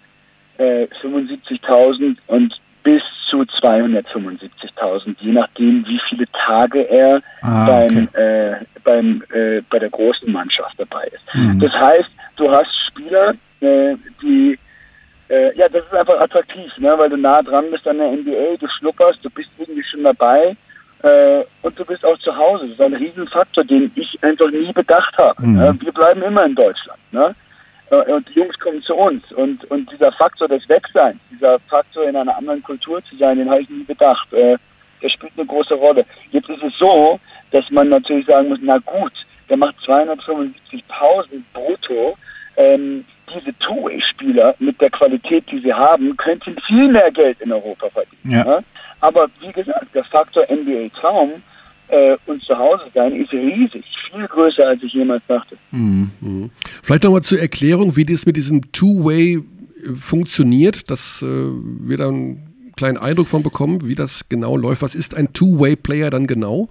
äh, 0.59 0.87
75.000 1.03 2.17
und 2.29 2.55
bis 2.85 3.03
zu 3.29 3.39
275.000, 3.39 5.17
je 5.19 5.33
nachdem, 5.33 5.85
wie 5.87 6.01
viele 6.09 6.27
Tage 6.47 6.83
er 6.83 7.21
Ah, 7.43 7.67
beim, 7.67 8.09
äh, 8.13 8.57
beim, 8.85 9.25
äh, 9.33 9.61
bei 9.69 9.79
der 9.81 9.91
großen 9.91 10.31
Mannschaft 10.31 10.75
dabei 10.79 11.05
ist. 11.07 11.35
Mhm. 11.35 11.59
Das 11.59 11.73
heißt, 11.73 12.11
du 12.37 12.51
hast 12.51 12.71
Spieler, 12.89 13.35
äh, 13.61 13.97
die 14.23 14.59
äh, 15.29 15.57
ja, 15.57 15.69
das 15.69 15.85
ist 15.85 15.95
einfach 15.95 16.21
attraktiv, 16.21 16.71
ne? 16.79 16.95
weil 16.97 17.09
du 17.09 17.17
nah 17.17 17.43
dran 17.43 17.65
bist 17.71 17.87
an 17.89 17.99
der 17.99 18.13
NBA, 18.13 18.57
du 18.59 18.67
schnupperst, 18.79 19.19
du 19.23 19.31
bist 19.31 19.49
irgendwie 19.59 19.85
schon 19.91 20.05
dabei 20.05 20.55
äh, 21.03 21.45
und 21.63 21.79
du 21.79 21.85
bist 21.85 22.05
auch 22.05 22.19
zu 22.19 22.37
Hause. 22.37 22.69
Das 22.69 22.75
ist 22.75 22.81
ein 22.81 22.95
Riesenfaktor, 22.95 23.65
den 23.65 23.91
ich 23.95 24.19
einfach 24.23 24.51
nie 24.51 24.73
bedacht 24.73 25.17
habe. 25.19 25.35
Mhm. 25.45 25.57
Ne? 25.57 25.77
Wir 25.81 25.93
bleiben 25.93 26.23
immer 26.23 26.45
in 26.45 26.55
Deutschland. 26.55 27.01
Ne? 27.13 27.35
Und 28.03 28.29
die 28.29 28.39
Jungs 28.39 28.59
kommen 28.59 28.83
zu 28.83 28.95
uns. 28.95 29.23
Und, 29.33 29.65
und 29.71 29.91
dieser 29.93 30.13
Faktor 30.13 30.49
des 30.49 30.69
Wegseins, 30.69 31.19
dieser 31.31 31.59
Faktor 31.61 32.05
in 32.05 32.17
einer 32.17 32.37
anderen 32.37 32.63
Kultur 32.63 33.03
zu 33.05 33.17
sein, 33.17 33.39
den 33.39 33.51
habe 33.51 33.63
ich 33.63 33.71
nie 33.71 33.85
bedacht. 33.85 34.33
Äh, 34.33 34.57
der 35.03 35.09
spielt 35.11 35.33
eine 35.37 35.47
große 35.47 35.75
Rolle. 35.75 36.05
Jetzt 36.31 36.49
ist 36.49 36.63
es 36.63 36.73
so, 36.79 37.21
dass 37.51 37.69
man 37.71 37.89
natürlich 37.91 38.27
sagen 38.27 38.49
muss, 38.49 38.59
na 38.63 38.79
gut, 38.79 39.13
der 39.49 39.57
macht 39.57 39.77
275.000 39.87 41.43
brutto. 41.53 42.17
Ähm, 42.57 43.05
diese 43.35 43.57
Two-Way-Spieler 43.59 44.55
mit 44.59 44.81
der 44.81 44.91
Qualität, 44.91 45.45
die 45.51 45.61
sie 45.61 45.73
haben, 45.73 46.17
könnten 46.17 46.57
viel 46.67 46.89
mehr 46.89 47.11
Geld 47.11 47.41
in 47.41 47.53
Europa 47.53 47.89
verdienen. 47.91 48.31
Ja. 48.31 48.45
ne? 48.45 48.65
Aber 49.01 49.27
wie 49.41 49.53
gesagt, 49.53 49.95
der 49.95 50.05
Faktor 50.05 50.45
NBA-Traum 50.49 51.43
äh, 51.95 52.17
und 52.27 52.43
zu 52.43 52.57
Hause 52.57 52.85
sein 52.95 53.15
ist 53.21 53.33
riesig, 53.33 53.85
viel 54.11 54.27
größer, 54.27 54.67
als 54.67 54.83
ich 54.83 54.93
jemals 54.93 55.23
dachte. 55.29 55.57
Mhm. 55.71 56.51
Vielleicht 56.83 57.05
nochmal 57.05 57.23
zur 57.23 57.41
Erklärung, 57.41 57.97
wie 57.97 58.05
das 58.05 58.27
mit 58.27 58.37
diesem 58.37 58.73
Two-Way 58.73 59.37
äh, 59.37 59.41
funktioniert, 59.95 60.91
dass 60.91 61.23
äh, 61.23 61.27
wir 61.27 61.97
da 61.97 62.09
einen 62.09 62.73
kleinen 62.77 62.99
Eindruck 62.99 63.29
von 63.29 63.43
bekommen, 63.43 63.87
wie 63.87 63.95
das 63.95 64.29
genau 64.29 64.57
läuft. 64.57 64.83
Was 64.83 64.95
ist 64.95 65.17
ein 65.17 65.33
Two-Way-Player 65.33 66.11
dann 66.11 66.27
genau? 66.27 66.69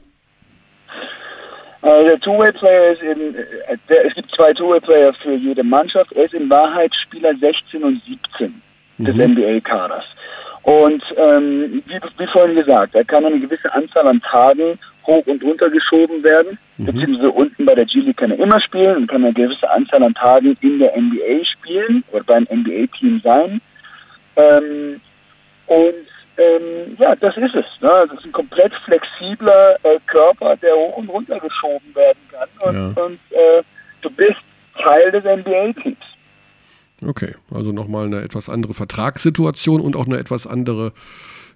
Äh, 1.81 2.03
der 2.05 2.19
Two-Way-Player 2.19 2.93
ist 2.93 3.01
in, 3.01 3.35
äh, 3.35 3.77
der, 3.89 4.05
es 4.05 4.15
gibt 4.15 4.29
zwei 4.35 4.53
Two-Way-Player 4.53 5.13
für 5.21 5.35
jede 5.35 5.63
Mannschaft. 5.63 6.11
Er 6.13 6.25
ist 6.25 6.33
in 6.33 6.49
Wahrheit 6.49 6.91
Spieler 7.05 7.33
16 7.39 7.83
und 7.83 8.01
17 8.37 8.61
des 8.99 9.15
NBA-Kaders. 9.15 10.05
Und 10.63 11.03
ähm, 11.17 11.83
wie, 11.85 11.99
wie 12.17 12.27
vorhin 12.31 12.55
gesagt, 12.55 12.95
er 12.95 13.03
kann 13.03 13.25
eine 13.25 13.39
gewisse 13.39 13.71
Anzahl 13.73 14.07
an 14.07 14.21
Tagen 14.21 14.79
hoch 15.05 15.25
und 15.27 15.43
runter 15.43 15.69
geschoben 15.69 16.23
werden. 16.23 16.57
Beziehungsweise 16.77 17.31
unten 17.31 17.65
bei 17.65 17.75
der 17.75 17.85
G-League 17.85 18.17
kann 18.17 18.31
er 18.31 18.39
immer 18.39 18.59
spielen 18.61 18.97
und 18.97 19.07
kann 19.07 19.23
eine 19.23 19.33
gewisse 19.33 19.69
Anzahl 19.69 20.03
an 20.03 20.13
Tagen 20.15 20.57
in 20.61 20.79
der 20.79 20.95
NBA 20.97 21.45
spielen 21.57 22.03
oder 22.11 22.23
beim 22.23 22.43
NBA-Team 22.51 23.21
sein. 23.23 23.61
Ähm, 24.35 24.99
und 25.67 26.07
ähm, 26.37 26.97
ja, 26.99 27.15
das 27.15 27.37
ist 27.37 27.53
es. 27.53 27.65
Ne? 27.81 27.89
Das 28.09 28.17
ist 28.19 28.25
ein 28.25 28.31
komplett 28.31 28.73
flexibler 28.85 29.75
äh, 29.83 29.99
Körper, 30.07 30.55
der 30.57 30.73
hoch 30.75 30.97
und 30.97 31.09
runter 31.09 31.39
geschoben 31.39 31.93
werden 31.93 32.19
kann. 32.31 32.49
Und, 32.67 32.75
Ja. 32.97 33.03
und 33.03 33.19
äh, 33.31 33.63
du 34.01 34.09
bist 34.09 34.33
Teil 34.83 35.11
des 35.11 35.23
NBA-Teams. 35.23 35.97
Okay, 37.05 37.35
also 37.53 37.71
nochmal 37.71 38.05
eine 38.05 38.21
etwas 38.21 38.49
andere 38.49 38.73
Vertragssituation 38.73 39.81
und 39.81 39.95
auch 39.95 40.07
eine 40.07 40.17
etwas 40.17 40.47
andere, 40.47 40.93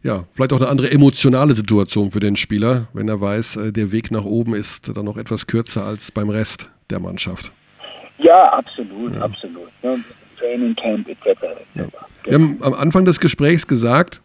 ja, 0.03 0.25
vielleicht 0.33 0.53
auch 0.53 0.61
eine 0.61 0.69
andere 0.69 0.91
emotionale 0.91 1.53
Situation 1.53 2.11
für 2.11 2.19
den 2.19 2.35
Spieler, 2.35 2.87
wenn 2.93 3.07
er 3.07 3.19
weiß, 3.19 3.57
äh, 3.57 3.71
der 3.71 3.91
Weg 3.91 4.11
nach 4.11 4.25
oben 4.25 4.55
ist 4.55 4.95
dann 4.95 5.05
noch 5.05 5.17
etwas 5.17 5.47
kürzer 5.47 5.85
als 5.85 6.11
beim 6.11 6.29
Rest 6.29 6.71
der 6.89 6.99
Mannschaft. 6.99 7.51
Ja, 8.19 8.51
absolut, 8.53 9.15
absolut. 9.17 9.69
Ne? 9.83 10.03
Training 10.39 10.75
Camp 10.75 11.07
etc. 11.07 11.27
etc. 11.75 11.93
Wir 12.23 12.33
haben 12.33 12.57
am 12.61 12.73
Anfang 12.73 13.05
des 13.05 13.19
Gesprächs 13.19 13.67
gesagt, 13.67 14.21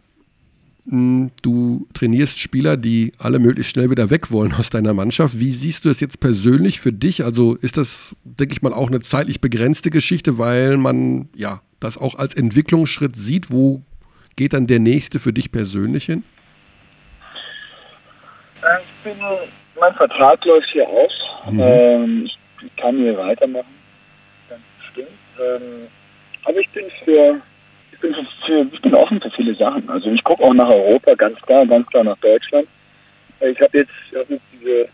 mh, 0.85 1.31
du 1.41 1.87
trainierst 1.93 2.39
Spieler, 2.39 2.77
die 2.77 3.13
alle 3.17 3.39
möglichst 3.39 3.71
schnell 3.71 3.89
wieder 3.89 4.09
weg 4.09 4.31
wollen 4.31 4.53
aus 4.53 4.69
deiner 4.69 4.93
Mannschaft. 4.93 5.39
Wie 5.39 5.51
siehst 5.51 5.85
du 5.85 5.89
es 5.89 5.99
jetzt 5.99 6.19
persönlich 6.19 6.79
für 6.79 6.93
dich? 6.93 7.23
Also 7.23 7.55
ist 7.55 7.77
das, 7.77 8.15
denke 8.23 8.53
ich 8.53 8.61
mal, 8.61 8.73
auch 8.73 8.87
eine 8.87 8.99
zeitlich 8.99 9.41
begrenzte 9.41 9.89
Geschichte, 9.89 10.37
weil 10.37 10.77
man 10.77 11.29
ja 11.35 11.61
das 11.79 11.97
auch 11.97 12.15
als 12.15 12.33
Entwicklungsschritt 12.33 13.15
sieht. 13.15 13.51
Wo 13.51 13.83
geht 14.35 14.53
dann 14.53 14.67
der 14.67 14.79
nächste 14.79 15.19
für 15.19 15.33
dich 15.33 15.51
persönlich 15.51 16.05
hin? 16.05 16.23
Äh, 18.61 18.79
Ich 18.81 19.03
bin, 19.03 19.17
mein 19.79 19.93
Vertrag 19.95 20.43
läuft 20.45 20.69
hier 20.71 20.87
aus. 20.87 21.11
Mhm. 21.49 21.59
Ähm, 21.59 22.25
ich, 22.25 22.37
kann 22.77 22.97
hier 22.97 23.17
weitermachen. 23.17 23.75
Ganz 24.49 24.61
bestimmt. 24.79 25.09
Ähm, 25.39 25.87
aber 26.45 26.57
ich 26.57 26.69
bin 26.69 26.85
für, 27.03 27.41
ich 27.91 27.99
bin 27.99 28.15
für, 28.45 28.67
ich 28.71 28.81
bin 28.81 28.95
offen 28.95 29.21
für 29.21 29.31
viele 29.31 29.55
Sachen. 29.55 29.89
Also 29.89 30.09
ich 30.09 30.23
gucke 30.23 30.43
auch 30.43 30.53
nach 30.53 30.69
Europa, 30.69 31.13
ganz 31.15 31.39
klar, 31.41 31.65
ganz 31.65 31.87
klar 31.87 32.03
nach 32.03 32.17
Deutschland. 32.17 32.67
Ich 33.41 33.59
habe 33.59 33.77
jetzt, 33.77 33.91
ich 34.11 34.17
hab 34.17 34.29
jetzt 34.29 34.43
diese, 34.53 34.87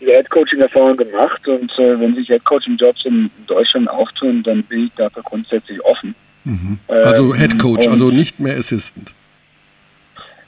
diese 0.00 0.12
Headcoaching-Erfahrung 0.12 0.96
gemacht 0.96 1.46
und 1.48 1.70
äh, 1.78 1.98
wenn 1.98 2.14
sich 2.14 2.28
Headcoaching-Jobs 2.28 3.04
in 3.06 3.30
Deutschland 3.46 3.88
auftun, 3.88 4.42
dann 4.42 4.62
bin 4.64 4.86
ich 4.86 4.92
dafür 4.96 5.22
grundsätzlich 5.22 5.82
offen. 5.84 6.14
Also 6.88 7.34
Ähm, 7.34 7.40
Head 7.40 7.58
Coach, 7.58 7.86
also 7.88 8.10
nicht 8.10 8.40
mehr 8.40 8.56
Assistant. 8.56 9.14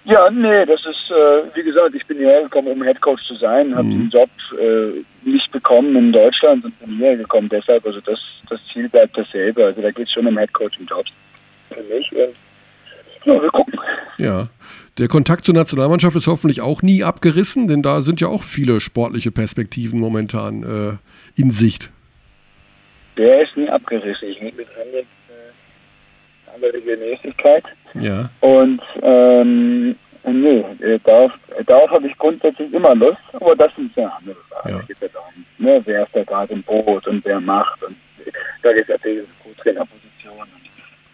Ja, 0.07 0.31
nee, 0.31 0.67
das 0.67 0.81
ist, 0.85 1.11
äh, 1.11 1.57
wie 1.57 1.63
gesagt, 1.63 1.95
ich 1.95 2.05
bin 2.07 2.19
hierher 2.19 2.43
gekommen, 2.43 2.69
um 2.69 2.83
Headcoach 2.83 3.21
zu 3.27 3.37
sein, 3.37 3.75
habe 3.75 3.89
Mhm. 3.89 3.91
den 3.91 4.11
Job 4.11 4.29
äh, 4.61 5.03
nicht 5.29 5.51
bekommen 5.51 5.97
in 5.97 6.13
Deutschland 6.13 6.63
und 6.65 6.79
bin 6.79 6.97
hierher 6.99 7.17
gekommen. 7.17 7.49
Deshalb, 7.49 7.87
also 7.87 8.01
das, 8.03 8.19
das 8.51 8.61
Ziel 8.73 8.89
bleibt 8.91 9.17
dasselbe. 9.17 9.65
Also 9.65 9.81
da 9.81 9.91
geht 9.91 10.07
es 10.07 10.13
schon 10.13 10.27
um 10.27 10.37
Headcoaching-Jobs 10.37 11.11
für 11.71 11.83
mich. 11.85 12.13
Und, 12.13 12.35
ja, 13.25 13.41
wir 13.43 13.49
gucken. 13.51 13.81
Ja. 14.19 14.49
Der 14.99 15.09
Kontakt 15.09 15.47
zur 15.47 15.55
Nationalmannschaft 15.55 16.15
ist 16.17 16.27
hoffentlich 16.27 16.61
auch 16.61 16.83
nie 16.83 17.03
abgerissen, 17.03 17.67
denn 17.67 17.83
da 17.83 18.03
sind 18.03 18.21
ja 18.21 18.29
auch 18.29 18.43
viele 18.43 18.81
sportliche 18.81 19.31
Perspektiven 19.33 19.99
momentan 19.99 20.63
äh, 20.65 21.41
in 21.41 21.51
Sicht. 21.51 21.91
Der 23.17 23.43
ist 23.43 23.57
nie 23.57 23.71
abgerissen. 23.71 24.29
Ich 24.29 24.41
rede 24.41 24.57
mit 24.59 24.67
anderen, 24.77 24.85
andere 24.87 25.05
Regelmäßigkeit. 26.63 27.65
Ja. 27.95 28.31
Und 28.41 28.81
ähm, 29.03 29.97
nee, 30.25 30.65
äh, 30.81 30.99
darauf, 31.05 31.33
darauf 31.67 31.91
habe 31.91 32.09
ich 32.09 32.19
grundsätzlich 32.19 32.73
immer 32.73 32.95
Lust, 32.95 33.19
aber 33.33 33.57
das 33.57 33.75
sind 33.77 33.95
ja 33.97 34.09
andere 34.19 34.37
Sachen. 34.51 34.71
Ja. 34.71 34.81
Geht 34.87 35.01
ja 35.01 35.09
darum, 35.09 35.45
ne, 35.59 35.83
wer 35.85 36.05
ist 36.05 36.15
da 36.15 36.25
gerade 36.25 36.53
im 36.53 36.63
Boot 36.63 37.07
und 37.07 37.25
wer 37.25 37.41
macht 37.41 37.83
und 37.83 37.97
da 38.63 38.73
geht 38.73 38.83
es 38.83 38.89
natürlich 38.89 39.25
um 39.25 39.53
Co-Trainerposition. 39.53 40.49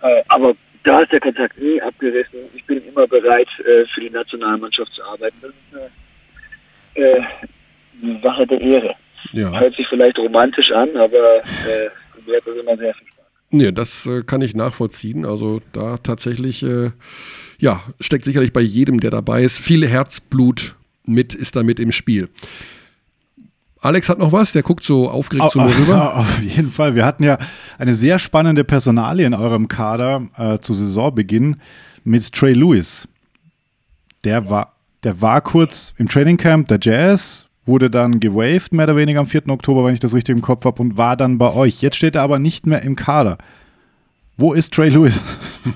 Äh, 0.02 0.22
aber 0.28 0.54
da 0.84 1.00
ist 1.00 1.12
der 1.12 1.20
Kontakt 1.20 1.58
nie 1.58 1.80
abgerissen. 1.82 2.38
Ich 2.54 2.64
bin 2.64 2.82
immer 2.86 3.06
bereit, 3.06 3.48
äh, 3.60 3.84
für 3.86 4.00
die 4.00 4.10
Nationalmannschaft 4.10 4.92
zu 4.92 5.02
arbeiten. 5.02 5.36
Das 5.42 5.50
ist 5.50 5.92
eine, 6.96 7.06
äh, 7.06 7.22
eine 8.02 8.20
Sache 8.22 8.46
der 8.46 8.60
Ehre. 8.60 8.94
Ja. 9.32 9.60
Hört 9.60 9.74
sich 9.76 9.86
vielleicht 9.88 10.18
romantisch 10.18 10.70
an, 10.72 10.96
aber 10.96 11.36
äh, 11.38 11.90
mir 12.26 12.36
hat 12.36 12.46
das 12.46 12.56
immer 12.56 12.76
sehr 12.76 12.94
viel. 12.94 13.06
Nee, 13.50 13.72
das 13.72 14.06
äh, 14.06 14.22
kann 14.22 14.42
ich 14.42 14.54
nachvollziehen. 14.54 15.26
Also 15.26 15.60
da 15.72 15.98
tatsächlich, 15.98 16.62
äh, 16.62 16.92
ja, 17.58 17.82
steckt 18.00 18.24
sicherlich 18.24 18.52
bei 18.52 18.60
jedem, 18.60 19.00
der 19.00 19.10
dabei 19.10 19.42
ist, 19.42 19.58
viel 19.58 19.86
Herzblut 19.86 20.76
mit, 21.04 21.34
ist 21.34 21.56
da 21.56 21.62
mit 21.62 21.80
im 21.80 21.90
Spiel. 21.90 22.28
Alex 23.82 24.08
hat 24.08 24.18
noch 24.18 24.32
was, 24.32 24.52
der 24.52 24.62
guckt 24.62 24.84
so 24.84 25.08
aufgeregt 25.08 25.52
zu 25.52 25.58
mir 25.58 25.76
rüber. 25.76 25.94
Ja, 25.94 26.14
auf 26.14 26.42
jeden 26.42 26.70
Fall. 26.70 26.94
Wir 26.94 27.04
hatten 27.04 27.24
ja 27.24 27.38
eine 27.78 27.94
sehr 27.94 28.18
spannende 28.18 28.62
Personalie 28.62 29.26
in 29.26 29.34
eurem 29.34 29.68
Kader 29.68 30.28
äh, 30.36 30.58
zu 30.58 30.74
Saisonbeginn 30.74 31.56
mit 32.04 32.32
Trey 32.32 32.52
Lewis. 32.52 33.08
Der 34.24 34.50
war, 34.50 34.74
der 35.02 35.20
war 35.22 35.40
kurz 35.40 35.94
im 35.96 36.08
Trainingcamp 36.08 36.68
der 36.68 36.78
Jazz, 36.80 37.46
wurde 37.66 37.90
dann 37.90 38.20
gewaved, 38.20 38.72
mehr 38.72 38.84
oder 38.84 38.96
weniger 38.96 39.20
am 39.20 39.26
4. 39.26 39.48
Oktober, 39.48 39.84
wenn 39.84 39.94
ich 39.94 40.00
das 40.00 40.14
richtig 40.14 40.34
im 40.34 40.42
Kopf 40.42 40.64
habe, 40.64 40.80
und 40.82 40.96
war 40.96 41.16
dann 41.16 41.38
bei 41.38 41.54
euch. 41.54 41.82
Jetzt 41.82 41.96
steht 41.96 42.14
er 42.14 42.22
aber 42.22 42.38
nicht 42.38 42.66
mehr 42.66 42.82
im 42.82 42.96
Kader. 42.96 43.38
Wo 44.36 44.52
ist 44.52 44.74
Trey 44.74 44.88
Lewis? 44.88 45.22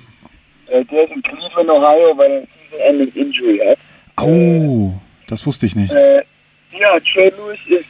Äh, 0.66 0.84
der 0.86 1.04
ist 1.04 1.12
in 1.12 1.22
Cleveland, 1.22 1.70
Ohio, 1.70 2.18
weil 2.18 2.30
er 2.32 2.88
eine 2.88 3.04
Season-Ending 3.04 3.12
Injury 3.14 3.60
hat. 3.64 3.78
Oh, 4.20 4.94
das 5.28 5.46
wusste 5.46 5.66
ich 5.66 5.76
nicht. 5.76 5.94
Äh, 5.94 6.24
ja, 6.76 6.98
Trey 7.12 7.30
Lewis 7.30 7.60
ist 7.66 7.84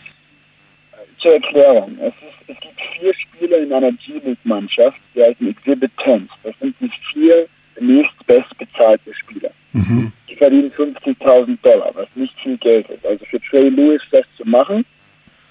äh, 0.93 1.23
zur 1.23 1.33
Erklärung. 1.35 1.97
Es, 2.01 2.09
ist, 2.09 2.49
es 2.49 2.61
gibt 2.61 2.79
vier 2.99 3.15
Spieler 3.15 3.59
in 3.62 3.73
einer 3.73 3.93
G-League-Mannschaft, 3.93 4.99
die 5.15 5.23
heißen 5.23 5.49
Exhibit 5.49 5.93
10. 6.05 6.29
Das 6.43 6.55
sind 6.61 6.75
die 6.79 6.91
vier 7.12 7.47
nächstbestbezahlten 7.81 9.15
Spieler. 9.15 9.51
Mhm. 9.73 10.12
Die 10.51 10.71
verdienen 10.71 10.73
50.000 10.73 11.59
Dollar, 11.62 11.91
was 11.95 12.09
nicht 12.15 12.35
viel 12.41 12.59
Geld 12.59 12.89
ist. 12.91 13.05
Also 13.07 13.25
für 13.25 13.41
Trey 13.41 13.71
Lewis 13.71 14.03
das 14.11 14.25
zu 14.37 14.45
machen, 14.45 14.85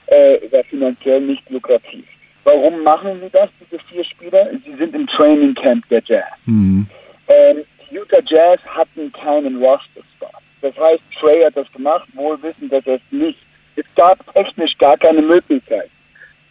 äh, 0.08 0.40
war 0.52 0.64
finanziell 0.66 1.22
nicht 1.22 1.50
lukrativ. 1.50 2.06
Warum 2.44 2.84
machen 2.84 3.20
sie 3.22 3.30
das, 3.32 3.50
diese 3.60 3.82
vier 3.86 4.04
Spieler? 4.04 4.50
Sie 4.64 4.76
sind 4.76 4.94
im 4.94 5.08
Training 5.08 5.56
Camp 5.56 5.88
der 5.90 6.04
Jazz. 6.06 6.26
Mhm. 6.46 6.86
Ähm, 7.28 7.64
die 7.90 7.96
Utah 7.96 8.22
Jazz 8.28 8.60
hatten 8.66 9.12
keinen 9.14 9.64
Roster-Spot. 9.64 10.28
Das 10.62 10.78
heißt, 10.78 11.02
Trey 11.20 11.42
hat 11.42 11.58
das 11.58 11.72
gemacht, 11.72 12.08
wohl 12.14 12.42
wissend, 12.44 12.72
dass 12.72 12.86
er 12.86 12.96
es 12.96 13.02
nicht. 13.10 13.40
Es 13.76 13.86
gab 13.96 14.20
technisch 14.36 14.78
gar 14.78 14.98
keine 14.98 15.24
Möglichkeit, 15.24 15.90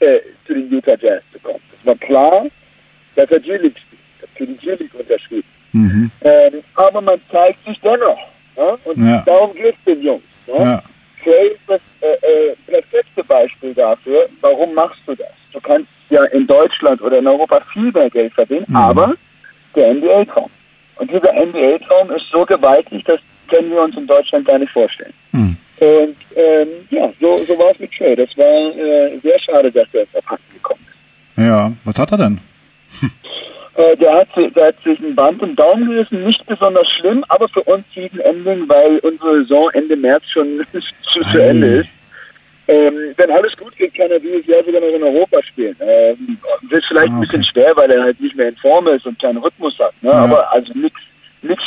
äh, 0.01 0.19
zu 0.47 0.55
den 0.55 0.69
Utah 0.69 0.97
Jazz 1.01 1.23
zu 1.33 1.39
kommen. 1.39 1.63
Es 1.79 1.87
war 1.87 1.97
klar, 1.97 2.47
dass 3.15 3.31
er 3.31 3.39
G-League 3.39 3.79
spielt, 3.79 4.01
Er 4.23 4.29
für 4.35 4.47
die 4.47 4.57
G-League 4.57 4.95
unterschrieben. 4.95 5.49
Mhm. 5.73 6.11
Ähm, 6.23 6.63
aber 6.75 7.01
man 7.01 7.21
zeigt 7.31 7.65
sich 7.67 7.79
dennoch. 7.81 8.32
Ne? 8.57 8.79
Und 8.85 9.07
Ja. 9.07 9.23
darum 9.27 9.55
geht 9.55 9.75
es 9.79 9.85
den 9.85 10.03
Jungs. 10.03 10.23
Ja. 10.47 10.83
Trey 11.23 11.49
ist 11.49 11.61
das 11.69 11.81
äh, 12.01 12.07
äh, 12.51 12.57
perfekte 12.67 13.23
Beispiel 13.25 13.75
dafür. 13.75 14.29
Warum 14.41 14.75
machst 14.75 15.01
du 15.07 15.15
das? 15.15 15.29
Du 15.53 15.61
kannst 15.61 15.89
ja 16.11 16.25
in 16.25 16.47
Deutschland 16.47 17.01
oder 17.01 17.19
in 17.19 17.27
Europa 17.27 17.61
viel 17.73 17.93
mehr 17.93 18.11
Geld 18.11 18.33
verdienen, 18.35 18.65
Mhm. 18.69 18.77
aber 18.77 19.15
der 19.77 19.95
NBA-Traum. 19.95 20.51
Und 20.97 21.11
dieser 21.11 21.33
NBA-Traum 21.33 22.11
ist 22.11 22.25
so 22.33 22.45
gewaltig, 22.45 23.05
das 23.05 23.21
können 23.49 23.71
wir 23.71 23.83
uns 23.83 23.97
in 23.97 24.07
Deutschland 24.07 24.47
gar 24.47 24.59
nicht 24.59 24.73
vorstellen. 24.73 25.15
Mhm. 25.33 25.57
Und 25.81 26.17
ähm, 26.37 26.69
ja, 26.91 27.13
so, 27.21 27.37
so 27.39 27.59
war 27.59 27.71
es 27.73 27.79
mit 27.79 27.93
Trey. 27.93 28.15
Das 28.17 28.29
war 28.37 28.77
äh, 28.77 29.19
sehr 29.23 29.39
schade, 29.41 29.71
dass 29.73 29.87
er 29.93 30.01
jetzt 30.03 30.17
abhanden 30.17 30.45
gekommen 30.55 30.85
ist. 31.37 31.43
Ja, 31.45 31.73
was 31.85 31.99
hat 31.99 32.11
er 32.13 32.19
denn? 32.19 32.41
Äh, 33.75 33.97
der, 33.97 34.13
hat, 34.15 34.29
der 34.37 34.67
hat 34.67 34.77
sich 34.85 34.99
ein 35.01 35.15
Band 35.15 35.43
im 35.43 35.57
Daumen 35.57 35.89
gerissen, 35.89 36.25
nicht 36.25 36.45
besonders 36.47 36.87
schlimm, 37.01 37.25
aber 37.29 37.49
für 37.49 37.63
uns 37.63 37.85
Season 37.95 38.21
Ending, 38.21 38.69
weil 38.69 38.99
unsere 38.99 39.43
Saison 39.43 39.71
Ende 39.73 39.97
März 39.97 40.23
schon 40.33 40.61
zu, 41.13 41.21
zu. 41.21 41.39
Ende 41.43 41.67
ist. 41.67 41.89
Ähm, 42.69 42.95
wenn 43.17 43.31
alles 43.31 43.57
gut 43.57 43.75
geht, 43.77 43.95
kann 43.95 44.11
er 44.11 44.21
dieses 44.21 44.47
Jahr 44.47 44.63
sogar 44.65 44.81
noch 44.81 44.95
in 44.95 45.03
Europa 45.03 45.43
spielen. 45.43 45.75
Ähm, 45.81 46.39
wird 46.69 46.85
vielleicht 46.87 47.13
Ah, 47.13 47.17
ein 47.17 47.21
bisschen 47.23 47.41
okay. 47.41 47.51
schwer, 47.53 47.73
weil 47.77 47.91
er 47.91 48.03
halt 48.03 48.21
nicht 48.21 48.37
mehr 48.37 48.49
in 48.51 48.57
Form 48.57 48.87
ist 48.89 49.05
und 49.07 49.21
keinen 49.21 49.39
Rhythmus 49.39 49.77
hat. 49.79 49.93
Ne? 50.03 50.11
Ja. 50.11 50.17
Aber 50.19 50.53
also 50.53 50.73
nichts 50.75 51.01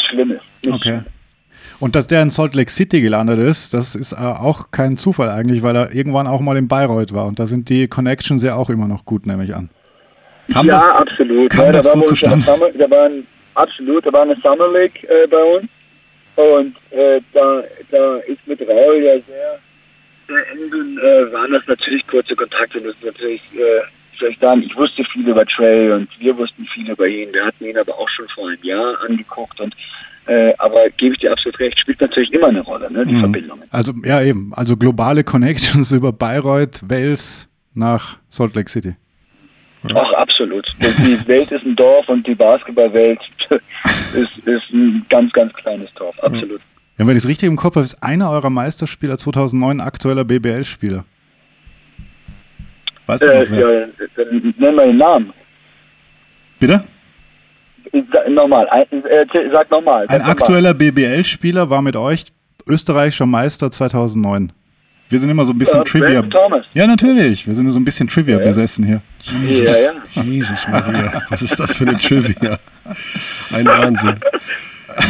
Schlimmes. 0.10 0.40
Nichts 0.64 0.76
Okay. 0.80 0.90
Schlimmes. 0.90 1.06
Und 1.80 1.96
dass 1.96 2.08
der 2.08 2.22
in 2.22 2.30
Salt 2.30 2.56
Lake 2.56 2.72
City 2.72 3.02
gelandet 3.02 3.40
ist, 3.40 3.74
das 3.74 3.96
ist 3.96 4.14
äh, 4.14 4.16
auch 4.16 4.72
kein 4.72 4.96
Zufall 4.96 5.30
eigentlich, 5.30 5.64
weil 5.64 5.76
er 5.76 5.94
irgendwann 5.94 6.28
auch 6.28 6.40
mal 6.40 6.56
in 6.56 6.68
Bayreuth 6.70 7.14
war. 7.14 7.26
Und 7.26 7.40
da 7.40 7.48
sind 7.48 7.68
die 7.70 7.88
Connections 7.90 8.44
ja 8.44 8.56
auch 8.56 8.70
immer 8.70 8.88
noch 8.88 9.04
gut, 9.04 9.26
nehme 9.26 9.44
ich 9.44 9.54
an. 9.54 9.70
Kam 10.54 10.66
ja, 10.68 10.80
das? 10.80 11.02
absolut. 11.02 11.50
kam 11.52 11.66
ja, 11.66 11.72
das 11.72 11.86
da 11.92 12.00
so 12.00 12.02
zustande? 12.06 12.46
Summer, 12.46 12.70
da 12.72 12.90
war 12.90 13.06
ein, 13.06 13.28
absolut, 13.56 14.06
da 14.06 14.14
war 14.14 14.22
eine 14.24 14.36
Summer 14.42 14.72
League 14.72 15.04
äh, 15.04 15.28
bei 15.28 15.44
uns. 15.44 15.70
Und 16.36 16.76
äh, 16.92 17.22
da, 17.34 17.64
da 17.92 18.18
ist 18.20 18.46
mit 18.46 18.60
Raul 18.62 19.02
ja 19.04 19.14
sehr, 19.26 19.60
sehr 20.28 20.52
eng, 20.52 20.98
äh, 20.98 21.32
waren 21.32 21.52
das 21.52 21.64
natürlich 21.68 22.06
kurze 22.08 22.36
Kontakte. 22.36 22.82
Das 22.82 22.94
ist 22.96 23.04
natürlich, 23.06 23.42
äh, 23.54 23.82
wie 24.12 24.20
soll 24.20 24.62
ich 24.62 24.76
wusste 24.78 25.04
viel 25.14 25.28
über 25.28 25.46
Trey 25.46 25.92
und 25.92 26.10
wir 26.20 26.38
wussten 26.38 26.66
viel 26.74 26.90
über 26.90 27.08
ihn. 27.08 27.32
Wir 27.34 27.46
hatten 27.46 27.66
ihn 27.66 27.78
aber 27.78 27.98
auch 27.98 28.10
schon 28.10 28.28
vor 28.30 28.50
einem 28.50 28.64
Jahr 28.64 29.00
angeguckt 29.02 29.60
und 29.62 29.74
äh, 30.28 30.54
aber 30.58 30.90
gebe 30.98 31.14
ich 31.14 31.22
dir 31.22 31.32
absolut 31.32 31.60
recht, 31.60 31.80
spielt 31.80 32.02
natürlich 32.02 32.34
immer 32.34 32.48
eine 32.48 32.62
Rolle, 32.62 32.92
ne, 32.92 33.06
die 33.06 33.14
Mhm. 33.14 33.20
Verbindungen. 33.20 33.64
Also, 33.70 33.94
ja, 34.04 34.22
eben. 34.22 34.52
Also 34.56 34.76
globale 34.76 35.24
Connections 35.24 35.92
über 35.92 36.12
Bayreuth, 36.12 36.82
Wales 36.90 37.48
nach 37.76 38.18
Salt 38.28 38.56
Lake 38.56 38.70
City. 38.70 38.96
Ach, 39.94 40.14
absolut. 40.14 40.66
Die 40.80 41.28
Welt 41.28 41.52
ist 41.52 41.64
ein 41.66 41.76
Dorf 41.76 42.08
und 42.10 42.26
die 42.26 42.36
Basketballwelt 42.36 43.20
ist, 44.14 44.38
ist 44.46 44.70
ein 44.74 45.06
ganz, 45.10 45.32
ganz 45.34 45.54
kleines 45.54 45.94
Dorf. 45.96 46.18
Absolut. 46.22 46.62
Wenn 46.98 47.10
ich 47.10 47.18
es 47.18 47.28
richtig 47.28 47.48
im 47.50 47.58
Kopf 47.58 47.76
habe, 47.76 47.86
ist 47.86 48.02
einer 48.02 48.32
eurer 48.32 48.50
Meisterspieler 48.50 49.18
2009 49.18 49.82
aktueller 49.82 50.24
BBL-Spieler. 50.24 51.04
Weißt 53.06 53.24
du 53.24 53.28
Äh, 53.28 53.46
wer? 53.50 53.80
ja, 53.82 53.88
nenn 54.58 54.76
mal 54.76 54.88
den 54.88 54.98
Namen. 54.98 55.34
Bitte? 56.60 56.84
Nochmal, 58.30 58.68
ein, 58.70 58.86
äh, 59.06 59.26
sag 59.52 59.70
nochmal. 59.70 60.06
Ein 60.08 60.22
aktueller 60.22 60.74
BBL-Spieler 60.74 61.70
war 61.70 61.82
mit 61.82 61.96
euch 61.96 62.26
österreichischer 62.68 63.26
Meister 63.26 63.70
2009. 63.72 64.52
Wir 65.10 65.20
sind 65.20 65.30
immer 65.30 65.46
so 65.46 65.54
ein 65.54 65.58
bisschen 65.58 65.82
Äh, 65.82 65.84
Trivia. 65.86 66.22
Thomas. 66.24 66.66
Ja, 66.74 66.88
natürlich. 66.88 67.46
Wir 67.46 67.54
sind 67.56 67.70
so 67.70 67.80
ein 67.80 67.86
bisschen 67.86 68.08
Trivia 68.08 68.40
besessen 68.40 68.86
hier. 68.86 69.02
Ja, 69.48 69.74
ja. 70.16 70.24
Jesus 70.24 70.68
Maria, 70.68 71.22
was 71.30 71.42
ist 71.42 71.60
das 71.60 71.76
für 71.76 71.88
eine 71.88 71.98
Trivia? 71.98 72.60
Ein 73.54 73.66
Wahnsinn. 73.66 74.20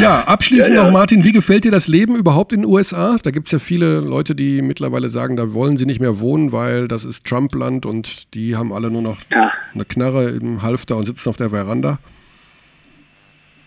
Ja, 0.02 0.22
abschließend 0.22 0.76
Ja, 0.76 0.82
ja. 0.82 0.86
noch, 0.88 0.92
Martin, 0.94 1.24
wie 1.24 1.32
gefällt 1.32 1.64
dir 1.64 1.72
das 1.72 1.88
Leben 1.88 2.16
überhaupt 2.16 2.52
in 2.54 2.62
den 2.62 2.70
USA? 2.70 3.18
Da 3.22 3.30
gibt 3.32 3.48
es 3.48 3.52
ja 3.52 3.60
viele 3.60 4.00
Leute, 4.00 4.34
die 4.36 4.62
mittlerweile 4.62 5.10
sagen, 5.10 5.36
da 5.38 5.54
wollen 5.54 5.78
sie 5.78 5.86
nicht 5.86 6.00
mehr 6.02 6.20
wohnen, 6.20 6.52
weil 6.52 6.88
das 6.88 7.04
ist 7.04 7.26
Trump-Land 7.26 7.86
und 7.86 8.34
die 8.34 8.56
haben 8.56 8.74
alle 8.74 8.90
nur 8.90 9.02
noch 9.04 9.18
Ja. 9.32 9.52
eine 9.74 9.86
Knarre 9.86 10.30
im 10.30 10.62
Halfter 10.64 10.98
und 10.98 11.06
sitzen 11.06 11.30
auf 11.30 11.38
der 11.38 11.52
Veranda. 11.52 12.00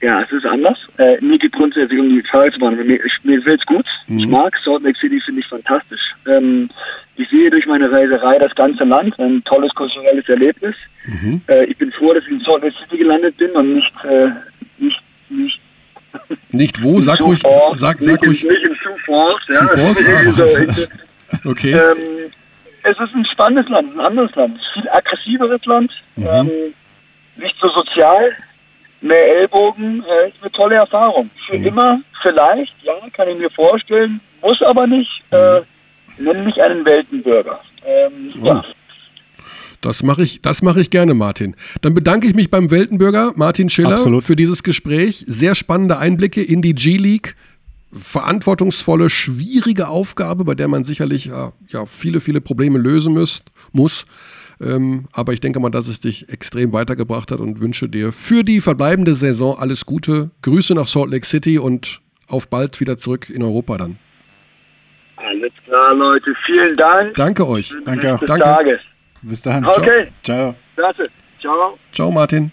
Ja, 0.01 0.23
es 0.23 0.31
ist 0.31 0.47
anders. 0.47 0.79
Äh, 0.99 1.21
mir 1.21 1.39
geht 1.39 1.53
grundsätzlich 1.53 1.99
um 1.99 2.09
die 2.09 2.23
Fahrradbahn. 2.31 2.77
Mir, 2.77 3.05
ich, 3.05 3.13
mir 3.25 3.37
gefällt's 3.39 3.67
gut. 3.67 3.87
Ich 4.07 4.27
mag 4.27 4.55
Salt 4.65 4.83
Lake 4.83 4.99
City, 5.01 5.21
finde 5.25 5.41
ich 5.41 5.47
fantastisch. 5.49 6.01
Ähm, 6.27 6.71
ich 7.17 7.29
sehe 7.31 7.51
durch 7.51 7.67
meine 7.67 7.91
Reiserei 7.91 8.39
das 8.39 8.55
ganze 8.55 8.85
Land, 8.85 9.19
ein 9.19 9.43
tolles 9.45 9.73
kulturelles 9.75 10.29
Erlebnis. 10.29 10.77
Äh, 11.49 11.65
ich 11.65 11.77
bin 11.79 11.91
froh, 11.93 12.13
dass 12.15 12.23
ich 12.25 12.31
in 12.31 12.41
Salt 12.41 12.63
Lake 12.63 12.77
City 12.81 12.99
gelandet 12.99 13.37
bin 13.39 13.51
und 13.53 13.75
nicht, 13.75 13.93
äh, 14.05 14.29
nicht, 14.79 15.01
nicht 15.31 15.61
Nicht 16.53 16.83
wo, 16.83 17.01
sag 17.01 17.21
ruhig, 17.21 17.43
sag, 17.73 18.01
sag 18.01 18.23
ruhig. 18.23 18.45
Nicht 18.45 18.65
in 18.65 18.77
Sioux 18.77 18.97
Falls, 19.05 19.43
ja. 19.49 19.67
Falls? 19.67 20.89
Okay. 21.45 21.73
ähm, 21.73 22.33
es 22.85 22.93
ist 22.93 23.15
ein 23.15 23.27
spannendes 23.33 23.69
Land, 23.69 23.93
ein 23.95 24.01
anderes 24.01 24.35
Land. 24.35 24.55
Ein 24.55 24.61
viel 24.73 24.89
aggressiveres 24.89 25.65
Land, 25.67 25.93
ähm, 26.17 26.51
nicht 27.37 27.55
so 27.61 27.69
sozial, 27.69 28.35
mehr 29.01 29.37
Ellbogen. 29.37 30.05
Äh, 30.05 30.29
ist 30.29 30.37
eine 30.41 30.53
tolle 30.53 30.77
Erfahrung. 30.77 31.31
Für 31.47 31.57
immer, 31.57 32.01
vielleicht, 32.23 32.75
ja, 32.83 32.95
kann 33.13 33.29
ich 33.29 33.39
mir 33.39 33.51
vorstellen, 33.51 34.21
muss 34.43 34.61
aber 34.63 34.87
nicht. 34.87 35.11
Äh, 35.31 35.61
nenn 36.19 36.45
mich 36.45 36.61
einen 36.63 36.85
Weltenbürger. 36.85 37.61
Ähm, 37.85 38.29
ja. 38.43 38.65
Das 39.81 40.03
mache 40.03 40.23
ich, 40.23 40.43
das 40.43 40.63
mache 40.63 40.81
ich 40.81 40.91
gerne, 40.91 41.15
Martin. 41.15 41.55
Dann 41.83 41.95
bedanke 41.95 42.27
ich 42.27 42.35
mich 42.35 42.51
beim 42.51 42.71
Weltenbürger 42.71 43.33
Martin 43.37 43.69
Schiller 43.69 43.93
Absolut. 43.93 44.25
für 44.25 44.35
dieses 44.35 44.63
Gespräch. 44.65 45.23
Sehr 45.27 45.55
spannende 45.55 45.99
Einblicke 45.99 46.43
in 46.43 46.63
die 46.63 46.75
G-League. 46.75 47.37
Verantwortungsvolle, 47.93 49.09
schwierige 49.09 49.89
Aufgabe, 49.89 50.45
bei 50.45 50.55
der 50.55 50.69
man 50.69 50.85
sicherlich 50.85 51.27
ja, 51.27 51.53
ja, 51.69 51.87
viele, 51.87 52.21
viele 52.21 52.41
Probleme 52.41 52.79
lösen 52.79 53.15
müsst, 53.15 53.45
muss. 53.73 54.05
Ähm, 54.61 55.07
aber 55.13 55.33
ich 55.33 55.41
denke 55.41 55.61
mal, 55.61 55.71
dass 55.71 55.87
es 55.87 56.01
dich 56.01 56.29
extrem 56.29 56.73
weitergebracht 56.73 57.31
hat 57.31 57.41
und 57.41 57.61
wünsche 57.61 57.89
dir 57.89 58.13
für 58.13 58.43
die 58.43 58.61
verbleibende 58.61 59.15
Saison 59.15 59.57
alles 59.59 59.87
Gute. 59.87 60.31
Grüße 60.43 60.75
nach 60.75 60.87
Salt 60.87 61.11
Lake 61.11 61.27
City 61.27 61.59
und 61.59 62.01
auf 62.27 62.49
bald 62.49 62.81
wieder 62.81 62.97
zurück 62.97 63.31
in 63.31 63.43
Europa 63.43 63.79
dann. 63.79 63.99
Alles 65.17 65.53
klar, 65.65 65.95
Leute. 65.95 66.35
Vielen 66.47 66.77
Dank. 66.77 67.15
Danke 67.15 67.47
euch. 67.47 67.75
Danke. 67.85 68.17
Bis 68.19 68.29
Danke. 68.29 68.45
Tages. 68.45 68.81
Bis 69.23 69.43
dann. 69.43 69.65
Okay. 69.65 70.09
Ciao. 70.23 70.55
Klasse. 70.75 71.05
Ciao. 71.41 71.79
Ciao, 71.93 72.11
Martin. 72.11 72.53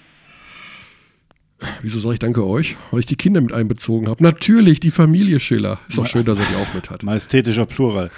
Wieso 1.82 2.00
soll 2.00 2.14
ich 2.14 2.20
danke 2.20 2.46
euch? 2.46 2.76
Weil 2.92 3.00
ich 3.00 3.06
die 3.06 3.16
Kinder 3.16 3.42
mit 3.42 3.54
einbezogen 3.54 4.10
habe. 4.10 4.22
Natürlich, 4.22 4.80
die 4.80 4.92
Familie 4.92 5.40
Schiller. 5.40 5.80
Ist 5.88 5.98
doch 5.98 6.06
schön, 6.06 6.26
dass 6.26 6.40
er 6.40 6.46
die 6.46 6.56
auch 6.56 6.74
mit 6.74 6.90
hat. 6.90 7.04
Majestätischer 7.04 7.66
Plural. 7.66 8.12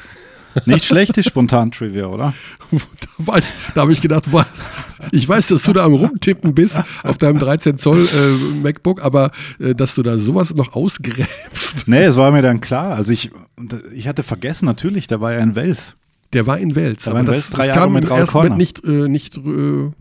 Nicht 0.66 0.86
schlechte 0.86 1.24
Spontan-Trivia, 1.24 2.08
oder? 2.08 2.34
Da, 3.26 3.40
da 3.74 3.82
habe 3.82 3.94
ich 3.94 4.02
gedacht, 4.02 4.32
was? 4.32 4.70
Ich 5.12 5.28
weiß, 5.28 5.48
dass 5.48 5.64
du 5.64 5.74
da 5.74 5.86
am 5.86 5.94
Rumtippen 5.94 6.54
bist 6.54 6.80
auf 7.04 7.18
deinem 7.18 7.40
13 7.40 7.76
Zoll 7.78 8.08
äh, 8.08 8.56
MacBook, 8.62 9.04
aber 9.04 9.32
äh, 9.60 9.74
dass 9.74 9.96
du 9.96 10.04
da 10.04 10.20
sowas 10.20 10.54
noch 10.54 10.74
ausgräbst. 10.76 11.88
Nee, 11.88 12.04
es 12.04 12.16
war 12.16 12.32
mir 12.32 12.44
dann 12.44 12.62
klar. 12.62 12.94
Also 12.94 13.12
ich, 13.12 13.32
ich 13.92 14.08
hatte 14.08 14.22
vergessen, 14.22 14.66
natürlich, 14.66 15.08
da 15.08 15.20
war 15.20 15.34
ja 15.34 15.40
ein 15.40 15.56
Wels. 15.56 15.96
Der 16.34 16.46
war 16.46 16.60
in 16.60 16.76
Wels, 16.76 17.08
war 17.08 17.14
aber 17.14 17.22
in 17.22 17.26
das, 17.26 17.36
Wels 17.36 17.50
drei 17.50 17.58
das 17.58 17.68
Jahre 17.70 17.80
kam 17.82 17.94
mit 17.94 18.08
Moment 18.08 18.30
Corner. 18.30 18.56
nicht, 18.56 18.84
äh, 18.84 19.08
nicht 19.08 19.38
äh, 19.38 19.92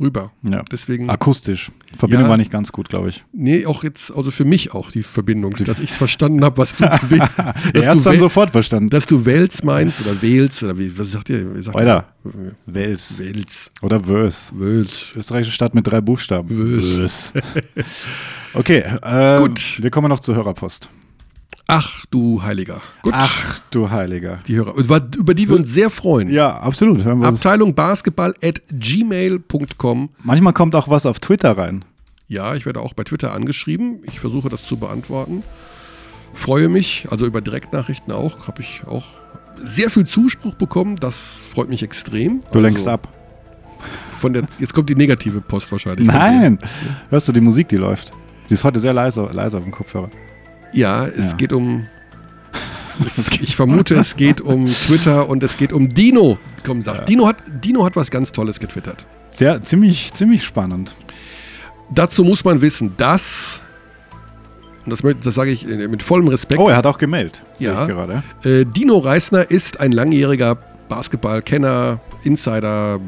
rüber. 0.00 0.32
Ja. 0.42 0.62
Deswegen, 0.70 1.08
Akustisch. 1.08 1.70
Verbindung 1.96 2.24
Ja. 2.26 2.30
war 2.30 2.36
nicht 2.36 2.50
ganz 2.50 2.72
gut, 2.72 2.88
glaube 2.88 3.08
ich. 3.10 3.24
nee, 3.32 3.64
auch 3.66 3.84
jetzt, 3.84 4.10
also 4.16 4.30
für 4.32 4.44
mich 4.44 4.74
auch 4.74 4.90
die 4.90 5.02
Verbindung, 5.04 5.52
dass 5.64 5.78
ich 5.78 5.90
es 5.90 5.96
verstanden 5.96 6.44
habe, 6.44 6.58
was 6.58 6.74
du, 6.76 6.84
we- 7.08 7.18
Er 7.18 7.86
hat 7.88 7.96
es 7.98 8.02
dann 8.04 8.18
sofort 8.18 8.50
verstanden. 8.50 8.88
dass 8.90 9.06
du 9.06 9.24
Wels 9.24 9.62
meinst 9.62 10.00
oder 10.00 10.20
Wels 10.20 10.62
oder 10.64 10.76
wie, 10.76 10.96
was 10.98 11.12
sagt 11.12 11.30
ihr? 11.30 11.54
Wie 11.56 11.62
sagt 11.62 11.76
Weiter. 11.78 12.06
ihr? 12.24 12.54
Wels. 12.66 13.18
Wels. 13.18 13.70
Oder 13.82 14.06
Wös. 14.08 14.52
Wels. 14.56 15.12
Österreichische 15.16 15.52
Stadt 15.52 15.74
mit 15.74 15.86
drei 15.86 16.00
Buchstaben. 16.00 16.48
Wös. 16.50 16.98
Wös. 16.98 17.32
Okay, 18.56 18.84
äh, 19.02 19.36
Gut. 19.38 19.82
Wir 19.82 19.90
kommen 19.90 20.08
noch 20.08 20.20
zur 20.20 20.36
Hörerpost. 20.36 20.88
Ach 21.66 22.04
du 22.10 22.42
Heiliger. 22.42 22.80
Gut. 23.02 23.14
Ach 23.16 23.58
du 23.70 23.90
Heiliger. 23.90 24.38
Die 24.46 24.56
Hörer, 24.56 24.74
über, 24.74 25.00
über 25.16 25.34
die 25.34 25.48
wir 25.48 25.56
uns 25.56 25.72
sehr 25.72 25.88
freuen. 25.88 26.30
Ja, 26.30 26.58
absolut. 26.58 27.06
Abteilung 27.06 27.74
Basketball 27.74 28.34
at 28.42 28.60
gmail.com. 28.70 30.10
Manchmal 30.22 30.52
kommt 30.52 30.74
auch 30.74 30.88
was 30.88 31.06
auf 31.06 31.20
Twitter 31.20 31.56
rein. 31.56 31.84
Ja, 32.28 32.54
ich 32.54 32.66
werde 32.66 32.80
auch 32.80 32.92
bei 32.92 33.04
Twitter 33.04 33.32
angeschrieben. 33.32 34.02
Ich 34.04 34.20
versuche 34.20 34.48
das 34.48 34.66
zu 34.66 34.76
beantworten. 34.76 35.42
Freue 36.34 36.68
mich, 36.68 37.06
also 37.10 37.26
über 37.26 37.40
Direktnachrichten 37.40 38.12
auch, 38.12 38.48
habe 38.48 38.60
ich 38.60 38.82
auch 38.86 39.04
sehr 39.60 39.88
viel 39.88 40.04
Zuspruch 40.04 40.54
bekommen. 40.54 40.96
Das 40.96 41.46
freut 41.52 41.68
mich 41.68 41.82
extrem. 41.82 42.40
Du 42.40 42.46
also 42.48 42.60
lenkst 42.60 42.88
ab. 42.88 43.08
Von 44.16 44.32
der, 44.32 44.44
jetzt 44.58 44.74
kommt 44.74 44.90
die 44.90 44.94
negative 44.94 45.40
Post 45.40 45.70
wahrscheinlich. 45.70 46.06
Nein. 46.06 46.58
Hörst 47.10 47.28
du 47.28 47.32
die 47.32 47.40
Musik, 47.40 47.68
die 47.68 47.76
läuft? 47.76 48.12
Sie 48.46 48.54
ist 48.54 48.64
heute 48.64 48.80
sehr 48.80 48.92
leise, 48.92 49.28
leise 49.32 49.56
auf 49.58 49.62
dem 49.62 49.72
Kopfhörer. 49.72 50.10
Ja, 50.74 51.06
es 51.06 51.32
Ja. 51.32 51.36
geht 51.36 51.52
um. 51.52 51.86
Ich 53.40 53.56
vermute, 53.56 53.96
es 53.96 54.14
geht 54.14 54.40
um 54.40 54.66
Twitter 54.66 55.28
und 55.28 55.42
es 55.42 55.56
geht 55.56 55.72
um 55.72 55.88
Dino. 55.88 56.38
Komm, 56.64 56.80
sag. 56.80 57.06
Dino, 57.06 57.26
hat, 57.26 57.38
Dino 57.48 57.84
hat 57.84 57.96
was 57.96 58.08
ganz 58.10 58.30
Tolles 58.30 58.60
getwittert. 58.60 59.04
Sehr, 59.30 59.60
ziemlich, 59.62 60.12
ziemlich 60.12 60.44
spannend. 60.44 60.94
Dazu 61.90 62.22
muss 62.22 62.44
man 62.44 62.60
wissen, 62.60 62.92
dass. 62.96 63.60
Und 64.86 64.90
das, 64.92 65.00
das 65.24 65.34
sage 65.34 65.50
ich 65.50 65.68
äh, 65.68 65.88
mit 65.88 66.02
vollem 66.04 66.28
Respekt. 66.28 66.60
Oh, 66.60 66.68
er 66.68 66.76
hat 66.76 66.86
auch 66.86 66.98
gemeldet. 66.98 67.42
Ja. 67.58 67.86
Gerade. 67.86 68.22
Äh, 68.44 68.64
Dino 68.64 68.98
Reisner 68.98 69.50
ist 69.50 69.80
ein 69.80 69.90
langjähriger 69.90 70.56
Basketballkenner, 70.88 71.98
Insider, 72.22 73.00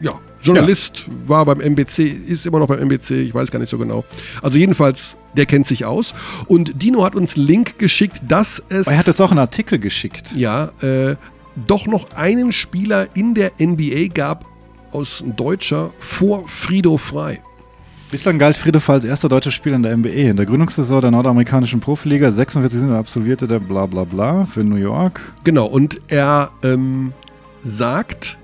ja, 0.00 0.12
Journalist, 0.44 1.06
war 1.26 1.44
beim 1.46 1.60
MBC, 1.60 2.00
ist 2.00 2.46
immer 2.46 2.58
noch 2.58 2.66
beim 2.66 2.80
MBC, 2.80 3.22
ich 3.22 3.34
weiß 3.34 3.50
gar 3.50 3.58
nicht 3.58 3.68
so 3.70 3.78
genau. 3.78 4.04
Also 4.42 4.58
jedenfalls, 4.58 5.16
der 5.36 5.46
kennt 5.46 5.66
sich 5.66 5.84
aus. 5.84 6.14
Und 6.46 6.82
Dino 6.82 7.04
hat 7.04 7.14
uns 7.14 7.36
einen 7.36 7.46
Link 7.46 7.78
geschickt, 7.78 8.22
dass 8.28 8.62
es 8.68 8.86
er 8.86 8.98
hat 8.98 9.06
jetzt 9.06 9.20
auch 9.20 9.30
einen 9.30 9.40
Artikel 9.40 9.78
geschickt. 9.78 10.32
ja, 10.36 10.70
äh, 10.80 11.16
doch 11.66 11.86
noch 11.86 12.10
einen 12.16 12.52
Spieler 12.52 13.06
in 13.14 13.34
der 13.34 13.52
NBA 13.60 14.08
gab, 14.12 14.44
aus 14.92 15.22
ein 15.24 15.36
Deutscher, 15.36 15.92
vor 15.98 16.48
Frido 16.48 16.96
Frei. 16.98 17.40
Bislang 18.10 18.38
galt 18.38 18.56
Friedhoff 18.56 18.88
als 18.90 19.04
erster 19.04 19.28
deutscher 19.28 19.50
Spieler 19.50 19.74
in 19.74 19.82
der 19.82 19.96
NBA. 19.96 20.30
In 20.30 20.36
der 20.36 20.46
Gründungssaison 20.46 21.00
der 21.00 21.10
nordamerikanischen 21.10 21.80
Profiliga 21.80 22.30
46 22.30 22.80
sind 22.80 22.92
absolvierte 22.92 23.48
der 23.48 23.58
bla 23.58 23.86
bla 23.86 24.04
bla 24.04 24.46
für 24.46 24.62
New 24.62 24.76
York. 24.76 25.20
Genau, 25.42 25.66
und 25.66 26.00
er 26.06 26.52
ähm, 26.62 27.12
sagt, 27.58 28.38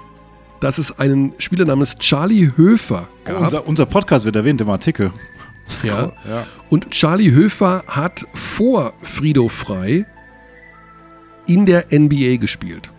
dass 0.60 0.78
es 0.78 0.98
einen 0.98 1.34
Spieler 1.38 1.64
namens 1.64 1.96
Charlie 1.96 2.52
Höfer 2.56 3.08
gab. 3.24 3.40
Unser, 3.40 3.66
unser 3.66 3.86
Podcast 3.86 4.24
wird 4.24 4.36
erwähnt 4.36 4.60
im 4.60 4.70
Artikel. 4.70 5.12
ja. 5.82 6.12
Ja. 6.28 6.46
Und 6.68 6.90
Charlie 6.90 7.32
Höfer 7.32 7.84
hat 7.86 8.26
vor 8.32 8.92
Frido 9.02 9.48
Frei 9.48 10.06
in 11.46 11.66
der 11.66 11.86
NBA 11.90 12.36
gespielt. 12.36 12.92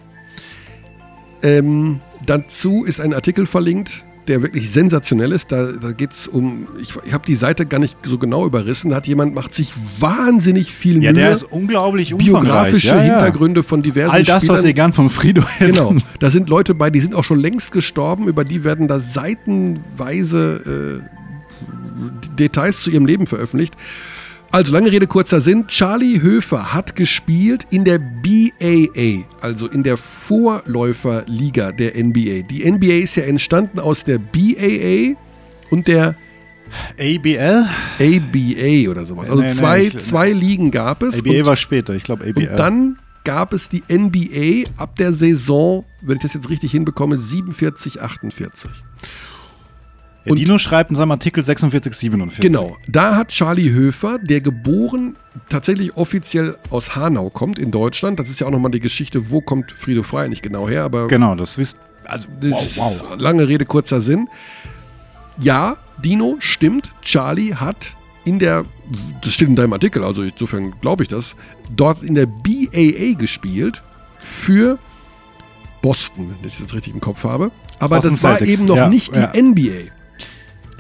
Ähm, 1.44 2.02
dazu 2.26 2.84
ist 2.84 3.00
ein 3.00 3.14
Artikel 3.14 3.46
verlinkt, 3.46 4.04
der 4.32 4.42
wirklich 4.42 4.72
sensationell 4.72 5.34
ist. 5.34 5.52
Da, 5.52 5.74
da 5.74 5.92
geht 5.92 6.14
es 6.14 6.26
um, 6.26 6.70
ich, 6.80 6.94
ich 7.06 7.12
habe 7.12 7.26
die 7.26 7.36
Seite 7.36 7.66
gar 7.66 7.80
nicht 7.80 7.98
so 8.04 8.18
genau 8.18 8.46
überrissen, 8.46 8.92
da 8.92 8.96
hat 8.96 9.08
jemand, 9.08 9.36
macht 9.36 9.54
sich 9.54 9.74
wahnsinnig 10.00 10.74
viel 10.74 11.04
Ja, 11.04 11.12
Mühe, 11.12 11.22
der 11.22 11.32
ist 11.32 11.44
unglaublich 11.44 12.16
biografische 12.16 12.88
ja, 12.88 13.04
ja. 13.04 13.12
Hintergründe 13.12 13.62
von 13.62 13.82
diversen 13.82 14.12
All 14.12 14.24
das, 14.24 14.44
Spielern. 14.44 14.56
was 14.56 14.64
ihr 14.64 14.74
gern 14.74 14.94
von 14.94 15.10
Frido 15.10 15.44
hättet. 15.46 15.76
Genau, 15.76 15.96
da 16.20 16.30
sind 16.30 16.48
Leute 16.48 16.74
bei, 16.74 16.90
die 16.90 17.02
sind 17.02 17.14
auch 17.14 17.26
schon 17.26 17.40
längst 17.40 17.74
gestorben, 17.74 18.30
über 18.30 18.46
die 18.46 18.64
werden 18.64 18.88
da 18.88 19.02
seitenweise 19.02 21.02
äh, 21.04 22.36
Details 22.40 22.84
zu 22.84 22.90
ihrem 22.90 23.06
Leben 23.06 23.28
veröffentlicht. 23.28 23.76
Also 24.52 24.74
lange 24.74 24.92
Rede, 24.92 25.08
kurzer 25.08 25.40
Sinn. 25.40 25.66
Charlie 25.68 26.22
Höfer 26.22 26.74
hat 26.74 26.96
gespielt 26.96 27.66
in 27.72 27.86
der 27.86 28.00
BAA, 28.00 29.24
also 29.40 29.68
in 29.68 29.82
der 29.84 29.96
Vorläuferliga 29.98 31.72
der 31.72 31.96
NBA. 31.96 32.42
Die 32.44 32.70
NBA 32.70 33.04
ist 33.04 33.16
ja 33.16 33.24
entstanden 33.24 33.80
aus 33.80 34.04
der 34.04 34.18
BAA 34.20 35.16
und 35.70 35.88
der 35.88 36.16
ABL? 37.00 37.66
ABA 38.00 38.90
oder 38.90 39.06
sowas. 39.06 39.30
Also 39.30 39.42
Nee, 39.42 39.48
nee, 39.48 39.54
zwei, 39.54 39.84
ich- 39.84 39.98
zwei 40.00 40.32
Ligen 40.32 40.72
gab 40.72 41.02
es. 41.04 41.20
ABA 41.20 41.30
und- 41.40 41.46
war 41.46 41.56
später, 41.56 41.94
ich 41.96 42.04
glaube 42.04 42.26
ABL. 42.26 42.50
und 42.50 42.58
dann 42.60 42.98
gab 43.24 43.54
es 43.54 43.70
die 43.70 43.84
NBA 43.88 44.70
ab 44.78 44.96
der 44.98 45.14
Saison, 45.14 45.86
wenn 46.02 46.18
ich 46.18 46.24
das 46.24 46.34
jetzt 46.34 46.50
richtig 46.50 46.72
hinbekomme, 46.72 47.18
47, 47.18 48.02
48. 48.02 48.70
ja, 50.26 50.36
Dino 50.36 50.58
schreibt 50.60 50.92
in 50.92 50.96
seinem 50.96 51.12
Artikel 51.12 51.44
46, 51.44 51.94
47. 51.94 52.42
Genau, 52.42 52.78
da 52.88 53.16
hat 53.16 53.30
Charlie 53.30 53.72
Höfer, 53.72 54.20
der 54.20 54.42
geboren 54.42 55.16
tatsächlich 55.50 55.96
offiziell 55.98 56.56
aus 56.70 56.96
Hanau 56.96 57.30
kommt 57.30 57.58
in 57.58 57.72
Deutschland, 57.72 58.20
das 58.20 58.30
ist 58.30 58.40
ja 58.40 58.48
auch 58.48 58.52
nochmal 58.52 58.72
die 58.72 58.80
Geschichte, 58.80 59.32
wo 59.32 59.42
kommt 59.42 59.72
Frido 59.72 60.04
Frei 60.04 60.28
nicht 60.28 60.44
genau 60.44 60.68
her, 60.68 60.84
aber 60.84 61.08
Genau, 61.08 61.36
das 61.36 61.58
wisst. 61.58 61.78
Also, 62.06 62.28
das 62.40 62.78
wow, 62.78 62.92
ist 62.92 63.04
wow. 63.10 63.20
lange 63.20 63.48
Rede, 63.48 63.66
kurzer 63.66 64.02
Sinn. 64.02 64.28
Ja, 65.40 65.78
Dino, 66.04 66.36
stimmt, 66.40 66.92
Charlie 67.02 67.56
hat 67.56 67.96
in 68.24 68.38
der, 68.40 68.66
das 69.24 69.34
steht 69.34 69.48
in 69.48 69.56
deinem 69.56 69.74
Artikel, 69.74 70.04
also 70.04 70.22
insofern 70.22 70.74
glaube 70.82 71.04
ich 71.04 71.10
das, 71.10 71.36
dort 71.76 72.04
in 72.04 72.16
der 72.16 72.28
BAA 72.28 73.14
gespielt 73.18 73.82
für 74.20 74.78
Boston, 75.82 76.36
wenn 76.40 76.48
ich 76.48 76.60
das 76.60 76.74
richtig 76.74 76.94
im 76.94 77.02
Kopf 77.02 77.24
habe. 77.24 77.52
Aber 77.80 77.96
Boston 77.96 78.12
das 78.12 78.24
war 78.24 78.38
Celtics, 78.38 78.60
eben 78.60 78.68
noch 78.68 78.76
ja, 78.76 78.90
nicht 78.90 79.16
die 79.16 79.20
ja. 79.20 79.32
NBA. 79.42 79.92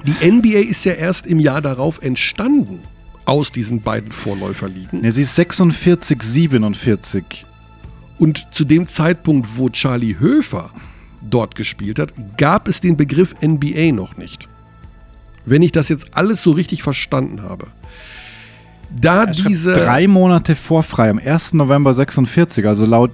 Die 0.05 0.31
NBA 0.31 0.59
ist 0.69 0.83
ja 0.85 0.93
erst 0.93 1.25
im 1.27 1.39
Jahr 1.39 1.61
darauf 1.61 2.01
entstanden 2.01 2.79
aus 3.25 3.51
diesen 3.51 3.81
beiden 3.81 4.11
Vorläuferligen. 4.11 5.01
Ne, 5.01 5.11
sie 5.11 5.21
ist 5.23 5.35
46, 5.35 6.21
47. 6.21 7.45
Und 8.17 8.53
zu 8.53 8.65
dem 8.65 8.87
Zeitpunkt, 8.87 9.57
wo 9.57 9.69
Charlie 9.69 10.17
Höfer 10.19 10.71
dort 11.21 11.55
gespielt 11.55 11.99
hat, 11.99 12.13
gab 12.37 12.67
es 12.67 12.81
den 12.81 12.97
Begriff 12.97 13.35
NBA 13.41 13.91
noch 13.93 14.17
nicht. 14.17 14.47
Wenn 15.45 15.61
ich 15.61 15.71
das 15.71 15.89
jetzt 15.89 16.09
alles 16.13 16.41
so 16.43 16.51
richtig 16.51 16.83
verstanden 16.83 17.41
habe. 17.41 17.67
Da 18.95 19.23
Er 19.23 19.27
diese. 19.31 19.73
drei 19.73 20.07
Monate 20.07 20.55
vor 20.55 20.83
frei, 20.83 21.09
am 21.09 21.19
1. 21.19 21.53
November 21.53 21.93
46, 21.93 22.67
also 22.67 22.85
laut 22.85 23.11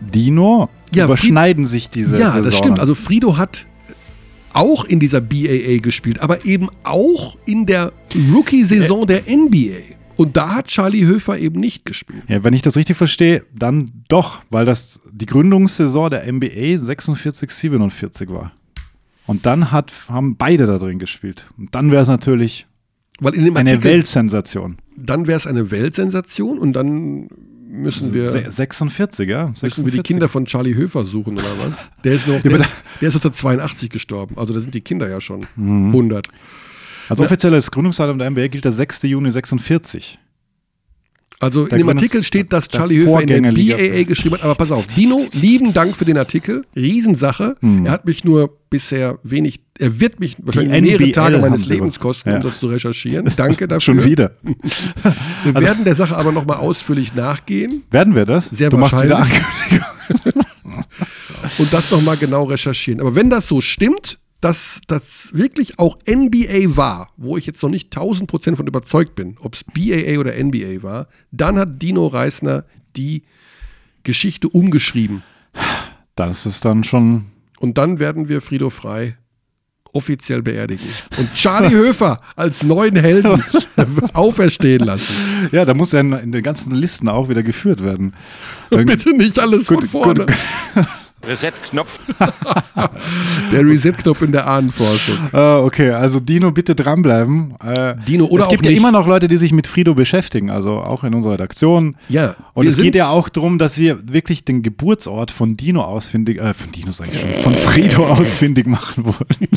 Dino 0.00 0.68
Ja, 0.94 1.06
überschneiden 1.06 1.66
sich 1.66 1.88
diese 1.88 2.18
ja, 2.18 2.26
Saisonen. 2.26 2.44
das 2.50 2.58
stimmt. 2.58 2.80
Also 2.80 2.94
Frido 2.94 3.36
hat 3.38 3.66
auch 4.56 4.84
in 4.84 4.98
dieser 5.00 5.20
BAA 5.20 5.78
gespielt, 5.80 6.20
aber 6.20 6.44
eben 6.44 6.68
auch 6.82 7.36
in 7.46 7.66
der 7.66 7.92
Rookie-Saison 8.32 9.06
der 9.06 9.22
NBA. 9.28 9.94
Und 10.16 10.36
da 10.36 10.54
hat 10.56 10.68
Charlie 10.68 11.04
Höfer 11.04 11.38
eben 11.38 11.60
nicht 11.60 11.84
gespielt. 11.84 12.22
Ja, 12.26 12.42
wenn 12.42 12.54
ich 12.54 12.62
das 12.62 12.76
richtig 12.76 12.96
verstehe, 12.96 13.44
dann 13.54 13.90
doch, 14.08 14.40
weil 14.48 14.64
das 14.64 15.02
die 15.12 15.26
Gründungssaison 15.26 16.10
der 16.10 16.32
NBA 16.32 16.78
46, 16.78 17.50
47 17.50 18.30
war. 18.30 18.52
Und 19.26 19.44
dann 19.44 19.72
hat, 19.72 19.92
haben 20.08 20.36
beide 20.36 20.66
da 20.66 20.78
drin 20.78 20.98
gespielt. 20.98 21.46
Und 21.58 21.74
dann 21.74 21.90
wäre 21.90 22.02
es 22.02 22.08
natürlich 22.08 22.66
eine 23.20 23.56
Artikel, 23.56 23.84
Weltsensation. 23.84 24.78
dann 24.96 25.26
wäre 25.26 25.36
es 25.36 25.46
eine 25.46 25.70
Weltsensation 25.70 26.58
und 26.58 26.72
dann 26.72 27.28
müssen 27.76 28.12
wir, 28.14 28.28
Se- 28.28 28.44
46, 28.50 29.28
ja? 29.28 29.48
müssen 29.48 29.62
wir 29.62 29.68
die 29.68 29.74
46. 29.96 30.02
Kinder 30.04 30.28
von 30.28 30.44
Charlie 30.46 30.74
Höfer 30.74 31.04
suchen 31.04 31.34
oder 31.34 31.44
was? 31.58 31.90
Der 32.04 32.12
ist 32.12 32.26
noch, 32.28 32.40
der 32.40 32.52
ist, 32.52 32.72
der 33.00 33.08
ist 33.08 33.14
1982 33.16 33.90
gestorben. 33.90 34.36
Also 34.38 34.52
da 34.54 34.60
sind 34.60 34.74
die 34.74 34.80
Kinder 34.80 35.08
ja 35.08 35.20
schon 35.20 35.46
Mhm. 35.56 35.88
100. 35.88 36.28
Also 37.08 37.22
offizielles 37.22 37.70
Gründungsdatum 37.70 38.18
der 38.18 38.30
NBA 38.30 38.48
gilt 38.48 38.64
der 38.64 38.72
6. 38.72 39.02
Juni 39.04 39.30
46. 39.30 40.18
Also 41.38 41.66
Der 41.66 41.72
in 41.72 41.78
dem 41.78 41.88
Gründungs- 41.88 41.92
Artikel 41.96 42.22
steht, 42.22 42.52
dass 42.52 42.68
Charlie 42.68 42.96
Höfer 42.96 43.20
in 43.20 43.26
der. 43.26 43.40
BAA 43.52 44.04
geschrieben 44.04 44.36
hat. 44.36 44.42
Aber 44.42 44.54
pass 44.54 44.70
auf, 44.70 44.86
Dino, 44.86 45.26
lieben 45.32 45.74
Dank 45.74 45.94
für 45.96 46.06
den 46.06 46.16
Artikel. 46.16 46.64
Riesensache. 46.74 47.56
Hm. 47.60 47.84
Er 47.84 47.92
hat 47.92 48.06
mich 48.06 48.24
nur 48.24 48.56
bisher 48.70 49.18
wenig, 49.22 49.60
er 49.78 50.00
wird 50.00 50.18
mich 50.18 50.36
wahrscheinlich 50.38 50.80
mehrere 50.82 51.12
Tage 51.12 51.38
meines 51.38 51.66
Lebens 51.66 52.00
kosten, 52.00 52.30
Ja. 52.30 52.36
um 52.36 52.42
das 52.42 52.58
zu 52.58 52.68
recherchieren. 52.68 53.30
Danke 53.36 53.68
dafür. 53.68 53.80
Schon 53.82 54.04
wieder. 54.04 54.32
Wir 55.44 55.54
werden 55.54 55.84
der 55.84 55.94
Sache 55.94 56.16
aber 56.16 56.32
nochmal 56.32 56.56
ausführlich 56.56 57.14
nachgehen 57.14 57.82
Werden 57.90 58.14
wir 58.14 58.24
das? 58.24 58.46
Sehr 58.46 58.70
du 58.70 58.78
machst 58.78 59.02
wieder 59.02 59.18
wahrscheinlich. 59.18 59.42
Ankündigung. 59.70 60.44
und 61.58 61.72
das 61.72 61.90
nochmal 61.90 62.16
genau 62.16 62.44
recherchieren. 62.44 63.00
Aber 63.00 63.14
wenn 63.14 63.28
das 63.30 63.46
so 63.46 63.60
stimmt, 63.60 64.18
dass 64.46 64.80
das 64.86 65.30
wirklich 65.32 65.80
auch 65.80 65.98
NBA 66.08 66.76
war, 66.76 67.10
wo 67.16 67.36
ich 67.36 67.46
jetzt 67.46 67.60
noch 67.64 67.68
nicht 67.68 67.86
1000 67.86 68.30
Prozent 68.30 68.56
von 68.56 68.68
überzeugt 68.68 69.16
bin, 69.16 69.36
ob 69.40 69.56
es 69.56 69.64
BAA 69.64 70.20
oder 70.20 70.32
NBA 70.40 70.84
war, 70.84 71.08
dann 71.32 71.58
hat 71.58 71.82
Dino 71.82 72.06
Reisner 72.06 72.64
die 72.94 73.24
Geschichte 74.04 74.48
umgeschrieben. 74.48 75.24
Das 76.14 76.46
ist 76.46 76.64
dann 76.64 76.84
schon. 76.84 77.26
Und 77.58 77.76
dann 77.76 77.98
werden 77.98 78.28
wir 78.28 78.40
Frido 78.40 78.70
Frei 78.70 79.16
offiziell 79.92 80.42
beerdigen. 80.42 80.86
Und 81.16 81.34
Charlie 81.34 81.70
Höfer 81.74 82.20
als 82.36 82.62
neuen 82.62 82.94
Helden 82.94 83.42
auferstehen 84.12 84.86
lassen. 84.86 85.12
Ja, 85.50 85.64
da 85.64 85.74
muss 85.74 85.92
er 85.92 86.02
in, 86.02 86.12
in 86.12 86.30
den 86.30 86.44
ganzen 86.44 86.72
Listen 86.72 87.08
auch 87.08 87.28
wieder 87.28 87.42
geführt 87.42 87.82
werden. 87.82 88.12
Bitte 88.70 89.10
nicht 89.10 89.40
alles 89.40 89.66
von 89.66 89.78
Gut, 89.78 89.88
vorne. 89.88 90.26
gut. 90.26 90.86
Reset-Knopf. 91.26 91.98
Der 93.52 93.64
Reset-Knopf 93.64 94.22
in 94.22 94.32
der 94.32 94.46
Ahnenforschung. 94.46 95.16
Äh, 95.32 95.38
okay, 95.38 95.90
also 95.90 96.20
Dino, 96.20 96.50
bitte 96.50 96.74
dranbleiben. 96.74 97.54
Äh, 97.60 97.96
Dino, 98.06 98.26
oder 98.26 98.44
es 98.44 98.48
gibt 98.48 98.62
auch 98.62 98.64
ja 98.64 98.70
nicht. 98.70 98.78
immer 98.78 98.92
noch 98.92 99.06
Leute, 99.06 99.28
die 99.28 99.36
sich 99.36 99.52
mit 99.52 99.66
Frido 99.66 99.94
beschäftigen, 99.94 100.50
also 100.50 100.80
auch 100.80 101.04
in 101.04 101.14
unserer 101.14 101.34
Redaktion. 101.34 101.96
Ja, 102.08 102.36
Und 102.54 102.66
es 102.66 102.76
geht 102.76 102.94
ja 102.94 103.08
auch 103.08 103.28
darum, 103.28 103.58
dass 103.58 103.78
wir 103.78 104.12
wirklich 104.12 104.44
den 104.44 104.62
Geburtsort 104.62 105.30
von 105.30 105.56
Dino 105.56 105.82
ausfindig, 105.82 106.38
äh, 106.38 106.54
von 106.54 106.72
Dino 106.72 106.90
sag 106.90 107.08
ich 107.12 107.20
schon, 107.20 107.30
von 107.42 107.54
Frido 107.54 108.06
ausfindig 108.08 108.66
machen 108.66 109.04
wollen. 109.04 109.48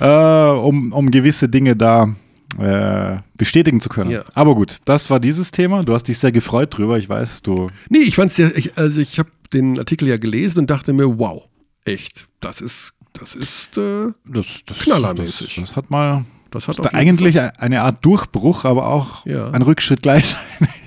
äh, 0.00 0.58
um, 0.58 0.92
um 0.92 1.10
gewisse 1.10 1.48
Dinge 1.48 1.76
da 1.76 2.14
äh, 2.58 3.18
bestätigen 3.36 3.80
zu 3.80 3.88
können. 3.88 4.10
Ja. 4.10 4.24
Aber 4.34 4.54
gut, 4.54 4.78
das 4.84 5.10
war 5.10 5.20
dieses 5.20 5.50
Thema. 5.50 5.82
Du 5.84 5.94
hast 5.94 6.04
dich 6.04 6.18
sehr 6.18 6.32
gefreut 6.32 6.76
drüber. 6.76 6.98
Ich 6.98 7.08
weiß, 7.08 7.42
du. 7.42 7.70
Nee, 7.88 8.00
ich 8.00 8.16
fand's 8.16 8.36
ja, 8.36 8.48
ich, 8.54 8.76
also 8.76 9.00
ich 9.00 9.18
habe 9.18 9.28
den 9.52 9.78
Artikel 9.78 10.08
ja 10.08 10.16
gelesen 10.16 10.60
und 10.60 10.70
dachte 10.70 10.92
mir, 10.92 11.18
wow, 11.18 11.48
echt, 11.84 12.28
das 12.40 12.60
ist, 12.60 12.92
das 13.12 13.34
ist, 13.34 13.76
äh, 13.76 14.12
Das, 14.26 14.62
das, 14.66 14.80
Knallermäßig. 14.80 15.56
Das, 15.56 15.68
das 15.70 15.76
hat 15.76 15.90
mal. 15.90 16.24
das 16.50 16.68
hat 16.68 16.78
ist 16.78 16.94
eigentlich 16.94 17.40
eine 17.40 17.82
Art 17.82 18.04
Durchbruch, 18.04 18.64
aber 18.64 18.86
auch 18.88 19.26
Ja. 19.26 19.50
ein 19.50 19.62
Rückschritt 19.62 20.02
gleich. 20.02 20.34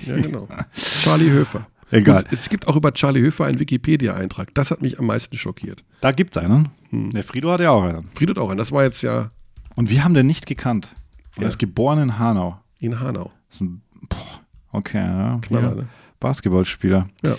Ja, 0.06 0.16
genau. 0.16 0.48
Charlie 0.74 1.30
Höfer. 1.30 1.66
Egal. 1.90 2.22
Und 2.24 2.32
es 2.32 2.48
gibt 2.48 2.66
auch 2.68 2.76
über 2.76 2.92
Charlie 2.92 3.20
Höfer 3.20 3.44
einen 3.44 3.58
Wikipedia-Eintrag. 3.60 4.54
Das 4.54 4.70
hat 4.70 4.82
mich 4.82 4.98
am 4.98 5.06
meisten 5.06 5.36
schockiert. 5.36 5.84
Da 6.00 6.10
gibt 6.12 6.36
es 6.36 6.42
einen. 6.42 6.68
Hm. 6.90 7.10
Der 7.10 7.22
Frido 7.22 7.50
hat 7.52 7.60
ja 7.60 7.70
auch 7.70 7.82
einen. 7.84 8.08
Fried 8.14 8.30
hat 8.30 8.38
auch 8.38 8.48
einen. 8.50 8.58
Das 8.58 8.72
war 8.72 8.82
jetzt 8.82 9.02
ja 9.02 9.30
Und 9.76 9.90
wir 9.90 10.02
haben 10.04 10.14
den 10.14 10.26
nicht 10.26 10.46
gekannt. 10.46 10.94
Er 11.36 11.42
Ja. 11.42 11.48
ist 11.48 11.58
geboren 11.58 11.98
in 12.02 12.18
Hanau. 12.18 12.58
in 12.80 13.00
Hanau. 13.00 13.30
Das 13.48 13.56
ist 13.56 13.60
ein, 13.62 13.82
boah, 14.08 14.40
okay, 14.72 14.98
ja. 14.98 15.38
Knaller, 15.42 15.74
ne? 15.74 15.88
Basketballspieler. 16.24 17.06
Ja. 17.24 17.36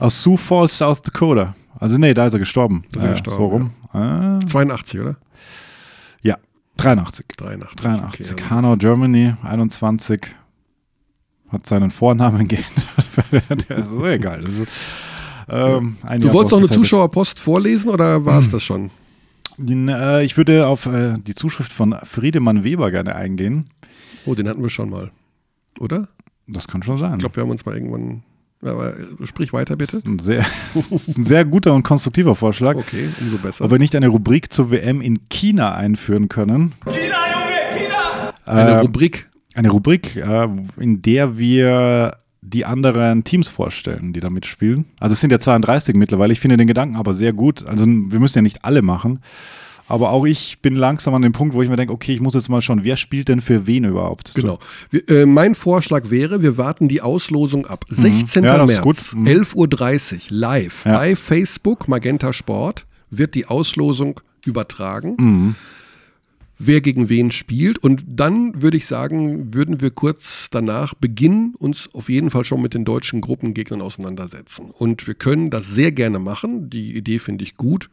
Aus 0.00 0.22
Sioux 0.22 0.36
Falls, 0.36 0.76
South 0.78 1.02
Dakota. 1.02 1.54
Also 1.78 1.98
nee, 1.98 2.12
da 2.14 2.26
ist 2.26 2.32
er 2.32 2.38
gestorben. 2.40 2.84
Da 2.92 2.98
ist 3.00 3.04
er 3.06 3.12
gestorben, 3.12 3.36
So 3.36 3.46
rum. 3.46 3.70
Ah, 3.92 4.40
82, 4.46 5.00
oder? 5.00 5.16
ja, 6.22 6.36
83. 6.78 7.26
83. 7.36 7.80
83. 7.80 8.32
Okay, 8.32 8.44
Hanau, 8.50 8.76
Germany, 8.76 9.34
21. 9.42 10.20
Hat 11.50 11.66
seinen 11.66 11.90
Vornamen 11.90 12.48
geändert. 12.52 13.68
Der 13.68 13.78
ist 13.78 13.90
so 13.90 14.04
egal. 14.06 14.40
Das 14.40 14.54
ist, 14.54 14.72
ähm, 15.48 15.96
Du 16.18 16.24
Jahr 16.26 16.34
wolltest 16.34 16.52
noch 16.52 16.58
eine. 16.58 16.68
Zuschauerpost 16.68 17.38
vorlesen 17.38 17.88
oder 17.90 18.24
war 18.24 18.34
Hm. 18.38 18.40
es 18.44 18.50
das 18.50 18.62
schon? 18.62 18.90
Äh, 19.66 20.24
Ich 20.24 20.36
würde 20.36 20.66
auf 20.66 20.86
äh, 20.86 21.16
die 21.18 21.34
Zuschrift 21.34 21.72
von 21.72 21.94
Friedemann 22.02 22.64
Weber 22.64 22.90
gerne 22.90 23.14
eingehen. 23.14 23.70
Oh, 24.26 24.34
den 24.34 24.48
hatten 24.48 24.62
wir 24.62 24.70
schon 24.70 24.90
mal. 24.90 25.10
Oder? 25.78 26.08
Das 26.48 26.66
kann 26.66 26.82
schon 26.82 26.98
sein. 26.98 27.12
Ich 27.14 27.18
glaube, 27.18 27.36
wir 27.36 27.42
haben 27.42 27.50
uns 27.50 27.64
mal 27.64 27.74
irgendwann. 27.74 28.22
Aber 28.60 28.94
sprich 29.22 29.52
weiter 29.52 29.76
bitte. 29.76 29.92
das 29.92 30.00
ist 30.00 30.08
ein 30.08 30.18
sehr, 30.18 30.44
ist 30.74 31.16
ein 31.16 31.24
sehr 31.24 31.44
guter 31.44 31.74
und 31.74 31.84
konstruktiver 31.84 32.34
Vorschlag. 32.34 32.74
Okay, 32.74 33.08
umso 33.20 33.38
besser. 33.38 33.64
Ob 33.64 33.70
wir 33.70 33.78
nicht 33.78 33.94
eine 33.94 34.08
Rubrik 34.08 34.52
zur 34.52 34.70
WM 34.72 35.00
in 35.00 35.28
China 35.28 35.74
einführen 35.74 36.28
können. 36.28 36.72
Eine 38.44 38.70
Äh, 38.70 38.78
Rubrik. 38.80 39.28
Eine 39.54 39.70
Rubrik, 39.70 40.16
äh, 40.16 40.48
in 40.78 41.02
der 41.02 41.38
wir 41.38 42.16
die 42.40 42.64
anderen 42.64 43.24
Teams 43.24 43.48
vorstellen, 43.48 44.12
die 44.12 44.20
da 44.20 44.30
mitspielen. 44.30 44.86
Also 45.00 45.12
es 45.12 45.20
sind 45.20 45.30
ja 45.30 45.38
32 45.38 45.94
mittlerweile. 45.96 46.32
Ich 46.32 46.40
finde 46.40 46.56
den 46.56 46.66
Gedanken 46.66 46.96
aber 46.96 47.12
sehr 47.12 47.32
gut. 47.32 47.66
Also 47.66 47.84
wir 47.86 48.20
müssen 48.20 48.38
ja 48.38 48.42
nicht 48.42 48.64
alle 48.64 48.82
machen. 48.82 49.20
Aber 49.88 50.10
auch 50.10 50.26
ich 50.26 50.58
bin 50.60 50.76
langsam 50.76 51.14
an 51.14 51.22
dem 51.22 51.32
Punkt, 51.32 51.54
wo 51.54 51.62
ich 51.62 51.68
mir 51.70 51.76
denke, 51.76 51.92
okay, 51.94 52.12
ich 52.12 52.20
muss 52.20 52.34
jetzt 52.34 52.48
mal 52.48 52.60
schauen, 52.60 52.84
wer 52.84 52.96
spielt 52.96 53.28
denn 53.28 53.40
für 53.40 53.66
wen 53.66 53.84
überhaupt? 53.84 54.34
Genau. 54.34 54.58
Wir, 54.90 55.08
äh, 55.08 55.26
mein 55.26 55.54
Vorschlag 55.54 56.10
wäre, 56.10 56.42
wir 56.42 56.58
warten 56.58 56.88
die 56.88 57.00
Auslosung 57.00 57.66
ab. 57.66 57.84
16. 57.88 58.42
Mhm. 58.42 58.46
Ja, 58.46 58.58
das 58.58 58.70
ist 58.70 58.84
März. 58.84 59.14
Mhm. 59.14 59.26
11.30 59.26 60.14
Uhr, 60.14 60.20
live 60.30 60.84
Ja. 60.84 60.98
bei 60.98 61.16
Facebook 61.16 61.88
Magenta 61.88 62.32
Sport 62.32 62.86
wird 63.10 63.34
die 63.34 63.46
Auslosung 63.46 64.20
übertragen. 64.44 65.16
Mhm. 65.18 65.54
Wer 66.60 66.80
gegen 66.80 67.08
wen 67.08 67.30
spielt. 67.30 67.78
Und 67.78 68.04
dann 68.06 68.60
würde 68.60 68.76
ich 68.76 68.86
sagen, 68.86 69.54
würden 69.54 69.80
wir 69.80 69.92
kurz 69.92 70.48
danach 70.50 70.92
beginnen, 70.94 71.54
uns 71.56 71.88
auf 71.94 72.08
jeden 72.08 72.30
Fall 72.30 72.44
schon 72.44 72.60
mit 72.60 72.74
den 72.74 72.84
deutschen 72.84 73.20
Gruppengegnern 73.20 73.80
auseinandersetzen. 73.80 74.70
Und 74.72 75.06
wir 75.06 75.14
können 75.14 75.50
das 75.50 75.68
sehr 75.68 75.92
gerne 75.92 76.18
machen. 76.18 76.68
Die 76.68 76.96
Idee 76.96 77.20
finde 77.20 77.44
ich 77.44 77.56
gut. 77.56 77.88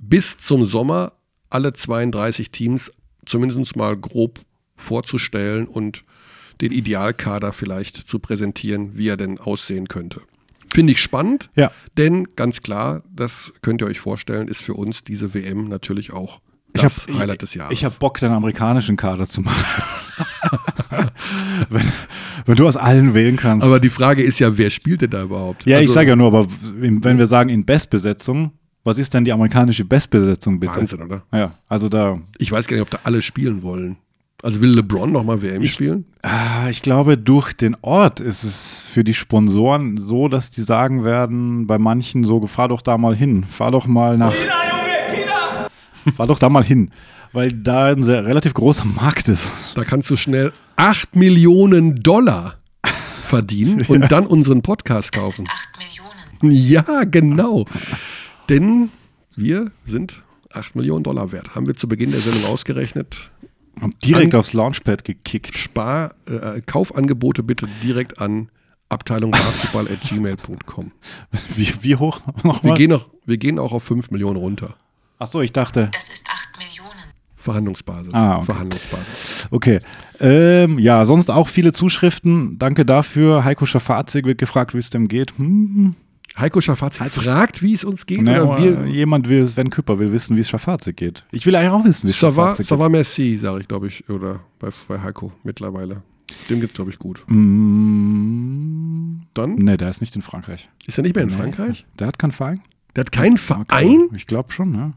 Bis 0.00 0.36
zum 0.36 0.64
Sommer 0.64 1.12
alle 1.50 1.72
32 1.72 2.50
Teams 2.50 2.90
zumindest 3.26 3.76
mal 3.76 3.96
grob 3.96 4.40
vorzustellen 4.76 5.66
und 5.66 6.02
den 6.60 6.72
Idealkader 6.72 7.52
vielleicht 7.52 7.96
zu 8.08 8.18
präsentieren, 8.18 8.96
wie 8.96 9.08
er 9.08 9.16
denn 9.16 9.38
aussehen 9.38 9.88
könnte. 9.88 10.20
Finde 10.72 10.92
ich 10.92 11.00
spannend, 11.00 11.50
Ja. 11.56 11.70
denn 11.96 12.28
ganz 12.36 12.62
klar, 12.62 13.02
das 13.14 13.52
könnt 13.62 13.80
ihr 13.80 13.86
euch 13.86 14.00
vorstellen, 14.00 14.48
ist 14.48 14.60
für 14.62 14.74
uns 14.74 15.02
diese 15.04 15.32
WM 15.34 15.68
natürlich 15.68 16.12
auch 16.12 16.40
Ich 16.74 16.82
das 16.82 17.06
hab- 17.08 17.18
Highlight 17.18 17.42
des 17.42 17.54
Jahres. 17.54 17.72
Ich 17.72 17.84
habe 17.84 17.94
Bock, 17.98 18.18
den 18.20 18.30
amerikanischen 18.32 18.96
Kader 18.96 19.26
zu 19.28 19.40
machen. 19.40 19.64
wenn, 21.70 21.82
wenn 22.46 22.56
du 22.56 22.66
aus 22.66 22.76
allen 22.76 23.14
wählen 23.14 23.36
kannst. 23.36 23.64
Aber 23.64 23.80
die 23.80 23.88
Frage 23.88 24.22
ist 24.22 24.38
ja, 24.38 24.56
wer 24.58 24.70
spielt 24.70 25.02
denn 25.02 25.10
da 25.10 25.22
überhaupt? 25.22 25.64
ja, 25.66 25.78
ich 25.78 25.82
Also, 25.84 25.94
sage 25.94 26.10
ja 26.10 26.16
nur, 26.16 26.28
aber 26.28 26.46
wenn 26.62 27.18
wir 27.18 27.26
sagen 27.26 27.48
in 27.50 27.64
Bestbesetzung, 27.64 28.52
was 28.84 28.98
ist 28.98 29.12
denn 29.14 29.24
die 29.24 29.32
amerikanische 29.32 29.84
Bestbesetzung 29.84 30.60
bitte? 30.60 30.76
Wahnsinn, 30.76 31.02
oder? 31.02 31.22
Ja, 31.32 31.52
also 31.68 31.88
da, 31.88 32.18
Ich 32.38 32.50
weiß 32.52 32.66
gar 32.66 32.76
nicht, 32.76 32.82
ob 32.82 32.90
da 32.90 32.98
alle 33.04 33.20
spielen 33.22 33.62
wollen. 33.62 33.96
Also 34.42 34.60
will 34.60 34.70
LeBron 34.70 35.10
nochmal 35.10 35.42
WM 35.42 35.66
spielen? 35.66 36.04
Ah, 36.22 36.68
Ich 36.70 36.80
glaube, 36.82 37.18
durch 37.18 37.52
den 37.54 37.76
Ort 37.82 38.20
ist 38.20 38.44
es 38.44 38.84
für 38.84 39.02
die 39.02 39.14
Sponsoren 39.14 39.98
so, 39.98 40.28
dass 40.28 40.50
die 40.50 40.62
sagen 40.62 41.02
werden, 41.04 41.66
bei 41.66 41.78
manchen 41.78 42.22
so, 42.22 42.46
fahr 42.46 42.68
doch 42.68 42.80
da 42.80 42.96
mal 42.98 43.16
hin, 43.16 43.44
fahr 43.44 43.72
doch 43.72 43.86
mal 43.88 44.16
nach. 44.16 44.32
Fahr 46.16 46.26
doch 46.26 46.38
da 46.38 46.48
mal 46.48 46.64
hin, 46.64 46.90
weil 47.32 47.52
da 47.52 47.86
ein 47.88 48.02
sehr 48.02 48.24
relativ 48.24 48.54
großer 48.54 48.84
Markt 48.86 49.28
ist. 49.28 49.50
Da 49.74 49.84
kannst 49.84 50.08
du 50.08 50.16
schnell 50.16 50.52
8 50.76 51.16
Millionen 51.16 51.96
Dollar 52.02 52.54
verdienen 53.20 53.82
und 53.88 54.10
dann 54.10 54.24
unseren 54.26 54.62
Podcast 54.62 55.14
Das 55.14 55.22
kaufen. 55.24 55.44
ist 55.44 55.52
8 55.52 55.68
Millionen. 56.40 56.68
Ja, 56.70 57.04
genau. 57.04 57.66
Denn 58.48 58.90
wir 59.36 59.70
sind 59.84 60.22
8 60.52 60.74
Millionen 60.76 61.04
Dollar 61.04 61.32
wert. 61.32 61.54
Haben 61.54 61.66
wir 61.66 61.74
zu 61.74 61.88
Beginn 61.88 62.10
der 62.10 62.20
Sendung 62.20 62.46
ausgerechnet. 62.50 63.30
Und 63.80 64.04
direkt 64.04 64.34
An- 64.34 64.40
aufs 64.40 64.52
Launchpad 64.54 65.04
gekickt. 65.04 65.56
Spar, 65.56 66.14
äh, 66.26 66.60
Kaufangebote 66.62 67.42
bitte 67.42 67.66
direkt 67.82 68.20
an 68.20 68.50
abteilungbasketball.gmail.com. 68.88 70.92
Wie, 71.56 71.72
wie 71.82 71.96
hoch 71.96 72.20
Wir 72.26 72.34
nochmal? 72.44 72.76
gehen, 72.76 72.92
auch, 72.92 73.08
wir 73.26 73.36
gehen 73.38 73.58
auch 73.58 73.72
auf 73.72 73.82
5 73.84 74.10
Millionen 74.10 74.36
runter. 74.36 74.74
Achso, 75.18 75.40
ich 75.42 75.52
dachte. 75.52 75.90
Das 75.92 76.08
ist 76.08 76.26
8 76.28 76.48
Millionen. 76.58 76.88
Verhandlungsbasis. 77.36 78.14
Ah, 78.14 78.36
okay. 78.36 78.46
Verhandlungsbasis. 78.46 79.46
Okay. 79.50 79.80
Ähm, 80.20 80.78
ja, 80.78 81.04
sonst 81.06 81.30
auch 81.30 81.48
viele 81.48 81.72
Zuschriften. 81.72 82.58
Danke 82.58 82.84
dafür. 82.84 83.44
Heiko 83.44 83.64
Schafazik 83.66 84.26
wird 84.26 84.38
gefragt, 84.38 84.74
wie 84.74 84.78
es 84.78 84.90
dem 84.90 85.08
geht. 85.08 85.36
Hm, 85.38 85.94
Heiko 86.36 86.60
Schafazi 86.60 87.04
fragt, 87.08 87.62
wie 87.62 87.74
es 87.74 87.84
uns 87.84 88.06
geht. 88.06 88.22
ne, 88.22 88.44
oder 88.44 88.62
wir, 88.62 88.86
jemand 88.86 89.28
will, 89.28 89.46
Sven 89.46 89.70
Küpper 89.70 89.98
will 89.98 90.12
wissen, 90.12 90.36
wie 90.36 90.40
es 90.40 90.48
Schafazik 90.48 90.96
geht. 90.96 91.24
Ich 91.32 91.46
will 91.46 91.54
eigentlich 91.56 91.70
auch 91.70 91.84
wissen, 91.84 92.06
wie 92.06 92.10
es 92.10 92.16
Ça 92.16 92.28
Schafazik 92.32 92.66
ça 92.66 92.70
geht. 92.76 92.78
va 92.78 92.88
merci, 92.88 93.36
sage 93.38 93.60
ich, 93.62 93.68
glaube 93.68 93.88
ich, 93.88 94.08
oder 94.08 94.40
bei, 94.58 94.68
bei 94.86 95.00
Heiko 95.00 95.32
mittlerweile. 95.42 96.02
Dem 96.50 96.60
geht's, 96.60 96.74
glaube 96.74 96.90
ich, 96.90 96.98
gut. 96.98 97.24
Mm, 97.28 99.22
Dann 99.34 99.54
ne, 99.56 99.76
der 99.76 99.88
ist 99.88 100.00
nicht 100.00 100.14
in 100.16 100.22
Frankreich. 100.22 100.68
ist 100.86 100.98
er 100.98 101.02
nicht 101.02 101.14
mehr 101.14 101.24
in 101.24 101.30
Nee. 101.30 101.36
Frankreich. 101.36 101.86
Der 101.98 102.06
hat 102.06 102.18
keinen 102.18 102.32
Verein? 102.32 102.60
Der 102.94 103.00
hat 103.02 103.12
keinen 103.12 103.36
Verein. 103.38 104.08
Ich 104.14 104.26
glaube 104.26 104.52
schon, 104.52 104.74
ja. 104.74 104.92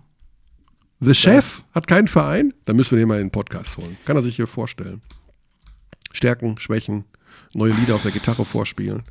The 0.99 1.15
Chef 1.15 1.63
hat 1.73 1.87
keinen 1.87 2.07
Verein. 2.07 2.53
Da 2.65 2.73
müssen 2.73 2.91
wir 2.91 2.99
den 2.99 3.07
mal 3.07 3.19
in 3.19 3.27
den 3.27 3.31
Podcast 3.31 3.77
holen. 3.77 3.97
Kann 4.05 4.15
er 4.17 4.21
sich 4.21 4.35
hier 4.35 4.45
vorstellen. 4.47 5.01
Stärken, 6.11 6.57
Schwächen, 6.59 7.05
neue 7.53 7.71
Lieder 7.73 7.95
auf 7.95 8.03
der 8.03 8.11
Gitarre 8.11 8.45
vorspielen. 8.45 9.03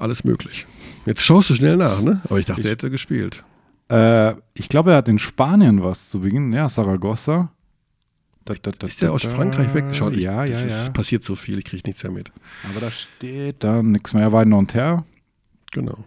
Alles 0.00 0.24
möglich. 0.24 0.66
Jetzt 1.04 1.22
schaust 1.22 1.50
du 1.50 1.54
schnell 1.54 1.76
nach, 1.76 2.00
ne? 2.00 2.22
Aber 2.24 2.38
ich 2.38 2.46
dachte, 2.46 2.62
er 2.62 2.70
hätte 2.70 2.90
gespielt. 2.90 3.44
Äh, 3.90 4.34
ich 4.54 4.68
glaube, 4.68 4.92
er 4.92 4.96
hat 4.96 5.08
in 5.08 5.18
Spanien 5.18 5.82
was 5.82 6.08
zu 6.08 6.20
Beginn. 6.20 6.52
Ja, 6.52 6.68
Saragossa. 6.68 7.52
Da, 8.46 8.54
da, 8.54 8.70
da, 8.70 8.86
Ist 8.86 9.02
der 9.02 9.12
aus 9.12 9.24
Frankreich 9.24 9.74
weg? 9.74 9.84
Schau, 9.92 10.10
ich, 10.10 10.22
ja, 10.22 10.44
ja, 10.44 10.50
das 10.50 10.64
ist, 10.64 10.86
ja. 10.86 10.92
passiert 10.92 11.22
so 11.22 11.36
viel, 11.36 11.58
ich 11.58 11.66
kriege 11.66 11.82
nichts 11.86 12.02
mehr 12.02 12.12
mit. 12.12 12.32
Aber 12.68 12.80
da 12.80 12.90
steht 12.90 13.62
dann 13.62 13.92
nichts 13.92 14.14
mehr. 14.14 14.22
Er 14.22 14.32
war 14.32 14.42
in 14.42 14.48
Nanterre. 14.48 15.04
Genau. 15.72 16.04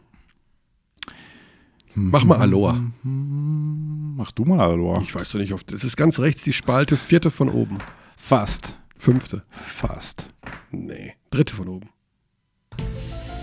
Mach 1.93 2.25
mal 2.25 2.39
Aloha. 2.39 2.81
Mach 3.03 4.31
du 4.31 4.45
mal, 4.45 4.59
Aloha. 4.59 5.01
Ich 5.03 5.13
weiß 5.13 5.31
doch 5.31 5.39
nicht, 5.39 5.53
oft. 5.53 5.71
Es 5.71 5.83
ist 5.83 5.95
ganz 5.95 6.19
rechts 6.19 6.43
die 6.43 6.53
Spalte, 6.53 6.97
vierte 6.97 7.29
von 7.29 7.49
oben. 7.49 7.77
Fast. 8.17 8.75
Fünfte. 8.97 9.43
Fast. 9.51 10.29
Nee, 10.71 11.13
dritte 11.29 11.55
von 11.55 11.67
oben. 11.67 11.89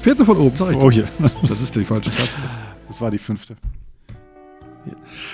Vierte 0.01 0.25
von 0.25 0.39
oben, 0.39 0.57
sag 0.57 0.71
ich. 0.73 0.77
Oh 0.77 0.91
je. 0.91 1.05
Das 1.43 1.61
ist 1.61 1.77
die 1.77 1.85
falsche 1.85 2.11
Taste. 2.11 2.41
Das 2.89 3.01
war 3.01 3.11
die 3.11 3.19
fünfte. 3.19 3.57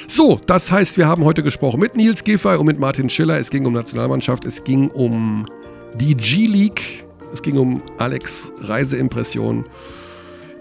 So, 0.08 0.40
das 0.44 0.72
heißt, 0.72 0.96
wir 0.96 1.06
haben 1.06 1.24
heute 1.24 1.44
gesprochen 1.44 1.78
mit 1.78 1.96
Nils 1.96 2.24
Giffey 2.24 2.56
und 2.56 2.66
mit 2.66 2.80
Martin 2.80 3.08
Schiller. 3.08 3.38
Es 3.38 3.50
ging 3.50 3.64
um 3.64 3.72
Nationalmannschaft, 3.72 4.44
es 4.44 4.64
ging 4.64 4.88
um 4.88 5.46
die 5.94 6.16
G-League, 6.16 7.04
es 7.32 7.42
ging 7.42 7.56
um 7.56 7.80
Alex 7.98 8.52
Reiseimpressionen. 8.58 9.64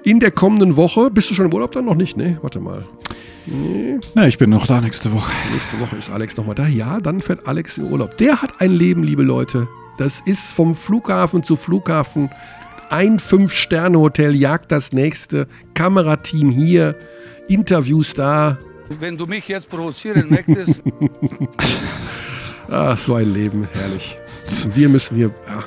In 0.04 0.20
der 0.20 0.30
kommenden 0.30 0.76
Woche, 0.76 1.10
bist 1.10 1.32
du 1.32 1.34
schon 1.34 1.48
im 1.48 1.54
Urlaub 1.54 1.72
dann 1.72 1.86
noch 1.86 1.96
nicht? 1.96 2.16
Ne, 2.16 2.38
warte 2.44 2.60
mal. 2.60 2.86
Na, 4.14 4.28
ich 4.28 4.38
bin 4.38 4.52
noch 4.52 4.68
da 4.68 4.82
nächste 4.82 5.14
Woche. 5.14 5.32
Nächste 5.52 5.80
Woche 5.80 5.96
ist 5.96 6.12
Alex 6.12 6.38
nochmal 6.38 6.56
da. 6.56 6.68
Ja, 6.68 7.00
dann 7.00 7.22
fährt 7.22 7.48
Alex 7.48 7.80
in 7.80 7.92
Urlaub. 7.92 8.18
Der 8.18 8.42
hat 8.42 8.62
ein 8.62 8.72
Leben, 8.72 9.04
liebe 9.04 9.24
Leute. 9.24 9.68
Das 9.98 10.20
ist 10.20 10.52
vom 10.52 10.76
Flughafen 10.76 11.42
zu 11.42 11.56
Flughafen. 11.56 12.30
Ein 12.90 13.20
Fünf-Sterne-Hotel 13.20 14.36
jagt 14.36 14.72
das 14.72 14.94
nächste. 14.94 15.48
Kamerateam 15.74 16.50
hier, 16.52 16.96
Interviews 17.48 18.14
da. 18.14 18.58
Wenn 19.00 19.18
du 19.18 19.26
mich 19.26 19.48
jetzt 19.48 19.70
provozieren 19.70 20.30
möchtest, 20.30 20.84
Ah, 22.70 22.96
so 22.96 23.16
ein 23.16 23.32
Leben, 23.34 23.68
herrlich. 23.74 24.18
Wir 24.74 24.90
müssen 24.90 25.16
hier 25.16 25.28
ja, 25.48 25.64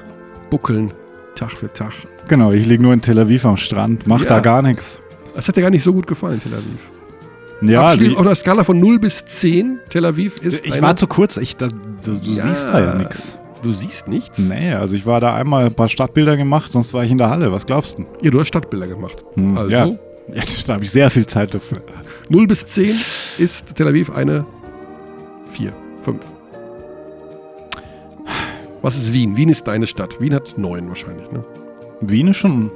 buckeln, 0.51 0.93
Tag 1.37 1.53
für 1.53 1.73
Tag. 1.73 1.93
Genau, 2.29 2.51
ich 2.53 2.67
liege 2.67 2.83
nur 2.83 2.93
in 2.93 3.01
Tel 3.01 3.19
Aviv 3.19 3.45
am 3.47 3.57
Strand, 3.57 4.07
mach 4.07 4.23
Ja. 4.23 4.29
da 4.29 4.41
gar 4.41 4.63
nichts. 4.63 5.01
Das 5.35 5.47
hat 5.47 5.57
dir 5.57 5.63
gar 5.63 5.71
nicht 5.71 5.85
so 5.85 5.93
gut 5.93 6.07
gefallen, 6.09 6.41
Tel 6.41 6.53
Aviv. 6.55 6.91
Ja, 7.61 7.97
die, 7.97 8.15
auf 8.17 8.21
einer 8.23 8.35
Skala 8.35 8.65
von 8.65 8.79
0 8.81 8.99
bis 8.99 9.25
10, 9.25 9.79
Tel 9.91 10.05
Aviv 10.07 10.37
ist 10.43 10.65
ich 10.67 10.81
war 10.83 10.97
zu 10.97 11.07
kurz. 11.07 11.37
Ich, 11.37 11.57
da, 11.57 11.69
du 11.69 11.77
du 12.05 12.31
Ja. 12.33 12.43
siehst 12.43 12.67
da 12.67 12.81
ja 12.81 12.95
nichts. 12.95 13.39
Du 13.63 13.73
siehst 13.73 14.07
nichts? 14.07 14.39
Nee, 14.39 14.73
also 14.73 14.95
ich 14.95 15.05
war 15.05 15.21
da 15.21 15.35
einmal 15.35 15.67
ein 15.67 15.75
paar 15.75 15.89
Stadtbilder 15.89 16.37
gemacht, 16.37 16.71
sonst 16.71 16.95
war 16.95 17.05
ich 17.05 17.11
in 17.11 17.19
der 17.19 17.29
Halle. 17.31 17.51
Was 17.51 17.67
glaubst 17.67 17.99
du? 17.99 18.07
Ja, 18.23 18.31
du 18.31 18.41
hast 18.41 18.49
Stadtbilder 18.49 18.87
gemacht. 18.87 19.25
Hm, 19.35 19.57
also, 19.57 19.71
ja. 19.71 19.87
Ja, 19.87 20.43
da 20.67 20.75
habe 20.75 20.85
ich 20.85 20.91
sehr 20.91 21.11
viel 21.11 21.27
Zeit 21.27 21.55
dafür. 21.55 21.83
0 22.29 22.47
bis 22.47 22.65
10 22.67 22.95
ist 23.39 23.75
Tel 23.75 23.89
Aviv 23.89 24.11
eine 24.11 24.45
4, 25.51 25.73
5. 26.03 26.19
Was 28.83 28.97
ist 28.97 29.13
Wien? 29.13 29.37
Wien 29.37 29.49
ist 29.49 29.67
deine 29.67 29.87
Stadt. 29.87 30.21
Wien 30.21 30.35
hat 30.35 30.55
9 30.57 30.89
wahrscheinlich, 30.89 31.31
ne? 31.33 31.45
Wien 32.01 32.29
ist 32.29 32.37
schon, 32.37 32.71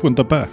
schon 0.00 0.14
dabei. 0.14 0.48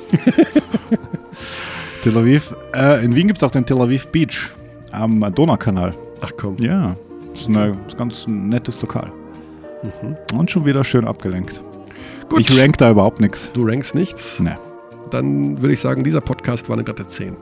Tel 2.02 2.18
Aviv. 2.18 2.54
Äh, 2.76 3.06
in 3.06 3.16
Wien 3.16 3.28
gibt 3.28 3.38
es 3.38 3.44
auch 3.44 3.52
den 3.52 3.66
Tel 3.66 3.80
Aviv 3.80 4.08
Beach 4.08 4.52
am 4.92 5.34
Donaukanal. 5.34 5.94
Ach 6.20 6.32
komm. 6.36 6.58
Ja, 6.60 6.98
ist, 7.34 7.48
eine, 7.48 7.78
ist 7.88 7.94
ein 7.94 7.98
ganz 7.98 8.28
nettes 8.28 8.82
Lokal. 8.82 9.12
Und 10.34 10.52
schon 10.52 10.66
wieder 10.66 10.84
schön 10.84 11.06
abgelenkt. 11.06 11.62
Gut, 12.30 12.40
Ich 12.40 12.60
rank 12.60 12.78
da 12.78 12.92
überhaupt 12.92 13.20
nichts. 13.20 13.52
du 13.54 13.66
rankst 13.66 13.96
nichts. 13.96 14.40
Nee. 14.40 14.56
Dann 15.10 15.62
würde 15.62 15.74
ich 15.74 15.80
sagen, 15.80 16.04
dieser 16.04 16.22
Podcast 16.22 16.70
war 16.70 16.76
eine 16.76 16.84
glatte 16.84 17.06
10. 17.06 17.36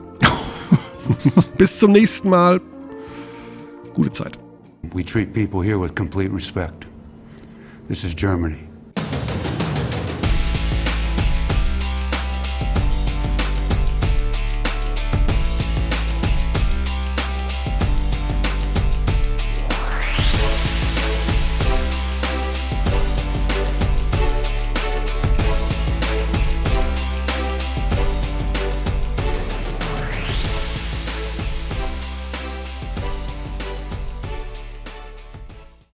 Bis 1.58 1.78
zum 1.78 1.92
nächsten 1.92 2.30
Mal. 2.30 2.60
Gute 3.94 4.10
Zeit. 4.10 4.38
We 4.94 5.04
treat 5.04 5.32
people 5.32 5.62
here 5.62 5.80
with 5.80 5.94
complete 5.94 6.32
respect. 6.34 6.86
This 7.88 8.04
is 8.04 8.14
Germany. 8.16 8.56